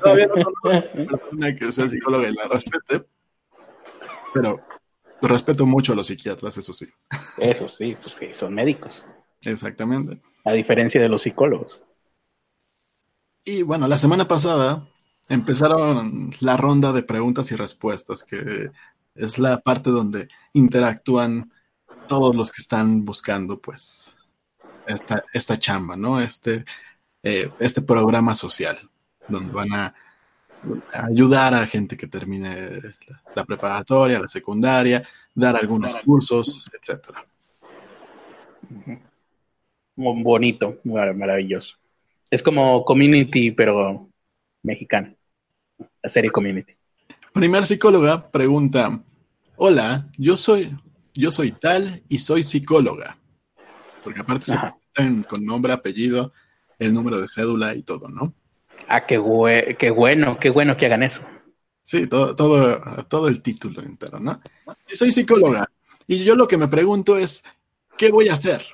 Todavía 0.00 0.26
no 0.26 0.32
conozco 0.34 0.70
a 0.70 0.84
una 0.94 1.06
persona 1.06 1.54
que 1.54 1.72
sea 1.72 1.88
psicóloga 1.88 2.28
y 2.28 2.34
la 2.34 2.48
respete, 2.48 3.04
pero 4.32 4.58
respeto 5.20 5.66
mucho 5.66 5.92
a 5.92 5.96
los 5.96 6.06
psiquiatras, 6.06 6.56
eso 6.56 6.72
sí. 6.72 6.86
Eso 7.38 7.68
sí, 7.68 7.96
pues 8.00 8.14
que 8.14 8.34
son 8.34 8.54
médicos, 8.54 9.04
Exactamente. 9.42 10.20
a 10.44 10.52
diferencia 10.52 11.00
de 11.00 11.08
los 11.08 11.22
psicólogos. 11.22 11.80
Y 13.44 13.62
bueno, 13.62 13.86
la 13.88 13.98
semana 13.98 14.26
pasada 14.26 14.86
empezaron 15.28 16.32
la 16.40 16.56
ronda 16.56 16.92
de 16.92 17.02
preguntas 17.02 17.52
y 17.52 17.56
respuestas, 17.56 18.24
que 18.24 18.70
es 19.14 19.38
la 19.38 19.60
parte 19.60 19.90
donde 19.90 20.28
interactúan 20.54 21.52
todos 22.08 22.34
los 22.34 22.50
que 22.50 22.62
están 22.62 23.04
buscando, 23.04 23.60
pues, 23.60 24.16
esta, 24.86 25.24
esta 25.32 25.58
chamba, 25.58 25.96
¿no? 25.96 26.20
Este, 26.20 26.64
eh, 27.22 27.50
este 27.58 27.82
programa 27.82 28.34
social, 28.34 28.78
donde 29.28 29.52
van 29.52 29.72
a, 29.72 29.94
ayudar 30.92 31.54
a 31.54 31.66
gente 31.66 31.96
que 31.96 32.06
termine 32.06 32.80
la, 33.34 33.44
preparatoria, 33.44 34.20
la 34.20 34.28
secundaria, 34.28 35.06
dar 35.34 35.56
algunos 35.56 35.94
cursos, 35.96 36.70
etcétera. 36.72 37.24
Bonito, 39.96 40.78
mar- 40.84 41.14
maravilloso. 41.14 41.76
Es 42.34 42.42
como 42.42 42.84
Community, 42.84 43.52
pero 43.52 44.10
mexicana. 44.64 45.14
La 46.02 46.10
serie 46.10 46.32
Community. 46.32 46.72
Primer 47.32 47.64
psicóloga 47.64 48.28
pregunta, 48.28 49.04
hola, 49.54 50.08
yo 50.18 50.36
soy, 50.36 50.74
yo 51.14 51.30
soy 51.30 51.52
tal 51.52 52.02
y 52.08 52.18
soy 52.18 52.42
psicóloga. 52.42 53.16
Porque 54.02 54.18
aparte 54.18 54.46
se 54.46 54.56
presentan 54.58 55.22
con 55.22 55.44
nombre, 55.44 55.72
apellido, 55.72 56.32
el 56.80 56.92
número 56.92 57.20
de 57.20 57.28
cédula 57.28 57.76
y 57.76 57.84
todo, 57.84 58.08
¿no? 58.08 58.34
Ah, 58.88 59.06
qué, 59.06 59.76
qué 59.78 59.90
bueno, 59.90 60.36
qué 60.40 60.50
bueno 60.50 60.76
que 60.76 60.86
hagan 60.86 61.04
eso. 61.04 61.22
Sí, 61.84 62.08
todo, 62.08 62.34
todo, 62.34 63.04
todo 63.04 63.28
el 63.28 63.42
título 63.42 63.80
entero, 63.80 64.18
¿no? 64.18 64.40
Y 64.92 64.96
soy 64.96 65.12
psicóloga. 65.12 65.70
Y 66.08 66.24
yo 66.24 66.34
lo 66.34 66.48
que 66.48 66.56
me 66.56 66.66
pregunto 66.66 67.16
es, 67.16 67.44
¿qué 67.96 68.10
voy 68.10 68.28
a 68.28 68.32
hacer? 68.32 68.64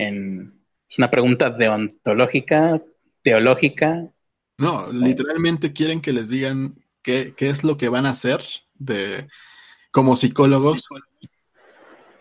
En, 0.00 0.62
es 0.88 0.98
una 0.98 1.10
pregunta 1.10 1.50
deontológica, 1.50 2.82
teológica. 3.22 4.10
No, 4.56 4.90
literalmente 4.92 5.72
quieren 5.72 6.00
que 6.00 6.12
les 6.12 6.28
digan 6.28 6.74
qué, 7.02 7.34
qué 7.36 7.50
es 7.50 7.64
lo 7.64 7.76
que 7.76 7.88
van 7.88 8.06
a 8.06 8.10
hacer 8.10 8.40
de, 8.74 9.28
como 9.90 10.16
psicólogos, 10.16 10.88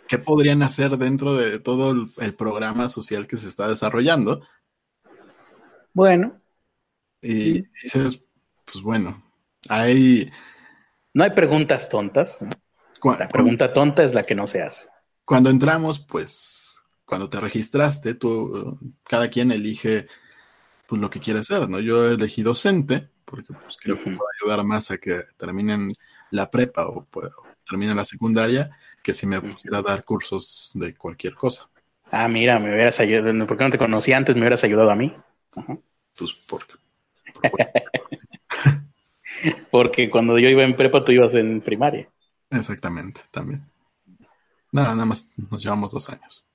qué 0.07 0.18
podrían 0.18 0.61
hacer 0.64 0.97
dentro 0.97 1.35
de 1.35 1.60
todo 1.60 1.91
el, 1.91 2.11
el 2.18 2.34
programa 2.34 2.89
social 2.89 3.27
que 3.27 3.38
se 3.38 3.47
está 3.47 3.68
desarrollando. 3.68 4.41
Bueno, 5.93 6.39
Y 7.22 7.64
dices, 7.84 8.22
pues 8.65 8.84
bueno, 8.84 9.23
hay... 9.68 10.31
no 11.14 11.23
hay 11.23 11.31
preguntas 11.31 11.89
tontas. 11.89 12.39
La 13.18 13.30
pregunta 13.30 13.72
tonta 13.72 14.03
es 14.03 14.14
la 14.14 14.23
que 14.23 14.35
no 14.35 14.47
se 14.47 14.61
hace. 14.61 14.88
Cuando 15.26 15.49
entramos, 15.49 15.99
pues, 15.99 16.78
cuando 17.10 17.27
te 17.27 17.40
registraste, 17.40 18.14
tú, 18.14 18.77
cada 19.03 19.30
quien 19.30 19.52
elige 19.52 20.06
pues, 20.86 21.02
lo 21.02 21.10
que 21.10 21.19
quiere 21.19 21.41
ser, 21.41 21.68
¿no? 21.68 21.80
Yo 21.80 22.07
elegí 22.07 22.44
docente, 22.44 23.10
porque 23.26 23.52
pues, 23.52 23.77
creo 23.77 23.98
que 23.98 24.11
puede 24.11 24.30
ayudar 24.40 24.64
más 24.64 24.91
a 24.91 24.99
que 24.99 25.23
terminen 25.36 25.90
la 26.30 26.52
prepa 26.52 26.86
o, 26.86 27.07
pues, 27.10 27.31
terminen 27.68 27.98
la 27.98 28.06
secundaria, 28.06 28.69
que 29.02 29.15
si 29.15 29.26
me 29.26 29.41
pusiera 29.41 29.80
a 29.80 29.81
dar 29.81 30.03
cursos 30.03 30.69
de 30.76 30.94
cualquier 30.94 31.34
cosa. 31.34 31.68
Ah, 32.11 32.27
mira, 32.27 32.60
me 32.60 32.72
hubieras 32.72 32.99
ayudado. 32.99 33.48
¿Por 33.48 33.57
qué 33.57 33.64
no 33.64 33.72
te 33.72 33.80
conocí 33.80 34.14
antes? 34.14 34.36
Me 34.36 34.41
hubieras 34.41 34.64
ayudado 34.64 34.91
a 34.91 34.95
mí. 34.95 35.11
Ajá. 35.56 35.80
Pues 36.15 36.34
porque 36.48 36.76
Porque 39.72 40.11
cuando 40.11 40.38
yo 40.38 40.49
iba 40.49 40.64
en 40.64 40.76
prepa, 40.76 41.03
tú 41.03 41.11
ibas 41.11 41.34
en 41.34 41.61
primaria. 41.61 42.07
exactamente, 42.52 43.22
también. 43.31 43.65
Nada, 44.72 44.94
nada 44.94 45.06
más 45.06 45.27
nos 45.49 45.64
llevamos 45.64 45.91
dos 45.91 46.10
años. 46.10 46.48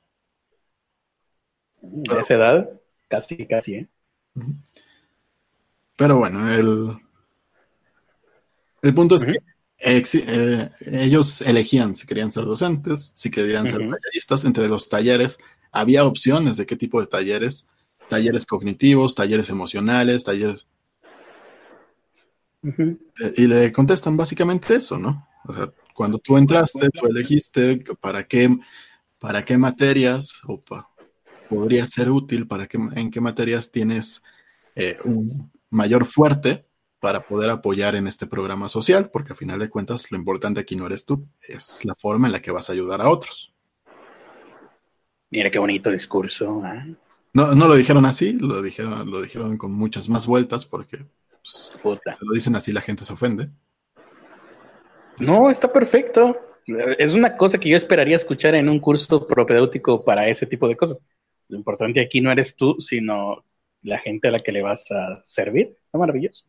De 1.86 2.20
esa 2.20 2.34
edad, 2.34 2.70
casi, 3.08 3.46
casi, 3.46 3.74
¿eh? 3.74 3.88
Pero 5.96 6.16
bueno, 6.18 6.52
el, 6.52 6.96
el 8.82 8.94
punto 8.94 9.14
es 9.14 9.24
que 9.24 9.38
eh, 9.78 10.70
ellos 10.80 11.40
elegían 11.42 11.94
si 11.94 12.06
querían 12.06 12.32
ser 12.32 12.44
docentes, 12.44 13.12
si 13.14 13.30
querían 13.30 13.68
ser 13.68 13.78
talleristas. 13.78 14.44
Entre 14.44 14.68
los 14.68 14.88
talleres 14.88 15.38
había 15.70 16.04
opciones 16.04 16.56
de 16.56 16.66
qué 16.66 16.76
tipo 16.76 17.00
de 17.00 17.06
talleres. 17.06 17.68
Talleres 18.08 18.44
cognitivos, 18.44 19.14
talleres 19.14 19.48
emocionales, 19.50 20.24
talleres... 20.24 20.68
Eh, 22.62 22.96
y 23.36 23.46
le 23.46 23.70
contestan 23.72 24.16
básicamente 24.16 24.74
eso, 24.74 24.98
¿no? 24.98 25.28
O 25.46 25.54
sea, 25.54 25.70
cuando 25.94 26.18
tú 26.18 26.36
entraste, 26.36 26.88
tú 26.90 27.06
elegiste 27.06 27.82
para 28.00 28.26
qué, 28.26 28.48
para 29.18 29.44
qué 29.44 29.56
materias 29.58 30.40
o 30.46 30.60
podría 31.54 31.86
ser 31.86 32.10
útil, 32.10 32.46
para 32.46 32.66
qué, 32.66 32.78
en 32.94 33.10
qué 33.10 33.20
materias 33.20 33.70
tienes 33.70 34.22
eh, 34.74 34.98
un 35.04 35.50
mayor 35.70 36.04
fuerte 36.04 36.66
para 37.00 37.26
poder 37.26 37.50
apoyar 37.50 37.94
en 37.96 38.06
este 38.06 38.26
programa 38.26 38.68
social, 38.68 39.10
porque 39.10 39.34
a 39.34 39.36
final 39.36 39.58
de 39.58 39.68
cuentas 39.68 40.10
lo 40.10 40.16
importante 40.16 40.60
aquí 40.60 40.74
no 40.74 40.86
eres 40.86 41.04
tú, 41.04 41.26
es 41.46 41.84
la 41.84 41.94
forma 41.94 42.28
en 42.28 42.32
la 42.32 42.40
que 42.40 42.50
vas 42.50 42.70
a 42.70 42.72
ayudar 42.72 43.02
a 43.02 43.10
otros. 43.10 43.54
Mira 45.30 45.50
qué 45.50 45.58
bonito 45.58 45.90
discurso. 45.90 46.62
¿ah? 46.64 46.86
No, 47.34 47.54
no 47.54 47.68
lo 47.68 47.74
dijeron 47.74 48.06
así, 48.06 48.38
lo 48.38 48.62
dijeron, 48.62 49.10
lo 49.10 49.20
dijeron 49.20 49.58
con 49.58 49.72
muchas 49.72 50.08
más 50.08 50.26
vueltas, 50.26 50.64
porque 50.64 51.04
pues, 51.28 51.80
Puta. 51.82 52.12
si 52.12 52.18
se 52.18 52.24
lo 52.24 52.32
dicen 52.32 52.56
así 52.56 52.72
la 52.72 52.80
gente 52.80 53.04
se 53.04 53.12
ofende. 53.12 53.50
No, 55.18 55.50
está 55.50 55.72
perfecto. 55.72 56.36
Es 56.98 57.12
una 57.12 57.36
cosa 57.36 57.58
que 57.58 57.68
yo 57.68 57.76
esperaría 57.76 58.16
escuchar 58.16 58.54
en 58.54 58.68
un 58.68 58.80
curso 58.80 59.26
propedéutico 59.26 60.02
para 60.04 60.28
ese 60.28 60.46
tipo 60.46 60.66
de 60.66 60.76
cosas. 60.76 60.98
Lo 61.48 61.56
importante 61.58 62.00
aquí 62.00 62.20
no 62.20 62.32
eres 62.32 62.56
tú, 62.56 62.76
sino 62.80 63.44
la 63.82 63.98
gente 63.98 64.28
a 64.28 64.30
la 64.30 64.40
que 64.40 64.52
le 64.52 64.62
vas 64.62 64.90
a 64.90 65.20
servir. 65.22 65.76
Está 65.82 65.98
maravilloso. 65.98 66.44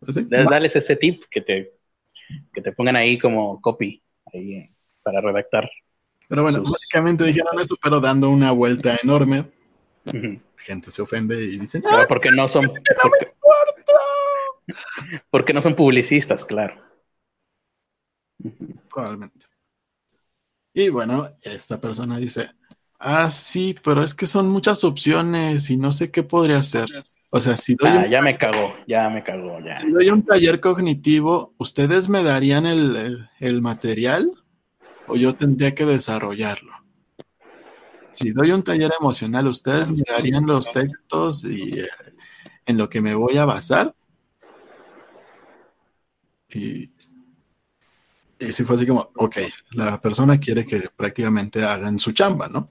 Da- 0.00 0.44
Dales 0.44 0.74
ese 0.76 0.96
tip 0.96 1.22
que 1.30 1.40
te, 1.40 1.74
que 2.52 2.60
te 2.60 2.72
pongan 2.72 2.96
ahí 2.96 3.18
como 3.18 3.60
copy 3.60 4.02
ahí, 4.32 4.54
eh, 4.54 4.72
para 5.02 5.20
redactar. 5.20 5.70
Pero 6.28 6.42
bueno, 6.42 6.58
sus- 6.58 6.72
básicamente 6.72 7.24
dijeron 7.24 7.58
eso, 7.60 7.76
pero 7.82 8.00
dando 8.00 8.30
una 8.30 8.50
vuelta 8.52 8.98
enorme. 9.02 9.44
La 10.04 10.40
gente 10.56 10.90
se 10.90 11.02
ofende 11.02 11.40
y 11.40 11.58
dicen, 11.58 11.82
Claro, 11.82 12.02
¡ah, 12.02 12.06
porque 12.08 12.30
no 12.32 12.48
son 12.48 12.66
porque, 12.66 13.32
corta! 13.38 13.92
porque 15.30 15.52
no 15.52 15.62
son 15.62 15.76
publicistas, 15.76 16.44
claro. 16.44 16.82
Probablemente. 18.92 19.46
Y 20.74 20.88
bueno, 20.88 21.36
esta 21.42 21.80
persona 21.80 22.18
dice, 22.18 22.50
ah, 23.02 23.30
sí, 23.30 23.74
pero 23.82 24.02
es 24.02 24.14
que 24.14 24.26
son 24.26 24.48
muchas 24.48 24.84
opciones 24.84 25.70
y 25.70 25.76
no 25.76 25.92
sé 25.92 26.10
qué 26.10 26.22
podría 26.22 26.58
hacer. 26.58 26.88
O 27.30 27.40
sea, 27.40 27.56
si 27.56 27.74
doy, 27.74 27.90
Ah, 27.90 27.96
un, 28.04 28.10
ya 28.10 28.22
me 28.22 28.36
cagó, 28.38 28.74
ya 28.86 29.08
me 29.10 29.22
cagó, 29.22 29.58
ya. 29.60 29.76
si 29.76 29.90
doy 29.90 30.08
un 30.10 30.24
taller 30.24 30.60
cognitivo, 30.60 31.54
¿ustedes 31.58 32.08
me 32.08 32.22
darían 32.22 32.66
el, 32.66 32.96
el- 32.96 33.30
el 33.40 33.62
material 33.62 34.32
o 35.06 35.16
yo 35.16 35.34
tendría 35.36 35.74
que 35.74 35.86
desarrollarlo? 35.86 36.72
Si 38.10 38.30
doy 38.32 38.52
un 38.52 38.62
taller 38.62 38.90
emocional, 39.00 39.46
¿ustedes 39.48 39.90
me 39.90 40.02
darían 40.06 40.46
los 40.46 40.70
textos 40.70 41.44
y 41.44 41.80
eh, 41.80 41.88
en 42.66 42.76
lo 42.78 42.88
que 42.88 43.00
me 43.00 43.14
voy 43.14 43.36
a 43.38 43.44
basar? 43.46 43.94
Y, 46.54 46.90
y 48.38 48.52
si 48.52 48.64
fue 48.64 48.76
así 48.76 48.86
como, 48.86 49.10
ok, 49.16 49.36
la 49.72 50.00
persona 50.00 50.38
quiere 50.38 50.66
que 50.66 50.88
prácticamente 50.94 51.64
hagan 51.64 51.98
su 51.98 52.12
chamba, 52.12 52.48
¿no? 52.48 52.70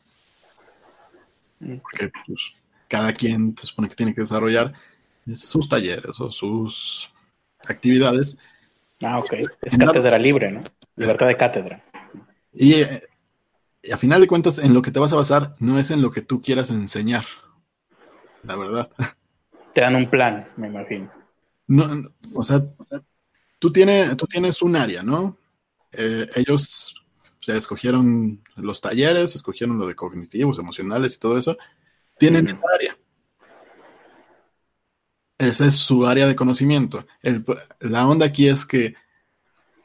Porque 1.82 2.12
pues, 2.26 2.54
cada 2.88 3.14
quien 3.14 3.56
se 3.58 3.68
supone 3.68 3.90
que 3.90 3.96
tiene 3.96 4.14
que 4.14 4.22
desarrollar 4.22 4.74
sus 5.36 5.70
talleres 5.70 6.20
o 6.20 6.32
sus 6.32 7.12
actividades. 7.68 8.38
Ah, 9.02 9.20
ok. 9.20 9.34
Es 9.62 9.78
cátedra 9.78 10.18
libre, 10.18 10.52
¿no? 10.52 10.64
Libertad 10.96 11.28
de 11.28 11.38
cátedra. 11.38 11.84
Y, 12.54 12.74
eh, 12.74 13.04
y 13.84 13.92
a 13.92 13.98
final 13.98 14.22
de 14.22 14.28
cuentas, 14.28 14.60
en 14.60 14.74
lo 14.74 14.82
que 14.82 14.92
te 14.92 15.00
vas 15.00 15.14
a 15.14 15.18
basar 15.18 15.56
no 15.60 15.80
es 15.80 15.92
en 15.92 16.02
lo 16.02 16.12
que 16.12 16.22
tú 16.22 16.42
quieras 16.42 16.70
enseñar. 16.70 17.26
La 18.44 18.56
verdad. 18.56 18.90
Te 19.74 19.82
dan 19.82 19.96
un 19.96 20.10
plan, 20.10 20.48
me 20.58 20.68
imagino. 20.68 21.12
No, 21.68 21.96
no, 21.96 22.12
o 22.34 22.44
sea, 22.44 22.62
tú, 23.58 23.72
tienes, 23.72 24.18
tú 24.18 24.26
tienes 24.28 24.62
un 24.62 24.76
área, 24.76 25.02
¿no? 25.02 25.38
Eh, 25.94 26.28
ellos 26.36 27.01
se 27.42 27.58
escogieron 27.58 28.42
los 28.56 28.82
talleres, 28.82 29.36
escogieron 29.36 29.78
lo 29.78 29.88
de 29.88 29.96
cognitivos, 29.96 30.60
emocionales 30.60 31.16
y 31.16 31.20
todo 31.20 31.38
eso. 31.38 31.58
tienen 32.18 32.48
esa 32.48 32.64
área. 32.74 32.98
Esa 35.38 35.66
es 35.66 35.76
su 35.76 36.06
área 36.06 36.28
de 36.28 36.36
conocimiento. 36.36 37.06
la 37.80 38.08
onda 38.08 38.28
aquí 38.28 38.48
es 38.48 38.66
que 38.66 38.94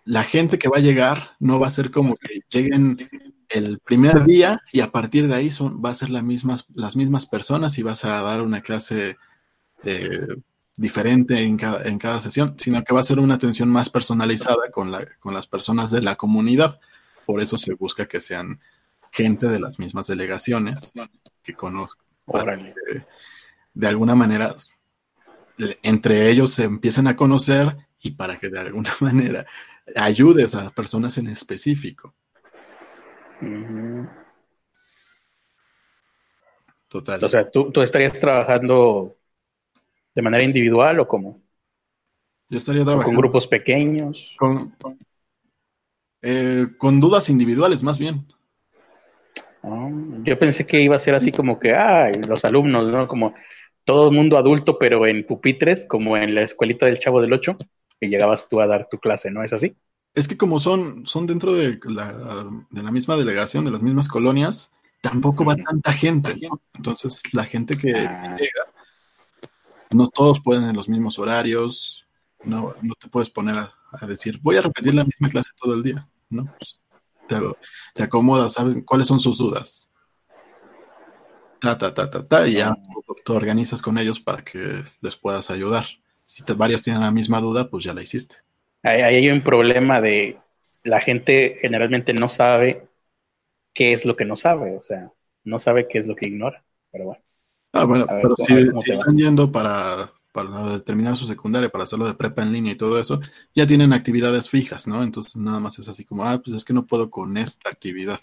la 0.05 0.23
gente 0.23 0.59
que 0.59 0.69
va 0.69 0.77
a 0.77 0.83
llegar 0.83 1.35
no 1.41 1.59
va 1.59 1.67
a 1.67 1.71
ser 1.71 1.91
como 1.91 2.15
que 2.15 2.41
lleguen 2.49 3.09
el 3.49 3.79
primer 3.79 4.25
día 4.25 4.61
y 4.73 4.81
a 4.81 4.93
partir 4.93 5.27
de 5.27 5.35
ahí 5.35 5.51
son, 5.51 5.83
va 5.83 5.91
a 5.91 5.95
ser 5.95 6.11
las 6.11 6.23
mismas, 6.23 6.67
las 6.75 6.95
mismas 6.95 7.27
personas 7.27 7.79
y 7.79 7.83
vas 7.83 8.05
a 8.05 8.21
dar 8.23 8.43
una 8.43 8.61
clase 8.61 9.17
eh, 9.83 10.27
diferente 10.77 11.41
en 11.41 11.57
cada, 11.57 11.83
en 11.85 11.99
cada 11.99 12.21
sesión, 12.21 12.55
sino 12.59 12.83
que 12.85 12.93
va 12.93 13.01
a 13.01 13.05
ser 13.05 13.19
una 13.19 13.35
atención 13.35 13.69
más 13.69 13.89
personalizada 13.89 14.71
con, 14.71 14.93
la, 14.93 15.07
con 15.21 15.33
las 15.33 15.47
personas 15.47 15.91
de 15.91 16.03
la 16.03 16.17
comunidad. 16.17 16.79
Por 17.27 17.41
eso 17.41 17.59
se 17.59 17.75
busca 17.75 18.07
que 18.07 18.21
sean 18.21 18.61
gente 19.11 19.49
de 19.49 19.61
las 19.61 19.79
mismas 19.79 20.07
delegaciones 20.07 20.93
que 21.43 21.55
conozcan. 21.55 22.07
de 23.75 23.87
alguna 23.89 24.15
manera 24.15 24.55
entre 25.83 26.31
ellos 26.31 26.53
se 26.53 26.65
empiecen 26.65 27.07
a 27.07 27.17
conocer 27.17 27.77
y 28.03 28.13
para 28.13 28.39
que 28.39 28.49
de 28.49 28.61
alguna 28.61 28.91
manera 29.01 29.47
ayudes 29.95 30.55
a 30.55 30.71
personas 30.71 31.17
en 31.19 31.29
específico. 31.29 32.15
Total. 36.89 37.25
O 37.25 37.29
sea, 37.29 37.51
¿tú, 37.51 37.71
estarías 37.83 38.19
trabajando 38.19 39.17
de 40.15 40.23
manera 40.23 40.45
individual 40.45 41.01
o 41.01 41.09
cómo? 41.09 41.43
Yo 42.49 42.59
estaría 42.59 42.85
trabajando. 42.85 43.07
¿Con 43.07 43.17
grupos 43.17 43.47
pequeños? 43.47 44.35
Con, 44.39 44.75
eh, 46.29 46.67
con 46.77 46.99
dudas 46.99 47.31
individuales, 47.31 47.83
más 47.85 47.99
bien. 47.99 48.27
Yo 50.25 50.39
pensé 50.39 50.67
que 50.67 50.81
iba 50.81 50.97
a 50.97 51.01
ser 51.01 51.15
así 51.15 51.31
como 51.31 51.61
que, 51.61 51.75
ay, 51.75 52.15
los 52.27 52.45
alumnos, 52.45 52.91
¿no? 52.91 53.07
Como 53.07 53.35
todo 53.85 54.09
el 54.09 54.15
mundo 54.17 54.37
adulto, 54.37 54.77
pero 54.77 55.07
en 55.07 55.25
pupitres, 55.25 55.87
como 55.87 56.17
en 56.17 56.35
la 56.35 56.43
escuelita 56.43 56.87
del 56.87 56.99
Chavo 56.99 57.21
del 57.21 57.33
Ocho, 57.33 57.57
que 58.01 58.09
llegabas 58.09 58.49
tú 58.49 58.61
a 58.61 58.67
dar 58.67 58.89
tu 58.91 58.99
clase, 58.99 59.31
¿no 59.31 59.45
es 59.45 59.53
así? 59.53 59.77
Es 60.15 60.27
que 60.27 60.37
como 60.37 60.59
son, 60.59 61.07
son 61.07 61.27
dentro 61.27 61.55
de 61.55 61.79
la, 61.85 62.45
de 62.71 62.83
la 62.83 62.91
misma 62.91 63.17
delegación, 63.17 63.65
de 63.65 63.71
las 63.71 63.83
mismas 63.83 64.09
colonias, 64.09 64.75
tampoco 65.01 65.45
va 65.45 65.55
tanta 65.55 65.93
gente, 65.93 66.35
Entonces, 66.77 67.23
la 67.33 67.45
gente 67.45 67.77
que 67.77 67.93
ah. 67.93 68.37
llega, 68.37 68.65
no 69.93 70.09
todos 70.09 70.41
pueden 70.41 70.65
en 70.65 70.77
los 70.77 70.89
mismos 70.89 71.21
horarios, 71.21 72.05
no, 72.43 72.75
no 72.83 72.95
te 72.95 73.09
puedes 73.09 73.31
poner 73.31 73.57
a, 73.57 73.73
decir, 74.07 74.41
voy 74.43 74.57
a 74.57 74.63
repetir 74.63 74.95
la 74.95 75.05
misma 75.05 75.29
clase 75.29 75.51
todo 75.61 75.75
el 75.75 75.83
día, 75.83 76.09
¿no? 76.29 76.55
Te, 77.29 77.37
te 77.95 78.03
acomodas, 78.03 78.53
saben 78.53 78.83
cuáles 78.83 79.09
son 79.09 79.21
sus 79.21 79.39
dudas 79.39 79.91
ta, 81.59 81.79
ta, 81.79 81.95
ta, 81.95 82.11
ta, 82.11 82.27
ta, 82.27 82.47
y 82.47 82.55
ya 82.55 82.77
te 83.25 83.33
organizas 83.33 83.83
con 83.83 83.99
ellos 83.99 84.21
para 84.21 84.43
que 84.45 84.83
les 85.01 85.17
puedas 85.17 85.51
ayudar. 85.51 85.85
Si 86.25 86.43
varios 86.55 86.83
tienen 86.83 87.03
la 87.03 87.11
misma 87.11 87.41
duda, 87.41 87.69
pues 87.69 87.85
ya 87.85 87.95
la 87.95 88.03
hiciste. 88.03 88.37
Ahí 88.83 89.01
hay 89.03 89.31
un 89.31 89.43
problema 89.43 90.01
de 90.01 90.37
la 90.83 91.01
gente 91.01 91.59
generalmente 91.61 92.13
no 92.13 92.29
sabe 92.29 92.87
qué 93.73 93.93
es 93.93 94.05
lo 94.05 94.17
que 94.17 94.25
no 94.25 94.37
sabe, 94.37 94.77
o 94.77 94.83
sea, 94.83 95.11
no 95.45 95.59
sabe 95.59 95.89
qué 95.89 95.99
es 95.99 96.07
lo 96.07 96.15
que 96.15 96.29
ignora, 96.29 96.65
pero 96.93 97.05
bueno. 97.07 97.23
Ah, 97.73 97.85
bueno, 97.85 98.07
pero 98.07 98.37
si, 98.37 98.55
están 98.91 99.19
yendo 99.19 99.51
para, 99.51 100.13
para 100.37 100.71
determinar 100.71 101.17
su 101.17 101.25
secundaria, 101.25 101.71
para 101.71 101.85
hacerlo 101.85 102.07
de 102.07 102.13
prepa 102.13 102.43
en 102.43 102.53
línea 102.53 102.75
y 102.75 102.77
todo 102.77 103.01
eso, 103.01 103.23
ya 103.55 103.67
tienen 103.67 103.95
actividades 103.95 104.51
fijas, 104.51 104.87
¿no? 104.87 105.03
Entonces 105.03 105.35
nada 105.37 105.61
más 105.61 105.79
es 105.79 105.89
así 105.89 106.05
como, 106.05 106.27
ah, 106.27 106.39
pues 106.45 106.55
es 106.55 106.63
que 106.63 106.75
no 106.75 106.87
puedo 106.87 107.09
con 107.09 107.39
esta 107.39 107.71
actividad. 107.71 108.21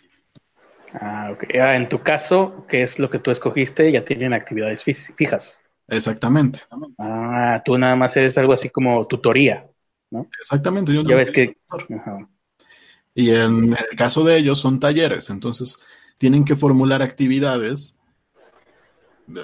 Ah, 0.93 1.31
ok. 1.33 1.45
Ah, 1.59 1.75
en 1.75 1.89
tu 1.89 2.03
caso, 2.03 2.67
¿qué 2.69 2.83
es 2.83 2.99
lo 2.99 3.09
que 3.09 3.17
tú 3.17 3.31
escogiste? 3.31 3.91
Ya 3.91 4.05
tienen 4.05 4.31
actividades 4.31 4.83
fijas. 4.83 5.63
Exactamente. 5.87 6.59
Ah, 6.99 7.63
tú 7.65 7.79
nada 7.79 7.95
más 7.95 8.15
eres 8.15 8.37
algo 8.37 8.53
así 8.53 8.69
como 8.69 9.07
tutoría, 9.07 9.65
¿no? 10.11 10.27
Exactamente. 10.39 10.93
Yo 10.93 11.01
ya 11.01 11.15
ves 11.15 11.31
que... 11.31 11.57
Y 13.15 13.31
en 13.31 13.73
el 13.73 13.97
caso 13.97 14.23
de 14.23 14.37
ellos 14.37 14.59
son 14.59 14.79
talleres, 14.79 15.31
entonces 15.31 15.77
tienen 16.19 16.45
que 16.45 16.55
formular 16.55 17.01
actividades 17.01 17.99
eh, 19.35 19.41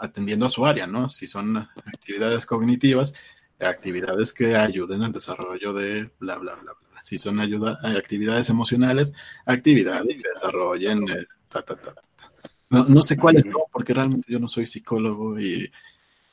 atendiendo 0.00 0.46
a 0.46 0.50
su 0.50 0.66
área, 0.66 0.86
¿no? 0.86 1.08
Si 1.08 1.26
son 1.26 1.56
actividades 1.56 2.46
cognitivas, 2.46 3.14
actividades 3.60 4.32
que 4.32 4.56
ayuden 4.56 5.04
al 5.04 5.12
desarrollo 5.12 5.72
de 5.72 6.10
bla, 6.18 6.36
bla, 6.38 6.54
bla, 6.54 6.72
bla 6.72 6.90
si 7.02 7.18
son 7.18 7.40
ayuda, 7.40 7.78
eh, 7.84 7.96
actividades 7.96 8.50
emocionales, 8.50 9.14
actividades 9.46 10.16
que 10.16 10.28
desarrollen. 10.34 11.02
Eh, 11.08 11.26
no, 12.70 12.84
no, 12.84 13.02
sé 13.02 13.16
cuáles 13.16 13.50
son, 13.50 13.62
porque 13.72 13.94
realmente 13.94 14.32
yo 14.32 14.38
no 14.38 14.48
soy 14.48 14.66
psicólogo 14.66 15.38
y. 15.40 15.70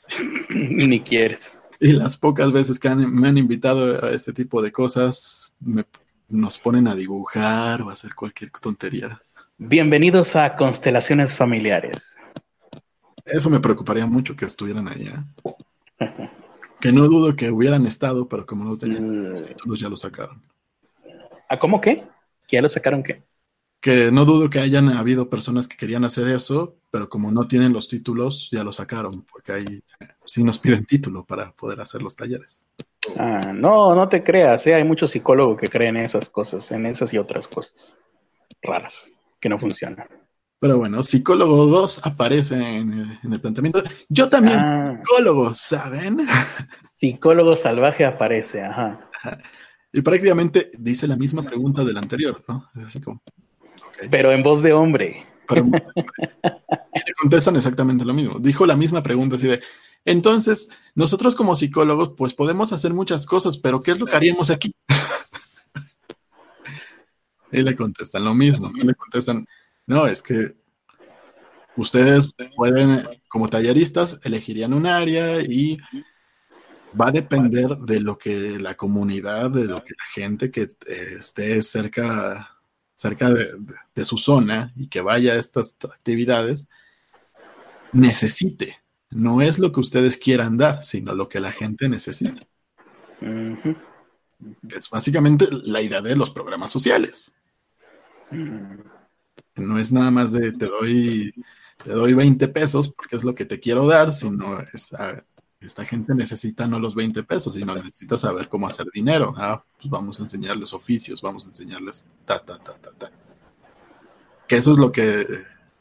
Ni 0.50 1.02
quieres. 1.02 1.60
Y 1.80 1.92
las 1.94 2.18
pocas 2.18 2.52
veces 2.52 2.80
que 2.80 2.90
me 2.90 3.28
han 3.28 3.38
invitado 3.38 4.04
a 4.04 4.12
este 4.12 4.34
tipo 4.34 4.62
de 4.62 4.72
cosas, 4.72 5.56
me, 5.60 5.86
nos 6.30 6.58
ponen 6.58 6.88
a 6.88 6.96
dibujar 6.96 7.82
o 7.82 7.90
a 7.90 7.94
hacer 7.94 8.16
cualquier 8.16 8.52
tontería. 8.52 9.22
Bienvenidos 9.58 10.36
a 10.36 10.56
Constelaciones 10.56 11.36
Familiares. 11.36 12.18
Eso 13.28 13.50
me 13.50 13.60
preocuparía 13.60 14.06
mucho 14.06 14.36
que 14.36 14.46
estuvieran 14.46 14.88
allá. 14.88 15.26
que 16.80 16.92
no 16.92 17.08
dudo 17.08 17.36
que 17.36 17.52
hubieran 17.52 17.86
estado, 17.86 18.28
pero 18.28 18.46
como 18.46 18.64
no 18.64 18.76
tenían 18.76 19.32
los 19.32 19.42
mm. 19.42 19.46
títulos, 19.46 19.80
ya 19.80 19.90
lo 19.90 19.98
sacaron. 19.98 20.42
¿A 21.50 21.60
cómo 21.60 21.82
qué? 21.82 22.04
¿Que 22.48 22.58
ya 22.58 22.62
lo 22.62 22.70
sacaron 22.70 23.04
qué? 23.04 23.24
Que 23.80 24.12
no 24.12 24.26
dudo 24.26 24.50
que 24.50 24.60
hayan 24.60 24.90
habido 24.90 25.30
personas 25.30 25.68
que 25.68 25.78
querían 25.78 26.04
hacer 26.04 26.28
eso, 26.28 26.78
pero 26.92 27.10
como 27.10 27.32
no 27.32 27.48
tienen 27.48 27.74
los 27.74 27.88
títulos, 27.88 28.50
ya 28.52 28.64
lo 28.64 28.72
sacaron, 28.72 29.24
porque 29.32 29.52
ahí 29.52 29.84
sí 30.26 30.44
nos 30.44 30.60
piden 30.60 30.86
título 30.86 31.26
para 31.26 31.52
poder 31.52 31.82
hacer 31.82 32.02
los 32.02 32.16
talleres. 32.16 32.68
Ah, 33.18 33.54
no, 33.54 33.96
no 33.96 34.10
te 34.10 34.24
creas, 34.24 34.66
¿eh? 34.68 34.74
hay 34.74 34.84
muchos 34.84 35.12
psicólogos 35.12 35.60
que 35.60 35.68
creen 35.68 35.98
en 35.98 36.06
esas 36.06 36.30
cosas, 36.30 36.72
en 36.72 36.86
esas 36.86 37.14
y 37.14 37.18
otras 37.18 37.48
cosas 37.48 37.96
raras, 38.62 39.12
que 39.40 39.50
no 39.50 39.60
funcionan. 39.60 40.08
Pero 40.60 40.80
bueno, 40.80 41.04
psicólogo 41.04 41.68
2 41.68 42.02
aparece 42.04 42.56
en 42.56 43.20
el, 43.24 43.40
planteamiento. 43.40 43.84
Yo 44.10 44.28
también 44.28 44.60
ah. 44.60 44.82
psicólogo, 44.82 45.54
¿saben? 45.54 46.26
Psicólogo 46.94 47.56
salvaje 47.56 48.06
aparece, 48.06 48.64
ajá. 48.64 49.08
Y 49.94 50.02
prácticamente 50.02 50.72
dice 50.78 51.08
la 51.08 51.16
misma 51.16 51.44
pregunta 51.44 51.84
del 51.84 51.98
anterior, 51.98 52.44
¿no? 52.48 52.68
Es 52.76 52.86
así 52.86 53.02
como. 53.02 53.22
Pero 54.10 54.32
en 54.32 54.42
voz 54.42 54.64
de 54.64 54.74
hombre. 54.74 55.24
Pero 55.48 55.62
en 55.62 55.72
voz 55.72 55.86
de 55.86 55.92
hombre. 55.96 56.34
y 56.94 57.00
le 57.00 57.14
contestan 57.20 57.56
exactamente 57.56 58.04
lo 58.04 58.14
mismo. 58.14 58.40
Dijo 58.40 58.66
la 58.66 58.76
misma 58.76 59.04
pregunta, 59.04 59.36
así 59.36 59.48
de. 59.48 59.62
Entonces, 60.06 60.70
nosotros 60.96 61.36
como 61.36 61.56
psicólogos, 61.56 62.14
pues 62.18 62.34
podemos 62.34 62.74
hacer 62.74 62.94
muchas 62.94 63.26
cosas, 63.26 63.58
pero 63.58 63.80
¿qué 63.80 63.92
es 63.92 64.00
lo 64.00 64.06
que 64.06 64.16
haríamos 64.16 64.50
aquí? 64.50 64.74
y 67.52 67.62
le 67.62 67.76
contestan 67.76 68.24
lo 68.24 68.34
mismo. 68.34 68.72
Y 68.74 68.86
le 68.86 68.96
contestan, 68.96 69.46
no, 69.88 70.06
es 70.06 70.22
que 70.22 70.56
ustedes 71.78 72.30
pueden, 72.56 73.08
como 73.30 73.48
talleristas, 73.48 74.20
elegirían 74.24 74.74
un 74.74 74.86
área 74.86 75.42
y 75.42 75.78
va 77.00 77.08
a 77.08 77.12
depender 77.12 77.78
de 77.78 78.02
lo 78.02 78.18
que 78.18 78.60
la 78.60 78.76
comunidad, 78.76 79.50
de 79.52 79.66
lo 79.66 79.78
que 79.78 79.94
la 79.98 80.06
gente 80.14 80.52
que 80.52 80.64
eh, 80.88 81.18
esté 81.20 81.62
cerca, 81.62 82.58
cerca 82.96 83.30
de, 83.32 84.06
su 84.06 84.18
zona 84.18 84.74
y 84.76 84.88
que 84.88 85.02
vaya 85.02 85.34
a 85.34 85.38
estas 85.38 85.78
actividades 85.84 86.68
necesite. 87.94 88.80
No 89.10 89.42
es 89.42 89.58
lo 89.58 89.72
que 89.72 89.80
ustedes 89.80 90.18
quieran 90.18 90.58
dar, 90.58 90.84
sino 90.84 91.16
lo 91.16 91.28
que 91.28 91.40
la 91.40 91.52
gente 91.52 91.88
necesita. 91.88 92.46
Es 94.70 94.90
básicamente 94.90 95.48
la 95.64 95.82
idea 95.82 96.02
de 96.02 96.16
los 96.16 96.32
programas 96.32 96.72
sociales. 96.72 97.34
No 99.58 99.80
es 99.80 99.92
nada 99.92 100.12
más 100.12 100.32
de 100.32 100.52
te 100.52 100.68
doy, 100.68 101.34
te 101.84 101.92
doy 101.92 102.14
20 102.14 102.48
pesos 102.50 102.90
porque 102.90 103.16
es 103.16 103.24
lo 103.24 103.34
que 103.36 103.46
te 103.46 103.60
quiero 103.60 103.88
dar, 103.88 104.14
sino 104.14 104.60
es, 104.74 104.94
esta 105.60 105.86
gente 105.86 106.14
necesita 106.14 106.68
no 106.68 106.80
los 106.80 106.94
20 106.94 107.24
pesos, 107.24 107.56
sino 107.56 107.74
necesita 107.76 108.16
saber 108.18 108.48
cómo 108.48 108.68
hacer 108.68 108.88
dinero. 108.94 109.34
Ah, 109.38 109.64
pues 109.78 109.90
vamos 109.90 110.20
a 110.20 110.24
enseñarles 110.24 110.74
oficios, 110.74 111.22
vamos 111.22 111.46
a 111.46 111.48
enseñarles 111.48 112.06
ta, 112.26 112.44
ta, 112.44 112.60
ta, 112.60 112.74
ta, 112.74 112.92
ta. 112.92 113.12
Que 114.48 114.58
eso 114.58 114.74
es 114.74 114.78
lo 114.78 114.92
que, 114.92 115.26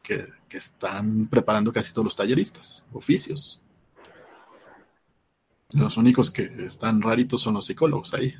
que, 0.03 0.35
están 0.51 1.27
preparando 1.27 1.71
casi 1.71 1.93
todos 1.93 2.07
los 2.07 2.17
talleristas, 2.17 2.87
oficios. 2.95 3.63
Los 5.75 5.99
únicos 5.99 6.31
que 6.31 6.45
están 6.65 7.03
raritos 7.03 7.43
son 7.43 7.55
los 7.55 7.67
psicólogos 7.67 8.15
ahí. 8.15 8.35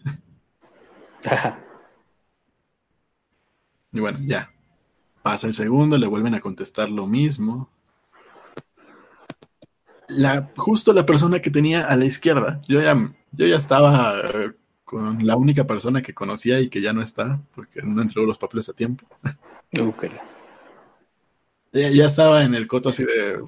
y 3.93 4.01
bueno, 4.01 4.19
ya. 4.23 4.56
Pasa 5.27 5.49
el 5.49 5.55
segundo, 5.55 5.99
le 5.99 6.07
vuelven 6.07 6.35
a 6.35 6.41
contestar 6.41 6.89
lo 6.89 7.09
mismo 7.09 7.69
la, 10.09 10.53
justo 10.57 10.93
la 10.93 11.05
persona 11.05 11.41
que 11.41 11.51
tenía 11.51 11.83
a 11.83 11.97
la 11.97 12.05
izquierda, 12.05 12.61
yo 12.69 12.81
ya, 12.81 12.95
yo 13.33 13.45
ya 13.45 13.57
estaba 13.57 14.21
eh, 14.21 14.53
con 14.85 15.27
la 15.27 15.35
única 15.35 15.67
persona 15.67 16.01
que 16.01 16.15
conocía 16.15 16.61
y 16.61 16.69
que 16.69 16.81
ya 16.81 16.93
no 16.93 17.03
está, 17.03 17.41
porque 17.57 17.83
no 17.83 18.01
entregó 18.01 18.25
los 18.25 18.39
papeles 18.39 18.69
a 18.69 18.73
tiempo. 18.73 19.05
ya, 21.73 21.91
ya 21.91 22.07
estaba 22.07 22.45
en 22.45 22.55
el 22.55 22.69
coto 22.69 22.91
así 22.91 23.03
de, 23.03 23.43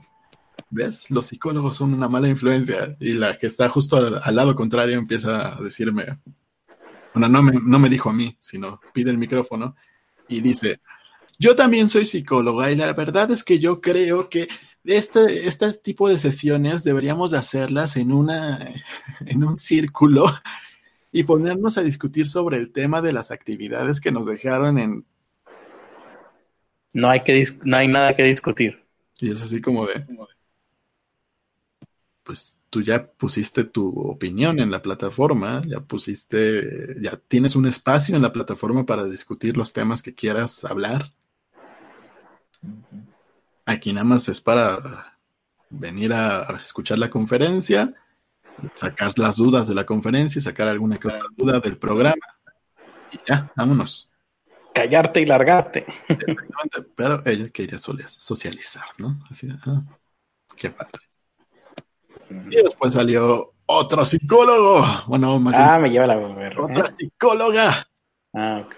¿ves? 0.71 1.09
Los 1.13 1.27
psicólogos 1.27 1.77
son 1.77 1.95
una 1.95 2.09
mala 2.09 2.27
influencia. 2.27 2.97
Y 2.99 3.13
la 3.13 3.39
que 3.39 3.47
está 3.47 3.69
justo 3.69 3.99
al, 3.99 4.21
al 4.21 4.35
lado 4.35 4.57
contrario 4.57 4.99
empieza 4.99 5.57
a 5.57 5.63
decirme, 5.63 6.19
bueno, 7.15 7.29
no 7.29 7.41
me, 7.41 7.53
no 7.53 7.79
me 7.79 7.89
dijo 7.89 8.11
a 8.11 8.13
mí, 8.13 8.37
sino 8.41 8.81
pide 8.93 9.13
el 9.13 9.19
micrófono 9.19 9.77
y 10.29 10.41
dice, 10.41 10.81
yo 11.39 11.55
también 11.55 11.89
soy 11.89 12.05
psicóloga 12.05 12.71
y 12.71 12.77
la 12.77 12.93
verdad 12.93 13.31
es 13.31 13.45
que 13.45 13.59
yo 13.59 13.81
creo 13.81 14.29
que 14.29 14.49
este, 14.85 15.47
este 15.47 15.73
tipo 15.75 16.09
de 16.09 16.19
sesiones 16.19 16.83
deberíamos 16.85 17.31
de 17.31 17.39
hacerlas 17.39 17.97
en, 17.97 18.13
una, 18.13 18.75
en 19.27 19.45
un 19.45 19.57
círculo 19.57 20.27
y 21.13 21.23
ponernos 21.23 21.79
a 21.79 21.83
discutir 21.83 22.29
sobre 22.29 22.59
el 22.59 22.73
tema 22.73 23.01
de 23.01 23.13
las 23.13 23.31
actividades 23.31 24.01
que 24.01 24.13
nos 24.13 24.27
dejaron 24.27 24.79
en... 24.79 25.05
No 26.93 27.11
hay, 27.11 27.23
que 27.23 27.43
no 27.65 27.77
hay 27.77 27.87
nada 27.87 28.15
que 28.15 28.25
discutir. 28.25 28.83
Y 29.21 29.31
es 29.31 29.41
así 29.41 29.61
como 29.61 29.87
de... 29.87 30.05
Pues 32.23 32.59
tú 32.69 32.83
ya 32.83 33.11
pusiste 33.11 33.65
tu 33.65 33.89
opinión 33.89 34.61
en 34.61 34.71
la 34.71 34.83
plataforma, 34.83 35.63
ya 35.67 35.81
pusiste, 35.81 37.01
ya 37.01 37.17
tienes 37.17 37.57
un 37.57 37.67
espacio 37.67 38.17
en 38.17 38.23
la 38.23 38.33
plataforma 38.33 38.85
para 38.85 39.05
discutir 39.05 39.57
los 39.57 39.73
temas 39.73 40.03
que 40.03 40.15
quieras 40.15 40.65
hablar. 40.65 41.13
Aquí 43.67 43.93
nada 43.93 44.05
más 44.05 44.29
es 44.29 44.41
para 44.41 45.17
venir 45.71 46.13
a 46.13 46.61
escuchar 46.65 46.99
la 46.99 47.11
conferencia, 47.11 47.93
sacar 48.75 49.13
las 49.19 49.37
dudas 49.37 49.69
de 49.69 49.75
la 49.75 49.85
conferencia, 49.85 50.41
sacar 50.41 50.69
alguna 50.69 50.97
que 50.97 51.09
otra 51.09 51.23
duda 51.37 51.61
del 51.61 51.77
programa 51.77 52.17
y 53.13 53.19
ya, 53.27 53.51
vámonos. 53.57 54.09
Callarte 54.75 55.21
y 55.21 55.27
largarte. 55.27 55.87
Exactamente, 56.09 56.83
Pero 56.95 57.21
ella 57.27 57.49
quería 57.51 57.79
socializar, 57.79 58.85
¿no? 58.99 59.19
Así, 59.31 59.49
ah, 59.67 59.83
qué 60.57 60.71
padre. 60.71 61.03
Y 62.31 62.57
después 62.63 62.95
salió 62.95 63.55
otro 63.67 64.05
psicólogo, 64.05 64.85
bueno, 65.09 65.39
más 65.41 65.57
bien, 65.57 65.69
Ah, 65.69 65.79
me 65.79 65.91
lleva 65.91 66.07
la 66.07 66.17
verga. 66.17 66.63
otra 66.63 66.85
psicóloga. 66.85 67.87
Ah, 68.35 68.63
ok. 68.65 68.75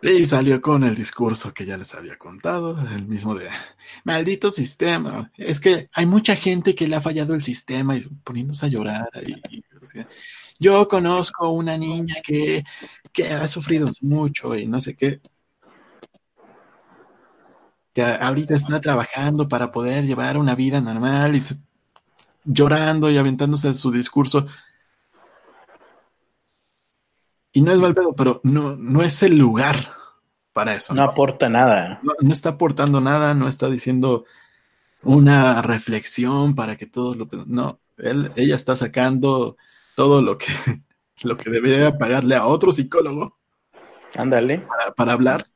Y 0.00 0.26
salió 0.26 0.60
con 0.60 0.84
el 0.84 0.94
discurso 0.94 1.52
que 1.52 1.66
ya 1.66 1.76
les 1.76 1.92
había 1.94 2.16
contado, 2.16 2.78
el 2.92 3.06
mismo 3.06 3.34
de 3.34 3.48
maldito 4.04 4.52
sistema. 4.52 5.32
Es 5.36 5.58
que 5.58 5.88
hay 5.92 6.06
mucha 6.06 6.36
gente 6.36 6.74
que 6.74 6.86
le 6.86 6.94
ha 6.96 7.00
fallado 7.00 7.34
el 7.34 7.42
sistema 7.42 7.96
y 7.96 8.00
poniéndose 8.22 8.66
a 8.66 8.68
llorar. 8.68 9.08
Y, 9.26 9.62
yo 10.60 10.86
conozco 10.88 11.50
una 11.50 11.76
niña 11.76 12.16
que, 12.22 12.64
que 13.12 13.28
ha 13.32 13.46
sufrido 13.48 13.88
mucho 14.00 14.56
y 14.56 14.66
no 14.66 14.80
sé 14.80 14.94
qué. 14.94 15.20
Que 17.92 18.02
ahorita 18.02 18.54
está 18.54 18.78
trabajando 18.78 19.48
para 19.48 19.72
poder 19.72 20.04
llevar 20.04 20.36
una 20.36 20.54
vida 20.54 20.80
normal 20.80 21.34
y 21.34 21.42
llorando 22.44 23.10
y 23.10 23.16
aventándose 23.16 23.74
su 23.74 23.90
discurso. 23.90 24.46
Y 27.52 27.62
no 27.62 27.72
es 27.72 27.78
mal 27.78 27.94
pedo, 27.94 28.14
pero 28.14 28.40
no, 28.44 28.76
no 28.76 29.02
es 29.02 29.22
el 29.22 29.38
lugar 29.38 29.94
para 30.52 30.74
eso. 30.74 30.94
No 30.94 31.02
aporta 31.02 31.48
nada. 31.48 32.00
No, 32.02 32.12
no 32.20 32.32
está 32.32 32.50
aportando 32.50 33.00
nada, 33.00 33.34
no 33.34 33.48
está 33.48 33.68
diciendo 33.68 34.24
una 35.02 35.62
reflexión 35.62 36.54
para 36.54 36.76
que 36.76 36.86
todos 36.86 37.16
lo... 37.16 37.28
No, 37.46 37.80
él, 37.96 38.30
ella 38.36 38.56
está 38.56 38.76
sacando 38.76 39.56
todo 39.94 40.22
lo 40.22 40.36
que, 40.38 40.46
lo 41.22 41.36
que 41.36 41.50
debería 41.50 41.96
pagarle 41.96 42.36
a 42.36 42.46
otro 42.46 42.72
psicólogo 42.72 43.38
Ándale. 44.14 44.58
para, 44.58 44.92
para 44.92 45.12
hablar. 45.12 45.46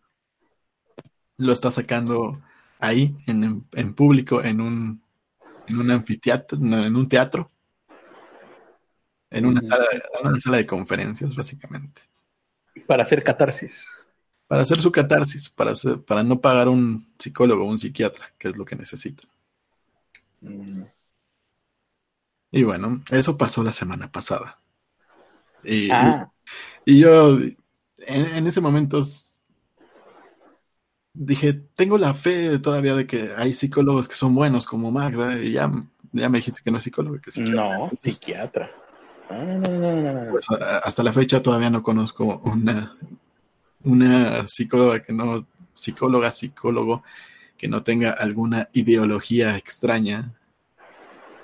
Lo 1.37 1.53
está 1.53 1.71
sacando 1.71 2.41
ahí, 2.79 3.17
en, 3.27 3.65
en 3.73 3.95
público, 3.95 4.43
en 4.43 4.61
un, 4.61 5.03
en 5.67 5.79
un 5.79 5.91
anfiteatro, 5.91 6.59
en 6.59 6.97
un 6.97 7.09
teatro. 7.09 7.51
En 9.33 9.47
una, 9.47 9.63
sala, 9.63 9.87
en 10.21 10.27
una 10.29 10.39
sala 10.41 10.59
de 10.59 10.67
conferencias, 10.67 11.35
básicamente. 11.35 12.03
Para 12.87 13.03
hacer 13.03 13.25
catarsis. 13.25 14.07
Para 14.47 14.63
hacer 14.63 14.81
su 14.81 14.93
catarsis, 14.93 15.49
para, 15.51 15.73
hacer- 15.73 16.01
para 16.05 16.23
no 16.23 16.41
pagar 16.41 16.69
un 16.69 17.13
psicólogo 17.19 17.65
o 17.65 17.69
un 17.69 17.79
psiquiatra, 17.81 18.33
que 18.39 18.49
es 18.49 18.57
lo 18.57 18.65
que 18.65 18.77
necesita. 18.77 19.25
Mm. 20.43 20.83
Y 22.53 22.63
bueno, 22.63 23.03
eso 23.11 23.37
pasó 23.37 23.65
la 23.65 23.73
semana 23.73 24.13
pasada. 24.13 24.61
Y, 25.65 25.89
Ah, 25.91 26.31
y 26.87 27.01
yo 27.01 27.39
en, 27.41 28.27
en 28.37 28.47
ese 28.47 28.61
momento 28.61 29.03
dije, 31.15 31.53
tengo 31.75 31.99
la 31.99 32.15
fe 32.15 32.59
todavía 32.59 32.95
de 32.95 33.07
que 33.07 33.33
hay 33.37 33.53
psicólogos 33.55 34.09
que 34.09 34.15
son 34.15 34.35
buenos 34.35 34.67
como 34.67 34.91
Magda, 34.91 35.39
y 35.43 35.53
ya, 35.53 35.71
ya 36.13 36.29
me 36.29 36.39
dijiste 36.39 36.63
que 36.63 36.71
no 36.71 36.79
es 36.79 36.83
psicólogo, 36.85 37.21
que 37.21 37.31
es 37.31 37.35
psiquiatra. 37.37 37.77
no, 37.77 37.85
Entonces, 37.91 38.01
psiquiatra. 38.01 38.71
Pues, 40.31 40.47
hasta 40.83 41.03
la 41.03 41.13
fecha 41.13 41.43
todavía 41.43 41.71
no 41.71 41.83
conozco 41.83 42.41
una, 42.45 42.97
una 43.85 44.47
psicóloga 44.47 45.03
que 45.03 45.13
no, 45.13 45.47
psicóloga, 45.73 46.31
psicólogo, 46.31 47.03
que 47.57 47.69
no 47.69 47.83
tenga 47.83 48.11
alguna 48.11 48.69
ideología 48.73 49.57
extraña 49.57 50.33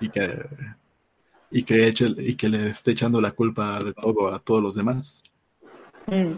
y 0.01 0.09
que, 0.09 0.45
y 1.51 1.63
que 1.63 1.89
eche, 1.89 2.07
y 2.17 2.35
que 2.35 2.49
le 2.49 2.69
esté 2.69 2.93
echando 2.93 3.21
la 3.21 3.33
culpa 3.33 3.83
de 3.83 3.93
todo 3.93 4.33
a 4.33 4.39
todos 4.39 4.63
los 4.63 4.75
demás. 4.75 5.25
Mm. 6.07 6.35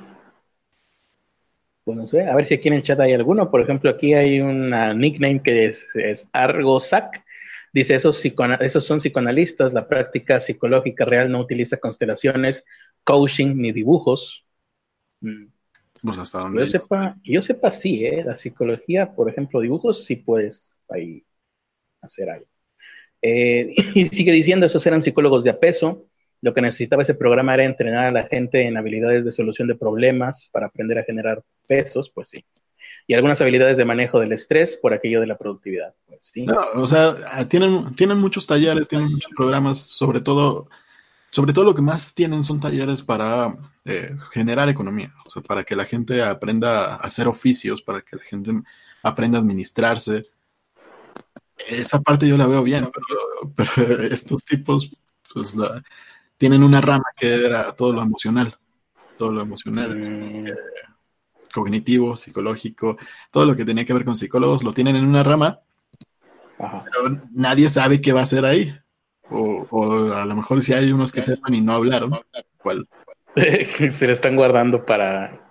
Pues 1.84 1.96
no 1.96 2.06
sé, 2.06 2.26
a 2.26 2.36
ver 2.36 2.46
si 2.46 2.54
aquí 2.54 2.68
en 2.68 2.74
el 2.74 2.82
chat 2.82 3.00
hay 3.00 3.14
alguno. 3.14 3.50
Por 3.50 3.60
ejemplo, 3.62 3.90
aquí 3.90 4.14
hay 4.14 4.40
una 4.40 4.92
nickname 4.94 5.42
que 5.42 5.66
es, 5.66 5.96
es 5.96 6.28
Argosac. 6.32 7.24
Dice, 7.72 7.94
esos, 7.94 8.22
esos 8.60 8.84
son 8.84 8.98
psicoanalistas, 8.98 9.72
la 9.72 9.86
práctica 9.86 10.40
psicológica 10.40 11.04
real 11.04 11.30
no 11.30 11.40
utiliza 11.40 11.76
constelaciones, 11.76 12.64
coaching 13.04 13.54
ni 13.56 13.72
dibujos. 13.72 14.44
Mm. 15.20 15.46
Pues 16.02 16.18
hasta 16.18 16.40
donde 16.40 16.64
yo 16.64 16.66
sepa, 16.66 17.16
yo 17.22 17.42
sepa 17.42 17.70
sí, 17.70 18.04
¿eh? 18.04 18.24
La 18.24 18.34
psicología, 18.34 19.14
por 19.14 19.28
ejemplo, 19.28 19.60
dibujos, 19.60 20.04
sí 20.04 20.16
puedes 20.16 20.80
ahí 20.88 21.24
hacer 22.00 22.30
algo. 22.30 22.46
Eh, 23.22 23.74
y 23.94 24.06
sigue 24.06 24.32
diciendo, 24.32 24.66
esos 24.66 24.84
eran 24.86 25.02
psicólogos 25.02 25.44
de 25.44 25.50
a 25.50 25.60
peso. 25.60 26.06
Lo 26.42 26.54
que 26.54 26.62
necesitaba 26.62 27.02
ese 27.02 27.14
programa 27.14 27.52
era 27.54 27.64
entrenar 27.64 28.06
a 28.06 28.12
la 28.12 28.26
gente 28.26 28.66
en 28.66 28.78
habilidades 28.78 29.26
de 29.26 29.32
solución 29.32 29.68
de 29.68 29.74
problemas 29.74 30.48
para 30.52 30.66
aprender 30.66 30.98
a 30.98 31.04
generar 31.04 31.42
pesos, 31.66 32.10
pues 32.10 32.30
sí. 32.30 32.44
Y 33.10 33.14
algunas 33.14 33.40
habilidades 33.40 33.76
de 33.76 33.84
manejo 33.84 34.20
del 34.20 34.30
estrés 34.30 34.76
por 34.76 34.94
aquello 34.94 35.20
de 35.20 35.26
la 35.26 35.36
productividad, 35.36 35.92
pues 36.06 36.26
sí. 36.32 36.46
No, 36.46 36.60
o 36.76 36.86
sea, 36.86 37.16
tienen, 37.48 37.92
tienen 37.96 38.18
muchos 38.18 38.46
talleres, 38.46 38.86
tienen 38.86 39.10
muchos 39.10 39.32
programas, 39.36 39.80
sobre 39.80 40.20
todo, 40.20 40.68
sobre 41.32 41.52
todo 41.52 41.64
lo 41.64 41.74
que 41.74 41.82
más 41.82 42.14
tienen 42.14 42.44
son 42.44 42.60
talleres 42.60 43.02
para 43.02 43.52
eh, 43.84 44.14
generar 44.32 44.68
economía, 44.68 45.12
o 45.26 45.30
sea, 45.30 45.42
para 45.42 45.64
que 45.64 45.74
la 45.74 45.86
gente 45.86 46.22
aprenda 46.22 46.94
a 46.94 46.96
hacer 46.98 47.26
oficios, 47.26 47.82
para 47.82 48.00
que 48.00 48.14
la 48.14 48.22
gente 48.22 48.52
aprenda 49.02 49.38
a 49.38 49.40
administrarse. 49.40 50.26
Esa 51.68 52.00
parte 52.00 52.28
yo 52.28 52.36
la 52.36 52.46
veo 52.46 52.62
bien, 52.62 52.88
pero, 52.94 53.52
pero 53.56 54.02
estos 54.04 54.44
tipos, 54.44 54.88
pues, 55.34 55.56
la- 55.56 55.82
tienen 56.38 56.62
una 56.62 56.80
rama 56.80 57.06
que 57.16 57.44
era 57.44 57.74
todo 57.74 57.92
lo 57.92 58.02
emocional, 58.02 58.54
todo 59.18 59.32
lo 59.32 59.42
emocional, 59.42 59.96
Mm, 59.98 60.44
cognitivo, 61.52 62.16
psicológico, 62.16 62.96
todo 63.30 63.44
lo 63.46 63.56
que 63.56 63.64
tenía 63.64 63.84
que 63.84 63.92
ver 63.92 64.04
con 64.04 64.16
psicólogos 64.16 64.62
lo 64.62 64.72
tienen 64.72 64.96
en 64.96 65.04
una 65.04 65.22
rama 65.22 65.60
ajá. 66.58 66.84
pero 66.84 67.20
nadie 67.32 67.68
sabe 67.68 68.00
qué 68.00 68.12
va 68.12 68.20
a 68.20 68.24
hacer 68.24 68.44
ahí. 68.44 68.74
O, 69.30 69.66
o 69.70 70.12
a 70.12 70.24
lo 70.24 70.34
mejor 70.34 70.60
si 70.62 70.72
hay 70.72 70.90
unos 70.92 71.12
que 71.12 71.22
sepan 71.22 71.54
y 71.54 71.60
no 71.60 71.72
hablaron. 71.74 72.10
¿Cuál? 72.58 72.88
Se 73.90 74.06
le 74.06 74.12
están 74.12 74.36
guardando 74.36 74.84
para 74.84 75.46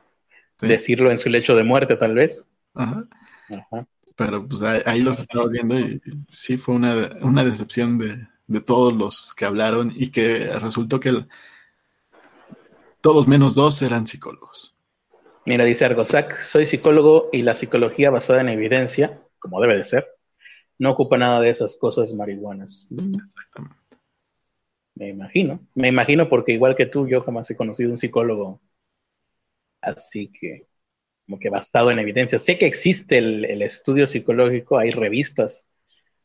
Sí. 0.60 0.68
decirlo 0.68 1.10
en 1.10 1.18
su 1.18 1.30
lecho 1.30 1.56
de 1.56 1.64
muerte, 1.64 1.96
tal 1.96 2.16
vez. 2.16 2.46
Ajá. 2.74 3.06
Ajá. 3.50 3.88
Pero 4.18 4.46
pues 4.46 4.62
ahí, 4.62 4.82
ahí 4.86 5.02
los 5.02 5.20
estaba 5.20 5.48
viendo 5.48 5.80
y 5.80 6.02
sí 6.30 6.58
fue 6.58 6.76
una, 6.76 7.10
una 7.22 7.46
decepción 7.46 7.98
de, 7.98 8.28
de 8.48 8.60
todos 8.60 8.92
los 8.94 9.34
que 9.34 9.46
hablaron 9.46 9.90
y 9.96 10.10
que 10.10 10.48
resultó 10.60 11.00
que 11.00 11.10
el- 11.10 11.28
todos 13.00 13.28
menos 13.30 13.56
dos 13.56 13.82
eran 13.82 14.06
psicólogos. 14.06 14.76
Mira, 15.50 15.66
dice 15.66 15.84
Argosac, 15.84 16.40
soy 16.42 16.68
psicólogo 16.68 17.30
y 17.32 17.42
la 17.42 17.56
psicología 17.56 18.12
basada 18.12 18.42
en 18.42 18.50
evidencia, 18.50 19.20
como 19.40 19.60
debe 19.60 19.78
de 19.78 19.84
ser, 19.84 20.08
no 20.78 20.92
ocupa 20.92 21.18
nada 21.18 21.42
de 21.42 21.50
esas 21.50 21.76
cosas 21.76 22.14
marihuanas. 22.14 22.86
Exactamente. 22.92 23.76
Me 24.94 25.10
imagino, 25.10 25.60
me 25.74 25.88
imagino 25.88 26.30
porque 26.30 26.52
igual 26.52 26.76
que 26.76 26.86
tú, 26.86 27.08
yo 27.08 27.24
jamás 27.24 27.50
he 27.50 27.56
conocido 27.56 27.90
un 27.90 27.98
psicólogo 27.98 28.62
así 29.82 30.32
que, 30.40 30.68
como 31.26 31.40
que 31.40 31.50
basado 31.50 31.90
en 31.90 31.98
evidencia. 31.98 32.38
Sé 32.38 32.60
que 32.60 32.68
existe 32.68 33.18
el, 33.18 33.44
el 33.46 33.64
estudio 33.64 34.06
psicológico, 34.06 34.78
hay 34.78 34.92
revistas 34.92 35.68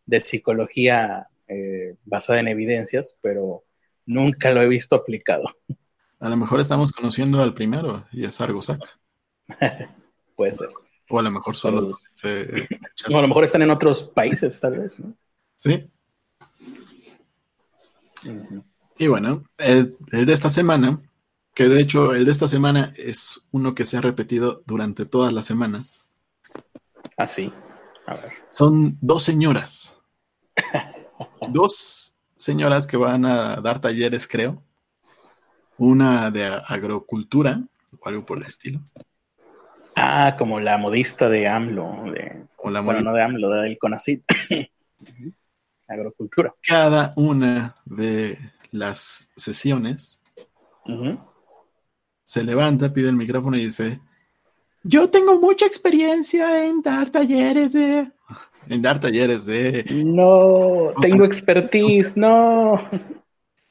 de 0.05 0.21
psicología 0.21 1.29
eh, 1.49 1.97
basada 2.05 2.41
en 2.41 2.49
evidencias, 2.49 3.17
pero 3.23 3.65
nunca 4.05 4.51
lo 4.51 4.61
he 4.61 4.69
visto 4.69 4.95
aplicado. 4.95 5.45
A 6.21 6.29
lo 6.29 6.37
mejor 6.37 6.61
estamos 6.61 6.93
conociendo 6.93 7.43
al 7.43 7.55
primero 7.55 8.05
y 8.13 8.27
es 8.27 8.39
Argosac. 8.43 9.03
Puede 10.37 10.53
ser. 10.53 10.71
O 11.09 11.19
a 11.19 11.23
lo 11.23 11.31
mejor 11.31 11.57
solo 11.57 11.99
se... 12.13 12.69
O 13.11 13.19
a 13.19 13.23
lo 13.23 13.29
mejor 13.29 13.45
están 13.45 13.63
en 13.63 13.71
otros 13.71 14.05
países, 14.05 14.59
tal 14.59 14.79
vez, 14.79 15.01
¿no? 15.01 15.15
Sí. 15.57 15.91
Y 18.97 19.07
bueno, 19.09 19.45
el, 19.59 19.97
de 20.11 20.33
esta 20.33 20.49
semana, 20.49 21.01
que 21.55 21.69
de 21.69 21.81
hecho 21.81 22.15
el 22.15 22.25
de 22.25 22.31
esta 22.31 22.49
semana 22.49 22.93
es 22.97 23.45
uno 23.51 23.75
que 23.75 23.85
se 23.85 23.97
ha 23.97 24.01
repetido 24.01 24.63
durante 24.67 25.05
todas 25.05 25.33
las 25.33 25.47
semanas. 25.47 26.09
Ah, 27.17 27.27
sí. 27.27 27.53
A 28.07 28.15
ver. 28.15 28.33
Son 28.51 28.97
dos 29.01 29.23
señoras. 29.23 29.97
dos 31.49 32.17
señoras 32.37 32.87
que 32.87 32.97
van 32.97 33.25
a 33.25 33.57
dar 33.57 33.81
talleres, 33.81 34.27
creo. 34.27 34.63
Una 35.77 36.31
de 36.31 36.47
agrocultura 36.47 37.63
o 38.01 38.09
algo 38.09 38.25
por 38.25 38.39
el 38.39 38.47
estilo. 38.47 38.81
Ah, 40.07 40.37
como 40.37 40.61
la 40.61 40.77
modista 40.77 41.31
de 41.31 41.49
AMLO. 41.49 42.05
De, 42.13 42.45
o 42.59 42.71
la 42.71 42.83
bueno, 42.83 43.01
no 43.01 43.15
de 43.15 43.23
AMLO, 43.23 43.49
del 43.51 43.79
CONACYT. 43.79 44.23
Agrocultura. 45.89 46.55
Cada 46.67 47.15
una 47.17 47.75
de 47.87 48.39
las 48.71 49.33
sesiones 49.35 50.23
se 52.23 52.45
levanta, 52.45 52.93
pide 52.93 53.09
el 53.09 53.17
micrófono 53.17 53.57
y 53.57 53.65
dice: 53.65 54.01
Yo 54.83 55.09
tengo 55.09 55.41
mucha 55.41 55.65
experiencia 55.65 56.67
en 56.67 56.83
dar 56.83 57.09
talleres 57.09 57.73
de. 57.73 58.11
En 58.69 58.83
dar 58.83 59.01
talleres 59.01 59.47
de. 59.47 59.87
No, 59.91 60.93
tengo 61.01 61.25
expertise, 61.25 62.15
no. 62.15 62.79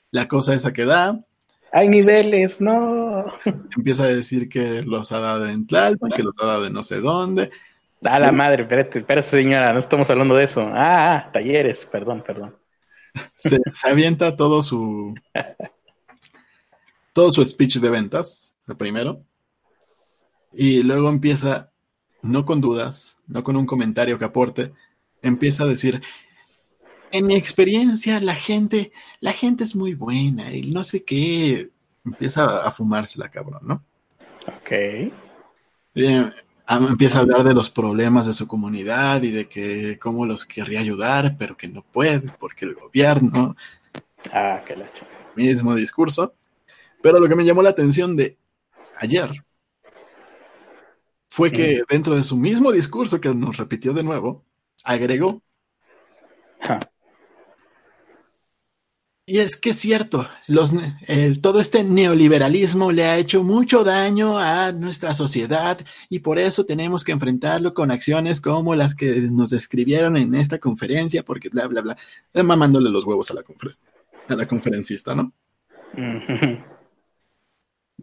La 0.09 0.27
cosa 0.27 0.55
esa 0.55 0.73
que 0.73 0.85
da. 0.85 1.23
Hay 1.75 1.89
niveles, 1.89 2.61
no. 2.61 3.25
Empieza 3.75 4.03
a 4.03 4.07
decir 4.07 4.47
que 4.47 4.83
los 4.83 5.11
ha 5.11 5.19
dado 5.19 5.49
en 5.49 5.65
Tlalpan, 5.65 6.11
que 6.11 6.21
los 6.21 6.35
ha 6.39 6.45
dado 6.45 6.67
en 6.67 6.73
no 6.73 6.83
sé 6.83 7.01
dónde. 7.01 7.49
A 8.05 8.19
la 8.19 8.31
madre, 8.31 8.61
espérate, 8.61 8.99
espérate, 8.99 9.27
señora, 9.27 9.73
no 9.73 9.79
estamos 9.79 10.07
hablando 10.11 10.35
de 10.35 10.43
eso. 10.43 10.61
Ah, 10.61 11.15
ah 11.15 11.31
talleres, 11.31 11.83
perdón, 11.85 12.23
perdón. 12.25 12.55
Se, 13.37 13.59
avienta 13.89 14.35
todo 14.35 14.61
su 14.61 15.15
todo 17.11 17.31
su 17.31 17.43
speech 17.43 17.77
de 17.77 17.89
ventas, 17.89 18.55
de 18.67 18.75
primero, 18.75 19.23
y 20.51 20.83
luego 20.83 21.09
empieza, 21.09 21.71
no 22.21 22.45
con 22.45 22.61
dudas, 22.61 23.19
no 23.27 23.43
con 23.43 23.55
un 23.55 23.65
comentario 23.65 24.19
que 24.19 24.25
aporte, 24.25 24.73
empieza 25.23 25.63
a 25.63 25.67
decir, 25.67 26.03
en 27.13 27.27
mi 27.27 27.35
experiencia, 27.35 28.19
la 28.19 28.33
gente, 28.33 28.91
la 29.19 29.33
gente 29.33 29.63
es 29.63 29.75
muy 29.75 29.93
buena 29.93 30.51
y 30.51 30.71
no 30.71 30.83
sé 30.83 31.03
qué. 31.03 31.69
Empieza 32.03 32.67
a 32.67 32.71
fumársela, 32.71 33.29
cabrón, 33.29 33.61
¿no? 33.61 33.83
Ok. 34.47 34.71
Eh, 34.71 36.31
empieza 36.67 37.19
a 37.19 37.21
hablar 37.21 37.43
de 37.43 37.53
los 37.53 37.69
problemas 37.69 38.25
de 38.25 38.33
su 38.33 38.47
comunidad 38.47 39.21
y 39.21 39.29
de 39.29 39.47
que 39.47 39.99
cómo 39.99 40.25
los 40.25 40.43
querría 40.45 40.79
ayudar, 40.79 41.35
pero 41.37 41.55
que 41.55 41.67
no 41.67 41.83
puede 41.83 42.31
porque 42.39 42.65
el 42.65 42.73
gobierno. 42.73 43.55
Ah, 44.31 44.63
qué 44.65 44.75
lacho. 44.75 45.05
Mismo 45.35 45.75
discurso. 45.75 46.33
Pero 47.03 47.19
lo 47.19 47.29
que 47.29 47.35
me 47.35 47.45
llamó 47.45 47.61
la 47.61 47.69
atención 47.69 48.15
de 48.15 48.37
ayer 48.97 49.45
fue 51.29 51.51
que 51.51 51.81
mm. 51.81 51.85
dentro 51.89 52.15
de 52.15 52.23
su 52.23 52.37
mismo 52.37 52.71
discurso 52.71 53.21
que 53.21 53.29
nos 53.35 53.57
repitió 53.57 53.93
de 53.93 54.03
nuevo, 54.03 54.43
agregó 54.83 55.43
y 59.25 59.39
es 59.39 59.55
que 59.55 59.69
es 59.69 59.77
cierto, 59.77 60.27
los, 60.47 60.73
todo 61.41 61.61
este 61.61 61.83
neoliberalismo 61.83 62.91
le 62.91 63.05
ha 63.05 63.17
hecho 63.17 63.41
mucho 63.43 63.85
daño 63.85 64.37
a 64.37 64.73
nuestra 64.73 65.13
sociedad 65.13 65.79
y 66.09 66.19
por 66.19 66.39
eso 66.39 66.65
tenemos 66.65 67.05
que 67.05 67.13
enfrentarlo 67.13 67.73
con 67.73 67.89
acciones 67.89 68.41
como 68.41 68.75
las 68.75 68.95
que 68.95 69.21
nos 69.31 69.51
describieron 69.51 70.17
en 70.17 70.35
esta 70.35 70.59
conferencia, 70.59 71.23
porque 71.23 71.47
bla, 71.47 71.67
bla, 71.67 71.81
bla, 71.81 71.97
eh, 72.33 72.43
mamándole 72.43 72.89
los 72.89 73.05
huevos 73.05 73.31
a 73.31 73.35
la, 73.35 73.43
a 74.27 74.35
la 74.35 74.45
conferencista, 74.45 75.15
¿no? 75.15 75.31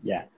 Ya. 0.03 0.31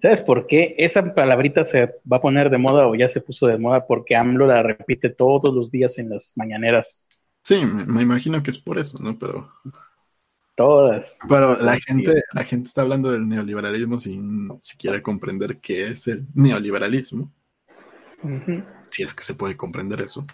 ¿Sabes 0.00 0.22
por 0.22 0.46
qué 0.46 0.74
esa 0.78 1.14
palabrita 1.14 1.62
se 1.64 1.86
va 2.10 2.16
a 2.16 2.20
poner 2.20 2.50
de 2.50 2.58
moda 2.58 2.88
o 2.88 2.94
ya 2.94 3.06
se 3.06 3.20
puso 3.20 3.46
de 3.46 3.58
moda? 3.58 3.86
Porque 3.86 4.16
AMLO 4.16 4.46
la 4.46 4.62
repite 4.62 5.10
todos 5.10 5.54
los 5.54 5.70
días 5.70 5.98
en 5.98 6.08
las 6.08 6.32
mañaneras 6.36 7.06
Sí, 7.44 7.62
me, 7.64 8.02
imagino 8.02 8.42
que 8.42 8.50
es 8.50 8.58
por 8.58 8.78
eso, 8.78 8.98
¿no? 9.00 9.18
Pero. 9.18 9.52
Todas. 10.56 11.18
Pero 11.28 11.58
la 11.58 11.78
gente, 11.78 12.22
la 12.32 12.44
gente 12.44 12.68
está 12.68 12.82
hablando 12.82 13.12
del 13.12 13.28
neoliberalismo 13.28 13.98
sin 13.98 14.50
siquiera 14.62 15.00
comprender 15.00 15.58
qué 15.58 15.88
es 15.88 16.08
el 16.08 16.26
neoliberalismo. 16.34 17.30
Si 18.90 19.02
es 19.02 19.12
que 19.12 19.24
se 19.24 19.34
puede 19.34 19.56
comprender 19.56 20.00
eso. 20.00 20.24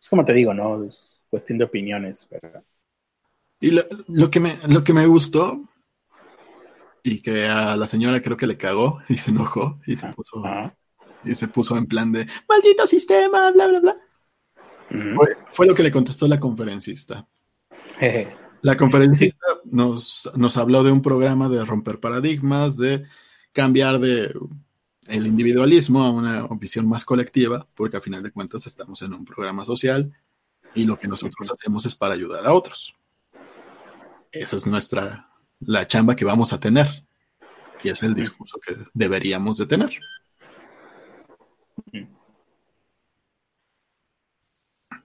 Es 0.00 0.08
como 0.08 0.24
te 0.24 0.32
digo, 0.32 0.54
¿no? 0.54 0.84
Es 0.84 1.20
cuestión 1.28 1.58
de 1.58 1.64
opiniones. 1.64 2.28
Y 3.58 3.72
lo, 3.72 4.30
que 4.30 4.38
me, 4.38 4.58
lo 4.68 4.84
que 4.84 4.92
me 4.92 5.06
gustó 5.06 5.68
y 7.02 7.20
que 7.20 7.46
a 7.48 7.74
la 7.76 7.88
señora 7.88 8.22
creo 8.22 8.36
que 8.36 8.46
le 8.46 8.56
cagó 8.56 9.00
y 9.08 9.14
se 9.14 9.30
enojó 9.30 9.80
y 9.86 9.96
se 9.96 10.08
puso 10.08 10.42
y 11.24 11.34
se 11.34 11.48
puso 11.48 11.76
en 11.76 11.86
plan 11.86 12.12
de 12.12 12.26
maldito 12.48 12.86
sistema, 12.86 13.50
bla 13.50 13.66
bla 13.66 13.80
bla. 13.80 13.96
Fue, 15.50 15.66
lo 15.66 15.74
que 15.74 15.82
le 15.82 15.90
contestó 15.90 16.28
la 16.28 16.38
conferencista. 16.38 17.26
la 18.62 18.76
conferencista 18.76 19.46
nos, 19.64 20.30
nos 20.36 20.56
habló 20.56 20.82
de 20.82 20.92
un 20.92 21.02
programa 21.02 21.48
de 21.48 21.64
romper 21.64 21.98
paradigmas, 21.98 22.76
de 22.76 23.04
cambiar 23.52 23.98
de 23.98 24.34
el 25.08 25.26
individualismo 25.26 26.02
a 26.02 26.10
una 26.10 26.46
visión 26.58 26.88
más 26.88 27.04
colectiva, 27.04 27.66
porque 27.74 27.96
a 27.96 28.00
final 28.00 28.22
de 28.22 28.30
cuentas 28.30 28.66
estamos 28.66 29.02
en 29.02 29.14
un 29.14 29.24
programa 29.24 29.64
social 29.64 30.12
y 30.74 30.84
lo 30.84 30.98
que 30.98 31.08
nosotros 31.08 31.50
hacemos 31.50 31.84
es 31.86 31.96
para 31.96 32.14
ayudar 32.14 32.46
a 32.46 32.52
otros. 32.52 32.94
Esa 34.30 34.56
es 34.56 34.66
nuestra, 34.66 35.28
la 35.60 35.86
chamba 35.86 36.16
que 36.16 36.24
vamos 36.24 36.52
a 36.52 36.60
tener. 36.60 36.88
Y 37.82 37.88
es 37.88 38.02
el 38.02 38.14
discurso 38.14 38.58
que 38.60 38.76
deberíamos 38.94 39.58
de 39.58 39.66
tener. 39.66 39.90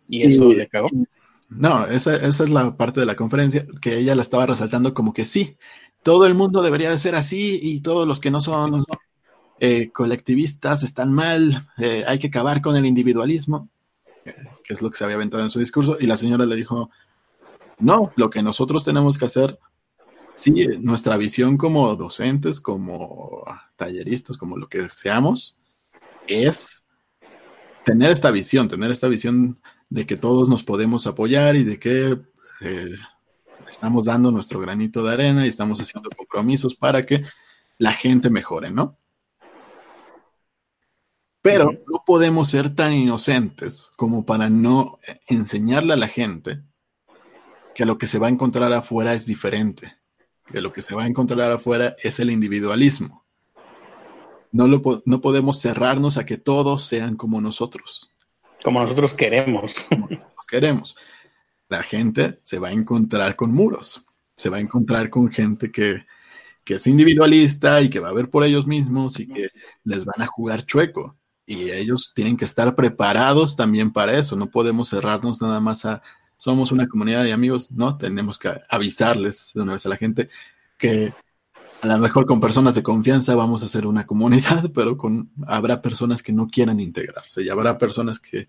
¿Y 0.08 0.28
eso 0.28 0.46
le 0.46 0.68
cagó? 0.68 0.88
No, 1.50 1.86
esa, 1.86 2.16
esa, 2.16 2.44
es 2.44 2.50
la 2.50 2.76
parte 2.76 3.00
de 3.00 3.06
la 3.06 3.16
conferencia 3.16 3.66
que 3.82 3.98
ella 3.98 4.16
la 4.16 4.22
estaba 4.22 4.46
resaltando 4.46 4.94
como 4.94 5.14
que 5.14 5.26
sí, 5.26 5.58
todo 6.04 6.26
el 6.26 6.36
mundo 6.36 6.62
debería 6.62 6.90
de 6.90 6.98
ser 6.98 7.16
así 7.16 7.60
y 7.62 7.82
todos 7.82 8.08
los 8.08 8.20
que 8.20 8.32
no 8.32 8.42
son 8.42 8.84
eh, 9.60 9.90
colectivistas 9.92 10.84
están 10.84 11.12
mal, 11.12 11.68
eh, 11.80 12.04
hay 12.08 12.20
que 12.20 12.28
acabar 12.28 12.62
con 12.62 12.76
el 12.76 12.86
individualismo, 12.86 13.70
eh, 14.24 14.36
que 14.64 14.76
es 14.76 14.82
lo 14.82 14.92
que 14.92 14.98
se 14.98 15.04
había 15.04 15.16
aventado 15.16 15.42
en 15.42 15.50
su 15.50 15.60
discurso, 15.60 15.98
y 16.00 16.06
la 16.06 16.16
señora 16.16 16.46
le 16.46 16.56
dijo, 16.56 16.92
no, 17.80 18.14
lo 18.16 18.30
que 18.30 18.44
nosotros 18.44 18.86
tenemos 18.86 19.18
que 19.18 19.26
hacer, 19.26 19.58
sí, 20.36 20.52
nuestra 20.80 21.18
visión 21.18 21.58
como 21.58 21.96
docentes, 21.96 22.60
como 22.60 23.46
talleristas, 23.76 24.38
como 24.38 24.58
lo 24.58 24.70
que 24.70 24.90
seamos, 24.90 25.60
es 26.28 26.86
tener 27.84 28.12
esta 28.12 28.30
visión, 28.30 28.68
tener 28.68 28.92
esta 28.92 29.08
visión 29.08 29.60
de 29.90 30.06
que 30.06 30.18
todos 30.18 30.50
nos 30.50 30.64
podemos 30.64 31.08
apoyar 31.08 31.56
y 31.56 31.64
de 31.64 31.80
que 31.80 32.20
eh, 32.62 32.96
estamos 33.70 34.06
dando 34.06 34.32
nuestro 34.32 34.60
granito 34.60 35.04
de 35.04 35.14
arena 35.14 35.46
y 35.46 35.50
estamos 35.50 35.80
haciendo 35.80 36.10
compromisos 36.16 36.76
para 36.76 37.06
que 37.06 37.24
la 37.78 37.94
gente 37.94 38.30
mejore, 38.30 38.72
¿no? 38.72 38.98
Pero 41.42 41.72
no 41.88 42.04
podemos 42.06 42.50
ser 42.50 42.76
tan 42.76 42.94
inocentes 42.94 43.92
como 43.96 44.26
para 44.26 44.50
no 44.50 45.00
enseñarle 45.28 45.94
a 45.94 45.98
la 45.98 46.08
gente 46.08 46.62
que 47.74 47.86
lo 47.86 47.98
que 47.98 48.08
se 48.08 48.20
va 48.20 48.28
a 48.28 48.32
encontrar 48.32 48.74
afuera 48.74 49.14
es 49.14 49.28
diferente, 49.28 49.96
que 50.46 50.62
lo 50.62 50.74
que 50.74 50.82
se 50.82 50.96
va 50.96 51.04
a 51.04 51.08
encontrar 51.08 51.52
afuera 51.52 51.96
es 52.04 52.20
el 52.20 52.32
individualismo. 52.32 53.26
No, 54.52 54.68
lo, 54.68 54.82
no 55.06 55.22
podemos 55.22 55.62
cerrarnos 55.62 56.18
a 56.18 56.26
que 56.26 56.38
todos 56.38 56.84
sean 56.84 57.16
como 57.16 57.40
nosotros. 57.40 58.17
Como 58.68 58.82
nosotros 58.82 59.14
queremos. 59.14 59.74
Como 59.88 60.10
nosotros 60.10 60.46
queremos. 60.46 60.98
La 61.70 61.84
gente 61.84 62.42
se 62.44 62.60
va 62.60 62.68
a 62.68 62.74
encontrar 62.74 63.38
con 63.38 63.54
muros, 63.54 64.04
se 64.36 64.50
va 64.50 64.58
a 64.58 64.60
encontrar 64.60 65.10
con 65.10 65.32
gente 65.32 65.72
que, 65.72 66.06
que 66.66 66.74
es 66.74 66.86
individualista 66.86 67.82
y 67.82 67.90
que 67.90 68.02
va 68.02 68.10
a 68.10 68.14
ver 68.14 68.30
por 68.30 68.44
ellos 68.44 68.68
mismos 68.68 69.22
y 69.22 69.28
que 69.30 69.52
les 69.86 70.04
van 70.04 70.22
a 70.22 70.26
jugar 70.26 70.66
chueco. 70.66 71.16
Y 71.46 71.70
ellos 71.72 72.12
tienen 72.14 72.36
que 72.36 72.44
estar 72.44 72.76
preparados 72.76 73.56
también 73.56 73.94
para 73.94 74.20
eso. 74.20 74.36
No 74.36 74.50
podemos 74.50 74.90
cerrarnos 74.90 75.42
nada 75.42 75.62
más 75.62 75.86
a 75.86 76.02
somos 76.36 76.74
una 76.74 76.90
comunidad 76.90 77.24
de 77.24 77.32
amigos. 77.32 77.72
No, 77.72 77.98
tenemos 77.98 78.38
que 78.38 78.52
avisarles 78.68 79.52
de 79.54 79.62
una 79.62 79.74
vez 79.74 79.86
a 79.86 79.90
la 79.90 79.96
gente 79.96 80.28
que 80.78 81.14
a 81.82 81.88
lo 81.88 81.98
mejor 82.00 82.26
con 82.26 82.40
personas 82.40 82.76
de 82.76 82.84
confianza 82.84 83.36
vamos 83.36 83.62
a 83.62 83.68
hacer 83.68 83.86
una 83.86 84.06
comunidad, 84.06 84.72
pero 84.74 84.98
con, 84.98 85.32
habrá 85.48 85.82
personas 85.82 86.24
que 86.24 86.34
no 86.34 86.48
quieran 86.48 86.80
integrarse 86.80 87.44
y 87.44 87.50
habrá 87.50 87.78
personas 87.78 88.20
que 88.20 88.48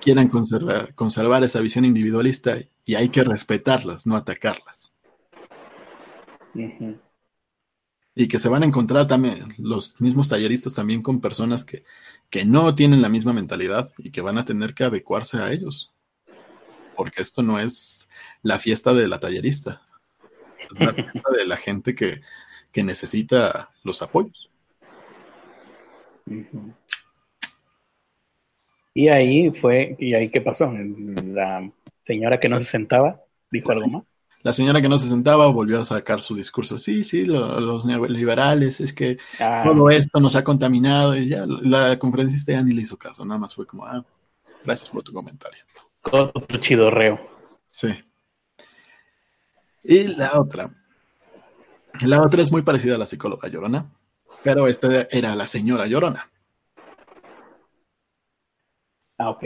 quieran 0.00 0.28
conservar, 0.28 0.94
conservar 0.94 1.44
esa 1.44 1.60
visión 1.60 1.84
individualista 1.84 2.58
y 2.84 2.94
hay 2.96 3.08
que 3.08 3.22
respetarlas, 3.22 4.06
no 4.06 4.16
atacarlas. 4.16 4.92
Y 8.14 8.28
que 8.28 8.38
se 8.38 8.48
van 8.48 8.62
a 8.62 8.66
encontrar 8.66 9.06
también 9.06 9.54
los 9.58 9.98
mismos 10.00 10.28
talleristas 10.28 10.74
también 10.74 11.02
con 11.02 11.20
personas 11.20 11.64
que, 11.64 11.84
que 12.28 12.44
no 12.44 12.74
tienen 12.74 13.00
la 13.00 13.08
misma 13.08 13.32
mentalidad 13.32 13.90
y 13.98 14.10
que 14.10 14.20
van 14.20 14.36
a 14.36 14.44
tener 14.44 14.74
que 14.74 14.84
adecuarse 14.84 15.38
a 15.38 15.50
ellos. 15.52 15.94
Porque 16.96 17.22
esto 17.22 17.42
no 17.42 17.58
es 17.58 18.08
la 18.42 18.58
fiesta 18.58 18.92
de 18.92 19.08
la 19.08 19.18
tallerista, 19.18 19.82
de 20.74 21.46
la 21.46 21.56
gente 21.56 21.94
que, 21.94 22.20
que 22.70 22.82
necesita 22.82 23.70
los 23.84 24.02
apoyos. 24.02 24.50
Y 28.94 29.08
ahí 29.08 29.50
fue, 29.50 29.96
¿y 29.98 30.14
ahí 30.14 30.30
qué 30.30 30.40
pasó? 30.40 30.70
La 31.24 31.70
señora 32.02 32.38
que 32.38 32.48
no 32.48 32.58
se 32.60 32.66
sentaba 32.66 33.20
dijo 33.50 33.72
algo 33.72 33.86
más. 33.86 34.22
La 34.42 34.52
señora 34.52 34.82
que 34.82 34.88
no 34.88 34.98
se 34.98 35.08
sentaba 35.08 35.46
volvió 35.46 35.80
a 35.80 35.84
sacar 35.84 36.20
su 36.20 36.34
discurso. 36.34 36.76
Sí, 36.76 37.04
sí, 37.04 37.24
los 37.24 37.86
neoliberales, 37.86 38.80
es 38.80 38.92
que 38.92 39.18
ah. 39.38 39.62
todo 39.64 39.88
esto 39.88 40.18
nos 40.18 40.34
ha 40.34 40.42
contaminado. 40.42 41.16
Y 41.16 41.28
ya 41.28 41.46
la 41.46 41.96
conferencista 41.98 42.52
ya 42.52 42.62
ni 42.62 42.72
le 42.72 42.82
hizo 42.82 42.98
caso, 42.98 43.24
nada 43.24 43.38
más 43.38 43.54
fue 43.54 43.66
como, 43.66 43.86
ah, 43.86 44.04
gracias 44.64 44.88
por 44.88 45.02
tu 45.04 45.12
comentario. 45.12 45.62
Otro 46.10 46.58
chidorreo. 46.58 47.20
Sí. 47.70 47.88
Y 49.82 50.08
la 50.16 50.40
otra. 50.40 50.70
La 52.00 52.22
otra 52.22 52.42
es 52.42 52.50
muy 52.50 52.62
parecida 52.62 52.94
a 52.94 52.98
la 52.98 53.06
psicóloga 53.06 53.48
llorona, 53.48 53.90
pero 54.42 54.66
esta 54.66 55.06
era 55.10 55.34
la 55.36 55.46
señora 55.46 55.86
llorona. 55.86 56.30
Ah, 59.18 59.30
ok. 59.30 59.44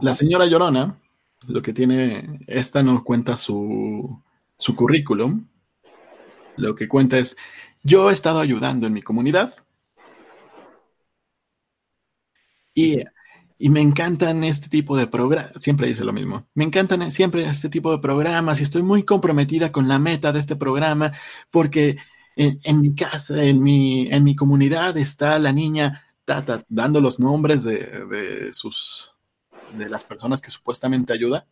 La 0.00 0.14
señora 0.14 0.46
llorona 0.46 1.00
lo 1.48 1.62
que 1.62 1.72
tiene, 1.72 2.40
esta 2.46 2.82
no 2.82 3.04
cuenta 3.04 3.36
su, 3.36 4.22
su 4.56 4.74
currículum. 4.74 5.46
Lo 6.56 6.74
que 6.74 6.88
cuenta 6.88 7.18
es, 7.18 7.36
yo 7.82 8.10
he 8.10 8.12
estado 8.12 8.40
ayudando 8.40 8.86
en 8.86 8.94
mi 8.94 9.02
comunidad 9.02 9.54
y, 12.74 12.98
y 13.58 13.70
me 13.70 13.80
encantan 13.80 14.44
este 14.44 14.68
tipo 14.68 14.96
de 14.96 15.06
programas, 15.06 15.52
siempre 15.62 15.88
dice 15.88 16.04
lo 16.04 16.12
mismo, 16.12 16.46
me 16.54 16.64
encantan 16.64 17.10
siempre 17.10 17.44
este 17.44 17.68
tipo 17.68 17.90
de 17.90 17.98
programas 17.98 18.60
y 18.60 18.62
estoy 18.62 18.82
muy 18.82 19.02
comprometida 19.02 19.72
con 19.72 19.88
la 19.88 19.98
meta 19.98 20.32
de 20.32 20.40
este 20.40 20.56
programa 20.56 21.12
porque 21.50 21.96
en, 22.36 22.58
en 22.64 22.80
mi 22.80 22.94
casa, 22.94 23.42
en 23.42 23.62
mi, 23.62 24.08
en 24.10 24.24
mi 24.24 24.36
comunidad 24.36 24.96
está 24.98 25.38
la 25.38 25.52
niña 25.52 26.04
tata, 26.24 26.64
dando 26.68 27.00
los 27.00 27.18
nombres 27.18 27.62
de, 27.64 27.78
de 27.78 28.52
sus 28.52 29.12
de 29.72 29.88
las 29.88 30.04
personas 30.04 30.40
que 30.40 30.50
supuestamente 30.50 31.12
ayuda. 31.12 31.46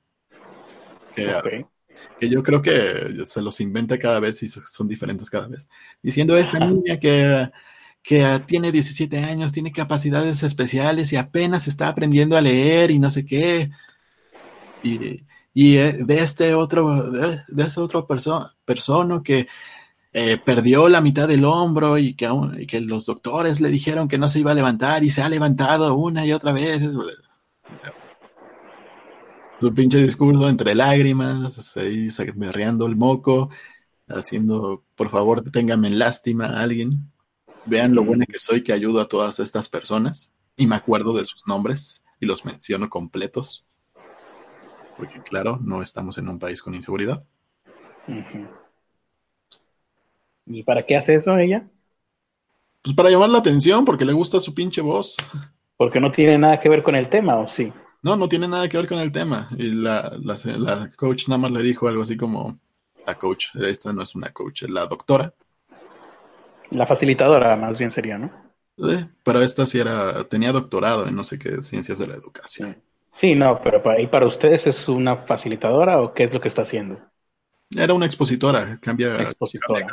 Que, 1.15 1.67
que, 2.19 2.29
yo 2.29 2.43
creo 2.43 2.61
que 2.61 3.25
se 3.25 3.41
los 3.41 3.61
inventa 3.61 3.99
cada 3.99 4.21
vez 4.21 4.43
y 4.43 4.49
son 4.49 4.89
diferentes 4.89 5.31
cada 5.31 5.47
vez. 5.47 5.69
Diciendo 6.03 6.37
esta 6.37 6.59
niña 6.67 6.99
que, 6.99 7.51
que 8.05 8.43
tiene 8.47 8.71
17 8.71 9.19
años, 9.25 9.53
tiene 9.53 9.73
capacidades 9.73 10.43
especiales 10.43 11.13
y 11.13 11.17
apenas 11.17 11.67
está 11.67 11.89
aprendiendo 11.89 12.37
a 12.37 12.43
leer 12.43 12.91
y 12.91 12.99
no 12.99 13.11
sé 13.11 13.25
qué. 13.25 13.71
Y, 14.83 15.25
y 15.55 15.77
eh, 15.79 15.95
de 16.05 16.19
este 16.19 16.55
otro, 16.55 17.11
de, 17.11 17.41
ese 17.65 17.81
otro 17.81 18.07
perso 18.07 18.51
persona 18.67 19.23
que 19.25 19.49
eh, 20.13 20.39
perdió 20.45 20.89
la 20.91 21.01
mitad 21.01 21.27
del 21.27 21.47
hombro 21.47 21.97
y 21.99 22.15
que, 22.15 22.29
y 22.59 22.67
que 22.67 22.81
los 22.83 23.07
doctores 23.07 23.61
le 23.63 23.71
dijeron 23.71 24.07
que 24.07 24.19
no 24.19 24.29
se 24.29 24.41
iba 24.41 24.53
a 24.53 24.55
levantar 24.55 25.03
y 25.03 25.11
se 25.11 25.23
ha 25.23 25.29
levantado 25.29 25.95
una 25.95 26.27
y 26.27 26.33
otra 26.33 26.53
vez 26.53 26.83
su 29.61 29.73
pinche 29.73 30.03
discurso 30.03 30.49
entre 30.49 30.75
lágrimas, 30.75 31.77
ahí 31.79 32.09
berreando 32.35 32.87
el 32.87 32.97
moco, 32.97 33.49
haciendo, 34.09 34.85
por 34.95 35.09
favor, 35.09 35.51
ténganme 35.51 35.89
lástima 35.89 36.47
a 36.47 36.61
alguien. 36.63 37.14
Vean 37.67 37.95
lo 37.95 38.05
buena 38.05 38.27
que 38.27 38.39
soy 38.39 38.63
que 38.63 38.73
ayudo 38.73 39.01
a 39.01 39.09
todas 39.09 39.41
estas 39.41 39.69
personas. 39.69 40.33
Y 40.57 40.67
me 40.67 40.77
acuerdo 40.77 41.15
de 41.15 41.25
sus 41.25 41.47
nombres 41.47 42.05
y 42.21 42.27
los 42.27 42.45
menciono 42.45 42.89
completos. 42.89 43.65
Porque 44.97 45.21
claro, 45.23 45.59
no 45.63 45.83
estamos 45.83 46.19
en 46.19 46.29
un 46.29 46.39
país 46.39 46.63
con 46.63 46.75
inseguridad. 46.75 47.27
¿Y 50.47 50.63
para 50.63 50.85
qué 50.85 50.97
hace 50.97 51.15
eso 51.15 51.37
ella? 51.37 51.69
Pues 52.83 52.95
para 52.95 53.11
llamar 53.11 53.31
la 53.31 53.39
atención, 53.39 53.85
porque 53.85 54.05
le 54.05 54.13
gusta 54.13 54.39
su 54.41 54.55
pinche 54.55 54.83
voz. 54.83 55.17
Porque 55.77 56.01
no 56.01 56.13
tiene 56.13 56.39
nada 56.39 56.61
que 56.61 56.69
ver 56.69 56.83
con 56.83 56.95
el 56.95 57.09
tema, 57.09 57.37
¿o 57.37 57.49
sí? 57.49 57.73
No, 58.03 58.17
no 58.17 58.29
tiene 58.29 58.47
nada 58.47 58.69
que 58.69 58.77
ver 58.77 58.87
con 58.87 58.99
el 58.99 59.11
tema. 59.11 59.49
Y 59.57 59.71
la, 59.73 60.13
la, 60.23 60.91
coach 60.95 61.27
nada 61.29 61.39
más 61.39 61.51
le 61.51 61.63
dijo 61.63 61.89
algo 61.89 62.03
así 62.03 62.17
como, 62.17 62.59
la 63.07 63.15
coach, 63.15 63.47
esta 63.55 63.93
no 63.95 64.03
es 64.03 64.15
una 64.15 64.31
coach, 64.31 64.65
es 64.65 64.71
la 64.71 64.87
doctora. 64.87 65.33
La 66.71 66.87
facilitadora 66.87 67.57
más 67.57 67.79
bien 67.79 67.91
sería, 67.91 68.19
¿no? 68.19 68.31
Eh, 68.79 69.07
pero 69.23 69.41
esta 69.43 69.67
sí 69.67 69.79
era, 69.79 70.25
tenía 70.25 70.53
doctorado 70.53 71.07
en 71.07 71.15
no 71.15 71.25
sé 71.25 71.39
qué, 71.39 71.63
ciencias 71.63 71.99
de 71.99 72.09
la 72.09 72.15
educación. 72.15 72.77
Sí, 73.11 73.35
no, 73.35 73.61
pero 73.63 73.83
para, 73.83 74.01
¿y 74.01 74.09
para 74.09 74.27
ustedes 74.27 74.67
es 74.67 74.89
una 74.89 75.19
facilitadora 75.19 76.01
o 76.01 76.13
qué 76.13 76.25
es 76.25 76.35
lo 76.35 76.41
que 76.41 76.49
está 76.49 76.63
haciendo? 76.63 76.99
Era 77.77 77.95
una 77.95 78.07
expositora, 78.07 78.79
cambia. 78.81 79.21
Expositora. 79.23 79.87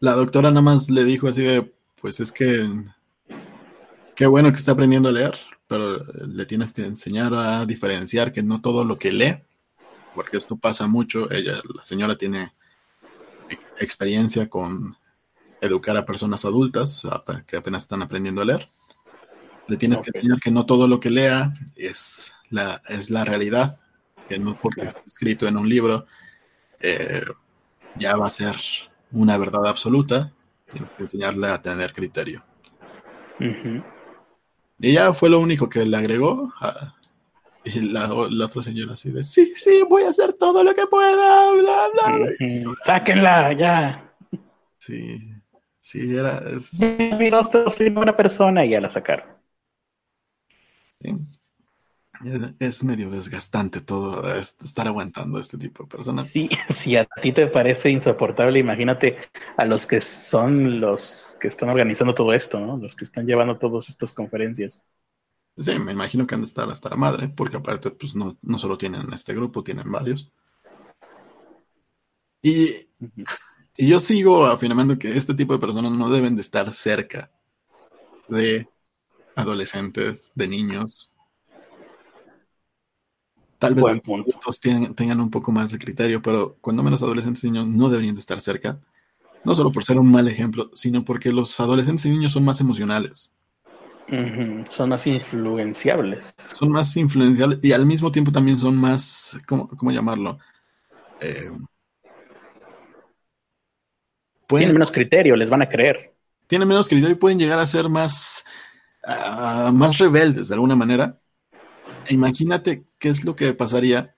La 0.00 0.12
doctora 0.12 0.50
nada 0.50 0.62
más 0.62 0.90
le 0.90 1.04
dijo 1.04 1.28
así 1.28 1.42
de, 1.42 1.70
pues 2.00 2.18
es 2.20 2.32
que 2.32 2.66
Qué 4.14 4.26
bueno 4.26 4.52
que 4.52 4.58
está 4.58 4.72
aprendiendo 4.72 5.08
a 5.08 5.12
leer, 5.12 5.32
pero 5.66 6.04
le 6.26 6.44
tienes 6.44 6.72
que 6.72 6.84
enseñar 6.84 7.32
a 7.34 7.64
diferenciar 7.64 8.32
que 8.32 8.42
no 8.42 8.60
todo 8.60 8.84
lo 8.84 8.98
que 8.98 9.10
lee, 9.10 9.38
porque 10.14 10.36
esto 10.36 10.56
pasa 10.56 10.86
mucho. 10.86 11.30
Ella, 11.30 11.60
la 11.74 11.82
señora 11.82 12.16
tiene 12.16 12.52
experiencia 13.78 14.48
con 14.48 14.96
educar 15.60 15.96
a 15.96 16.04
personas 16.04 16.44
adultas 16.44 17.02
que 17.46 17.56
apenas 17.56 17.84
están 17.84 18.02
aprendiendo 18.02 18.42
a 18.42 18.44
leer. 18.44 18.66
Le 19.68 19.76
tienes 19.76 20.02
que 20.02 20.10
enseñar 20.14 20.40
que 20.40 20.50
no 20.50 20.66
todo 20.66 20.88
lo 20.88 20.98
que 20.98 21.10
lea 21.10 21.54
es 21.76 22.32
la, 22.50 22.82
es 22.88 23.10
la 23.10 23.24
realidad, 23.24 23.78
que 24.28 24.38
no 24.38 24.58
porque 24.60 24.82
está 24.82 25.02
escrito 25.06 25.46
en 25.46 25.56
un 25.56 25.68
libro 25.68 26.06
eh, 26.82 27.24
ya 27.96 28.16
va 28.16 28.26
a 28.26 28.30
ser 28.30 28.56
una 29.12 29.38
verdad 29.38 29.66
absoluta. 29.66 30.32
Tienes 30.70 30.92
que 30.92 31.04
enseñarle 31.04 31.48
a 31.48 31.62
tener 31.62 31.92
criterio. 31.92 32.44
Y 34.78 34.92
ya 34.92 35.12
fue 35.12 35.30
lo 35.30 35.38
único 35.38 35.68
que 35.68 35.86
le 35.86 35.96
agregó. 35.96 36.52
Y 37.64 37.80
la, 37.92 38.12
otra 38.12 38.62
señora 38.62 38.94
así 38.94 39.10
de, 39.10 39.22
sí, 39.22 39.52
sí, 39.56 39.82
voy 39.88 40.04
a 40.04 40.10
hacer 40.10 40.32
todo 40.34 40.62
lo 40.64 40.74
que 40.74 40.86
pueda, 40.86 41.52
bla, 41.52 41.88
bla. 41.92 42.74
Sáquenla, 42.84 43.52
ya. 43.52 44.14
Sí, 44.78 45.18
sí, 45.78 46.16
era... 46.16 46.38
Es... 46.38 46.70
Soy 46.70 47.86
una 47.88 48.16
persona 48.16 48.64
y 48.64 48.70
ya 48.70 48.80
la 48.80 48.90
sacaron. 48.90 49.26
Sí 51.00 51.10
es 52.58 52.84
medio 52.84 53.10
desgastante 53.10 53.80
todo 53.80 54.32
estar 54.34 54.86
aguantando 54.86 55.38
a 55.38 55.40
este 55.40 55.58
tipo 55.58 55.84
de 55.84 55.88
personas. 55.88 56.26
Sí, 56.28 56.48
si 56.74 56.96
a 56.96 57.06
ti 57.20 57.32
te 57.32 57.46
parece 57.48 57.90
insoportable, 57.90 58.58
imagínate 58.58 59.18
a 59.56 59.64
los 59.64 59.86
que 59.86 60.00
son 60.00 60.80
los 60.80 61.36
que 61.40 61.48
están 61.48 61.68
organizando 61.68 62.14
todo 62.14 62.32
esto, 62.32 62.60
¿no? 62.60 62.76
Los 62.76 62.94
que 62.94 63.04
están 63.04 63.26
llevando 63.26 63.58
todas 63.58 63.88
estas 63.88 64.12
conferencias. 64.12 64.82
Sí, 65.58 65.78
me 65.78 65.92
imagino 65.92 66.26
que 66.26 66.34
han 66.34 66.40
de 66.40 66.46
estar 66.46 66.68
hasta 66.70 66.88
la 66.90 66.96
madre, 66.96 67.28
porque 67.28 67.56
aparte, 67.58 67.90
pues 67.90 68.14
no, 68.14 68.36
no 68.42 68.58
solo 68.58 68.78
tienen 68.78 69.12
este 69.12 69.34
grupo, 69.34 69.62
tienen 69.62 69.90
varios. 69.90 70.30
Y, 72.42 72.88
y 73.76 73.88
yo 73.88 74.00
sigo 74.00 74.46
afirmando 74.46 74.98
que 74.98 75.16
este 75.16 75.34
tipo 75.34 75.52
de 75.52 75.60
personas 75.60 75.92
no 75.92 76.10
deben 76.10 76.34
de 76.36 76.42
estar 76.42 76.72
cerca 76.74 77.30
de 78.28 78.68
adolescentes, 79.36 80.32
de 80.34 80.48
niños, 80.48 81.12
Tal 83.62 83.76
vez 83.76 83.84
adultos 83.84 84.58
tengan, 84.58 85.20
un 85.20 85.30
poco 85.30 85.52
más 85.52 85.70
de 85.70 85.78
criterio, 85.78 86.20
pero 86.20 86.56
cuando 86.60 86.82
menos 86.82 87.00
adolescentes 87.00 87.44
y 87.44 87.46
niños 87.52 87.68
no 87.68 87.88
deberían 87.90 88.16
de 88.16 88.20
estar 88.20 88.40
cerca. 88.40 88.80
No 89.44 89.54
solo 89.54 89.70
por 89.70 89.84
ser 89.84 90.00
un 90.00 90.10
mal 90.10 90.26
ejemplo, 90.26 90.72
sino 90.74 91.04
porque 91.04 91.30
los 91.30 91.60
adolescentes 91.60 92.04
y 92.06 92.10
niños 92.10 92.32
son 92.32 92.44
más 92.44 92.60
emocionales. 92.60 93.32
Son 94.68 94.88
más 94.88 95.06
influenciables. 95.06 96.34
Son 96.54 96.70
más 96.70 96.96
influenciables 96.96 97.58
y 97.62 97.72
al 97.72 97.86
mismo 97.86 98.12
tiempo 98.12 98.30
también 98.30 98.58
son 98.58 98.76
más, 98.76 99.38
¿cómo, 99.46 99.90
llamarlo? 99.90 100.38
Eh, 101.20 101.50
tienen 104.48 104.74
menos 104.74 104.92
criterio, 104.92 105.34
les 105.34 105.48
van 105.48 105.62
a 105.62 105.68
creer. 105.68 106.12
Tienen 106.46 106.68
menos 106.68 106.88
criterio 106.88 107.14
y 107.14 107.18
pueden 107.18 107.38
llegar 107.38 107.58
a 107.58 107.66
ser 107.66 107.88
más, 107.88 108.44
ah, 109.04 109.70
más 109.72 109.96
rebeldes 109.98 110.48
de 110.48 110.54
alguna 110.54 110.76
manera 110.76 111.18
imagínate 112.08 112.84
qué 112.98 113.08
es 113.08 113.24
lo 113.24 113.36
que 113.36 113.52
pasaría 113.54 114.14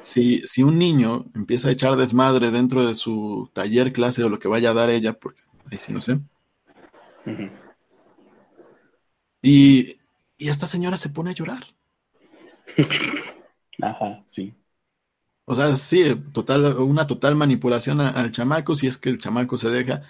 si, 0.00 0.40
si 0.40 0.62
un 0.62 0.78
niño 0.78 1.24
empieza 1.34 1.68
a 1.68 1.72
echar 1.72 1.96
desmadre 1.96 2.50
dentro 2.50 2.86
de 2.86 2.94
su 2.94 3.50
taller, 3.52 3.92
clase 3.92 4.22
o 4.22 4.28
lo 4.28 4.38
que 4.38 4.48
vaya 4.48 4.70
a 4.70 4.74
dar 4.74 4.90
ella, 4.90 5.14
porque 5.14 5.42
ahí 5.70 5.78
sí 5.78 5.92
no 5.92 6.00
sé. 6.00 6.20
Y, 9.50 9.94
y 10.38 10.48
esta 10.48 10.66
señora 10.66 10.96
se 10.98 11.10
pone 11.10 11.30
a 11.30 11.34
llorar. 11.34 11.64
Ajá, 13.82 14.22
sí. 14.26 14.54
O 15.44 15.54
sea, 15.56 15.74
sí, 15.74 16.14
total, 16.32 16.76
una 16.78 17.06
total 17.06 17.34
manipulación 17.36 18.00
a- 18.00 18.10
al 18.10 18.30
chamaco 18.32 18.74
si 18.76 18.86
es 18.86 18.96
que 18.98 19.08
el 19.08 19.18
chamaco 19.20 19.58
se 19.58 19.70
deja, 19.70 20.02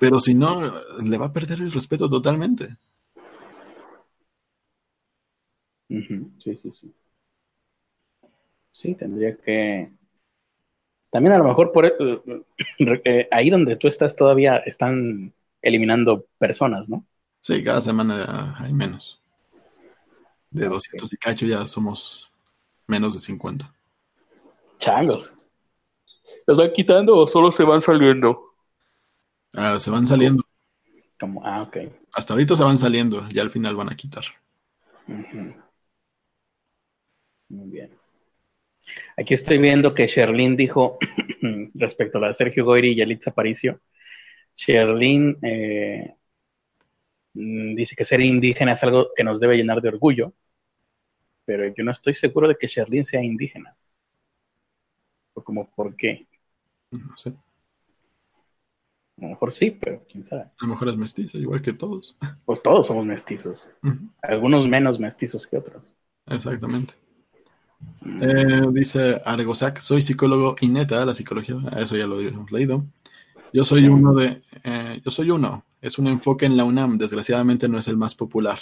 pero 0.00 0.20
si 0.20 0.34
no, 0.34 0.62
le 1.04 1.18
va 1.18 1.26
a 1.26 1.32
perder 1.32 1.60
el 1.62 1.72
respeto 1.72 2.08
totalmente. 2.08 2.76
Sí, 6.38 6.56
sí, 6.62 6.72
sí. 6.80 6.94
Sí, 8.72 8.94
tendría 8.94 9.36
que. 9.36 9.92
También 11.10 11.32
a 11.34 11.38
lo 11.38 11.44
mejor 11.44 11.72
por 11.72 11.86
eh, 11.86 11.92
eh, 13.04 13.28
ahí 13.30 13.50
donde 13.50 13.76
tú 13.76 13.88
estás 13.88 14.14
todavía 14.16 14.58
están 14.58 15.32
eliminando 15.62 16.26
personas, 16.38 16.88
¿no? 16.88 17.06
Sí, 17.40 17.62
cada 17.62 17.80
semana 17.80 18.56
hay 18.58 18.72
menos. 18.72 19.20
De 20.50 20.66
Ok. 20.66 20.74
200 20.74 21.12
y 21.12 21.16
cacho 21.16 21.46
ya 21.46 21.66
somos 21.66 22.32
menos 22.86 23.14
de 23.14 23.20
50. 23.20 23.72
Changos. 24.78 25.30
¿Los 26.46 26.56
van 26.56 26.72
quitando 26.72 27.16
o 27.16 27.28
solo 27.28 27.52
se 27.52 27.64
van 27.64 27.80
saliendo? 27.80 28.54
Ah, 29.54 29.78
se 29.78 29.90
van 29.90 30.06
saliendo. 30.06 30.42
Como, 31.20 31.44
ah, 31.44 31.62
ok. 31.62 31.76
Hasta 32.14 32.32
ahorita 32.32 32.56
se 32.56 32.64
van 32.64 32.78
saliendo, 32.78 33.28
ya 33.28 33.42
al 33.42 33.50
final 33.50 33.76
van 33.76 33.90
a 33.90 33.96
quitar. 33.96 34.24
Muy 37.48 37.70
bien. 37.70 37.90
Aquí 39.16 39.34
estoy 39.34 39.58
viendo 39.58 39.94
que 39.94 40.06
Sherlyn 40.06 40.56
dijo 40.56 40.98
respecto 41.74 42.18
a 42.18 42.20
la 42.22 42.26
de 42.28 42.34
Sergio 42.34 42.64
Goyri 42.64 42.90
y 42.90 42.96
Yalitza 42.96 43.30
Aparicio. 43.30 43.80
Sherlyn 44.56 45.38
eh, 45.42 46.14
dice 47.32 47.94
que 47.94 48.04
ser 48.04 48.20
indígena 48.20 48.72
es 48.72 48.82
algo 48.82 49.10
que 49.14 49.24
nos 49.24 49.40
debe 49.40 49.56
llenar 49.56 49.80
de 49.80 49.88
orgullo, 49.88 50.32
pero 51.44 51.66
yo 51.74 51.84
no 51.84 51.92
estoy 51.92 52.14
seguro 52.14 52.48
de 52.48 52.56
que 52.56 52.66
Sherlyn 52.66 53.04
sea 53.04 53.22
indígena. 53.22 53.76
O 55.34 55.42
como, 55.42 55.70
¿por 55.70 55.96
qué? 55.96 56.26
No 56.90 57.16
sé. 57.16 57.30
A 59.18 59.22
lo 59.22 59.28
mejor 59.30 59.52
sí, 59.52 59.70
pero 59.70 60.04
quién 60.10 60.24
sabe. 60.24 60.42
A 60.42 60.54
lo 60.62 60.68
mejor 60.68 60.88
es 60.88 60.96
mestiza, 60.96 61.38
igual 61.38 61.60
que 61.60 61.72
todos. 61.72 62.16
Pues 62.44 62.62
todos 62.62 62.86
somos 62.86 63.04
mestizos, 63.04 63.66
algunos 64.22 64.68
menos 64.68 65.00
mestizos 65.00 65.46
que 65.46 65.56
otros. 65.56 65.92
Exactamente. 66.26 66.94
Eh, 68.20 68.62
dice 68.72 69.20
Argosac, 69.24 69.78
soy 69.80 70.02
psicólogo 70.02 70.56
y 70.60 70.68
neta, 70.68 71.04
la 71.04 71.14
psicología, 71.14 71.56
eso 71.76 71.96
ya 71.96 72.06
lo 72.06 72.20
hemos 72.20 72.50
leído. 72.52 72.84
Yo 73.52 73.64
soy 73.64 73.88
uno 73.88 74.14
de, 74.14 74.40
eh, 74.64 75.00
yo 75.04 75.10
soy 75.10 75.30
uno, 75.30 75.64
es 75.80 75.98
un 75.98 76.06
enfoque 76.06 76.46
en 76.46 76.56
la 76.56 76.64
UNAM, 76.64 76.98
desgraciadamente 76.98 77.68
no 77.68 77.78
es 77.78 77.88
el 77.88 77.96
más 77.96 78.14
popular. 78.14 78.58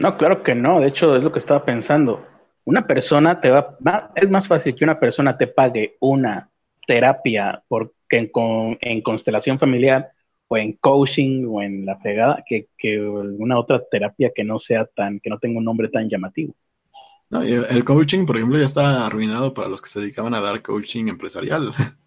No, 0.00 0.16
claro 0.16 0.42
que 0.42 0.54
no. 0.54 0.80
De 0.80 0.88
hecho, 0.88 1.14
es 1.16 1.22
lo 1.22 1.32
que 1.32 1.38
estaba 1.38 1.64
pensando. 1.64 2.24
Una 2.64 2.86
persona 2.86 3.40
te 3.40 3.50
va, 3.50 3.76
es 4.14 4.30
más 4.30 4.48
fácil 4.48 4.74
que 4.74 4.84
una 4.84 4.98
persona 4.98 5.36
te 5.36 5.46
pague 5.46 5.96
una 6.00 6.48
terapia 6.86 7.62
porque 7.68 7.92
en, 8.10 8.28
con- 8.30 8.78
en 8.80 9.02
constelación 9.02 9.58
familiar 9.58 10.10
o 10.48 10.56
en 10.56 10.72
coaching 10.74 11.46
o 11.48 11.62
en 11.62 11.84
la 11.86 11.98
pegada 11.98 12.42
que, 12.46 12.68
que 12.76 12.96
alguna 12.96 13.58
otra 13.58 13.82
terapia 13.90 14.32
que 14.34 14.44
no 14.44 14.58
sea 14.58 14.86
tan, 14.86 15.20
que 15.20 15.30
no 15.30 15.38
tenga 15.38 15.58
un 15.58 15.64
nombre 15.64 15.88
tan 15.88 16.08
llamativo. 16.08 16.54
No, 17.30 17.42
el 17.42 17.84
coaching, 17.84 18.26
por 18.26 18.36
ejemplo, 18.36 18.58
ya 18.58 18.66
está 18.66 19.06
arruinado 19.06 19.54
para 19.54 19.68
los 19.68 19.82
que 19.82 19.88
se 19.88 20.00
dedicaban 20.00 20.34
a 20.34 20.40
dar 20.40 20.62
coaching 20.62 21.08
empresarial. 21.08 21.72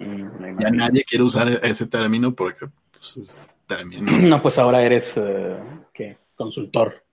Mm, 0.00 0.58
Ya 0.60 0.70
nadie 0.70 1.04
quiere 1.04 1.24
usar 1.24 1.48
ese 1.62 1.86
término 1.86 2.34
porque 2.34 2.66
pues, 2.92 3.16
es 3.16 3.48
término. 3.66 4.18
No, 4.18 4.42
pues 4.42 4.58
ahora 4.58 4.82
eres 4.82 5.12
eh, 5.16 5.58
¿qué? 5.92 6.18
consultor 6.36 7.04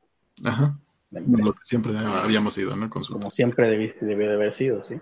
Ajá, 0.44 0.78
lo 1.12 1.54
que 1.54 1.60
siempre 1.64 1.98
habíamos 1.98 2.58
ido, 2.58 2.76
¿no? 2.76 2.90
Consulta. 2.90 3.20
como 3.22 3.32
siempre 3.32 3.70
debi- 3.72 4.00
debió 4.00 4.28
de 4.30 4.36
haber 4.36 4.54
sido, 4.54 4.84
¿sí? 4.86 5.00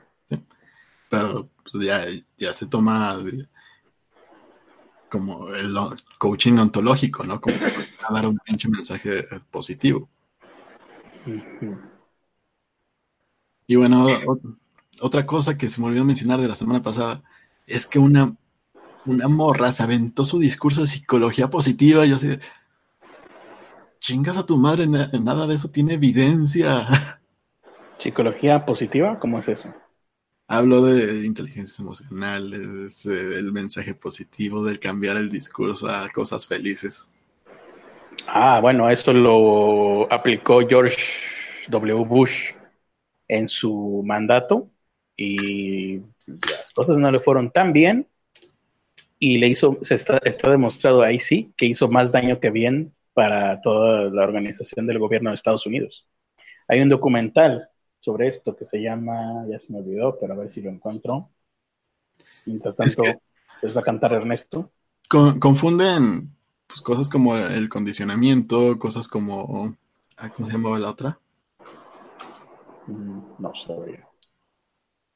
Pero 1.09 1.49
pues, 1.71 1.85
ya, 1.85 2.05
ya 2.37 2.53
se 2.53 2.65
toma 2.67 3.17
como 5.09 5.49
el 5.53 5.75
coaching 6.17 6.57
ontológico, 6.57 7.23
¿no? 7.23 7.39
Como 7.39 7.57
a 7.57 8.13
dar 8.13 8.27
un 8.27 8.37
pinche 8.39 8.67
mensaje 8.69 9.25
positivo. 9.51 10.09
Y 13.67 13.75
bueno, 13.75 14.07
otra 15.01 15.25
cosa 15.25 15.57
que 15.57 15.69
se 15.69 15.81
me 15.81 15.87
olvidó 15.87 16.03
mencionar 16.05 16.41
de 16.41 16.47
la 16.47 16.55
semana 16.55 16.81
pasada 16.81 17.23
es 17.67 17.87
que 17.87 17.99
una, 17.99 18.35
una 19.05 19.27
morra 19.29 19.71
se 19.71 19.83
aventó 19.83 20.25
su 20.25 20.39
discurso 20.39 20.81
de 20.81 20.87
psicología 20.87 21.49
positiva 21.49 22.05
y 22.05 22.11
yo 22.11 22.17
así 22.17 22.29
chingas 23.99 24.37
a 24.37 24.45
tu 24.45 24.55
madre, 24.57 24.85
na- 24.87 25.09
nada 25.19 25.47
de 25.47 25.55
eso 25.55 25.67
tiene 25.67 25.93
evidencia. 25.95 26.87
Psicología 27.97 28.65
positiva, 28.67 29.17
¿cómo 29.19 29.39
es 29.39 29.49
eso? 29.49 29.73
Hablo 30.47 30.81
de 30.85 31.25
inteligencias 31.25 31.79
emocionales, 31.79 33.05
eh, 33.05 33.09
del 33.09 33.51
mensaje 33.51 33.93
positivo, 33.93 34.63
del 34.63 34.79
cambiar 34.79 35.17
el 35.17 35.29
discurso 35.29 35.89
a 35.89 36.09
cosas 36.11 36.47
felices. 36.47 37.09
Ah, 38.27 38.59
bueno, 38.61 38.89
eso 38.89 39.13
lo 39.13 40.11
aplicó 40.11 40.61
George 40.67 40.97
W. 41.69 42.05
Bush 42.05 42.51
en 43.27 43.47
su 43.47 44.03
mandato 44.05 44.69
y 45.17 45.99
cosas 46.73 46.97
no 46.97 47.11
le 47.11 47.19
fueron 47.19 47.51
tan 47.51 47.73
bien 47.73 48.07
y 49.19 49.37
le 49.37 49.47
hizo, 49.47 49.77
se 49.81 49.95
está, 49.95 50.17
está 50.23 50.51
demostrado 50.51 51.01
ahí 51.01 51.19
sí 51.19 51.53
que 51.57 51.65
hizo 51.65 51.87
más 51.87 52.11
daño 52.11 52.39
que 52.39 52.49
bien 52.49 52.93
para 53.13 53.61
toda 53.61 54.09
la 54.09 54.23
organización 54.23 54.87
del 54.87 54.99
gobierno 54.99 55.29
de 55.29 55.35
Estados 55.35 55.65
Unidos. 55.65 56.07
Hay 56.67 56.81
un 56.81 56.89
documental 56.89 57.69
sobre 57.99 58.27
esto 58.27 58.55
que 58.55 58.65
se 58.65 58.81
llama, 58.81 59.45
ya 59.49 59.59
se 59.59 59.71
me 59.71 59.79
olvidó, 59.79 60.17
pero 60.19 60.33
a 60.33 60.37
ver 60.37 60.51
si 60.51 60.61
lo 60.61 60.69
encuentro. 60.69 61.29
Mientras 62.45 62.73
Es 62.79 62.95
tanto, 62.95 63.03
que- 63.03 63.19
les 63.61 63.75
va 63.75 63.81
a 63.81 63.83
cantar 63.83 64.13
Ernesto. 64.13 64.71
Con- 65.09 65.39
confunden 65.39 66.31
pues, 66.67 66.81
cosas 66.81 67.07
como 67.07 67.37
el 67.37 67.69
condicionamiento, 67.69 68.77
cosas 68.79 69.07
como... 69.07 69.77
¿Cómo 70.35 70.45
se 70.45 70.53
llamaba 70.53 70.79
la 70.79 70.89
otra? 70.89 71.19
Mm, 72.87 73.19
No 73.39 73.51
sabría. 73.55 74.07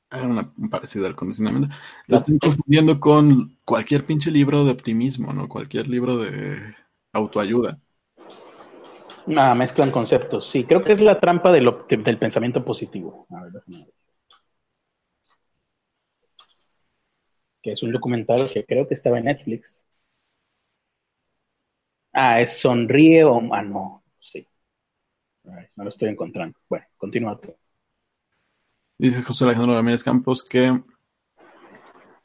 Era 0.09 0.25
una 0.25 0.53
parecida 0.69 1.07
al 1.07 1.15
condicionamiento. 1.15 1.75
Lo 2.07 2.15
están 2.15 2.37
confundiendo 2.39 2.99
con 2.99 3.57
cualquier 3.65 4.05
pinche 4.05 4.31
libro 4.31 4.63
de 4.63 4.71
optimismo, 4.71 5.33
¿no? 5.33 5.49
Cualquier 5.49 5.87
libro 5.87 6.17
de 6.17 6.75
autoayuda. 7.11 7.79
Ah, 9.35 9.53
mezclan 9.53 9.91
conceptos. 9.91 10.49
Sí, 10.49 10.63
creo 10.63 10.83
que 10.83 10.93
es 10.93 11.01
la 11.01 11.19
trampa 11.19 11.51
del, 11.51 11.69
del 11.89 12.17
pensamiento 12.17 12.63
positivo. 12.63 13.27
A 13.29 13.43
ver. 13.43 13.51
Que 17.61 17.73
es 17.73 17.83
un 17.83 17.91
documental 17.91 18.49
que 18.49 18.65
creo 18.65 18.87
que 18.87 18.93
estaba 18.93 19.17
en 19.17 19.25
Netflix. 19.25 19.85
Ah, 22.13 22.39
es 22.39 22.59
Sonríe 22.59 23.25
o... 23.25 23.41
Ah, 23.53 23.61
no, 23.61 24.03
sí. 24.21 24.47
No 25.75 25.83
lo 25.83 25.89
estoy 25.89 26.09
encontrando. 26.09 26.57
Bueno, 26.69 26.85
continúa 26.95 27.37
tú. 27.39 27.53
Dice 28.99 29.21
José 29.21 29.43
Alejandro 29.43 29.75
Ramírez 29.75 30.03
Campos 30.03 30.43
que 30.43 30.81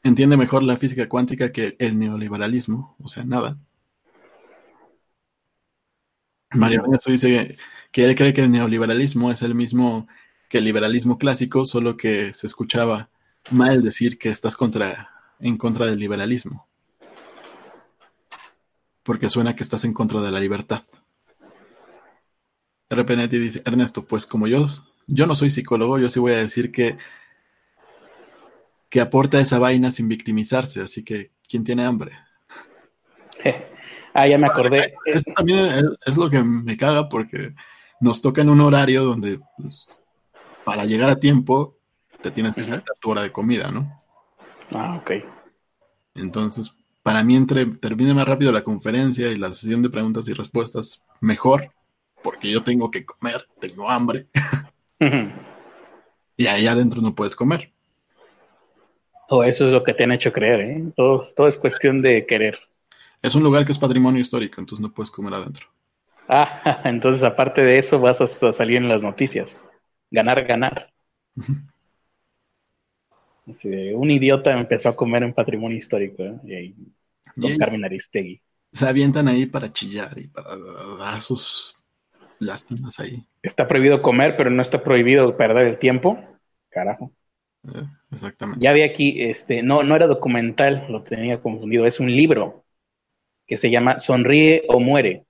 entiende 0.01 0.37
mejor 0.37 0.63
la 0.63 0.77
física 0.77 1.07
cuántica 1.07 1.51
que 1.51 1.75
el 1.79 1.99
neoliberalismo, 1.99 2.95
o 2.99 3.07
sea, 3.07 3.23
nada. 3.23 3.57
Mario 6.51 6.81
Ernesto 6.81 7.11
dice 7.11 7.57
que, 7.91 8.05
él 8.05 8.15
cree 8.15 8.33
que 8.33 8.41
el 8.41 8.51
neoliberalismo 8.51 9.31
es 9.31 9.43
el 9.43 9.55
mismo 9.55 10.07
que 10.49 10.59
el 10.59 10.65
liberalismo 10.65 11.17
clásico, 11.17 11.65
solo 11.65 11.95
que 11.97 12.33
se 12.33 12.47
escuchaba 12.47 13.09
mal 13.51 13.83
decir 13.83 14.17
que 14.17 14.29
estás 14.29 14.55
en 15.39 15.57
contra 15.57 15.85
del 15.85 15.99
liberalismo. 15.99 16.67
Porque 19.03 19.29
suena 19.29 19.55
que 19.55 19.63
estás 19.63 19.83
en 19.85 19.93
contra 19.93 20.21
de 20.21 20.31
la 20.31 20.39
libertad. 20.39 20.83
RPNet 22.89 23.31
dice, 23.31 23.61
Ernesto, 23.65 24.05
pues 24.05 24.25
como 24.25 24.47
yo, 24.47 24.67
yo 25.07 25.27
no 25.27 25.35
soy 25.35 25.49
psicólogo, 25.49 25.99
yo 25.99 26.09
sí 26.09 26.19
voy 26.19 26.33
a 26.33 26.37
decir 26.37 26.71
que, 26.71 26.97
que 28.89 29.01
aporta 29.01 29.39
esa 29.39 29.59
vaina 29.59 29.91
sin 29.91 30.07
victimizarse, 30.07 30.81
así 30.81 31.03
que, 31.03 31.31
¿quién 31.47 31.63
tiene 31.63 31.85
hambre? 31.85 32.11
Ah, 34.15 34.27
ya 34.27 34.37
me 34.37 34.45
acordé. 34.45 34.93
Eso 35.05 35.31
también 35.35 35.57
es, 35.57 35.83
es 36.05 36.17
lo 36.17 36.29
que 36.29 36.43
me 36.43 36.77
caga 36.77 37.09
porque 37.09 37.55
nos 37.99 38.21
toca 38.21 38.43
en 38.43 38.49
un 38.51 38.61
horario 38.61 39.03
donde 39.03 39.39
pues, 39.57 40.03
para 40.63 40.85
llegar 40.85 41.09
a 41.09 41.19
tiempo 41.19 41.79
te 42.21 42.31
tienes 42.31 42.55
que 42.55 42.63
saltar 42.63 42.95
tu 42.99 43.09
hora 43.09 43.23
de 43.23 43.31
comida, 43.31 43.71
¿no? 43.71 43.99
Ah, 44.71 45.01
ok. 45.01 45.11
Entonces, 46.15 46.75
para 47.01 47.23
mí 47.23 47.35
entre 47.35 47.65
termine 47.65 48.13
más 48.13 48.27
rápido 48.27 48.51
la 48.51 48.63
conferencia 48.63 49.29
y 49.29 49.37
la 49.37 49.53
sesión 49.53 49.81
de 49.81 49.89
preguntas 49.89 50.27
y 50.29 50.33
respuestas, 50.33 51.03
mejor, 51.19 51.73
porque 52.23 52.51
yo 52.51 52.63
tengo 52.63 52.89
que 52.89 53.05
comer, 53.05 53.47
tengo 53.59 53.89
hambre, 53.89 54.27
y 56.37 56.47
ahí 56.47 56.67
adentro 56.67 57.01
no 57.01 57.15
puedes 57.15 57.35
comer. 57.35 57.71
O 59.29 59.37
Oh, 59.37 59.43
eso 59.43 59.65
es 59.65 59.73
lo 59.73 59.83
que 59.83 59.93
te 59.93 60.03
han 60.03 60.11
hecho 60.11 60.31
creer, 60.31 60.61
¿eh? 60.61 60.83
Todo, 60.95 61.25
todo 61.35 61.47
es 61.47 61.57
cuestión 61.57 62.01
de 62.01 62.25
querer. 62.25 62.59
Es 63.21 63.35
un 63.35 63.43
lugar 63.43 63.65
que 63.65 63.71
es 63.71 63.79
patrimonio 63.79 64.21
histórico, 64.21 64.59
entonces 64.59 64.85
no 64.85 64.93
puedes 64.93 65.09
comer 65.09 65.33
adentro. 65.33 65.67
Ah, 66.27 66.81
entonces 66.85 67.23
aparte 67.23 67.61
de 67.63 67.77
eso 67.77 67.99
vas 67.99 68.21
a, 68.21 68.51
salir 68.51 68.77
en 68.77 68.89
las 68.89 69.01
noticias. 69.01 69.63
Ganar, 70.11 70.45
ganar. 70.45 70.91
un 73.45 74.11
idiota 74.11 74.51
empezó 74.51 74.89
a 74.89 74.95
comer 74.95 75.23
en 75.23 75.33
patrimonio 75.33 75.77
histórico 75.77 76.23
¿eh? 76.23 76.73
con 77.39 77.57
Carmen 77.57 77.85
Aristegui. 77.85 78.41
Se 78.71 78.87
avientan 78.87 79.27
ahí 79.27 79.45
para 79.45 79.71
chillar 79.71 80.17
y 80.17 80.27
para 80.27 80.57
dar 80.97 81.21
sus 81.21 81.82
lástimas 82.39 82.99
ahí. 82.99 83.25
Está 83.41 83.67
prohibido 83.67 84.01
comer, 84.01 84.35
pero 84.37 84.49
no 84.49 84.61
está 84.61 84.83
prohibido 84.83 85.37
perder 85.37 85.67
el 85.67 85.79
tiempo. 85.79 86.19
Carajo. 86.69 87.11
Eh, 87.65 87.83
exactamente. 88.11 88.63
Ya 88.63 88.73
vi 88.73 88.81
aquí, 88.81 89.21
este, 89.21 89.63
no, 89.63 89.83
no 89.83 89.95
era 89.95 90.07
documental, 90.07 90.85
lo 90.89 91.03
tenía 91.03 91.41
confundido, 91.41 91.85
es 91.85 91.99
un 91.99 92.11
libro 92.11 92.65
que 93.47 93.57
se 93.57 93.69
llama 93.69 93.99
Sonríe 93.99 94.63
o 94.67 94.79
muere, 94.79 95.25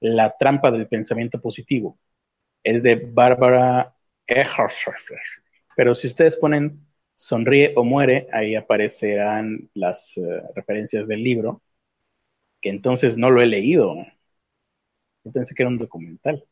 la 0.00 0.36
trampa 0.38 0.70
del 0.70 0.88
pensamiento 0.88 1.40
positivo. 1.40 1.98
Es 2.62 2.82
de 2.82 2.96
Bárbara 2.96 3.94
Ehrhofer. 4.26 5.20
Pero 5.76 5.94
si 5.94 6.08
ustedes 6.08 6.36
ponen 6.36 6.86
Sonríe 7.14 7.72
o 7.76 7.84
muere, 7.84 8.28
ahí 8.32 8.54
aparecerán 8.54 9.68
las 9.74 10.16
eh, 10.18 10.42
referencias 10.54 11.08
del 11.08 11.22
libro, 11.22 11.62
que 12.60 12.70
entonces 12.70 13.16
no 13.16 13.30
lo 13.30 13.42
he 13.42 13.46
leído. 13.46 13.94
Yo 15.24 15.32
pensé 15.32 15.54
que 15.54 15.62
era 15.62 15.70
un 15.70 15.78
documental. 15.78 16.44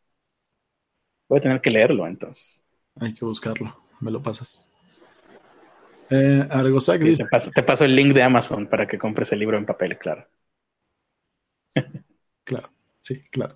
Voy 1.29 1.39
a 1.39 1.43
tener 1.43 1.61
que 1.61 1.71
leerlo 1.71 2.07
entonces. 2.07 2.65
Hay 3.01 3.15
que 3.15 3.25
buscarlo. 3.25 3.77
Me 4.01 4.11
lo 4.11 4.23
pasas. 4.23 4.67
Eh, 6.11 6.49
te, 6.49 7.65
paso, 7.65 7.85
el 7.85 7.97
link 7.97 8.15
de 8.15 8.23
Amazon 8.23 8.69
para 8.69 8.87
que 8.87 8.99
compres 8.99 9.33
el 9.33 9.41
libro 9.41 9.59
en 9.59 9.67
papel, 9.67 9.99
claro. 9.99 10.25
claro, 12.45 12.71
sí, 13.01 13.21
claro. 13.29 13.55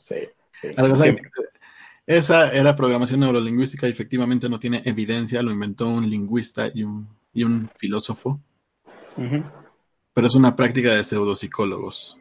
esa 2.06 2.52
era 2.52 2.74
programación 2.74 3.20
neurolingüística 3.20 3.86
y 3.86 3.90
efectivamente 3.90 4.48
no 4.48 4.58
tiene 4.58 4.82
evidencia, 4.84 5.42
lo 5.42 5.52
inventó 5.52 5.88
un 5.88 6.10
lingüista 6.10 6.68
y 6.74 6.82
un, 6.82 7.08
y 7.32 7.44
un 7.44 7.70
filósofo. 7.76 8.40
Pero 10.12 10.26
es 10.26 10.34
una 10.34 10.56
práctica 10.56 10.92
de 10.94 11.04
pseudopsicólogos. 11.04 12.18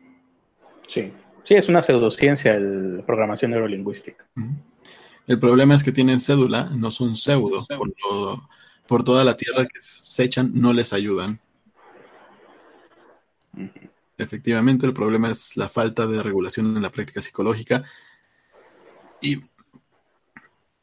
Sí, 0.87 1.11
sí, 1.49 1.55
es 1.55 1.67
una 1.67 1.81
pseudociencia 1.81 2.59
la 2.59 3.03
programación 3.03 3.49
neurolingüística. 3.49 4.23
El 5.25 5.39
problema 5.39 5.73
es 5.73 5.83
que 5.83 5.91
tienen 5.91 6.21
cédula, 6.21 6.69
no 6.75 6.91
son 6.91 7.15
pseudo, 7.15 7.65
por, 8.87 9.03
toda 9.03 9.23
la 9.23 9.35
tierra 9.35 9.65
que 9.65 9.81
se 9.81 10.23
echan 10.23 10.51
no 10.53 10.73
les 10.73 10.93
ayudan. 10.93 11.39
Efectivamente, 14.15 14.85
el 14.85 14.93
problema 14.93 15.31
es 15.31 15.57
la 15.57 15.69
falta 15.69 16.05
de 16.05 16.21
regulación 16.21 16.77
en 16.77 16.83
la 16.83 16.91
práctica 16.91 17.19
psicológica. 17.19 17.83
Y 19.19 19.39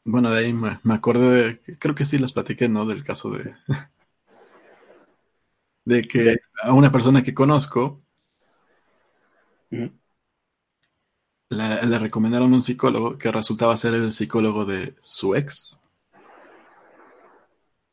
bueno, 0.03 0.29
de 0.31 0.39
ahí 0.39 0.51
me, 0.51 0.81
me 0.83 0.95
acordé 0.95 1.61
de, 1.65 1.77
creo 1.77 1.95
que 1.95 2.03
sí 2.03 2.17
les 2.17 2.33
platiqué, 2.33 2.67
¿no? 2.67 2.85
Del 2.85 3.05
caso 3.05 3.29
de, 3.29 3.53
de 5.85 6.01
que 6.03 6.39
a 6.61 6.73
una 6.73 6.91
persona 6.91 7.23
que 7.23 7.33
conozco 7.33 8.01
le, 11.49 11.99
recomendaron 11.99 12.53
un 12.53 12.61
psicólogo 12.61 13.17
que 13.17 13.31
resultaba 13.31 13.77
ser 13.77 13.93
el 13.93 14.11
psicólogo 14.11 14.65
de 14.65 14.95
su 15.01 15.35
ex. 15.35 15.77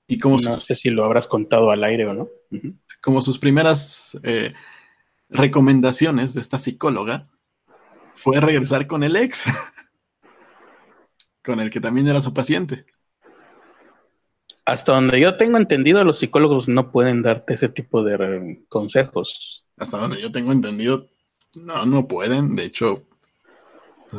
Y 0.07 0.19
como 0.19 0.37
no 0.39 0.61
sé 0.61 0.75
si 0.75 0.91
lo 0.91 1.05
habrás 1.05 1.27
contado 1.27 1.71
al 1.71 1.83
aire 1.85 2.07
o 2.07 2.15
no. 2.15 2.29
Como 3.01 3.23
sus 3.23 3.39
primeras 3.39 4.19
eh, 4.23 4.53
recomendaciones 5.31 6.35
de 6.35 6.41
esta 6.41 6.59
psicóloga 6.59 7.23
fue 8.15 8.41
regresar 8.41 8.87
con 8.87 9.03
el 9.03 9.17
ex, 9.17 9.45
con 11.43 11.61
el 11.61 11.71
que 11.71 11.81
también 11.81 12.09
era 12.09 12.21
su 12.21 12.35
paciente. 12.35 12.87
Hasta 14.67 14.93
donde 14.93 15.21
yo 15.21 15.37
tengo 15.37 15.59
entendido, 15.59 16.05
los 16.05 16.19
psicólogos 16.19 16.69
no 16.69 16.91
pueden 16.91 17.23
darte 17.23 17.55
ese 17.55 17.69
tipo 17.69 18.03
de 18.03 18.65
consejos. 18.69 19.67
Hasta 19.77 19.99
donde 19.99 20.21
yo 20.21 20.33
tengo 20.33 20.53
entendido, 20.53 21.07
no, 21.55 21.85
no 21.85 22.09
pueden. 22.09 22.57
De 22.57 22.65
hecho, 22.65 23.03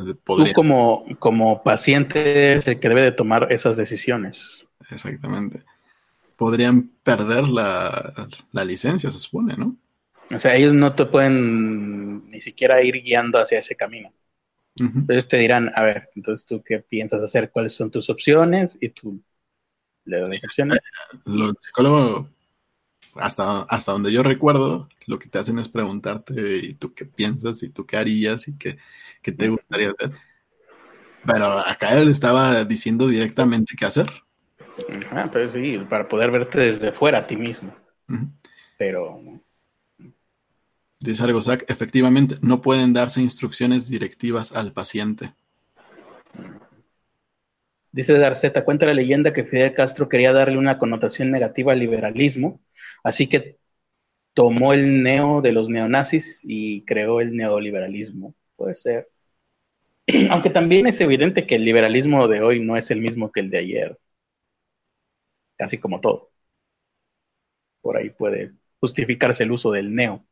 Tú 0.03 0.45
como, 0.53 1.05
como 1.19 1.63
paciente 1.63 2.55
es 2.55 2.67
el 2.67 2.79
que 2.79 2.89
debe 2.89 3.01
de 3.01 3.11
tomar 3.11 3.51
esas 3.51 3.77
decisiones. 3.77 4.65
Exactamente. 4.89 5.63
Podrían 6.35 6.89
perder 7.03 7.47
la, 7.47 8.27
licencia, 8.65 9.09
se 9.11 9.19
supone, 9.19 9.55
¿no? 9.57 9.75
O 10.31 10.39
sea, 10.39 10.55
ellos 10.55 10.73
no 10.73 10.95
te 10.95 11.05
pueden 11.05 12.27
ni 12.29 12.41
siquiera 12.41 12.83
ir 12.83 13.01
guiando 13.01 13.39
hacia 13.39 13.59
ese 13.59 13.75
camino. 13.75 14.11
Entonces 14.77 15.29
te 15.29 15.37
dirán, 15.37 15.71
a 15.73 15.83
ver, 15.83 16.09
entonces 16.15 16.45
tú 16.45 16.61
qué 16.61 16.79
piensas 16.79 17.21
hacer, 17.21 17.49
cuáles 17.49 17.73
son 17.73 17.89
tus 17.89 18.09
opciones 18.09 18.77
y 18.81 18.89
tú 18.89 19.21
le 20.03 20.17
das 20.17 20.29
opciones. 20.43 20.79
Los 21.23 21.55
psicólogos 21.61 22.27
hasta, 23.15 23.61
hasta 23.63 23.91
donde 23.91 24.11
yo 24.11 24.23
recuerdo, 24.23 24.89
lo 25.07 25.17
que 25.17 25.29
te 25.29 25.39
hacen 25.39 25.59
es 25.59 25.69
preguntarte, 25.69 26.57
¿y 26.57 26.73
tú 26.73 26.93
qué 26.93 27.05
piensas? 27.05 27.63
¿Y 27.63 27.69
tú 27.69 27.85
qué 27.85 27.97
harías? 27.97 28.47
¿Y 28.47 28.57
qué, 28.57 28.77
te 29.21 29.49
gustaría 29.49 29.91
hacer? 29.91 30.11
Pero 31.25 31.59
acá 31.59 31.97
él 31.97 32.09
estaba 32.09 32.63
diciendo 32.65 33.07
directamente 33.07 33.75
qué 33.77 33.85
hacer. 33.85 34.09
Ah, 35.11 35.29
pero 35.31 35.51
sí, 35.51 35.77
para 35.89 36.07
poder 36.07 36.31
verte 36.31 36.59
desde 36.59 36.91
fuera 36.91 37.19
a 37.19 37.27
ti 37.27 37.35
mismo. 37.35 37.73
Pero. 38.77 39.21
Dice 40.99 41.23
algo, 41.23 41.41
Zach, 41.41 41.63
efectivamente, 41.67 42.35
no 42.41 42.61
pueden 42.61 42.93
darse 42.93 43.21
instrucciones 43.21 43.87
directivas 43.87 44.51
al 44.51 44.73
paciente. 44.73 45.33
Dice 47.95 48.11
Garceta, 48.19 48.65
cuenta 48.65 48.85
la 48.85 48.93
leyenda 48.93 49.31
que 49.31 49.45
Fidel 49.45 49.73
Castro 49.73 50.09
quería 50.09 50.33
darle 50.33 50.57
una 50.57 50.77
connotación 50.77 51.31
negativa 51.31 51.71
al 51.71 51.79
liberalismo, 51.79 52.59
así 53.05 53.29
que 53.29 53.57
tomó 54.33 54.73
el 54.73 55.03
neo 55.03 55.41
de 55.41 55.53
los 55.53 55.69
neonazis 55.69 56.41
y 56.43 56.83
creó 56.85 57.21
el 57.21 57.35
neoliberalismo. 57.37 58.35
Puede 58.57 58.75
ser. 58.75 59.09
Aunque 60.31 60.49
también 60.49 60.87
es 60.87 61.01
evidente 61.01 61.47
que 61.47 61.55
el 61.55 61.65
liberalismo 61.65 62.27
de 62.27 62.41
hoy 62.41 62.59
no 62.59 62.77
es 62.77 62.91
el 62.91 63.01
mismo 63.01 63.31
que 63.31 63.41
el 63.41 63.49
de 63.51 63.59
ayer. 63.59 63.99
Casi 65.57 65.77
como 65.79 65.99
todo. 66.01 66.31
Por 67.81 67.95
ahí 67.97 68.09
puede 68.09 68.51
justificarse 68.81 69.43
el 69.43 69.51
uso 69.51 69.71
del 69.71 69.93
neo. 69.95 70.25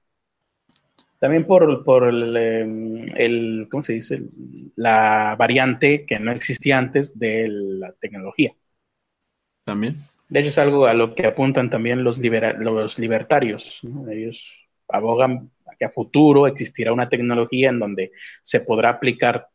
También 1.24 1.48
por, 1.48 1.86
por 1.86 2.04
em, 2.04 3.08
el, 3.16 3.70
¿cómo 3.72 3.82
se 3.82 3.94
dice? 3.94 4.24
La 4.76 5.38
variante 5.40 6.06
que 6.06 6.20
no 6.20 6.34
existía 6.34 6.78
antes 6.78 7.18
de 7.18 7.48
la 7.48 7.94
tecnología. 7.94 8.54
También. 9.64 9.96
De 10.28 10.42
hecho, 10.42 10.50
es 10.50 10.58
algo 10.58 10.86
a 10.86 10.94
lo 10.94 11.16
que 11.16 11.26
apuntan 11.26 11.70
también 11.70 12.04
los, 12.04 12.20
los 12.20 13.00
libertarios. 13.00 13.80
Ellos 14.12 14.68
abogan 14.90 15.50
a 15.66 15.78
que 15.78 15.86
a 15.86 15.92
futuro 15.92 16.46
existirá 16.46 16.92
una 16.92 17.08
tecnología 17.08 17.70
en 17.70 17.80
donde 17.80 18.12
se 18.42 18.60
podrá 18.60 18.90
aplicar 18.90 19.48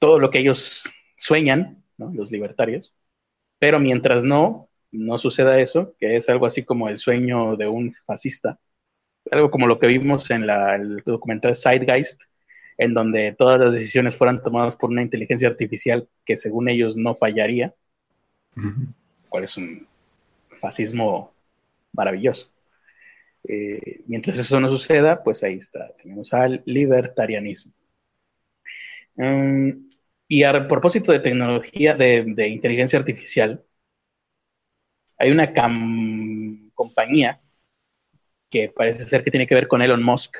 todo 0.00 0.18
lo 0.18 0.28
que 0.30 0.40
ellos 0.40 0.90
sueñan, 1.16 1.84
los 1.98 2.32
libertarios. 2.32 2.92
Pero 3.60 3.78
mientras 3.78 4.24
no, 4.24 4.70
no 4.90 5.20
suceda 5.20 5.60
eso, 5.60 5.94
que 6.00 6.16
es 6.16 6.28
algo 6.28 6.46
así 6.46 6.64
como 6.64 6.88
el 6.88 6.98
sueño 6.98 7.54
de 7.54 7.68
un 7.68 7.94
fascista, 8.04 8.58
algo 9.30 9.50
como 9.50 9.66
lo 9.66 9.78
que 9.78 9.86
vimos 9.86 10.30
en 10.30 10.46
la, 10.46 10.76
el 10.76 11.02
documental 11.04 11.54
Sidegeist, 11.54 12.22
en 12.78 12.94
donde 12.94 13.32
todas 13.32 13.60
las 13.60 13.72
decisiones 13.72 14.16
fueran 14.16 14.42
tomadas 14.42 14.76
por 14.76 14.90
una 14.90 15.02
inteligencia 15.02 15.48
artificial 15.48 16.08
que 16.24 16.36
según 16.36 16.68
ellos 16.68 16.96
no 16.96 17.14
fallaría, 17.14 17.74
cuál 19.28 19.44
es 19.44 19.56
un 19.56 19.86
fascismo 20.60 21.32
maravilloso. 21.92 22.50
Eh, 23.44 24.02
mientras 24.06 24.38
eso 24.38 24.60
no 24.60 24.68
suceda, 24.68 25.22
pues 25.22 25.42
ahí 25.42 25.54
está, 25.54 25.92
tenemos 26.02 26.32
al 26.32 26.62
libertarianismo. 26.64 27.72
Mm, 29.16 29.88
y 30.28 30.44
a 30.44 30.66
propósito 30.68 31.12
de 31.12 31.20
tecnología, 31.20 31.94
de, 31.94 32.48
inteligencia 32.48 32.98
artificial, 32.98 33.64
hay 35.18 35.30
una 35.30 35.52
compañía 36.74 37.40
que 38.52 38.68
parece 38.68 39.04
ser 39.04 39.24
que 39.24 39.32
tiene 39.32 39.48
que 39.48 39.54
ver 39.56 39.66
con 39.66 39.82
Elon 39.82 40.04
Musk. 40.04 40.36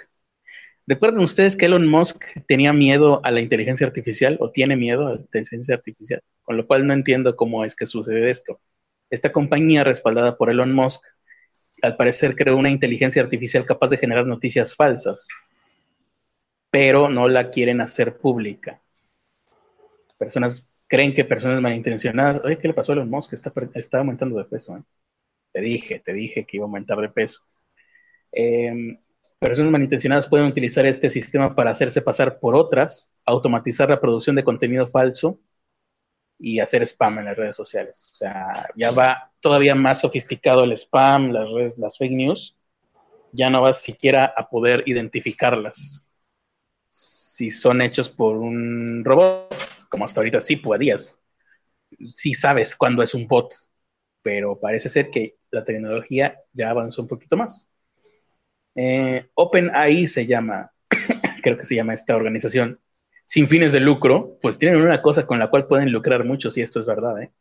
¿Recuerdan 0.87 1.25
ustedes 1.25 1.57
que 1.57 1.67
Elon 1.67 1.89
Musk 1.89 2.23
tenía 2.47 2.73
miedo 2.73 3.21
a 3.25 3.31
la 3.31 3.41
inteligencia 3.41 3.87
artificial 3.87 4.37
o 4.39 4.51
tiene 4.51 4.77
miedo 4.77 5.07
a 5.07 5.15
la 5.15 5.21
inteligencia 5.21 5.75
artificial? 5.75 6.23
Con 6.43 6.57
lo 6.57 6.67
cual 6.67 6.87
no 6.87 6.93
entiendo 6.93 7.35
cómo 7.35 7.65
es 7.65 7.75
que 7.75 7.87
sucede 7.87 8.29
esto. 8.29 8.61
Esta 9.11 9.33
compañía 9.33 9.83
respaldada 9.83 10.37
por 10.37 10.51
Elon 10.51 10.73
Musk 10.73 11.03
al 11.83 11.97
parecer 11.97 12.37
creó 12.37 12.57
una 12.57 12.71
inteligencia 12.71 13.23
artificial 13.23 13.65
capaz 13.65 13.89
de 13.89 13.97
generar 13.97 14.27
noticias 14.27 14.75
falsas, 14.75 15.27
pero 16.71 17.09
no 17.09 17.29
la 17.29 17.51
quieren 17.51 17.81
hacer 17.81 18.19
pública. 18.19 18.81
Personas 20.19 20.69
creen 20.87 21.15
que 21.15 21.25
personas 21.25 21.61
malintencionadas, 21.63 22.45
oye, 22.45 22.59
¿qué 22.59 22.69
le 22.69 22.75
pasó 22.75 22.93
a 22.93 22.97
Elon 22.97 23.11
Musk? 23.11 23.33
Está, 23.33 23.53
está 23.75 23.99
aumentando 23.99 24.37
de 24.37 24.45
peso. 24.45 24.77
¿eh? 24.77 24.83
Te 25.53 25.61
dije, 25.61 26.01
te 26.05 26.13
dije 26.13 26.45
que 26.45 26.59
iba 26.59 26.65
a 26.65 26.69
aumentar 26.69 26.99
de 26.99 27.09
peso. 27.09 27.43
Eh, 28.33 28.99
personas 29.39 29.73
malintencionadas 29.73 30.29
pueden 30.29 30.47
utilizar 30.47 30.87
este 30.87 31.11
sistema 31.11 31.55
para 31.55 31.71
hacerse 31.71 32.01
pasar 32.03 32.39
por 32.39 32.55
otras, 32.55 33.13
automatizar 33.25 33.91
la 33.91 34.01
producción 34.01 34.37
de 34.37 34.45
contenido 34.45 34.89
falso 34.89 35.39
y 36.39 36.61
hacer 36.61 36.83
spam 36.83 37.19
en 37.21 37.27
las 37.27 37.37
redes 37.37 37.57
sociales. 37.57 38.09
O 38.11 38.15
sea, 38.15 38.69
ya 38.77 38.91
va 38.91 39.33
todavía 39.41 39.75
más 39.75 40.01
sofisticado 40.01 40.65
el 40.65 40.73
spam, 40.73 41.31
las 41.33 41.51
redes, 41.51 41.79
las 41.79 41.99
fake 41.99 42.13
news. 42.13 42.57
Ya 43.33 43.51
no 43.51 43.63
vas 43.63 43.81
siquiera 43.83 44.33
a 44.37 44.49
poder 44.49 44.85
identificarlas. 44.87 46.07
Si 46.91 47.51
son 47.51 47.81
hechos 47.83 48.09
por 48.11 48.37
un 48.37 49.03
robot, 49.05 49.55
como 49.89 50.05
hasta 50.05 50.21
ahorita 50.21 50.41
sí 50.41 50.57
podías. 50.57 51.21
Sí 52.09 52.35
sabes 52.35 52.77
cuándo 52.77 53.03
es 53.03 53.15
un 53.15 53.27
bot, 53.27 53.55
pero 54.23 54.59
parece 54.61 54.89
ser 54.89 55.11
que 55.11 55.37
la 55.51 55.65
tecnología 55.65 56.39
ya 56.53 56.71
avanzó 56.71 57.03
un 57.03 57.09
poquito 57.09 57.37
más. 57.37 57.72
Eh, 58.75 59.27
OpenAI 59.35 60.09
se 60.09 60.27
llama, 60.27 60.73
creo 61.43 61.59
que 61.59 61.65
se 61.65 61.75
llama 61.75 61.95
esta 61.95 62.17
organización, 62.17 62.81
sin 63.25 63.49
fines 63.49 63.73
de 63.73 63.81
lucro, 63.81 64.39
pues 64.43 64.59
tienen 64.59 64.81
una 64.81 65.03
cosa 65.03 65.27
con 65.27 65.39
la 65.39 65.49
cual 65.49 65.67
pueden 65.67 65.93
lucrar 65.93 66.25
mucho, 66.25 66.51
si 66.51 66.61
esto 66.61 66.81
es 66.81 66.87
verdad, 66.87 67.23
¿eh? 67.23 67.33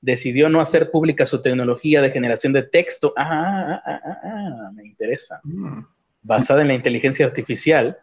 Decidió 0.00 0.48
no 0.50 0.60
hacer 0.60 0.90
pública 0.90 1.24
su 1.24 1.40
tecnología 1.40 2.02
de 2.02 2.10
generación 2.10 2.52
de 2.52 2.62
texto. 2.62 3.14
Ah, 3.16 3.82
ah, 3.84 4.00
ah, 4.04 4.20
ah 4.22 4.70
me 4.74 4.84
interesa. 4.84 5.40
Mm. 5.44 5.80
Basada 6.20 6.60
en 6.60 6.68
la 6.68 6.74
inteligencia 6.74 7.24
artificial, 7.24 7.98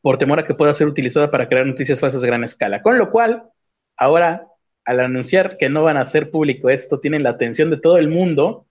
por 0.00 0.18
temor 0.18 0.38
a 0.38 0.44
que 0.44 0.54
pueda 0.54 0.74
ser 0.74 0.86
utilizada 0.86 1.30
para 1.30 1.48
crear 1.48 1.66
noticias 1.66 2.00
falsas 2.00 2.22
a 2.22 2.26
gran 2.26 2.44
escala. 2.44 2.82
Con 2.82 2.98
lo 2.98 3.10
cual, 3.10 3.44
ahora, 3.96 4.46
al 4.84 5.00
anunciar 5.00 5.56
que 5.56 5.68
no 5.68 5.82
van 5.82 5.96
a 5.96 6.00
hacer 6.00 6.30
público 6.30 6.68
esto, 6.70 7.00
tienen 7.00 7.22
la 7.22 7.30
atención 7.30 7.70
de 7.70 7.78
todo 7.78 7.98
el 7.98 8.08
mundo 8.08 8.66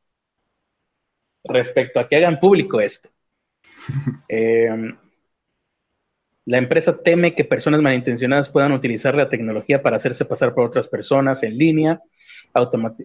respecto 1.43 1.99
a 1.99 2.07
que 2.07 2.15
hagan 2.15 2.39
público 2.39 2.79
esto. 2.79 3.09
eh, 4.29 4.93
la 6.45 6.57
empresa 6.57 7.01
teme 7.01 7.35
que 7.35 7.45
personas 7.45 7.81
malintencionadas 7.81 8.49
puedan 8.49 8.73
utilizar 8.73 9.15
la 9.15 9.29
tecnología 9.29 9.81
para 9.81 9.95
hacerse 9.95 10.25
pasar 10.25 10.53
por 10.53 10.65
otras 10.65 10.87
personas 10.87 11.41
en 11.43 11.57
línea, 11.57 12.01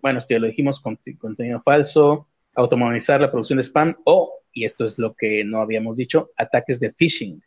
bueno, 0.03 0.19
esto 0.19 0.35
ya 0.35 0.41
lo 0.41 0.47
dijimos, 0.47 0.83
contenido 1.19 1.61
falso, 1.63 2.29
automatizar 2.55 3.21
la 3.21 3.31
producción 3.31 3.59
de 3.59 3.65
spam 3.65 3.97
o, 4.05 4.41
y 4.53 4.65
esto 4.65 4.85
es 4.85 4.99
lo 4.99 5.15
que 5.15 5.45
no 5.45 5.61
habíamos 5.61 5.97
dicho, 5.97 6.31
ataques 6.37 6.81
de 6.81 6.93
phishing, 6.93 7.43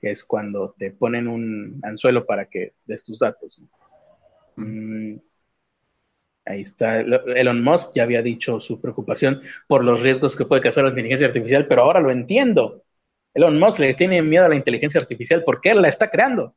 que 0.00 0.10
es 0.10 0.24
cuando 0.24 0.74
te 0.78 0.90
ponen 0.90 1.26
un 1.26 1.80
anzuelo 1.82 2.26
para 2.26 2.46
que 2.46 2.74
des 2.84 3.02
tus 3.02 3.20
datos. 3.20 3.60
Mm, 4.56 5.16
ahí 6.44 6.62
está. 6.62 7.00
Elon 7.00 7.62
Musk 7.62 7.92
ya 7.94 8.02
había 8.04 8.22
dicho 8.22 8.60
su 8.60 8.80
preocupación 8.80 9.42
por 9.66 9.84
los 9.84 10.02
riesgos 10.02 10.36
que 10.36 10.44
puede 10.44 10.62
causar 10.62 10.84
la 10.84 10.90
inteligencia 10.90 11.26
artificial, 11.26 11.66
pero 11.66 11.82
ahora 11.82 12.00
lo 12.00 12.10
entiendo. 12.10 12.84
Elon 13.34 13.58
Musk 13.58 13.80
le 13.80 13.94
tiene 13.94 14.22
miedo 14.22 14.44
a 14.44 14.48
la 14.48 14.56
inteligencia 14.56 15.00
artificial 15.00 15.42
porque 15.44 15.70
él 15.70 15.82
la 15.82 15.88
está 15.88 16.10
creando. 16.10 16.54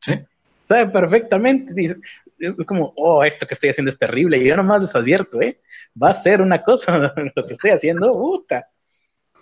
Sí. 0.00 0.14
Sabe 0.66 0.88
perfectamente. 0.88 1.96
Es 2.38 2.54
como, 2.66 2.92
oh, 2.96 3.24
esto 3.24 3.46
que 3.46 3.54
estoy 3.54 3.70
haciendo 3.70 3.90
es 3.90 3.98
terrible. 3.98 4.38
Y 4.38 4.48
yo 4.48 4.56
nomás 4.56 4.80
les 4.80 4.94
advierto, 4.96 5.40
¿eh? 5.40 5.60
Va 6.00 6.08
a 6.08 6.14
ser 6.14 6.42
una 6.42 6.62
cosa 6.62 6.98
lo 7.36 7.46
que 7.46 7.52
estoy 7.52 7.70
haciendo, 7.70 8.12
puta. 8.12 8.68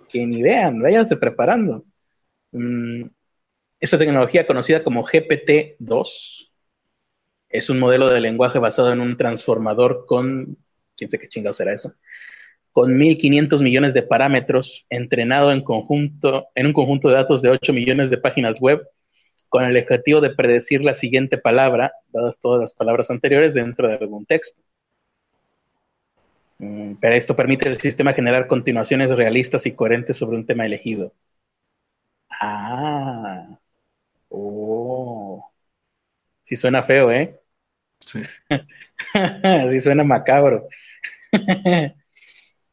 Que 0.08 0.26
ni 0.26 0.42
vean, 0.42 0.80
váyanse 0.80 1.16
preparando. 1.16 1.84
Mm, 2.52 3.04
esta 3.80 3.98
tecnología 3.98 4.46
conocida 4.46 4.84
como 4.84 5.04
GPT-2 5.04 6.50
es 7.55 7.70
un 7.70 7.78
modelo 7.78 8.09
de 8.09 8.20
lenguaje 8.20 8.59
basado 8.59 8.93
en 8.93 9.01
un 9.01 9.16
transformador 9.16 10.06
con, 10.06 10.59
quién 10.97 11.09
sé 11.09 11.20
qué 11.20 11.28
chingado 11.28 11.52
será 11.52 11.72
eso, 11.72 11.94
con 12.72 12.98
1.500 12.98 13.62
millones 13.62 13.94
de 13.94 14.02
parámetros, 14.02 14.86
entrenado 14.90 15.52
en, 15.52 15.62
conjunto, 15.62 16.48
en 16.56 16.66
un 16.66 16.72
conjunto 16.72 17.09
de 17.09 17.14
datos 17.14 17.43
de 17.43 17.51
8 17.51 17.72
millones 17.72 18.10
de 18.10 18.18
páginas 18.18 18.60
web, 18.60 18.82
con 19.48 19.64
el 19.64 19.76
objetivo 19.76 20.20
de 20.20 20.35
predecir 20.35 20.82
la 20.82 20.94
siguiente 20.94 21.39
palabra, 21.39 21.93
dadas 22.09 22.40
todas 22.40 22.60
las 22.60 22.74
palabras 22.74 23.09
anteriores, 23.12 23.55
dentro 23.55 23.86
de 23.86 23.94
algún 23.94 24.26
texto. 24.26 24.60
Mm, 26.59 26.94
pero 27.01 27.14
esto 27.14 27.36
permite 27.36 27.68
al 27.68 27.78
sistema 27.78 28.12
generar 28.12 28.48
continuaciones 28.48 29.12
realistas 29.12 29.64
y 29.66 29.76
coherentes 29.76 30.16
sobre 30.16 30.36
un 30.36 30.47
tema 30.47 30.66
elegido. 30.66 31.12
Ah. 32.31 33.59
Oh. 34.28 35.52
Sí 36.43 36.56
suena 36.56 36.82
feo, 36.82 37.12
¿eh? 37.12 37.40
Sí. 38.14 38.22
sí 39.70 39.80
suena 39.80 40.04
macabro. 40.04 40.68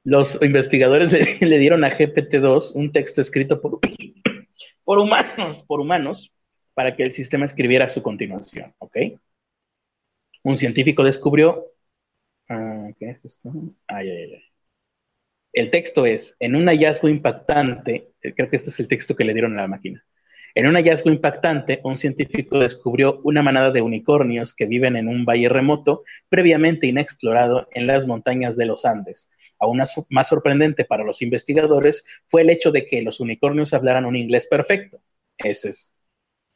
Los 0.03 0.41
investigadores 0.41 1.11
le, 1.11 1.57
dieron 1.59 1.83
a 1.83 1.89
GPT-2 1.89 2.73
un 2.75 2.91
texto 2.91 3.21
escrito 3.21 3.61
por, 3.61 3.79
por 4.83 4.99
humanos, 4.99 5.63
por 5.63 5.79
humanos, 5.79 6.33
para 6.73 6.95
que 6.95 7.03
el 7.03 7.11
sistema 7.11 7.45
escribiera 7.45 7.89
su 7.89 8.01
continuación, 8.01 8.73
¿ok? 8.79 8.97
Un 10.43 10.57
científico 10.57 11.03
descubrió, 11.03 11.65
ah, 12.49 12.89
¿qué 12.99 13.11
es 13.11 13.25
esto? 13.25 13.51
Ay, 13.87 14.09
ay, 14.09 14.33
ay. 14.33 14.43
El 15.53 15.69
texto 15.69 16.05
es, 16.05 16.35
en 16.39 16.55
un 16.55 16.65
hallazgo 16.67 17.09
impactante, 17.09 18.13
eh, 18.23 18.33
creo 18.33 18.49
que 18.49 18.55
este 18.55 18.69
es 18.69 18.79
el 18.79 18.87
texto 18.87 19.15
que 19.15 19.25
le 19.25 19.33
dieron 19.33 19.57
a 19.59 19.63
la 19.63 19.67
máquina. 19.67 20.03
En 20.53 20.67
un 20.67 20.75
hallazgo 20.75 21.09
impactante, 21.09 21.79
un 21.83 21.97
científico 21.97 22.59
descubrió 22.59 23.21
una 23.23 23.41
manada 23.41 23.71
de 23.71 23.81
unicornios 23.81 24.53
que 24.53 24.65
viven 24.65 24.95
en 24.95 25.07
un 25.07 25.25
valle 25.25 25.49
remoto 25.49 26.03
previamente 26.29 26.87
inexplorado 26.87 27.67
en 27.71 27.87
las 27.87 28.05
montañas 28.05 28.57
de 28.57 28.65
los 28.65 28.85
Andes, 28.85 29.29
Aún 29.59 29.79
más 30.09 30.27
sorprendente 30.27 30.85
para 30.85 31.03
los 31.03 31.21
investigadores 31.21 32.03
fue 32.29 32.41
el 32.41 32.49
hecho 32.49 32.71
de 32.71 32.87
que 32.87 33.03
los 33.03 33.19
unicornios 33.19 33.73
hablaran 33.75 34.05
un 34.05 34.15
inglés 34.15 34.47
perfecto. 34.47 34.99
Ese 35.37 35.69
es, 35.69 35.93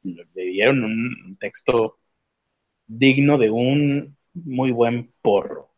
le 0.01 0.25
dieron 0.33 0.83
un 0.83 1.37
texto 1.39 1.99
digno 2.87 3.37
de 3.37 3.51
un 3.51 4.17
muy 4.33 4.71
buen 4.71 5.11
porro. 5.21 5.69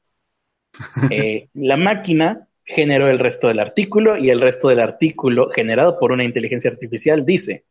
Eh, 1.11 1.49
la 1.53 1.75
máquina 1.75 2.47
generó 2.63 3.07
el 3.07 3.19
resto 3.19 3.47
del 3.47 3.59
artículo 3.59 4.17
y 4.17 4.29
el 4.29 4.41
resto 4.41 4.67
del 4.67 4.79
artículo, 4.79 5.49
generado 5.49 5.99
por 5.99 6.11
una 6.11 6.23
inteligencia 6.23 6.69
artificial, 6.69 7.25
dice, 7.25 7.65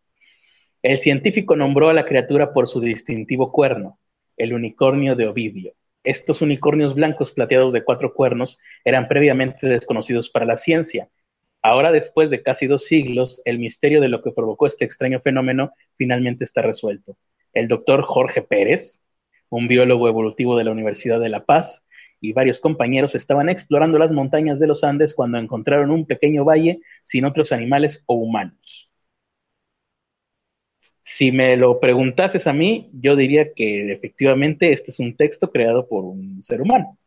el 0.86 1.00
científico 1.00 1.56
nombró 1.56 1.88
a 1.88 1.92
la 1.92 2.06
criatura 2.06 2.52
por 2.52 2.68
su 2.68 2.80
distintivo 2.80 3.50
cuerno, 3.50 3.98
el 4.36 4.52
unicornio 4.52 5.16
de 5.16 5.26
Ovidio. 5.26 5.72
Estos 6.04 6.42
unicornios 6.42 6.94
blancos 6.94 7.32
plateados 7.32 7.72
de 7.72 7.82
cuatro 7.82 8.14
cuernos 8.14 8.60
eran 8.84 9.08
previamente 9.08 9.66
desconocidos 9.68 10.30
para 10.30 10.46
la 10.46 10.56
ciencia. 10.56 11.08
Ahora, 11.60 11.90
después 11.90 12.30
de 12.30 12.40
casi 12.40 12.68
dos 12.68 12.84
siglos, 12.84 13.42
el 13.44 13.58
misterio 13.58 14.00
de 14.00 14.06
lo 14.06 14.22
que 14.22 14.30
provocó 14.30 14.68
este 14.68 14.84
extraño 14.84 15.18
fenómeno 15.18 15.72
finalmente 15.96 16.44
está 16.44 16.62
resuelto. 16.62 17.16
El 17.52 17.66
doctor 17.66 18.02
Jorge 18.02 18.42
Pérez, 18.42 19.02
un 19.48 19.66
biólogo 19.66 20.06
evolutivo 20.06 20.56
de 20.56 20.62
la 20.62 20.70
Universidad 20.70 21.18
de 21.18 21.30
La 21.30 21.44
Paz, 21.46 21.84
y 22.20 22.32
varios 22.32 22.60
compañeros 22.60 23.16
estaban 23.16 23.48
explorando 23.48 23.98
las 23.98 24.12
montañas 24.12 24.60
de 24.60 24.68
los 24.68 24.84
Andes 24.84 25.14
cuando 25.14 25.38
encontraron 25.38 25.90
un 25.90 26.06
pequeño 26.06 26.44
valle 26.44 26.78
sin 27.02 27.24
otros 27.24 27.50
animales 27.50 28.04
o 28.06 28.14
humanos. 28.14 28.86
Si 31.09 31.31
me 31.31 31.57
lo 31.57 31.78
preguntases 31.78 32.49
a 32.49 32.53
mí, 32.53 32.91
yo 32.93 33.15
diría 33.15 33.55
que 33.55 33.93
efectivamente 33.93 34.73
este 34.73 34.91
es 34.91 34.99
un 34.99 35.16
texto 35.16 35.53
creado 35.53 35.87
por 35.87 36.05
un 36.05 36.43
ser 36.43 36.61
humano, 36.61 36.99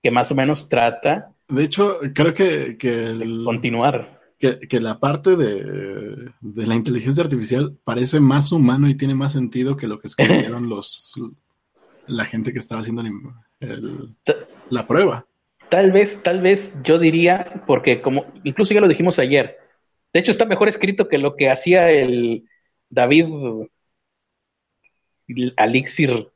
que 0.00 0.12
más 0.12 0.30
o 0.30 0.36
menos 0.36 0.68
trata... 0.68 1.32
De 1.48 1.64
hecho, 1.64 1.98
creo 2.14 2.32
que... 2.32 2.78
que 2.78 3.14
continuar. 3.44 4.20
Que, 4.38 4.80
la 4.80 5.00
parte 5.00 5.34
de, 5.36 6.30
la 6.40 6.74
inteligencia 6.76 7.24
artificial 7.24 7.76
parece 7.82 8.20
más 8.20 8.52
humano 8.52 8.88
y 8.88 8.96
tiene 8.96 9.16
más 9.16 9.32
sentido 9.32 9.76
que 9.76 9.88
lo 9.88 9.98
que 9.98 10.06
escribieron 10.06 10.68
los 10.68 11.14
la 12.06 12.24
gente 12.24 12.52
que 12.52 12.60
estaba 12.60 12.80
haciendo 12.80 13.02
la 14.70 14.86
prueba. 14.86 15.26
Tal 15.68 15.90
vez, 15.90 16.22
tal 16.22 16.40
vez 16.42 16.78
yo 16.84 17.00
diría, 17.00 17.64
porque 17.66 18.00
como 18.00 18.26
incluso 18.44 18.72
ya 18.72 18.80
lo 18.80 18.88
dijimos 18.88 19.18
ayer, 19.18 19.58
de 20.12 20.20
hecho 20.20 20.30
está 20.30 20.44
mejor 20.44 20.68
escrito 20.68 21.08
que 21.08 21.18
lo 21.18 21.34
que 21.34 21.50
hacía 21.50 21.90
el, 21.90 22.44
David 22.92 23.26
Alixir 25.56 26.28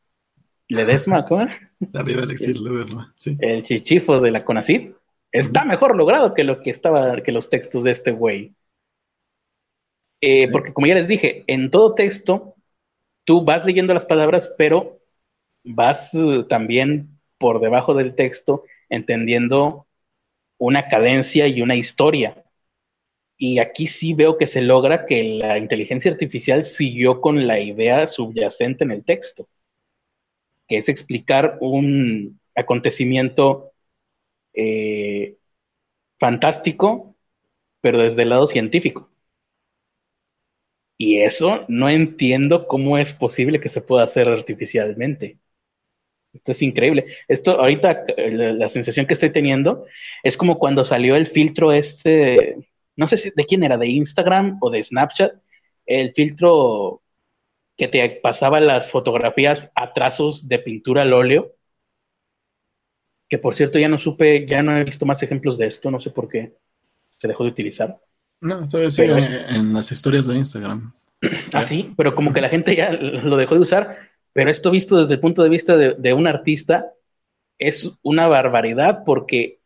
Ledesma, 0.69 1.25
¿cómo? 1.27 1.47
David 1.79 2.21
Alixir 2.21 2.59
Ledesma, 2.59 3.15
sí. 3.19 3.37
El 3.41 3.63
chichifo 3.63 4.21
de 4.21 4.31
la 4.31 4.45
Conacid. 4.45 4.93
Está 5.31 5.65
mejor 5.67 5.95
logrado 5.95 6.33
que 6.33 6.45
lo 6.45 6.63
que 6.63 6.71
estaba, 6.71 7.21
que 7.23 7.31
los 7.31 7.51
textos 7.51 7.85
de 7.85 7.91
este 7.91 8.11
güey. 8.11 8.55
Eh, 10.23 10.51
porque 10.51 10.73
como 10.73 10.87
ya 10.87 10.95
les 10.95 11.09
dije, 11.09 11.45
en 11.47 11.71
todo 11.71 11.95
texto, 11.95 12.55
tú 13.25 13.45
vas 13.45 13.67
leyendo 13.67 13.93
las 13.93 14.07
palabras, 14.07 14.55
pero 14.57 14.99
vas 15.63 16.15
uh, 16.15 16.45
también 16.45 17.21
por 17.37 17.61
debajo 17.61 17.93
del 17.93 18.15
texto 18.15 18.65
entendiendo 18.89 19.87
una 20.57 20.89
cadencia 20.89 21.49
y 21.49 21.61
una 21.61 21.77
historia. 21.77 22.46
Y 23.39 23.61
aquí 23.61 23.87
sí 23.87 24.13
veo 24.13 24.37
que 24.37 24.47
se 24.47 24.61
logra 24.61 25.07
que 25.07 25.25
la 25.25 25.57
inteligencia 25.57 26.11
artificial 26.11 26.67
siguió 26.67 27.23
con 27.23 27.47
la 27.47 27.59
idea 27.61 28.07
subyacente 28.07 28.85
en 28.85 28.91
el 28.91 29.05
texto, 29.05 29.49
que 30.69 30.79
es 30.79 30.89
explicar 30.89 31.59
un 31.61 32.41
acontecimiento 32.55 33.73
eh, 34.55 35.39
fantástico, 36.21 37.17
pero 37.83 38.03
desde 38.03 38.23
el 38.23 38.31
lado 38.31 38.47
científico. 38.47 39.11
Y 40.99 41.19
eso 41.21 41.65
no 41.69 41.89
entiendo 41.91 42.67
cómo 42.67 42.97
es 42.99 43.13
posible 43.13 43.61
que 43.61 43.69
se 43.69 43.83
pueda 43.83 44.05
hacer 44.05 44.29
artificialmente. 44.29 45.39
Esto 46.35 46.53
es 46.53 46.63
increíble. 46.63 47.07
Esto 47.29 47.53
ahorita, 47.61 48.05
la, 48.19 48.53
la 48.53 48.69
sensación 48.69 49.07
que 49.07 49.15
estoy 49.15 49.33
teniendo 49.33 49.87
es 50.23 50.37
como 50.37 50.59
cuando 50.59 50.85
salió 50.85 51.17
el 51.17 51.27
filtro 51.27 51.73
este, 51.73 52.57
no 52.97 53.07
sé 53.07 53.17
si 53.17 53.31
de 53.31 53.45
quién 53.45 53.63
era, 53.63 53.77
de 53.77 53.87
Instagram 53.87 54.59
o 54.61 54.71
de 54.71 54.83
Snapchat, 54.83 55.35
el 55.87 56.13
filtro 56.13 57.03
que 57.77 57.89
te 57.89 58.09
pasaba 58.23 58.61
las 58.61 58.91
fotografías 58.91 59.71
a 59.75 59.93
trazos 59.93 60.49
de 60.49 60.59
pintura 60.59 61.03
al 61.03 61.13
óleo. 61.13 61.53
Que 63.29 63.39
por 63.39 63.55
cierto 63.55 63.79
ya 63.79 63.89
no 63.89 63.99
supe, 63.99 64.47
ya 64.47 64.63
no 64.63 64.77
he 64.77 64.85
visto 64.85 65.05
más 65.05 65.23
ejemplos 65.23 65.59
de 65.59 65.67
esto, 65.67 65.91
no 65.91 66.01
sé 66.01 66.11
por 66.11 66.29
qué 66.29 66.55
se 67.11 67.29
dejó 67.29 67.45
de 67.45 67.51
utilizar. 67.51 67.99
No, 68.41 68.69
todavía 68.69 68.91
sigue 68.91 69.13
en, 69.13 69.57
en 69.57 69.73
las 69.73 69.91
historias 69.91 70.27
de 70.27 70.37
Instagram. 70.37 70.93
Ah, 71.53 71.63
sí, 71.63 71.95
pero 71.97 72.15
como 72.15 72.33
que 72.33 72.43
la 72.43 72.51
gente 72.51 72.77
ya 72.77 72.93
lo 72.93 73.37
dejó 73.37 73.55
de 73.55 73.63
usar. 73.63 73.97
Pero 74.35 74.51
esto 74.51 74.71
visto 74.71 74.99
desde 74.99 75.15
el 75.15 75.21
punto 75.21 75.43
de 75.43 75.49
vista 75.49 75.77
de, 75.77 75.95
de 75.95 76.13
un 76.13 76.27
artista 76.27 76.93
es 77.59 77.91
una 78.03 78.29
barbaridad 78.29 79.03
porque 79.07 79.61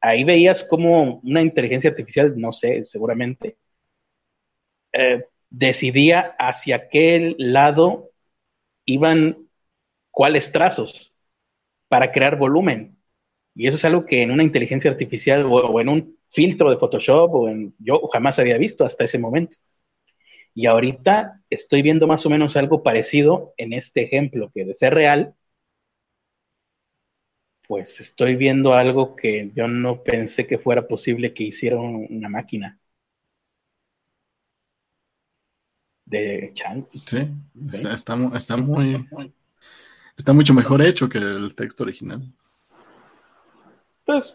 ahí 0.00 0.24
veías 0.24 0.64
como 0.64 1.20
una 1.24 1.42
inteligencia 1.42 1.90
artificial, 1.90 2.34
no 2.36 2.52
sé, 2.52 2.84
seguramente, 2.84 3.56
eh, 4.92 5.24
decidía 5.50 6.34
hacia 6.38 6.88
qué 6.88 7.34
lado 7.38 8.10
iban 8.84 9.48
cuáles 10.10 10.52
trazos 10.52 11.12
para 11.88 12.12
crear 12.12 12.36
volumen. 12.38 12.96
Y 13.54 13.66
eso 13.66 13.76
es 13.76 13.84
algo 13.84 14.06
que 14.06 14.22
en 14.22 14.30
una 14.30 14.42
inteligencia 14.42 14.90
artificial 14.90 15.44
o, 15.44 15.54
o, 15.54 15.80
en 15.80 15.88
un 15.88 16.18
filtro 16.28 16.70
de 16.70 16.76
Photoshop 16.78 17.34
o 17.34 17.48
en 17.48 17.74
yo 17.78 18.00
jamás 18.12 18.38
había 18.38 18.58
visto 18.58 18.84
hasta 18.84 19.04
ese 19.04 19.18
momento. 19.18 19.56
Y 20.54 20.66
ahorita 20.66 21.40
estoy 21.50 21.82
viendo 21.82 22.06
más 22.06 22.26
o 22.26 22.30
menos 22.30 22.56
algo 22.56 22.82
parecido 22.82 23.54
en 23.56 23.72
este 23.72 24.02
ejemplo, 24.02 24.50
que 24.54 24.64
de 24.64 24.74
ser 24.74 24.94
real, 24.94 25.34
pues 27.68 28.00
estoy 28.00 28.34
viendo 28.34 28.72
algo 28.72 29.14
que 29.14 29.52
yo 29.54 29.68
no 29.68 30.02
pensé 30.02 30.46
que 30.46 30.58
fuera 30.58 30.88
posible 30.88 31.34
que 31.34 31.44
hiciera 31.44 31.76
una 31.76 32.30
máquina. 32.30 32.80
De 36.06 36.50
Chang. 36.54 36.86
Sí, 36.90 37.28
está, 37.92 38.14
está, 38.34 38.56
muy. 38.56 39.06
Está 40.16 40.32
mucho 40.32 40.54
mejor 40.54 40.80
hecho 40.80 41.10
que 41.10 41.18
el 41.18 41.54
texto 41.54 41.82
original. 41.84 42.32
Pues, 44.06 44.34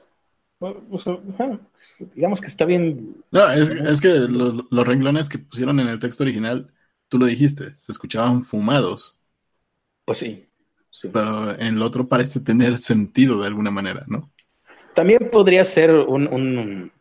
digamos 2.14 2.39
que 2.39 2.47
está 2.47 2.65
bien. 2.65 3.23
No, 3.31 3.49
es, 3.49 3.72
es 3.72 3.99
que 3.99 4.10
los, 4.10 4.64
los 4.69 4.88
renglones 4.88 5.27
que 5.27 5.39
pusieron 5.39 5.80
en 5.80 5.88
el 5.88 5.97
texto 5.97 6.22
original, 6.22 6.72
tú 7.07 7.18
lo 7.18 7.26
dijiste, 7.26 7.76
se 7.77 7.91
escuchaban 7.91 8.43
fumados. 8.43 9.19
Pues 10.05 10.19
sí. 10.19 10.47
Sí. 10.94 11.10
Pero 11.11 11.52
en 11.52 11.76
el 11.76 11.82
otro 11.82 12.07
parece 12.07 12.40
tener 12.40 12.78
sentido 12.78 13.41
de 13.41 13.48
alguna 13.48 13.72
manera, 13.72 14.06
¿no? 14.07 14.32
También 14.95 15.30
podría 15.32 15.65
ser 15.65 15.91
un, 15.91 16.28
un 16.28 16.91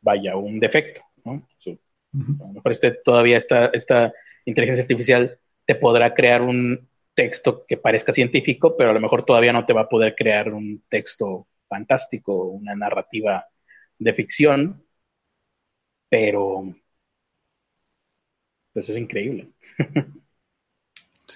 vaya, 0.00 0.36
un 0.36 0.58
defecto, 0.58 1.00
¿no? 1.24 1.48
So, 1.58 1.70
uh 1.70 1.78
-huh. 2.12 2.70
Este, 2.70 2.90
todavía 3.04 3.36
esta, 3.36 3.66
esta 3.66 4.12
inteligencia 4.44 4.82
artificial 4.82 5.38
te 5.64 5.76
podrá 5.76 6.14
crear 6.14 6.42
un 6.42 6.88
texto 7.14 7.64
que 7.66 7.76
parezca 7.76 8.12
científico, 8.12 8.76
pero 8.76 8.90
a 8.90 8.92
lo 8.92 9.00
mejor 9.00 9.24
todavía 9.24 9.52
no 9.52 9.66
te 9.66 9.72
va 9.72 9.82
a 9.82 9.88
poder 9.88 10.14
crear 10.16 10.52
un 10.52 10.82
texto 10.88 11.46
fantástico, 11.68 12.44
una 12.44 12.74
narrativa 12.74 13.44
de 13.98 14.14
ficción, 14.14 14.84
pero 16.08 16.74
pues 18.72 18.88
es 18.88 18.96
increíble. 18.96 19.48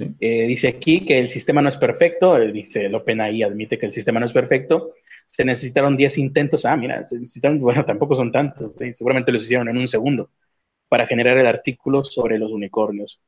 Sí. 0.03 0.15
Eh, 0.21 0.47
dice 0.47 0.69
aquí 0.69 1.05
que 1.07 1.19
el 1.19 1.31
sistema 1.31 1.63
no 1.63 1.69
es 1.69 1.77
perfecto, 1.77 2.37
eh, 2.39 2.51
dice 2.53 2.87
el 2.87 2.95
OpenAI 2.95 3.43
admite 3.43 3.79
que 3.79 3.87
el 3.87 3.93
sistema 3.93 4.21
no 4.21 4.27
es 4.27 4.33
perfecto, 4.33 4.95
se 5.27 5.45
necesitaron 5.45 5.97
10 5.97 6.19
intentos, 6.19 6.65
ah, 6.65 6.77
mira, 6.77 7.07
se 7.07 7.19
necesitaron, 7.19 7.61
bueno, 7.61 7.85
tampoco 7.85 8.15
son 8.17 8.33
tantos, 8.33 8.75
¿sí? 8.77 8.95
seguramente 8.95 9.33
los 9.33 9.45
hicieron 9.45 9.69
en 9.69 9.79
un 9.79 9.89
segundo 9.89 10.31
para 10.89 11.07
generar 11.07 11.39
el 11.39 11.47
artículo 11.47 12.05
sobre 12.05 12.39
los 12.39 12.51
unicornios. 12.51 13.21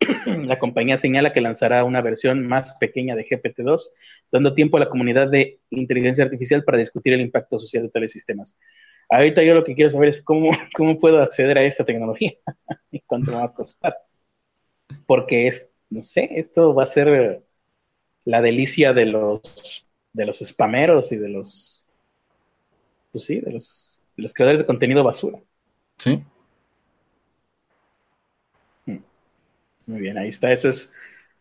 la 0.26 0.58
compañía 0.58 0.98
señala 0.98 1.32
que 1.32 1.40
lanzará 1.40 1.84
una 1.84 2.00
versión 2.00 2.46
más 2.46 2.76
pequeña 2.80 3.14
de 3.14 3.24
GPT-2, 3.24 3.90
dando 4.30 4.54
tiempo 4.54 4.76
a 4.76 4.80
la 4.80 4.88
comunidad 4.88 5.28
de 5.28 5.60
inteligencia 5.70 6.24
artificial 6.24 6.64
para 6.64 6.78
discutir 6.78 7.12
el 7.12 7.20
impacto 7.20 7.58
social 7.58 7.84
de 7.84 7.90
tales 7.90 8.10
sistemas. 8.12 8.56
Ahorita 9.08 9.42
yo 9.42 9.54
lo 9.54 9.64
que 9.64 9.74
quiero 9.74 9.90
saber 9.90 10.08
es 10.08 10.22
cómo, 10.22 10.50
cómo 10.76 10.98
puedo 10.98 11.22
acceder 11.22 11.58
a 11.58 11.64
esta 11.64 11.84
tecnología 11.84 12.32
y 12.90 13.00
cuánto 13.00 13.32
me 13.32 13.38
va 13.38 13.44
a 13.44 13.54
costar. 13.54 13.96
Porque 15.06 15.46
es 15.48 15.71
no 15.92 16.02
sé, 16.02 16.28
esto 16.32 16.74
va 16.74 16.84
a 16.84 16.86
ser 16.86 17.44
la 18.24 18.40
delicia 18.40 18.92
de 18.92 19.06
los 19.06 19.86
de 20.12 20.26
los 20.26 20.38
spameros 20.38 21.12
y 21.12 21.16
de 21.16 21.28
los 21.28 21.86
pues 23.12 23.24
sí, 23.24 23.40
de 23.40 23.52
los, 23.52 24.02
de 24.16 24.22
los 24.22 24.32
creadores 24.32 24.60
de 24.60 24.66
contenido 24.66 25.04
basura. 25.04 25.38
Sí. 25.98 26.24
Muy 29.86 30.00
bien, 30.00 30.16
ahí 30.16 30.28
está. 30.28 30.52
Eso 30.52 30.68
es 30.68 30.92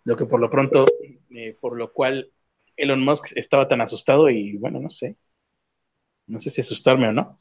lo 0.04 0.18
que 0.18 0.26
por 0.26 0.40
lo 0.40 0.50
pronto, 0.50 0.86
eh, 1.30 1.56
por 1.60 1.78
lo 1.78 1.94
cual 1.94 2.32
Elon 2.76 3.04
Musk 3.04 3.32
estaba 3.36 3.68
tan 3.68 3.82
asustado 3.82 4.30
y 4.30 4.58
bueno, 4.58 4.80
no 4.80 4.90
sé. 4.90 5.16
No 6.28 6.40
sé 6.40 6.50
si 6.50 6.62
asustarme 6.62 7.08
o 7.08 7.14
no. 7.14 7.40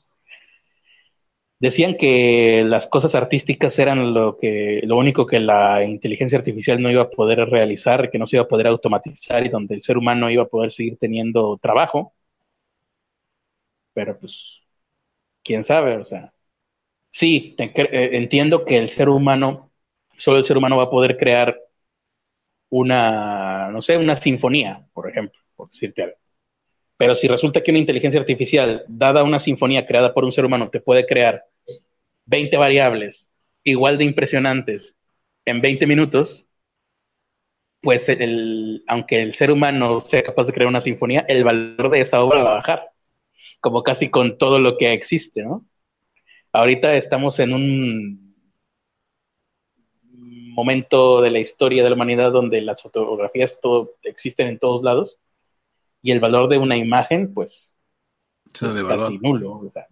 Decían 1.60 1.96
que 1.96 2.64
las 2.66 2.86
cosas 2.86 3.14
artísticas 3.14 3.78
eran 3.78 4.14
lo 4.14 4.38
que 4.38 4.80
lo 4.84 4.96
único 4.96 5.26
que 5.26 5.40
la 5.40 5.84
inteligencia 5.84 6.38
artificial 6.38 6.80
no 6.82 6.90
iba 6.90 7.02
a 7.02 7.10
poder 7.10 7.38
realizar, 7.50 8.10
que 8.10 8.18
no 8.18 8.26
se 8.26 8.36
iba 8.36 8.44
a 8.44 8.48
poder 8.48 8.66
automatizar 8.66 9.44
y 9.46 9.50
donde 9.50 9.74
el 9.76 9.82
ser 9.82 9.98
humano 9.98 10.30
iba 10.30 10.44
a 10.44 10.46
poder 10.48 10.70
seguir 10.70 10.96
teniendo 10.98 11.58
trabajo. 11.58 12.14
Pero 13.92 14.18
pues 14.18 14.60
quién 15.44 15.62
sabe, 15.64 15.96
o 15.98 16.04
sea, 16.04 16.32
sí, 17.10 17.56
eh, 17.58 18.10
entiendo 18.14 18.64
que 18.64 18.76
el 18.78 18.90
ser 18.90 19.08
humano 19.08 19.70
solo 20.20 20.38
el 20.38 20.44
ser 20.44 20.58
humano 20.58 20.76
va 20.76 20.84
a 20.84 20.90
poder 20.90 21.16
crear 21.16 21.58
una, 22.68 23.70
no 23.70 23.82
sé, 23.82 23.96
una 23.96 24.16
sinfonía, 24.16 24.86
por 24.92 25.08
ejemplo, 25.08 25.40
por 25.56 25.68
decirte 25.68 26.04
algo. 26.04 26.16
Pero 26.96 27.14
si 27.14 27.28
resulta 27.28 27.62
que 27.62 27.70
una 27.70 27.80
inteligencia 27.80 28.20
artificial, 28.20 28.84
dada 28.88 29.24
una 29.24 29.38
sinfonía 29.38 29.86
creada 29.86 30.14
por 30.14 30.24
un 30.24 30.32
ser 30.32 30.44
humano, 30.44 30.70
te 30.70 30.80
puede 30.80 31.06
crear 31.06 31.44
20 32.30 32.56
variables 32.56 33.32
igual 33.64 33.98
de 33.98 34.04
impresionantes 34.04 34.96
en 35.44 35.60
20 35.60 35.86
minutos, 35.86 36.48
pues 37.82 38.08
el, 38.08 38.84
aunque 38.86 39.20
el 39.22 39.34
ser 39.34 39.50
humano 39.50 40.00
sea 40.00 40.22
capaz 40.22 40.46
de 40.46 40.52
crear 40.52 40.68
una 40.68 40.80
sinfonía, 40.80 41.24
el 41.28 41.44
valor 41.44 41.90
de 41.90 42.00
esa 42.00 42.22
obra 42.22 42.42
va 42.42 42.52
a 42.52 42.54
bajar, 42.54 42.90
como 43.60 43.82
casi 43.82 44.10
con 44.10 44.38
todo 44.38 44.58
lo 44.58 44.76
que 44.78 44.92
existe, 44.92 45.42
¿no? 45.42 45.66
Ahorita 46.52 46.94
estamos 46.94 47.38
en 47.40 47.52
un 47.52 48.30
momento 50.54 51.20
de 51.20 51.30
la 51.30 51.38
historia 51.38 51.82
de 51.82 51.90
la 51.90 51.96
humanidad 51.96 52.32
donde 52.32 52.60
las 52.60 52.82
fotografías 52.82 53.60
todo, 53.60 53.94
existen 54.02 54.48
en 54.48 54.58
todos 54.58 54.82
lados 54.82 55.18
y 56.02 56.12
el 56.12 56.20
valor 56.20 56.48
de 56.48 56.58
una 56.58 56.76
imagen, 56.76 57.34
pues, 57.34 57.76
es 58.46 58.82
casi 58.84 59.18
nulo. 59.18 59.58
O 59.58 59.70
sea, 59.70 59.86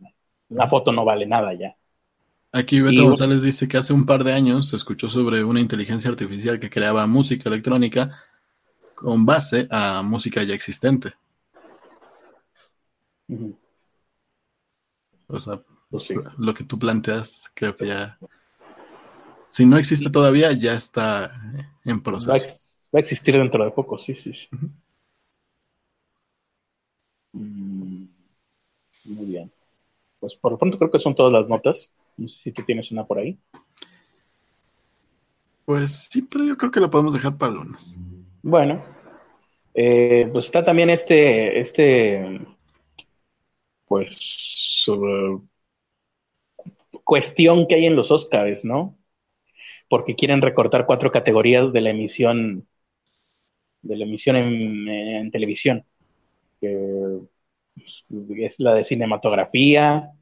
una 0.48 0.69
foto 0.69 0.93
no 0.93 1.05
vale 1.05 1.27
nada 1.27 1.52
ya. 1.55 1.77
Aquí 2.52 2.80
Beto 2.80 3.02
y, 3.02 3.04
González 3.04 3.42
dice 3.42 3.68
que 3.68 3.76
hace 3.76 3.92
un 3.92 4.06
par 4.06 4.24
de 4.24 4.32
años 4.32 4.70
se 4.70 4.76
escuchó 4.76 5.08
sobre 5.08 5.44
una 5.44 5.60
inteligencia 5.60 6.10
artificial 6.10 6.58
que 6.58 6.70
creaba 6.70 7.06
música 7.06 7.48
electrónica 7.48 8.22
con 8.94 9.26
base 9.26 9.68
a 9.70 10.02
música 10.02 10.42
ya 10.42 10.54
existente. 10.54 11.14
Uh 13.28 13.36
-huh. 13.36 13.56
O 15.26 15.38
sea, 15.40 15.62
pues 15.90 16.04
sí. 16.04 16.14
lo 16.38 16.54
que 16.54 16.64
tú 16.64 16.78
planteas, 16.78 17.50
creo 17.54 17.76
que 17.76 17.86
ya. 17.86 18.18
Si 19.50 19.66
no 19.66 19.76
existe 19.76 20.10
todavía, 20.10 20.52
ya 20.52 20.72
está 20.74 21.32
en 21.84 22.02
proceso. 22.02 22.32
Va 22.32 22.36
a, 22.36 22.40
va 22.40 22.98
a 22.98 23.00
existir 23.00 23.34
dentro 23.36 23.62
de 23.62 23.70
poco, 23.70 23.98
sí, 23.98 24.14
sí. 24.14 24.32
sí. 24.32 24.48
Uh 24.52 24.58
-huh. 24.58 24.70
Muy 29.04 29.26
bien. 29.26 29.52
Pues 30.18 30.34
por 30.34 30.52
lo 30.52 30.58
pronto 30.58 30.78
creo 30.78 30.90
que 30.90 30.98
son 30.98 31.14
todas 31.14 31.32
las 31.32 31.48
notas. 31.48 31.94
No 32.18 32.28
sé 32.28 32.42
si 32.42 32.52
tú 32.52 32.62
tienes 32.64 32.90
una 32.90 33.06
por 33.06 33.18
ahí. 33.18 33.38
Pues 35.64 36.08
sí, 36.10 36.22
pero 36.22 36.44
yo 36.44 36.56
creo 36.56 36.70
que 36.70 36.80
la 36.80 36.90
podemos 36.90 37.14
dejar 37.14 37.38
para 37.38 37.52
lunes. 37.52 37.98
Bueno, 38.42 38.82
eh, 39.74 40.28
pues 40.32 40.46
está 40.46 40.64
también 40.64 40.90
este, 40.90 41.60
este, 41.60 42.40
pues, 43.86 44.16
sobre 44.18 45.38
cuestión 47.04 47.66
que 47.68 47.76
hay 47.76 47.86
en 47.86 47.96
los 47.96 48.10
Oscars, 48.10 48.64
¿no? 48.64 48.98
Porque 49.88 50.14
quieren 50.14 50.42
recortar 50.42 50.86
cuatro 50.86 51.12
categorías 51.12 51.72
de 51.72 51.80
la 51.80 51.90
emisión, 51.90 52.66
de 53.82 53.96
la 53.96 54.04
emisión 54.04 54.36
en, 54.36 54.88
en 54.88 55.30
televisión. 55.30 55.84
Que 56.60 57.20
es 58.36 58.58
la 58.58 58.74
de 58.74 58.84
cinematografía 58.84 60.12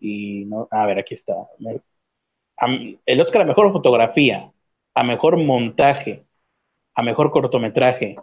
y 0.00 0.44
no, 0.44 0.68
a 0.70 0.86
ver, 0.86 0.98
aquí 0.98 1.14
está. 1.14 1.34
el 3.06 3.20
Oscar 3.20 3.42
a 3.42 3.44
mejor 3.44 3.72
fotografía, 3.72 4.52
a 4.94 5.02
mejor 5.04 5.36
montaje, 5.36 6.24
a 6.94 7.02
mejor 7.02 7.30
cortometraje 7.30 8.16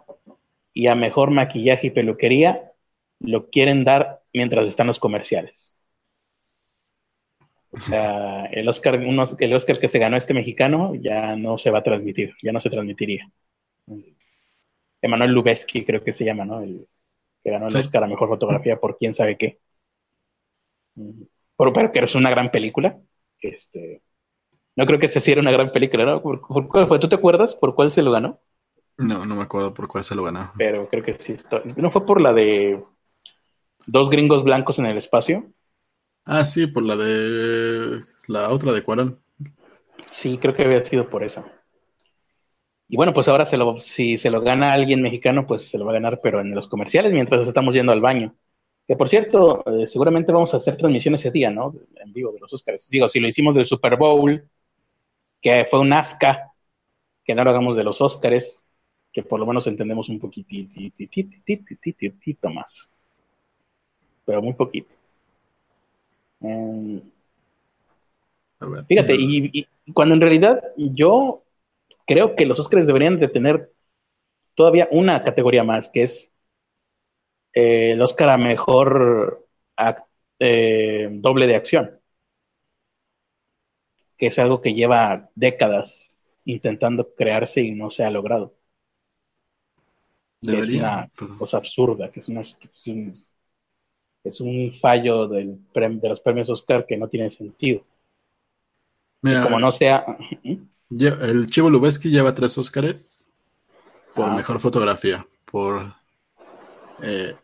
y 0.72 0.86
a 0.88 0.94
mejor 0.94 1.30
maquillaje 1.30 1.88
y 1.88 1.90
peluquería 1.90 2.72
lo 3.20 3.48
quieren 3.48 3.84
dar 3.84 4.22
mientras 4.32 4.68
están 4.68 4.86
los 4.86 4.98
comerciales. 4.98 5.76
O 7.70 7.78
sea, 7.78 8.46
el 8.46 8.68
Oscar, 8.68 8.94
el 8.94 9.54
Oscar 9.54 9.78
que 9.78 9.88
se 9.88 9.98
ganó 9.98 10.16
este 10.16 10.34
mexicano 10.34 10.94
ya 10.94 11.36
no 11.36 11.58
se 11.58 11.70
va 11.70 11.80
a 11.80 11.82
transmitir, 11.82 12.34
ya 12.42 12.52
no 12.52 12.60
se 12.60 12.70
transmitiría. 12.70 13.30
Emanuel 15.02 15.32
Lubezki 15.32 15.84
creo 15.84 16.02
que 16.02 16.12
se 16.12 16.24
llama, 16.24 16.44
¿no? 16.44 16.60
El 16.62 16.86
que 17.42 17.50
ganó 17.50 17.68
el 17.68 17.76
Oscar 17.76 18.04
a 18.04 18.06
Mejor 18.08 18.28
Fotografía 18.28 18.78
por 18.78 18.98
quién 18.98 19.14
sabe 19.14 19.36
qué. 19.36 19.58
Pero, 21.56 21.72
pero 21.72 21.92
que 21.92 22.00
es 22.00 22.14
una 22.14 22.30
gran 22.30 22.50
película. 22.50 22.98
Este, 23.40 24.02
no 24.76 24.86
creo 24.86 24.98
que 24.98 25.08
se 25.08 25.18
hiciera 25.18 25.40
una 25.40 25.50
gran 25.50 25.72
película, 25.72 26.04
¿no? 26.04 26.22
¿Por, 26.22 26.40
cuál 26.40 26.86
fue? 26.86 26.98
¿Tú 26.98 27.08
te 27.08 27.16
acuerdas 27.16 27.56
por 27.56 27.74
cuál 27.74 27.92
se 27.92 28.02
lo 28.02 28.12
ganó? 28.12 28.40
No, 28.98 29.24
no 29.24 29.34
me 29.34 29.42
acuerdo 29.42 29.74
por 29.74 29.88
cuál 29.88 30.04
se 30.04 30.14
lo 30.14 30.24
ganó. 30.24 30.52
Pero 30.56 30.88
creo 30.88 31.02
que 31.02 31.14
sí. 31.14 31.36
¿No 31.76 31.90
fue 31.90 32.04
por 32.04 32.20
la 32.20 32.32
de 32.32 32.82
dos 33.86 34.10
gringos 34.10 34.44
blancos 34.44 34.78
en 34.78 34.86
el 34.86 34.96
espacio? 34.96 35.50
Ah, 36.24 36.44
sí, 36.44 36.66
por 36.66 36.82
la 36.82 36.96
de 36.96 38.04
la 38.26 38.50
otra 38.50 38.72
de 38.72 38.82
Cuarón. 38.82 39.20
Sí, 40.10 40.38
creo 40.38 40.54
que 40.54 40.64
había 40.64 40.80
sido 40.82 41.08
por 41.08 41.24
eso. 41.24 41.44
Y 42.88 42.96
bueno, 42.96 43.12
pues 43.12 43.28
ahora 43.28 43.44
se 43.44 43.56
lo, 43.56 43.80
si 43.80 44.16
se 44.16 44.30
lo 44.30 44.40
gana 44.40 44.72
alguien 44.72 45.02
mexicano, 45.02 45.46
pues 45.46 45.68
se 45.68 45.78
lo 45.78 45.84
va 45.84 45.92
a 45.92 45.94
ganar, 45.94 46.20
pero 46.22 46.40
en 46.40 46.54
los 46.54 46.68
comerciales 46.68 47.12
mientras 47.12 47.46
estamos 47.46 47.74
yendo 47.74 47.92
al 47.92 48.00
baño. 48.00 48.34
Que 48.86 48.96
por 48.96 49.08
cierto, 49.08 49.64
eh, 49.66 49.86
seguramente 49.86 50.30
vamos 50.32 50.54
a 50.54 50.58
hacer 50.58 50.76
transmisión 50.76 51.14
ese 51.14 51.30
día, 51.30 51.50
¿no? 51.50 51.74
En 51.96 52.12
vivo 52.12 52.30
de 52.32 52.38
los 52.38 52.52
Oscars. 52.52 52.88
Digo, 52.88 53.08
si 53.08 53.18
lo 53.18 53.26
hicimos 53.26 53.56
del 53.56 53.64
Super 53.64 53.96
Bowl, 53.96 54.48
que 55.42 55.66
fue 55.68 55.80
un 55.80 55.92
asca, 55.92 56.52
que 57.24 57.34
no 57.34 57.42
lo 57.42 57.50
hagamos 57.50 57.76
de 57.76 57.82
los 57.82 58.00
Oscars, 58.00 58.64
que 59.12 59.22
por 59.24 59.40
lo 59.40 59.46
menos 59.46 59.66
entendemos 59.66 60.08
un 60.08 60.20
poquitito 60.20 60.70
más. 62.50 62.88
Pero 64.24 64.42
muy 64.42 64.52
poquito. 64.52 64.88
Em, 66.40 67.00
fíjate, 68.86 69.14
y, 69.18 69.66
cuando 69.94 70.14
en 70.14 70.20
realidad 70.20 70.62
yo 70.76 71.42
creo 72.06 72.36
que 72.36 72.46
los 72.46 72.60
Oscars 72.60 72.86
deberían 72.86 73.18
de 73.18 73.28
tener 73.28 73.72
todavía 74.54 74.86
una 74.90 75.24
categoría 75.24 75.64
más, 75.64 75.88
que 75.88 76.04
es 76.04 76.30
eh, 77.56 77.92
el 77.92 78.02
Oscar 78.02 78.28
a 78.28 78.36
mejor 78.36 79.48
eh, 80.38 81.08
doble 81.10 81.46
de 81.46 81.56
acción, 81.56 81.98
que 84.18 84.26
es 84.26 84.38
algo 84.38 84.60
que 84.60 84.74
lleva 84.74 85.30
décadas 85.34 86.28
intentando 86.44 87.14
crearse 87.14 87.62
y 87.62 87.70
no 87.70 87.90
se 87.90 88.04
ha 88.04 88.10
logrado. 88.10 88.54
Debería. 90.42 91.10
Es 91.14 91.22
una 91.22 91.38
cosa 91.38 91.56
absurda, 91.56 92.10
que 92.10 92.20
es 92.20 92.28
una, 92.28 92.42
es 92.42 94.40
un 94.42 94.74
fallo 94.78 95.26
del 95.26 95.58
de 95.72 96.08
los 96.10 96.20
premios 96.20 96.50
Oscar 96.50 96.84
que 96.84 96.98
no 96.98 97.08
tiene 97.08 97.30
sentido. 97.30 97.82
como 99.22 99.58
no 99.58 99.72
sea. 99.72 100.04
el 100.90 101.46
Chivo 101.46 101.70
Lubeski 101.70 102.10
lleva 102.10 102.34
tres 102.34 102.58
Oscars 102.58 103.26
por 104.14 104.28
ah. 104.28 104.34
mejor 104.34 104.60
fotografía, 104.60 105.26
por 105.46 105.94
eh, 107.02 107.34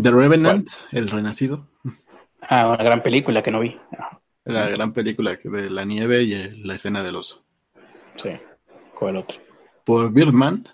The 0.00 0.10
Revenant, 0.10 0.68
El 0.92 1.08
Renacido. 1.10 1.66
Ah, 2.42 2.68
una 2.68 2.82
gran 2.82 3.02
película 3.02 3.42
que 3.42 3.50
no 3.50 3.60
vi. 3.60 3.76
La 4.44 4.68
gran 4.70 4.92
película 4.92 5.36
de 5.36 5.70
la 5.70 5.84
nieve 5.84 6.22
y 6.22 6.62
la 6.64 6.74
escena 6.74 7.02
del 7.02 7.16
oso. 7.16 7.44
Sí, 8.16 8.30
¿cuál 8.98 9.18
otro? 9.18 9.38
Por 9.84 10.10
Birdman. 10.12 10.66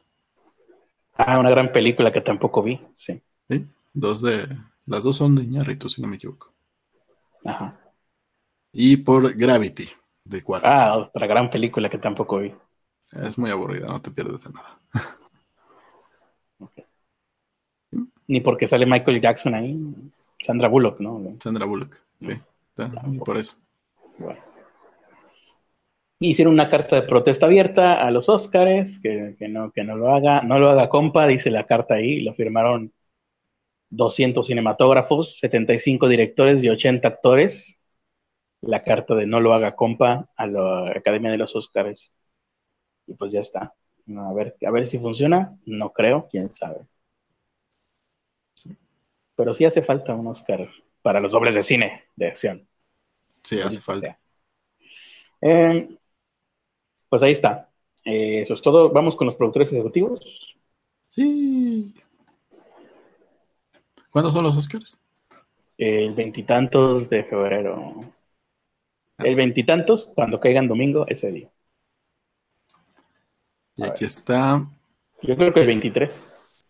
Ah, 1.17 1.39
una 1.39 1.51
gran 1.51 1.73
película 1.73 2.13
que 2.13 2.21
tampoco 2.21 2.63
vi, 2.63 2.81
sí. 2.95 3.21
¿Sí? 3.49 3.67
Dos 3.93 4.23
de. 4.23 4.49
Las 4.87 5.03
dos 5.03 5.17
son 5.17 5.35
de 5.35 5.43
Iñárritu, 5.43 5.89
si 5.89 6.01
no 6.01 6.09
me 6.09 6.17
equivoco. 6.17 6.53
Ajá. 7.45 7.81
Y 8.73 8.99
por 8.99 9.35
Gravity, 9.35 9.89
de 10.25 10.43
Cuarón. 10.43 10.71
Ah, 10.71 10.97
otra 10.97 11.27
gran 11.27 11.51
película 11.51 11.89
que 11.89 11.99
tampoco 11.99 12.39
vi. 12.39 12.55
Es 13.13 13.39
muy 13.39 13.51
aburrida, 13.51 13.87
no 13.87 14.01
te 14.01 14.11
pierdes 14.11 14.45
de 14.45 14.51
nada. 14.51 14.79
Ni 18.29 18.41
porque 18.41 18.67
sale 18.67 18.87
Michael 18.87 19.21
Jackson 19.21 19.55
ahí. 19.55 19.79
Sandra 20.41 20.69
Bullock, 20.69 21.01
¿no? 21.01 21.35
Sandra 21.39 21.65
Bullock, 21.65 22.01
sí. 22.21 22.33
Y 23.13 23.19
por 23.19 23.37
eso. 23.37 23.57
Bueno. 24.19 24.41
Hicieron 26.19 26.55
una 26.55 26.71
carta 26.71 26.97
de 26.97 27.03
protesta 27.03 27.47
abierta 27.47 27.95
a 27.95 28.11
los 28.11 28.29
Óscares, 28.29 28.99
que, 29.01 29.37
que, 29.39 29.49
no, 29.49 29.71
que 29.71 29.85
no 29.85 29.97
lo 29.97 30.15
haga, 30.15 30.43
no 30.43 30.59
lo 30.59 30.71
haga 30.71 30.89
compa, 30.89 31.27
dice 31.27 31.51
la 31.51 31.67
carta 31.67 31.95
ahí, 31.95 32.23
lo 32.23 32.35
firmaron 32.35 32.93
200 33.91 34.47
cinematógrafos, 34.47 35.39
75 35.39 36.09
directores 36.09 36.65
y 36.65 36.69
80 36.69 37.07
actores. 37.07 37.79
La 38.63 38.83
carta 38.83 39.15
de 39.15 39.27
no 39.27 39.41
lo 39.41 39.53
haga 39.53 39.77
compa 39.77 40.29
a 40.37 40.47
la 40.47 40.91
Academia 40.91 41.31
de 41.31 41.39
los 41.39 41.55
Oscars. 41.55 42.15
Y 43.07 43.15
pues 43.15 43.33
ya 43.33 43.41
está. 43.41 43.75
A 44.17 44.33
ver, 44.33 44.57
a 44.67 44.71
ver 44.71 44.87
si 44.87 44.99
funciona. 44.99 45.57
No 45.67 45.93
creo, 45.93 46.27
quién 46.31 46.51
sabe. 46.51 46.87
Pero 49.37 49.55
sí 49.55 49.65
hace 49.65 49.83
falta 49.83 50.15
un 50.15 50.27
Oscar 50.27 50.69
para 51.03 51.21
los 51.21 51.33
dobles 51.33 51.55
de 51.55 51.63
cine 51.63 52.05
de 52.17 52.27
acción. 52.27 52.67
Sí, 53.43 53.61
hace 53.61 53.81
falta. 53.81 54.19
Eh, 55.41 55.89
pues 57.09 57.23
ahí 57.23 57.33
está. 57.33 57.71
Eh, 58.05 58.43
eso 58.43 58.55
es 58.55 58.63
todo. 58.63 58.91
Vamos 58.91 59.15
con 59.15 59.27
los 59.27 59.37
productores 59.37 59.73
ejecutivos. 59.73 60.57
Sí. 61.07 61.95
¿Cuándo 64.11 64.33
son 64.33 64.45
los 64.45 64.57
Oscars? 64.57 64.99
El 65.79 66.15
veintitantos 66.15 67.11
de 67.11 67.23
febrero. 67.25 68.13
El 69.19 69.35
veintitantos, 69.35 70.11
cuando 70.15 70.41
caigan 70.41 70.69
domingo, 70.69 71.07
ese 71.09 71.31
día. 71.31 71.51
Y 73.77 73.85
aquí 73.85 74.05
está. 74.05 74.67
Yo 75.23 75.37
creo 75.37 75.53
que 75.53 75.61
el 75.61 75.67
23. 75.67 76.65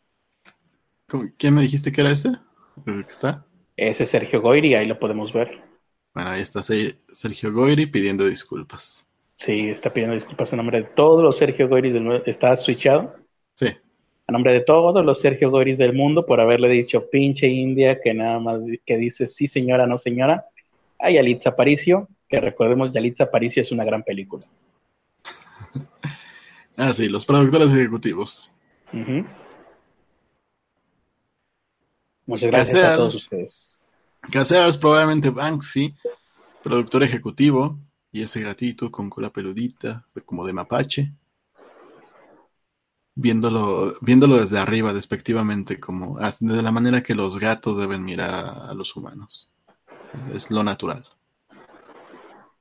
¿Quién 1.38 1.54
me 1.54 1.62
dijiste 1.62 1.92
que 1.92 2.00
era 2.00 2.10
ese? 2.10 2.30
Ese 3.76 4.02
es 4.02 4.08
Sergio 4.08 4.40
Goyri, 4.40 4.74
ahí 4.74 4.86
lo 4.86 4.98
podemos 4.98 5.32
ver. 5.32 5.62
Bueno, 6.14 6.30
ahí 6.30 6.42
está 6.42 6.62
Sergio 6.62 7.52
Goyri 7.52 7.86
pidiendo 7.86 8.26
disculpas. 8.26 9.04
Sí, 9.34 9.68
está 9.68 9.92
pidiendo 9.92 10.14
disculpas 10.14 10.52
en 10.52 10.58
nombre 10.58 10.80
de 10.80 10.88
todos 10.88 11.22
los 11.22 11.36
Sergio 11.36 11.68
Goyri 11.68 11.92
del 11.92 12.02
mundo. 12.02 12.22
¿Está 12.26 12.56
switchado? 12.56 13.14
Sí 13.54 13.68
a 14.26 14.32
nombre 14.32 14.52
de 14.52 14.60
todos 14.60 15.04
los 15.04 15.20
Sergio 15.20 15.50
Goris 15.50 15.78
del 15.78 15.92
mundo 15.92 16.26
por 16.26 16.40
haberle 16.40 16.68
dicho 16.68 17.08
pinche 17.08 17.46
India 17.46 18.00
que 18.00 18.12
nada 18.12 18.40
más 18.40 18.64
que 18.84 18.96
dice 18.96 19.28
sí 19.28 19.46
señora, 19.46 19.86
no 19.86 19.96
señora, 19.98 20.46
a 20.98 21.10
Yalitza 21.10 21.50
Aparicio, 21.50 22.08
que 22.28 22.40
recordemos 22.40 22.92
Yalitza 22.92 23.24
Aparicio 23.24 23.62
es 23.62 23.70
una 23.70 23.84
gran 23.84 24.02
película. 24.02 24.44
ah, 26.76 26.92
sí, 26.92 27.08
los 27.08 27.24
productores 27.24 27.72
ejecutivos. 27.72 28.50
Muchas 32.26 32.50
gracias 32.50 32.84
a 32.84 32.96
todos 32.96 33.14
ustedes. 33.14 33.78
Caseros, 34.30 34.76
probablemente 34.78 35.30
Banksy, 35.30 35.94
productor 36.62 37.02
ejecutivo, 37.02 37.78
y 38.10 38.22
ese 38.22 38.40
gatito 38.40 38.90
con 38.90 39.08
cola 39.08 39.30
peludita, 39.30 40.04
como 40.24 40.46
de 40.46 40.52
mapache 40.52 41.12
viéndolo, 43.16 43.96
viéndolo 44.00 44.36
desde 44.36 44.58
arriba, 44.58 44.92
despectivamente, 44.92 45.80
como 45.80 46.18
de 46.18 46.62
la 46.62 46.70
manera 46.70 47.02
que 47.02 47.16
los 47.16 47.38
gatos 47.38 47.78
deben 47.78 48.04
mirar 48.04 48.68
a, 48.68 48.74
los 48.74 48.94
humanos. 48.94 49.50
Es 50.32 50.50
lo 50.50 50.62
natural. 50.62 51.04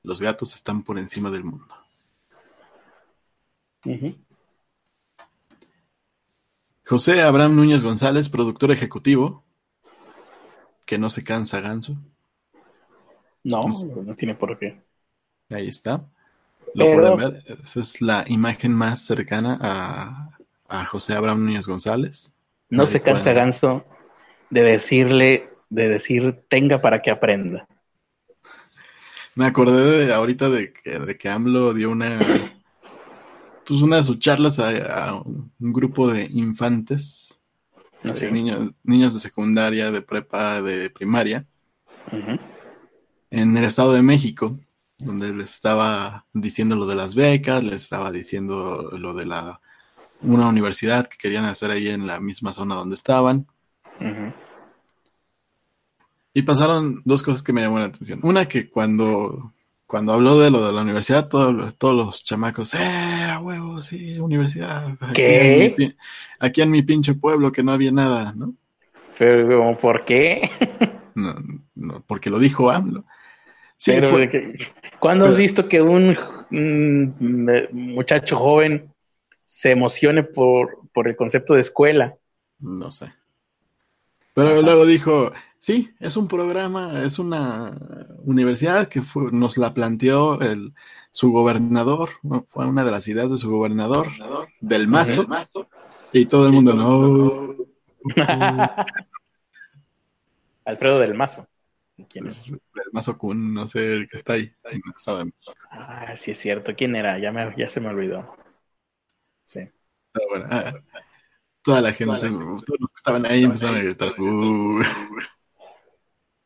Los 0.02 0.20
gatos 0.20 0.56
están 0.56 0.82
por 0.82 0.98
encima 0.98 1.30
del 1.30 1.44
mundo. 1.44 1.76
José 6.86 7.22
Abraham 7.22 7.56
Núñez 7.56 7.84
González, 7.84 8.30
productor 8.30 8.72
ejecutivo, 8.72 9.44
que 10.86 10.98
no 10.98 11.10
se 11.10 11.24
cansa 11.24 11.62
ganso. 11.62 11.98
No, 13.44 13.62
no, 14.04 14.16
tiene 14.16 14.36
por 14.36 14.58
qué. 14.58 14.82
Ahí 15.50 15.68
está. 15.68 16.06
Lo 16.74 16.92
pueden 16.92 17.18
ver. 17.18 17.44
Esa 17.64 17.80
es 17.80 18.02
la 18.02 18.24
imagen 18.28 18.74
más 18.74 19.02
cercana 19.06 19.58
a, 19.62 20.30
a 20.68 20.86
José 20.86 21.14
Abraham 21.14 21.46
Núñez 21.46 21.68
González. 21.68 22.34
No 22.70 22.88
se 22.88 23.02
cansa 23.02 23.34
Ganso 23.34 23.86
de 24.50 24.62
decirle, 24.62 25.50
de 25.70 25.90
decir, 25.90 26.44
tenga 26.50 26.82
para 26.82 27.02
que 27.02 27.12
aprenda. 27.12 27.68
Me 29.36 29.46
acordé 29.46 30.06
de 30.06 30.14
ahorita 30.14 30.50
de 30.50 30.72
que, 30.74 31.00
de 31.00 31.18
que 31.18 31.30
AMLO 31.30 31.74
dio 31.74 31.92
una, 31.92 32.20
pues 33.68 33.82
una 33.82 33.98
de 33.98 34.04
sus 34.04 34.20
charlas 34.20 34.60
a, 34.60 35.16
un, 35.16 35.52
grupo 35.60 36.08
de 36.08 36.28
infantes, 36.32 37.35
niños, 38.32 38.74
niños 38.84 39.14
de 39.14 39.20
secundaria, 39.20 39.92
de 39.92 40.02
prepa, 40.02 40.62
de 40.62 40.90
primaria, 40.90 41.46
en 43.32 43.58
el 43.58 43.64
Estado 43.64 43.94
de 43.94 44.02
México. 44.02 44.60
donde 44.98 45.34
les 45.34 45.54
estaba 45.54 46.26
diciendo 46.32 46.76
lo 46.76 46.86
de 46.86 46.96
las 46.96 47.16
becas, 47.16 47.62
les 47.64 47.84
estaba 47.84 48.12
diciendo 48.12 48.92
lo 48.98 49.14
de 49.14 49.26
la 49.26 49.60
una 50.22 50.48
universidad 50.48 51.08
que 51.08 51.18
querían 51.18 51.46
hacer 51.46 51.72
ahí 51.72 51.90
en 51.90 52.08
la 52.08 52.20
misma 52.20 52.54
zona 52.54 52.76
donde 52.76 52.96
estaban. 52.96 53.48
Y 56.34 56.42
pasaron 56.42 57.02
dos 57.06 57.24
cosas 57.24 57.42
que 57.42 57.54
me 57.54 57.62
llamaron 57.62 57.84
la 57.84 57.90
atención. 57.90 58.20
Una 58.24 58.48
que 58.48 58.70
cuando, 58.70 59.54
cuando 59.96 60.14
habló 60.14 60.38
de 60.42 60.52
lo 60.52 60.68
de 60.68 60.74
la 60.74 60.82
universidad, 60.82 61.30
todos, 61.30 61.78
todos 61.78 61.96
los 61.96 62.22
chamacos, 62.22 62.74
¡eh, 62.74 63.30
a 63.30 63.40
huevo, 63.40 63.82
sí, 63.82 64.20
universidad! 64.20 64.90
Aquí 65.00 65.14
¿Qué? 65.14 65.66
En 65.68 65.76
mi, 65.78 65.96
aquí 66.38 66.62
en 66.62 66.72
mi 66.72 66.82
pinche 66.82 67.14
pueblo 67.14 67.50
que 67.50 67.64
no 67.64 67.72
había 67.72 67.94
nada, 67.94 68.34
¿no? 68.36 68.56
Pero, 69.18 69.78
¿por 69.78 70.04
qué? 70.04 70.52
No, 71.16 71.34
no 71.76 72.04
porque 72.06 72.30
lo 72.30 72.40
dijo 72.40 72.70
AMLO. 72.70 73.06
Sí, 73.78 73.94
Pero. 73.94 74.18
¿Cuándo 75.00 75.28
has 75.28 75.38
visto 75.38 75.70
que 75.70 75.82
un, 75.82 76.14
un 76.52 77.70
muchacho 77.72 78.36
joven 78.36 78.92
se 79.46 79.72
emocione 79.72 80.24
por, 80.24 80.90
por 80.94 81.08
el 81.08 81.16
concepto 81.16 81.54
de 81.54 81.62
escuela? 81.62 82.18
No 82.60 82.92
sé. 82.92 83.14
Pero 84.34 84.62
luego 84.62 84.86
dijo, 84.86 85.32
sí, 85.60 85.90
es 86.00 86.18
un 86.18 86.28
programa, 86.28 87.04
es 87.04 87.20
una 87.20 87.78
universidad 88.24 88.88
que 88.88 89.02
fue- 89.02 89.32
nos 89.32 89.58
la 89.58 89.74
planteó 89.74 90.42
el, 90.42 90.74
su 91.12 91.32
gobernador, 91.32 92.10
fue 92.48 92.66
una 92.68 92.84
de 92.84 92.92
las 92.92 93.08
ideas 93.08 93.32
de 93.32 93.38
su 93.38 93.50
gobernador, 93.52 94.08
del 94.60 94.88
mazo, 94.88 95.28
y 96.14 96.26
todo 96.26 96.48
el 96.48 96.54
mundo, 96.54 96.74
no. 96.74 97.56
Alfredo 100.66 101.00
del 101.00 101.14
Mazo. 101.14 101.48
¿Quién 102.10 102.28
es? 102.28 102.38
Es 102.38 102.52
del 102.52 102.92
mazo 102.92 103.18
Kun, 103.18 103.54
no 103.54 103.68
sé, 103.68 103.94
el 103.94 104.08
que 104.10 104.18
está 104.18 104.34
ahí. 104.34 104.52
Ah, 105.72 106.16
sí 106.16 106.32
es 106.32 106.40
cierto. 106.40 106.74
¿Quién 106.76 106.96
era? 106.96 107.20
Ya, 107.20 107.32
me, 107.32 107.54
ya 107.56 107.68
se 107.68 107.80
me 107.80 107.88
olvidó. 107.90 108.36
Sí. 109.44 109.60
Pero 110.12 110.28
bueno, 110.30 110.46
ah, 110.50 110.74
toda 111.64 111.82
la 111.82 111.94
gente, 111.94 112.20
todos 112.20 112.64
los 112.80 112.92
que 112.92 112.96
estaban 112.98 113.26
ahí 113.26 113.44
empezaron 113.44 113.76
a 113.78 113.80
gritar, 113.80 114.14
"Uh". 114.20 114.82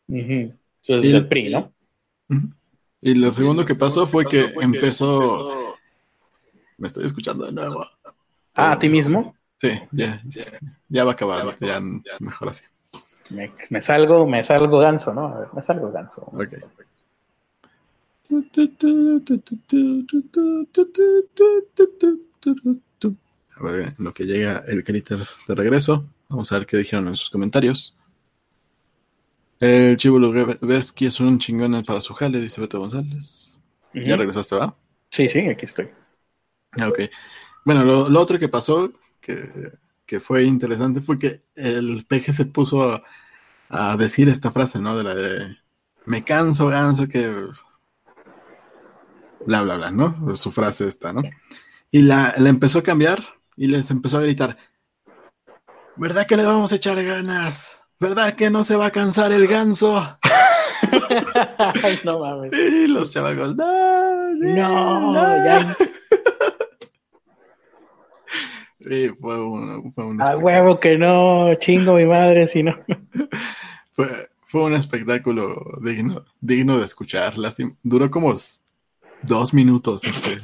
Ujú. 0.09 0.53
Eso 0.81 0.95
es 0.95 1.05
Y- 1.05 1.11
del 1.11 1.27
PRI, 1.27 1.49
¿no? 1.49 1.71
Y 3.01 3.15
lo 3.15 3.31
segundo 3.31 3.63
que 3.63 3.75
pasó 3.75 4.05
fue 4.05 4.25
que 4.25 4.53
empezó, 4.59 5.77
me 6.77 6.87
estoy 6.87 7.05
escuchando 7.05 7.45
de 7.45 7.53
nuevo. 7.53 7.85
Ah, 8.55 8.73
¿a 8.73 8.79
ti 8.79 8.89
mismo? 8.89 9.35
Sí, 9.57 9.71
ya, 9.91 10.19
ya, 10.25 10.45
ya 10.89 11.03
va 11.03 11.11
a 11.11 11.13
acabar, 11.13 11.55
ya 11.59 11.79
mejor 12.19 12.49
así. 12.49 12.63
Me, 13.29 13.51
me 13.69 13.81
salgo, 13.81 14.27
me 14.27 14.43
salgo 14.43 14.79
ganso, 14.79 15.13
¿no? 15.13 15.27
A 15.27 15.39
ver, 15.39 15.47
me 15.53 15.61
salgo 15.61 15.91
ganso. 15.91 16.23
Ok. 16.33 16.55
A 23.55 23.63
ver, 23.63 23.93
en 23.97 24.03
lo 24.05 24.13
que 24.13 24.25
llega 24.25 24.61
el 24.67 24.83
critter 24.83 25.19
de 25.47 25.55
regreso, 25.55 26.05
vamos 26.29 26.51
a 26.51 26.57
ver 26.57 26.65
qué 26.67 26.77
dijeron 26.77 27.07
en 27.07 27.15
sus 27.15 27.29
comentarios. 27.29 27.95
El 29.59 29.97
Chivo 29.97 30.19
Lugersky 30.19 31.05
es 31.07 31.19
un 31.19 31.39
chingón 31.39 31.83
para 31.83 32.01
su 32.01 32.13
jale, 32.13 32.39
dice 32.41 32.61
Beto 32.61 32.79
González. 32.79 33.57
Ya 33.93 34.15
regresaste, 34.15 34.55
¿va? 34.55 34.75
Sí, 35.11 35.29
sí, 35.29 35.39
aquí 35.47 35.65
estoy. 35.65 35.89
Ah, 36.79 36.87
Ok. 36.89 36.99
Bueno, 37.65 37.83
lo, 37.83 38.09
lo 38.09 38.21
otro 38.21 38.39
que 38.39 38.49
pasó, 38.49 38.91
que, 39.21 39.71
que 40.05 40.19
fue 40.19 40.45
interesante, 40.45 41.01
fue 41.01 41.19
que 41.19 41.43
el 41.55 42.05
peje 42.07 42.33
se 42.33 42.45
puso 42.45 42.83
a, 42.91 43.03
a 43.69 43.97
decir 43.97 44.29
esta 44.29 44.51
frase, 44.51 44.79
¿no? 44.79 44.97
De 44.97 45.03
la 45.03 45.15
de 45.15 45.57
me 46.05 46.23
canso, 46.23 46.67
ganso, 46.67 47.07
que 47.07 47.29
bla, 49.45 49.61
bla, 49.63 49.77
bla, 49.77 49.91
¿no? 49.91 50.35
Su 50.35 50.51
frase 50.51 50.87
esta, 50.87 51.13
¿no? 51.13 51.21
Y 51.91 52.03
la, 52.03 52.33
la 52.37 52.49
empezó 52.49 52.79
a 52.79 52.83
cambiar 52.83 53.19
y 53.55 53.67
les 53.67 53.91
empezó 53.91 54.17
a 54.17 54.21
gritar, 54.21 54.57
¿verdad 55.95 56.25
que 56.25 56.35
le 56.37 56.43
vamos 56.45 56.71
a 56.71 56.75
echar 56.77 57.03
ganas? 57.03 57.78
¿Verdad 57.99 58.33
que 58.33 58.49
no 58.49 58.63
se 58.63 58.75
va 58.75 58.87
a 58.87 58.91
cansar 58.91 59.31
el 59.33 59.45
ganso? 59.47 59.97
Ay, 60.21 61.99
no 62.05 62.19
mames. 62.19 62.53
Y 62.53 62.87
los 62.87 63.11
chavacos, 63.11 63.55
no, 63.55 63.65
sí, 64.39 64.45
No, 64.45 65.11
no". 65.13 65.45
ya. 65.45 65.75
Sí, 68.87 69.09
fue 69.19 69.43
un, 69.43 69.91
fue 69.91 70.05
un 70.05 70.21
A 70.21 70.37
huevo 70.37 70.79
que 70.79 70.97
no, 70.97 71.53
chingo 71.55 71.95
mi 71.95 72.05
madre, 72.05 72.47
si 72.47 72.63
no. 72.63 72.77
Fue, 73.93 74.29
fue 74.45 74.63
un 74.63 74.73
espectáculo 74.75 75.61
digno, 75.83 76.23
digno 76.39 76.79
de 76.79 76.85
escuchar. 76.85 77.37
Lástima- 77.37 77.75
Duró 77.83 78.09
como 78.09 78.33
dos 79.23 79.53
minutos 79.53 80.05
este, 80.05 80.41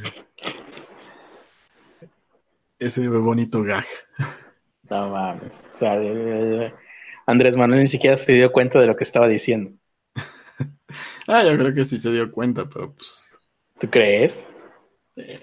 ese 2.80 3.08
bonito 3.08 3.64
gag. 3.64 3.86
No 4.90 5.10
mames. 5.12 5.66
O 5.74 5.78
sea, 5.78 5.96
Andrés 7.28 7.56
Manuel 7.56 7.82
ni 7.82 7.88
siquiera 7.88 8.18
se 8.18 8.34
dio 8.34 8.52
cuenta 8.52 8.80
de 8.80 8.88
lo 8.88 8.96
que 8.96 9.04
estaba 9.04 9.28
diciendo. 9.28 9.74
Ah, 11.28 11.44
yo 11.44 11.58
creo 11.58 11.74
que 11.74 11.86
sí 11.86 12.00
se 12.00 12.12
dio 12.12 12.32
cuenta, 12.32 12.68
pero 12.70 12.94
pues. 12.94 13.26
¿Tú 13.80 13.90
crees? 13.90 14.44
eh, 15.18 15.42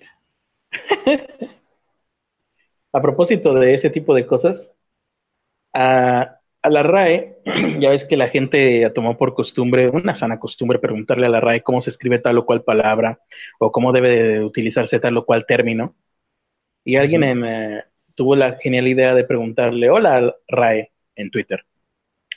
A 2.92 3.00
propósito 3.02 3.54
de 3.54 3.74
ese 3.74 3.90
tipo 3.90 4.14
de 4.14 4.26
cosas, 4.26 4.74
a, 5.74 6.38
a 6.62 6.70
la 6.70 6.82
RAE, 6.82 7.38
ya 7.80 7.90
ves 7.90 8.04
que 8.04 8.16
la 8.16 8.28
gente 8.28 8.90
tomó 8.94 9.16
por 9.18 9.34
costumbre, 9.34 9.88
una 9.88 10.14
sana 10.14 10.38
costumbre, 10.38 10.78
preguntarle 10.78 11.26
a 11.26 11.30
la 11.30 11.40
RAE 11.40 11.62
cómo 11.62 11.80
se 11.80 11.90
escribe 11.90 12.18
tal 12.18 12.38
o 12.38 12.46
cual 12.46 12.62
palabra 12.64 13.20
o 13.58 13.72
cómo 13.72 13.92
debe 13.92 14.10
de 14.10 14.44
utilizarse 14.44 15.00
tal 15.00 15.16
o 15.16 15.24
cual 15.26 15.46
término. 15.46 15.96
Y 16.84 16.96
alguien 16.96 17.24
en, 17.24 17.44
eh, 17.46 17.84
tuvo 18.14 18.36
la 18.36 18.54
genial 18.58 18.88
idea 18.88 19.14
de 19.14 19.24
preguntarle, 19.24 19.90
hola 19.90 20.34
RAE, 20.48 20.92
en 21.16 21.30
Twitter. 21.30 21.64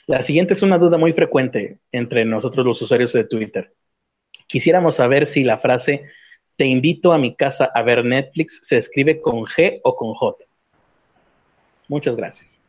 La 0.06 0.22
siguiente 0.22 0.54
es 0.54 0.62
una 0.62 0.78
duda 0.78 0.98
muy 0.98 1.12
frecuente 1.12 1.78
entre 1.90 2.24
nosotros 2.24 2.64
los 2.64 2.80
usuarios 2.80 3.12
de 3.12 3.26
Twitter. 3.26 3.72
Quisiéramos 4.46 4.96
saber 4.96 5.26
si 5.26 5.42
la 5.42 5.58
frase 5.58 6.04
te 6.56 6.64
invito 6.64 7.12
a 7.12 7.18
mi 7.18 7.34
casa 7.34 7.70
a 7.74 7.82
ver 7.82 8.04
Netflix 8.04 8.60
se 8.62 8.76
escribe 8.78 9.20
con 9.20 9.44
G 9.44 9.80
o 9.82 9.96
con 9.96 10.14
J. 10.14 10.44
Muchas 11.88 12.16
gracias. 12.16 12.60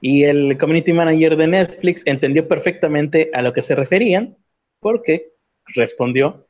Y 0.00 0.24
el 0.24 0.56
community 0.58 0.92
manager 0.92 1.36
de 1.36 1.46
Netflix 1.48 2.02
entendió 2.06 2.46
perfectamente 2.46 3.30
a 3.32 3.42
lo 3.42 3.52
que 3.52 3.62
se 3.62 3.74
referían 3.74 4.36
porque 4.78 5.32
respondió, 5.74 6.46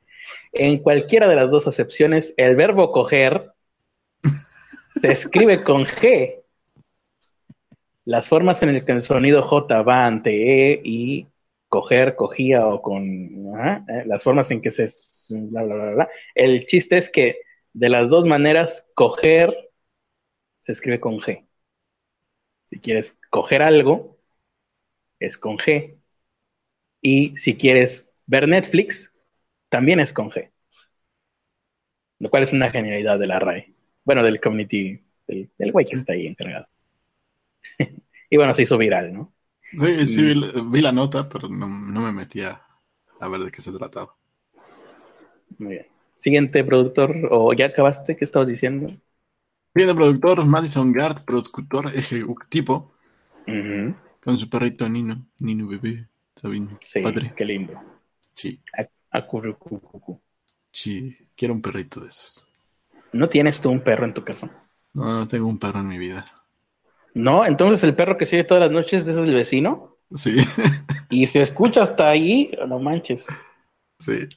en 0.53 0.79
cualquiera 0.79 1.29
de 1.29 1.37
las 1.37 1.51
dos 1.51 1.67
acepciones, 1.67 2.35
el 2.37 2.57
verbo 2.57 2.93
coger 2.93 3.53
se 5.01 5.13
escribe 5.13 5.63
con 5.63 5.87
G. 5.87 6.43
Las 8.07 8.29
formas 8.29 8.63
en 8.63 8.73
las 8.75 8.85
que 8.85 8.93
el 8.93 9.03
sonido 9.03 9.43
J 9.43 9.83
va 9.83 10.07
ante 10.07 10.73
E 10.73 10.81
y 10.85 11.29
coger, 11.69 12.17
cogía 12.17 12.67
o 12.67 12.81
con 12.83 13.55
ajá, 13.55 13.85
eh, 13.89 14.05
las 14.07 14.23
formas 14.23 14.51
en 14.51 14.63
que 14.63 14.71
se 14.71 14.87
bla, 15.31 15.63
bla, 15.65 15.75
bla, 15.75 15.95
bla. 15.95 16.09
El 16.35 16.67
chiste 16.67 16.97
es 16.99 17.11
que 17.11 17.41
de 17.75 17.89
las 17.91 18.09
dos 18.09 18.25
maneras, 18.25 18.89
coger 18.95 19.55
se 20.61 20.73
escribe 20.73 21.01
con 21.01 21.19
G. 21.21 21.47
Si 22.65 22.81
quieres 22.81 23.19
coger 23.31 23.63
algo, 23.63 24.19
es 25.21 25.39
con 25.39 25.59
G. 25.59 25.99
Y 27.01 27.35
si 27.37 27.57
quieres 27.57 28.15
ver 28.27 28.49
Netflix, 28.49 29.13
también 29.69 30.01
es 30.01 30.13
con 30.13 30.31
G. 30.31 30.51
Lo 32.19 32.31
cual 32.31 32.43
es 32.45 32.53
una 32.53 32.71
genialidad 32.71 33.19
de 33.19 33.27
la 33.27 33.39
RAE. 33.39 33.75
Bueno, 34.05 34.23
del 34.23 34.41
community, 34.41 35.03
del, 35.27 35.51
del 35.59 35.73
güey 35.73 35.85
que 35.85 35.97
está 35.97 36.15
ahí 36.15 36.27
encargado. 36.27 36.67
Y 38.31 38.37
bueno, 38.37 38.55
se 38.55 38.63
hizo 38.63 38.79
viral, 38.79 39.13
¿no? 39.13 39.33
Sí, 39.81 40.09
sí, 40.09 40.23
vi, 40.23 40.35
la- 40.35 40.61
vi 40.73 40.81
la 40.81 40.91
nota, 40.93 41.29
pero 41.29 41.49
no, 41.49 41.69
no 41.69 42.01
me 42.01 42.13
metí 42.13 42.41
a, 42.43 42.61
ver 43.21 43.41
de 43.43 43.51
qué 43.53 43.61
se 43.63 43.73
trataba. 43.73 44.17
Muy 45.59 45.73
bien. 45.75 45.87
Siguiente 46.17 46.65
productor, 46.65 47.15
o 47.31 47.53
ya 47.53 47.67
acabaste, 47.67 48.17
¿qué 48.17 48.25
estabas 48.25 48.49
diciendo? 48.49 48.91
Viene 49.77 49.95
productor 49.95 50.45
Madison 50.45 50.91
Gard, 50.91 51.25
productor 51.25 51.95
ejecutivo, 51.95 52.95
con 54.21 54.37
su 54.37 54.51
perrito 54.51 54.87
Nino, 54.91 55.27
Nino 55.39 55.67
bebé, 55.69 56.07
bien 56.43 56.79
Sí, 56.83 57.01
padre. 57.01 57.35
qué 57.37 57.45
lindo. 57.45 57.75
Sí, 58.35 58.63
A- 58.79 58.89
acurrucucucu. 59.19 60.21
sí, 60.71 61.17
quiero 61.35 61.55
un 61.55 61.63
perrito 61.63 62.01
de 62.01 62.09
esos. 62.09 62.47
¿No 63.13 63.29
tienes 63.29 63.61
tú 63.61 63.69
un 63.71 63.81
perro 63.81 64.05
en 64.05 64.15
tu 64.15 64.23
casa? 64.25 64.49
No, 64.95 65.05
no 65.05 65.29
tengo 65.29 65.47
un 65.47 65.61
perro 65.61 65.79
en 65.79 65.87
mi 65.87 65.97
vida. 65.97 66.25
No, 67.17 67.47
entonces 67.47 67.83
el 67.83 67.95
perro 67.97 68.19
que 68.19 68.27
sigue 68.27 68.45
todas 68.45 68.63
las 68.63 68.73
noches 68.73 69.09
es 69.09 69.17
el 69.17 69.33
vecino. 69.33 69.97
Sí, 70.15 70.37
Y 71.11 71.25
se 71.27 71.41
escucha 71.41 71.81
hasta 71.83 72.11
ahí, 72.11 72.51
no 72.69 72.79
manches. 72.79 73.27
sí. 73.99 74.29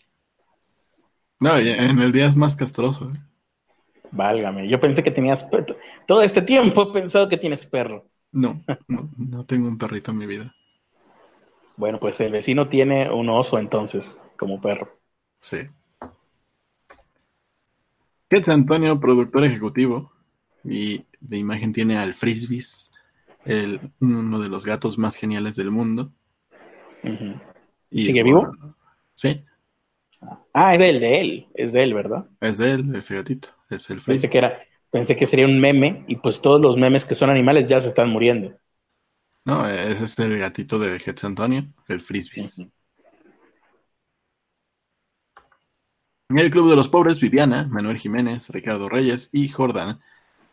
No, 1.41 1.57
en 1.57 1.99
el 1.99 2.11
día 2.11 2.25
es 2.27 2.35
más 2.35 2.55
castroso. 2.55 3.09
¿eh? 3.09 3.17
Válgame, 4.11 4.67
yo 4.69 4.79
pensé 4.79 5.03
que 5.03 5.11
tenías 5.11 5.43
perro. 5.43 5.75
Todo 6.07 6.21
este 6.21 6.41
tiempo 6.41 6.83
he 6.83 6.93
pensado 6.93 7.27
que 7.29 7.37
tienes 7.37 7.65
perro. 7.65 8.05
No, 8.31 8.61
no, 8.87 9.09
no 9.17 9.45
tengo 9.45 9.67
un 9.67 9.77
perrito 9.77 10.11
en 10.11 10.17
mi 10.17 10.25
vida. 10.25 10.55
Bueno, 11.77 11.99
pues 11.99 12.19
el 12.21 12.31
vecino 12.31 12.67
tiene 12.69 13.09
un 13.11 13.29
oso 13.29 13.57
entonces. 13.57 14.21
como 14.37 14.61
perro. 14.61 14.89
Sí. 15.41 15.59
Ketz 18.29 18.49
Antonio, 18.49 18.99
productor 18.99 19.43
ejecutivo, 19.43 20.11
y 20.63 21.05
de 21.19 21.37
imagen 21.37 21.71
tiene 21.71 21.97
al 21.97 22.13
Frisbees, 22.13 22.91
el, 23.45 23.79
uno 23.99 24.39
de 24.39 24.49
los 24.49 24.65
gatos 24.65 24.97
más 24.97 25.15
geniales 25.15 25.55
del 25.55 25.71
mundo. 25.71 26.11
y, 27.89 28.05
¿Sigue 28.05 28.23
vivo? 28.23 28.51
Sí. 29.13 29.43
Ah, 30.53 30.73
es 30.73 30.79
de 30.79 30.89
él, 30.89 30.99
de 30.99 31.21
él, 31.21 31.47
es 31.53 31.71
de 31.71 31.83
él, 31.83 31.93
¿verdad? 31.93 32.25
Es 32.41 32.57
de 32.57 32.73
él, 32.73 32.95
ese 32.95 33.15
gatito, 33.15 33.49
es 33.69 33.89
el 33.89 34.01
Pensé 34.01 34.29
que, 34.29 34.37
era, 34.37 34.59
pensé 34.91 35.15
que 35.15 35.25
sería 35.25 35.45
un 35.45 35.59
meme 35.59 36.03
y 36.07 36.17
pues 36.17 36.41
todos 36.41 36.59
los 36.59 36.75
memes 36.75 37.05
que 37.05 37.15
son 37.15 37.29
animales 37.29 37.67
ya 37.67 37.79
se 37.79 37.89
están 37.89 38.09
muriendo. 38.09 38.57
No, 39.45 39.67
ese 39.67 40.03
es 40.03 40.19
el 40.19 40.37
gatito 40.37 40.77
de 40.77 40.95
Hetz 40.97 41.23
Antonio, 41.23 41.63
el 41.87 42.01
frisbee. 42.01 42.49
En 46.29 46.37
el 46.37 46.51
Club 46.51 46.69
de 46.69 46.75
los 46.75 46.89
Pobres, 46.89 47.19
Viviana, 47.19 47.67
Manuel 47.71 47.97
Jiménez, 47.97 48.49
Ricardo 48.49 48.87
Reyes 48.89 49.29
y 49.31 49.47
Jordan. 49.47 49.99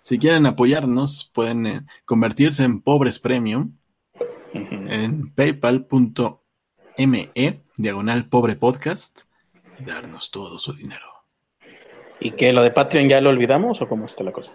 Si 0.07 0.21
quieren 0.21 0.47
apoyarnos, 0.47 1.33
pueden 1.35 1.67
eh, 1.67 1.81
convertirse 2.05 2.63
en 2.63 2.81
Pobres 2.81 3.19
Premium 3.19 3.73
en 4.53 5.35
paypal.me, 5.35 6.39
diagonal 7.77 8.29
pobre 8.29 8.55
podcast, 8.55 9.23
y 9.81 9.85
darnos 9.85 10.31
todo 10.31 10.59
su 10.59 10.75
dinero. 10.75 11.07
¿Y 12.21 12.31
que 12.37 12.53
lo 12.53 12.63
de 12.63 12.71
Patreon 12.71 13.09
ya 13.09 13.21
lo 13.21 13.31
olvidamos 13.31 13.83
o 13.83 13.89
cómo 13.89 14.07
está 14.07 14.23
la 14.23 14.31
cosa? 14.31 14.53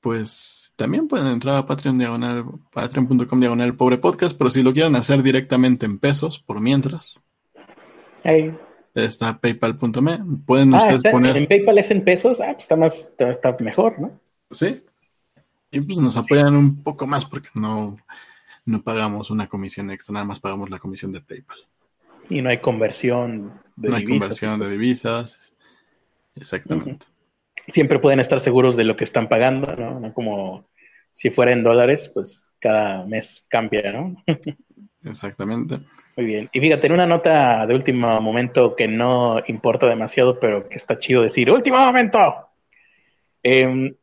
Pues 0.00 0.72
también 0.76 1.08
pueden 1.08 1.26
entrar 1.26 1.56
a 1.56 1.66
Patreon 1.66 1.98
diagonal, 1.98 2.46
patreon.com 2.72 3.38
diagonal 3.38 3.76
pobre 3.76 3.98
podcast, 3.98 4.34
pero 4.38 4.48
si 4.48 4.62
lo 4.62 4.72
quieren 4.72 4.96
hacer 4.96 5.22
directamente 5.22 5.84
en 5.84 5.98
pesos, 5.98 6.38
por 6.38 6.58
mientras. 6.58 7.22
Ahí. 8.24 8.56
Está 8.94 9.38
paypal.me. 9.38 10.18
Pueden 10.46 10.74
ah, 10.74 10.78
ustedes 10.78 11.12
poner. 11.12 11.36
En 11.36 11.46
PayPal 11.46 11.78
es 11.78 11.90
en 11.90 12.04
pesos, 12.04 12.40
ah, 12.40 12.52
pues 12.52 12.64
está 12.64 12.76
más, 12.76 13.12
está 13.18 13.56
mejor, 13.60 14.00
¿no? 14.00 14.20
Sí. 14.50 14.84
Y 15.70 15.80
pues 15.80 15.98
nos 15.98 16.16
apoyan 16.16 16.54
un 16.54 16.82
poco 16.82 17.06
más 17.06 17.24
porque 17.24 17.48
no, 17.54 17.96
no 18.66 18.82
pagamos 18.82 19.30
una 19.30 19.48
comisión 19.48 19.90
extra, 19.90 20.12
nada 20.12 20.26
más 20.26 20.40
pagamos 20.40 20.68
la 20.68 20.78
comisión 20.78 21.12
de 21.12 21.22
PayPal. 21.22 21.58
Y 22.28 22.42
no 22.42 22.50
hay 22.50 22.58
conversión 22.58 23.60
de 23.76 23.88
divisas. 23.88 23.90
No 23.90 23.96
hay 23.96 24.04
conversión 24.04 24.60
de 24.60 24.70
divisas. 24.70 25.52
Exactamente 26.36 27.06
siempre 27.68 27.98
pueden 27.98 28.20
estar 28.20 28.40
seguros 28.40 28.76
de 28.76 28.84
lo 28.84 28.96
que 28.96 29.04
están 29.04 29.28
pagando, 29.28 29.74
¿no? 29.76 30.00
No 30.00 30.14
como 30.14 30.68
si 31.12 31.30
fuera 31.30 31.52
en 31.52 31.62
dólares, 31.62 32.10
pues 32.12 32.54
cada 32.58 33.04
mes 33.06 33.44
cambia, 33.48 33.92
¿no? 33.92 34.16
Exactamente. 35.04 35.78
Muy 36.16 36.26
bien. 36.26 36.48
Y 36.52 36.60
fíjate, 36.60 36.86
en 36.86 36.92
una 36.92 37.06
nota 37.06 37.66
de 37.66 37.74
último 37.74 38.20
momento 38.20 38.76
que 38.76 38.86
no 38.86 39.42
importa 39.46 39.86
demasiado, 39.86 40.38
pero 40.38 40.68
que 40.68 40.76
está 40.76 40.98
chido 40.98 41.22
decir, 41.22 41.50
último 41.50 41.78
momento. 41.78 42.18
Em, 43.42 43.94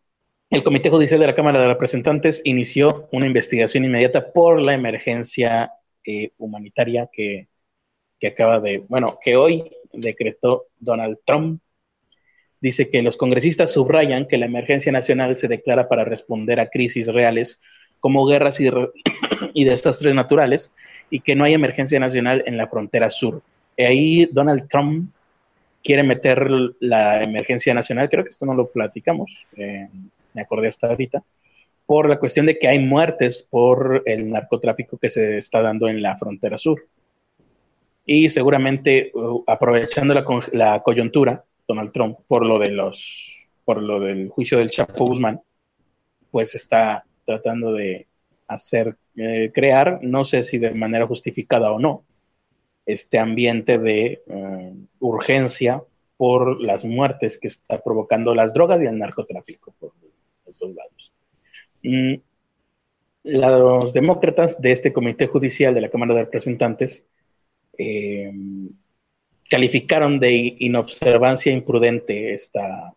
el 0.50 0.64
Comité 0.64 0.90
Judicial 0.90 1.19
de 1.19 1.28
la 1.28 1.36
Cámara 1.36 1.61
de 1.61 1.68
Representantes 1.68 2.42
inició 2.44 3.08
una 3.11 3.28
investigación 3.28 3.86
inmediata 3.86 4.34
por 4.34 4.60
la 4.61 4.74
emergencia 4.74 5.72
eh, 6.03 6.32
humanitaria 6.38 7.10
que, 7.11 7.48
que 8.19 8.28
acaba 8.28 8.60
de, 8.60 8.80
bueno, 8.90 9.19
que 9.24 9.38
hoy 9.38 9.72
decretó 9.94 10.66
Donald 10.80 11.19
Trump 11.26 11.61
dice 12.61 12.90
que 12.90 13.02
los 13.02 13.18
congresistas 13.18 13.72
subrayan 13.72 14.26
que 14.28 14.38
la 14.38 14.45
emergencia 14.45 14.92
nacional 14.92 15.38
se 15.38 15.48
declara 15.48 15.88
para 15.88 16.03
responder 16.03 16.60
a 16.60 16.69
crisis 16.69 17.08
reales 17.08 17.61
como 18.00 18.26
guerras 18.26 18.60
y, 19.53 19.64
desastres 19.64 20.14
naturales 20.14 20.72
y 21.10 21.19
que 21.19 21.36
no 21.36 21.44
hay 21.44 21.53
emergencia 21.53 22.00
nacional 22.00 22.44
en 22.45 22.58
la 22.58 22.68
frontera 22.68 23.10
sur. 23.10 23.42
Y 23.78 23.84
ahí 23.84 24.26
Donald 24.32 24.68
Trump 24.69 25.11
quiere 25.84 26.03
meter 26.03 26.50
la 26.80 27.24
emergencia 27.24 27.74
nacional, 27.74 28.10
creo 28.10 28.24
que 28.24 28.32
esto 28.32 28.45
no 28.45 28.53
lo 28.53 28.68
platicamos, 28.68 29.32
eh, 29.56 29.88
me 30.34 30.42
acordé 30.42 30.68
hasta 30.68 30.88
ahorita, 30.88 31.24
por 31.86 32.10
la 32.10 32.19
cuestión 32.19 32.45
de 32.45 32.60
que 32.60 32.68
hay 32.68 32.80
muertes 32.80 33.48
por 33.50 34.03
el 34.06 34.30
narcotráfico 34.30 34.98
que 34.98 35.10
se 35.10 35.38
está 35.38 35.61
dando 35.61 35.88
en 35.88 36.02
la 36.02 36.18
frontera 36.18 36.58
sur. 36.58 36.86
Y 38.06 38.30
seguramente, 38.30 39.11
uh, 39.14 39.44
aprovechando 39.48 40.14
la 40.52 40.82
coyuntura, 40.84 41.44
Donald 41.68 41.92
Trump 41.92 42.18
por 42.28 42.45
lo 42.45 42.60
de 42.60 42.72
los 42.72 43.36
por 43.64 43.84
lo 43.84 44.00
del 44.00 44.30
juicio 44.30 44.58
del 44.58 44.72
Chapo 44.72 45.06
Guzmán, 45.06 45.40
pues 46.32 46.56
está 46.56 47.06
tratando 47.30 47.74
de 47.74 48.08
hacer 48.48 48.98
eh, 49.16 49.51
crear, 49.53 49.99
no 50.01 50.25
sé 50.25 50.41
si 50.41 50.58
de 50.58 50.72
manera 50.72 51.06
justificada 51.06 51.72
o 51.72 51.77
no, 51.77 52.03
este 52.88 53.19
ambiente 53.19 53.77
de 53.77 54.24
eh, 54.25 54.74
urgencia 54.99 55.83
por 56.17 56.59
las 56.59 56.83
muertes 56.83 57.38
que 57.38 57.48
está 57.48 57.83
provocando 57.83 58.33
las 58.33 58.51
drogas 58.51 58.82
y 58.82 58.88
el 58.88 58.98
narcotráfico 58.98 59.75
por 59.80 59.91
esos 60.48 60.74
lados. 60.74 61.14
Mm, 61.83 62.16
los 63.25 63.93
demócratas 63.93 64.59
de 64.59 64.72
este 64.72 64.91
comité 64.91 65.27
judicial 65.27 65.75
de 65.75 65.82
la 65.82 65.90
Cámara 65.90 66.16
de 66.16 66.24
Representantes 66.24 67.06
eh, 67.77 68.33
calificaron 69.48 70.19
de 70.19 70.56
inobservancia 70.58 71.53
imprudente 71.53 72.33
esta, 72.33 72.91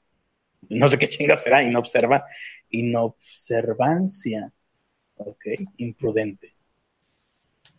no 0.71 0.89
sé 0.89 0.99
qué 0.99 1.09
chinga 1.11 1.37
será, 1.37 1.63
inobserva, 1.63 2.25
inobservancia, 2.73 4.53
ok, 5.17 5.47
imprudente, 5.79 6.55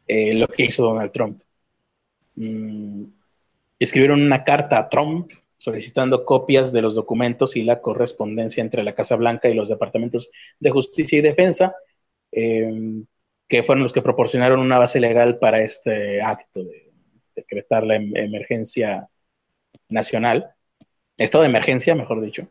eh, 0.07 0.35
lo 0.35 0.47
que 0.47 0.65
hizo 0.65 0.83
Donald 0.83 1.11
Trump. 1.11 1.41
Mm, 2.35 3.05
escribieron 3.80 4.22
una 4.22 4.43
carta 4.43 4.80
a 4.80 4.89
Trump 4.89 5.31
solicitando 5.57 6.25
copias 6.25 6.73
de 6.73 6.81
los 6.81 6.95
documentos 6.95 7.55
y 7.55 7.63
la 7.63 7.81
correspondencia 7.81 8.61
entre 8.61 8.83
la 8.83 8.95
Casa 8.95 9.15
Blanca 9.15 9.49
y 9.49 9.53
los 9.53 9.69
departamentos 9.69 10.30
de 10.59 10.69
justicia 10.72 11.19
y 11.19 11.22
defensa, 11.22 11.75
eh, 12.31 13.03
que 13.47 13.63
fueron 13.63 13.83
los 13.83 13.93
que 13.93 14.01
proporcionaron 14.01 14.59
una 14.59 14.80
base 14.80 14.99
legal 14.99 15.39
para 15.39 15.61
este 15.61 16.22
acto 16.22 16.63
de 16.63 16.91
decretar 17.35 17.85
la 17.85 17.95
em-, 17.95 18.15
emergencia 18.15 19.07
nacional, 19.89 20.53
estado 21.17 21.43
de 21.43 21.49
emergencia, 21.49 21.95
mejor 21.95 22.22
dicho. 22.22 22.49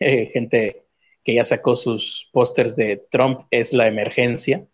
Gente 0.32 0.84
que 1.24 1.34
ya 1.34 1.44
sacó 1.44 1.76
sus 1.76 2.28
pósters 2.32 2.76
de 2.76 3.04
Trump 3.10 3.46
es 3.50 3.72
la 3.72 3.86
emergencia. 3.88 4.66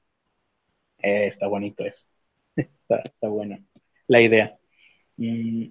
Eh, 0.98 1.26
está 1.26 1.46
bonito 1.46 1.84
eso. 1.84 2.06
está, 2.56 3.28
buena 3.28 3.60
la 4.06 4.20
idea. 4.20 4.58
Mm, 5.16 5.66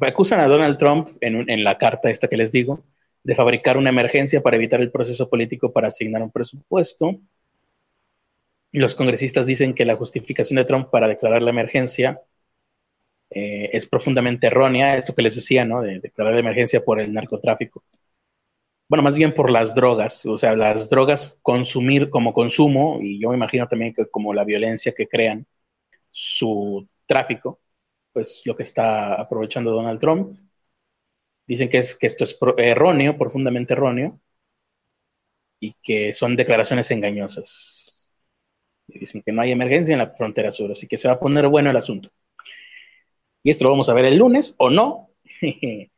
acusan 0.00 0.40
a 0.40 0.48
Donald 0.48 0.78
Trump 0.78 1.16
en, 1.20 1.48
en 1.48 1.64
la 1.64 1.78
carta 1.78 2.10
esta 2.10 2.28
que 2.28 2.36
les 2.36 2.52
digo 2.52 2.84
de 3.22 3.34
fabricar 3.34 3.76
una 3.76 3.90
emergencia 3.90 4.42
para 4.42 4.56
evitar 4.56 4.80
el 4.80 4.90
proceso 4.90 5.28
político 5.28 5.72
para 5.72 5.88
asignar 5.88 6.22
un 6.22 6.30
presupuesto 6.30 7.20
los 8.72 8.94
congresistas 8.94 9.46
dicen 9.46 9.74
que 9.74 9.84
la 9.84 9.96
justificación 9.96 10.56
de 10.56 10.64
Trump 10.64 10.90
para 10.90 11.08
declarar 11.08 11.42
la 11.42 11.50
emergencia 11.50 12.20
eh, 13.30 13.70
es 13.72 13.86
profundamente 13.86 14.46
errónea, 14.46 14.96
esto 14.96 15.14
que 15.14 15.22
les 15.22 15.34
decía, 15.34 15.64
¿no? 15.64 15.82
De 15.82 15.98
declarar 16.00 16.34
la 16.34 16.40
emergencia 16.40 16.84
por 16.84 17.00
el 17.00 17.12
narcotráfico. 17.12 17.82
Bueno, 18.88 19.02
más 19.02 19.16
bien 19.16 19.34
por 19.34 19.50
las 19.50 19.74
drogas, 19.74 20.24
o 20.26 20.38
sea, 20.38 20.54
las 20.54 20.88
drogas 20.88 21.38
consumir 21.42 22.08
como 22.10 22.32
consumo, 22.32 22.98
y 23.02 23.20
yo 23.20 23.30
me 23.30 23.36
imagino 23.36 23.66
también 23.66 23.92
que 23.92 24.06
como 24.08 24.32
la 24.32 24.44
violencia 24.44 24.92
que 24.96 25.08
crean 25.08 25.44
su 26.10 26.88
tráfico, 27.06 27.60
pues 28.12 28.42
lo 28.46 28.56
que 28.56 28.64
está 28.64 29.14
aprovechando 29.20 29.72
Donald 29.72 30.00
Trump. 30.00 30.38
Dicen 31.48 31.68
que, 31.68 31.78
es, 31.78 31.96
que 31.96 32.06
esto 32.06 32.22
es 32.22 32.38
erróneo, 32.58 33.18
profundamente 33.18 33.72
erróneo, 33.72 34.20
y 35.60 35.74
que 35.82 36.12
son 36.12 36.36
declaraciones 36.36 36.90
engañosas 36.90 38.10
dicen 38.88 39.22
que 39.24 39.32
no 39.32 39.42
hay 39.42 39.52
emergencia 39.52 39.92
en 39.92 40.00
la 40.00 40.10
frontera 40.10 40.52
sur, 40.52 40.70
así 40.72 40.86
que 40.88 40.96
se 40.96 41.08
va 41.08 41.14
a 41.14 41.20
poner 41.20 41.48
bueno 41.48 41.70
el 41.70 41.76
asunto. 41.76 42.10
Y 43.42 43.50
esto 43.50 43.64
lo 43.64 43.70
vamos 43.70 43.88
a 43.88 43.94
ver 43.94 44.04
el 44.04 44.16
lunes 44.18 44.54
o 44.58 44.70
no. 44.70 45.10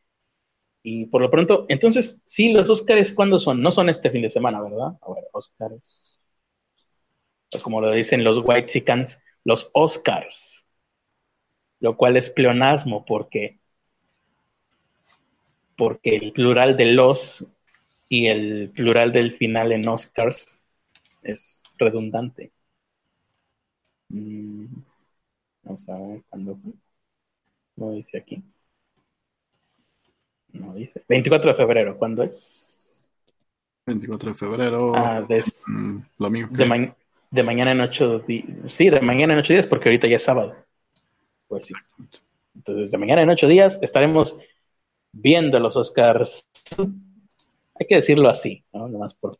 y 0.91 1.05
por 1.05 1.21
lo 1.21 1.31
pronto, 1.31 1.67
entonces, 1.69 2.23
sí, 2.25 2.51
los 2.51 2.71
Oscars, 2.71 3.13
¿cuándo 3.13 3.39
son? 3.41 3.61
No 3.61 3.73
son 3.73 3.91
este 3.91 4.11
fin 4.11 4.23
de 4.23 4.31
semana, 4.31 4.63
¿verdad? 4.63 4.97
A 5.03 5.13
ver, 5.13 5.25
Oscars. 5.33 6.19
Pues 7.51 7.63
como 7.63 7.83
lo 7.83 7.91
dicen 7.93 8.25
los 8.25 8.41
White 8.43 8.85
los 9.45 9.71
Oscars. 9.75 10.65
Lo 11.81 11.95
cual 11.99 12.17
es 12.17 12.31
pleonasmo 12.31 13.05
porque, 13.05 13.59
porque 15.77 16.17
el 16.17 16.33
plural 16.33 16.79
de 16.79 16.87
los 16.87 17.47
y 18.09 18.29
el 18.29 18.71
plural 18.71 19.13
del 19.13 19.35
final 19.35 19.73
en 19.73 19.87
Oscars 19.87 20.63
es 21.23 21.65
redundante. 21.77 22.51
Mm, 24.09 24.67
vamos 25.65 25.87
a 25.87 25.99
ver 25.99 26.23
cuándo 26.31 26.59
No 27.77 27.91
dice 27.91 28.17
aquí. 28.17 28.43
No 30.59 30.75
dice. 30.75 31.03
24 31.09 31.53
de 31.53 31.57
febrero, 31.57 31.99
¿cuándo 31.99 32.23
es? 32.23 33.09
24 33.87 34.31
de 34.31 34.35
febrero. 34.35 34.93
Ah, 34.95 35.23
de, 35.23 35.43
mm, 35.67 35.99
domingo. 36.19 36.49
De, 36.51 36.95
de, 37.31 37.43
mañana 37.43 37.73
en 37.73 37.81
8 37.81 38.21
días. 38.21 38.47
Sí, 38.69 38.91
de 38.91 39.01
mañana 39.01 39.33
en 39.33 39.41
8 39.41 39.53
días, 39.53 39.67
porque 39.67 39.89
ahorita 39.89 40.09
ya 40.09 40.17
es 40.17 40.25
sábado. 40.25 40.55
Pues 41.49 41.67
sí. 41.67 41.75
Entonces, 42.59 42.91
de 42.91 42.99
mañana 42.99 43.23
en 43.23 43.31
ocho 43.31 43.47
días 43.47 43.79
estaremos 43.83 44.37
viendo 45.13 45.59
los 45.61 45.77
Oscars. 45.77 46.49
Hay 47.75 47.87
que 47.87 47.97
decirlo 47.97 48.29
así, 48.29 48.65
¿no? 48.73 48.89
Nomás 48.89 49.15
por 49.15 49.37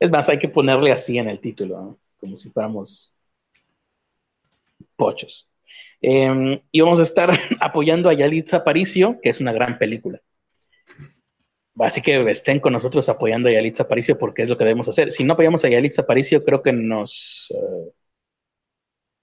Es 0.00 0.10
más, 0.10 0.28
hay 0.28 0.38
que 0.38 0.48
ponerle 0.48 0.90
así 0.90 1.18
en 1.18 1.28
el 1.28 1.40
título, 1.40 1.80
¿no? 1.80 1.98
como 2.18 2.36
si 2.36 2.50
fuéramos 2.50 3.14
pochos. 4.96 5.46
Em, 6.00 6.60
y 6.70 6.80
vamos 6.80 7.00
a 7.00 7.04
estar 7.04 7.30
apoyando 7.60 8.08
a 8.08 8.14
Yalitza 8.14 8.58
Aparicio, 8.58 9.18
que 9.22 9.30
es 9.30 9.40
una 9.40 9.52
gran 9.52 9.78
película. 9.78 10.20
Así 11.78 12.00
que 12.02 12.14
estén 12.30 12.60
con 12.60 12.72
nosotros 12.72 13.08
apoyando 13.08 13.48
a 13.48 13.52
Yalitza 13.52 13.82
Aparicio 13.84 14.16
porque 14.18 14.42
es 14.42 14.48
lo 14.48 14.56
que 14.56 14.64
debemos 14.64 14.88
hacer. 14.88 15.10
Si 15.10 15.24
no 15.24 15.34
apoyamos 15.34 15.64
a 15.64 15.68
Yalitza 15.68 16.02
Aparicio, 16.02 16.44
creo 16.44 16.62
que 16.62 16.72
nos, 16.72 17.52
eh, 17.54 17.92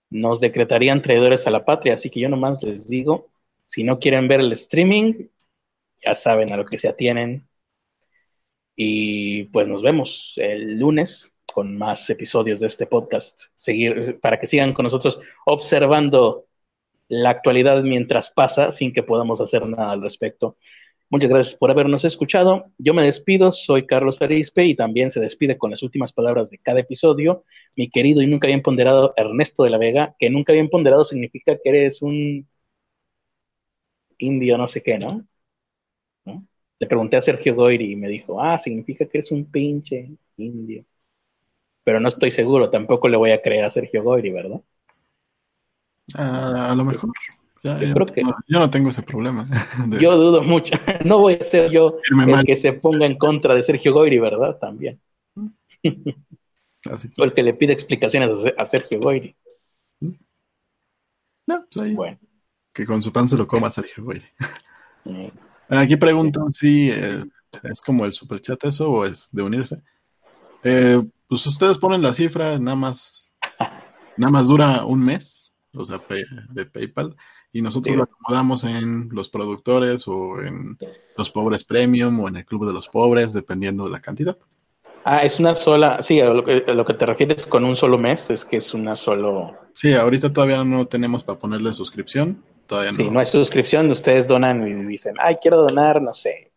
nos 0.09 0.41
decretarían 0.41 1.01
traidores 1.01 1.47
a 1.47 1.51
la 1.51 1.65
patria. 1.65 1.95
Así 1.95 2.09
que 2.09 2.19
yo 2.19 2.29
nomás 2.29 2.61
les 2.63 2.89
digo, 2.89 3.31
si 3.65 3.83
no 3.83 3.99
quieren 3.99 4.27
ver 4.27 4.41
el 4.41 4.51
streaming, 4.53 5.27
ya 6.03 6.15
saben 6.15 6.51
a 6.51 6.57
lo 6.57 6.65
que 6.65 6.77
se 6.77 6.89
atienen. 6.89 7.47
Y 8.75 9.45
pues 9.45 9.67
nos 9.67 9.81
vemos 9.81 10.33
el 10.37 10.79
lunes 10.79 11.33
con 11.45 11.77
más 11.77 12.09
episodios 12.09 12.59
de 12.59 12.67
este 12.67 12.85
podcast. 12.85 13.43
Seguir, 13.55 14.19
para 14.21 14.39
que 14.39 14.47
sigan 14.47 14.73
con 14.73 14.83
nosotros 14.83 15.19
observando 15.45 16.47
la 17.11 17.29
actualidad 17.31 17.83
mientras 17.83 18.31
pasa 18.31 18.71
sin 18.71 18.93
que 18.93 19.03
podamos 19.03 19.41
hacer 19.41 19.67
nada 19.67 19.91
al 19.91 20.01
respecto. 20.01 20.57
Muchas 21.09 21.29
gracias 21.29 21.55
por 21.55 21.69
habernos 21.69 22.05
escuchado. 22.05 22.71
Yo 22.77 22.93
me 22.93 23.03
despido, 23.03 23.51
soy 23.51 23.85
Carlos 23.85 24.21
Arispe 24.21 24.65
y 24.65 24.75
también 24.75 25.11
se 25.11 25.19
despide 25.19 25.57
con 25.57 25.71
las 25.71 25.83
últimas 25.83 26.13
palabras 26.13 26.49
de 26.49 26.57
cada 26.59 26.79
episodio 26.79 27.43
mi 27.75 27.89
querido 27.89 28.21
y 28.21 28.27
nunca 28.27 28.47
bien 28.47 28.61
ponderado 28.61 29.13
Ernesto 29.17 29.63
de 29.63 29.71
la 29.71 29.77
Vega, 29.77 30.15
que 30.19 30.29
nunca 30.29 30.53
bien 30.53 30.69
ponderado 30.69 31.03
significa 31.03 31.57
que 31.61 31.69
eres 31.69 32.01
un 32.01 32.47
indio 34.19 34.57
no 34.57 34.67
sé 34.67 34.81
qué, 34.83 34.97
¿no? 34.97 35.25
Le 36.79 36.87
pregunté 36.87 37.17
a 37.17 37.21
Sergio 37.21 37.55
Goyri 37.55 37.91
y 37.91 37.95
me 37.95 38.07
dijo, 38.09 38.41
ah, 38.41 38.57
significa 38.57 39.05
que 39.07 39.17
eres 39.19 39.31
un 39.31 39.45
pinche 39.51 40.09
indio. 40.37 40.85
Pero 41.83 41.99
no 41.99 42.07
estoy 42.07 42.31
seguro, 42.31 42.69
tampoco 42.71 43.07
le 43.07 43.17
voy 43.17 43.31
a 43.31 43.41
creer 43.41 43.65
a 43.65 43.71
Sergio 43.71 44.03
Goyri, 44.03 44.31
¿verdad? 44.31 44.61
Ah, 46.15 46.71
a 46.71 46.75
lo 46.75 46.85
mejor. 46.85 47.11
yo, 47.63 47.77
creo 47.77 48.05
que, 48.07 48.23
no, 48.23 48.35
yo 48.47 48.59
no 48.59 48.69
tengo 48.69 48.89
ese 48.89 49.03
problema. 49.03 49.47
Yo 50.01 50.17
dudo 50.17 50.41
mucho. 50.41 50.73
No 51.05 51.19
voy 51.19 51.37
a 51.39 51.43
ser 51.43 51.71
yo 51.71 51.97
el 52.25 52.45
que 52.45 52.55
se 52.55 52.73
ponga 52.73 53.05
en 53.05 53.17
contra 53.17 53.55
de 53.55 53.63
Sergio 53.63 53.93
Goyri, 53.93 54.19
¿verdad? 54.19 54.57
También. 54.59 54.99
Así 56.85 57.09
que... 57.09 57.33
que 57.33 57.43
le 57.43 57.53
pide 57.53 57.73
explicaciones 57.73 58.37
a 58.57 58.65
Sergio 58.65 58.99
Goyri. 58.99 59.35
No, 61.47 61.65
pues 61.71 61.85
ahí. 61.85 61.93
Bueno. 61.93 62.19
Que 62.73 62.85
con 62.85 63.01
su 63.01 63.11
pan 63.11 63.27
se 63.27 63.37
lo 63.37 63.47
coma 63.47 63.71
Sergio 63.71 64.03
Goyri. 64.03 64.25
Aquí 65.69 65.95
preguntan 65.95 66.51
si 66.51 66.89
eh, 66.89 67.23
es 67.63 67.81
como 67.81 68.05
el 68.05 68.13
superchat 68.13 68.63
eso 68.65 68.91
o 68.91 69.05
es 69.05 69.29
de 69.31 69.41
unirse. 69.41 69.81
Eh, 70.63 71.01
pues 71.27 71.45
ustedes 71.47 71.77
ponen 71.77 72.01
la 72.01 72.13
cifra, 72.13 72.59
nada 72.59 72.75
más, 72.75 73.31
nada 74.17 74.31
más 74.31 74.47
dura 74.47 74.85
un 74.85 75.03
mes 75.03 75.50
o 75.73 75.85
sea, 75.85 76.01
de 76.49 76.65
PayPal, 76.65 77.15
y 77.51 77.61
nosotros 77.61 77.95
lo 77.95 78.03
acomodamos 78.03 78.63
en 78.63 79.09
los 79.11 79.29
productores 79.29 80.07
o 80.07 80.41
en 80.41 80.77
los 81.17 81.29
pobres 81.29 81.63
premium 81.63 82.19
o 82.19 82.27
en 82.27 82.37
el 82.37 82.45
club 82.45 82.65
de 82.65 82.73
los 82.73 82.87
pobres, 82.87 83.33
dependiendo 83.33 83.85
de 83.85 83.91
la 83.91 83.99
cantidad. 83.99 84.37
Ah, 85.03 85.23
es 85.23 85.39
una 85.39 85.55
sola, 85.55 86.01
sí, 86.01 86.19
a 86.19 86.25
lo 86.25 86.43
que, 86.43 86.63
lo 86.67 86.85
que 86.85 86.93
te 86.93 87.05
refieres 87.05 87.45
con 87.45 87.65
un 87.65 87.75
solo 87.75 87.97
mes 87.97 88.29
es 88.29 88.45
que 88.45 88.57
es 88.57 88.73
una 88.73 88.95
solo... 88.95 89.57
Sí, 89.73 89.93
ahorita 89.93 90.31
todavía 90.31 90.63
no 90.63 90.85
tenemos 90.85 91.23
para 91.23 91.39
ponerle 91.39 91.73
suscripción, 91.73 92.43
todavía 92.67 92.91
no. 92.91 92.97
Sí, 92.97 93.09
no 93.09 93.19
hay 93.19 93.25
suscripción, 93.25 93.89
ustedes 93.89 94.27
donan 94.27 94.67
y 94.67 94.85
dicen, 94.85 95.15
ay, 95.19 95.37
quiero 95.41 95.57
donar, 95.57 96.01
no 96.01 96.13
sé, 96.13 96.51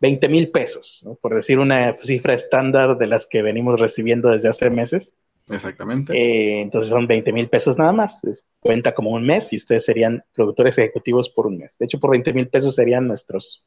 20 0.00 0.28
mil 0.28 0.50
pesos, 0.50 1.04
por 1.20 1.34
decir 1.34 1.58
una 1.58 1.96
cifra 2.02 2.34
estándar 2.34 2.98
de 2.98 3.06
las 3.06 3.26
que 3.26 3.42
venimos 3.42 3.80
recibiendo 3.80 4.28
desde 4.28 4.50
hace 4.50 4.70
meses. 4.70 5.14
Exactamente. 5.48 6.14
Eh, 6.16 6.62
entonces 6.62 6.88
son 6.90 7.06
20 7.06 7.32
mil 7.32 7.48
pesos 7.48 7.76
nada 7.76 7.92
más. 7.92 8.22
cuenta 8.60 8.94
como 8.94 9.10
un 9.10 9.26
mes 9.26 9.52
y 9.52 9.56
ustedes 9.56 9.84
serían 9.84 10.24
productores 10.34 10.78
ejecutivos 10.78 11.28
por 11.28 11.46
un 11.46 11.58
mes. 11.58 11.76
De 11.78 11.84
hecho, 11.84 12.00
por 12.00 12.10
20 12.10 12.32
mil 12.32 12.48
pesos 12.48 12.74
serían 12.74 13.06
nuestros 13.06 13.64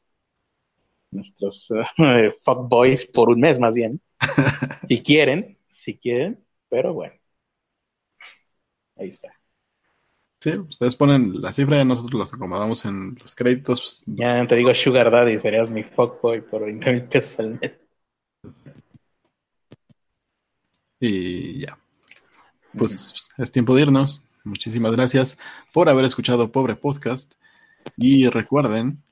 nuestros 1.10 1.70
uh, 1.70 1.82
fuck 2.44 2.68
boys 2.68 3.06
por 3.06 3.30
un 3.30 3.40
mes 3.40 3.58
más 3.58 3.74
bien. 3.74 4.00
si 4.88 5.02
quieren, 5.02 5.58
si 5.68 5.96
quieren, 5.96 6.44
pero 6.68 6.92
bueno. 6.92 7.14
Ahí 8.96 9.10
está. 9.10 9.32
Sí, 10.40 10.56
ustedes 10.56 10.94
ponen 10.94 11.40
la 11.40 11.52
cifra 11.52 11.80
y 11.80 11.84
nosotros 11.84 12.18
los 12.18 12.34
acomodamos 12.34 12.84
en 12.84 13.16
los 13.20 13.34
créditos. 13.34 14.04
Ya 14.06 14.46
te 14.46 14.54
digo 14.54 14.72
Sugar 14.72 15.10
Daddy, 15.10 15.40
serías 15.40 15.68
mi 15.68 15.82
fuckboy 15.82 16.42
por 16.42 16.64
20 16.64 16.92
mil 16.92 17.04
pesos 17.04 17.38
al 17.40 17.58
mes. 17.60 17.72
Y 21.00 21.60
ya. 21.60 21.78
Pues 22.76 23.28
es 23.36 23.52
tiempo 23.52 23.74
de 23.74 23.82
irnos. 23.82 24.24
Muchísimas 24.44 24.92
gracias 24.92 25.38
por 25.72 25.88
haber 25.88 26.04
escuchado 26.04 26.50
Pobre 26.50 26.76
Podcast. 26.76 27.34
Y 27.96 28.28
recuerden 28.28 29.02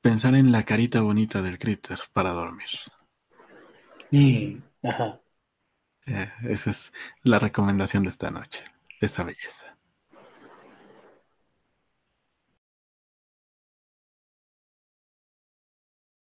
pensar 0.00 0.34
en 0.34 0.52
la 0.52 0.64
carita 0.64 1.00
bonita 1.00 1.42
del 1.42 1.58
critter 1.58 1.98
para 2.12 2.32
dormir. 2.32 2.68
Mm, 4.10 4.58
eh, 6.06 6.32
esa 6.44 6.70
es 6.70 6.92
la 7.22 7.38
recomendación 7.38 8.04
de 8.04 8.10
esta 8.10 8.30
noche. 8.30 8.64
Esa 9.00 9.24
belleza. 9.24 9.77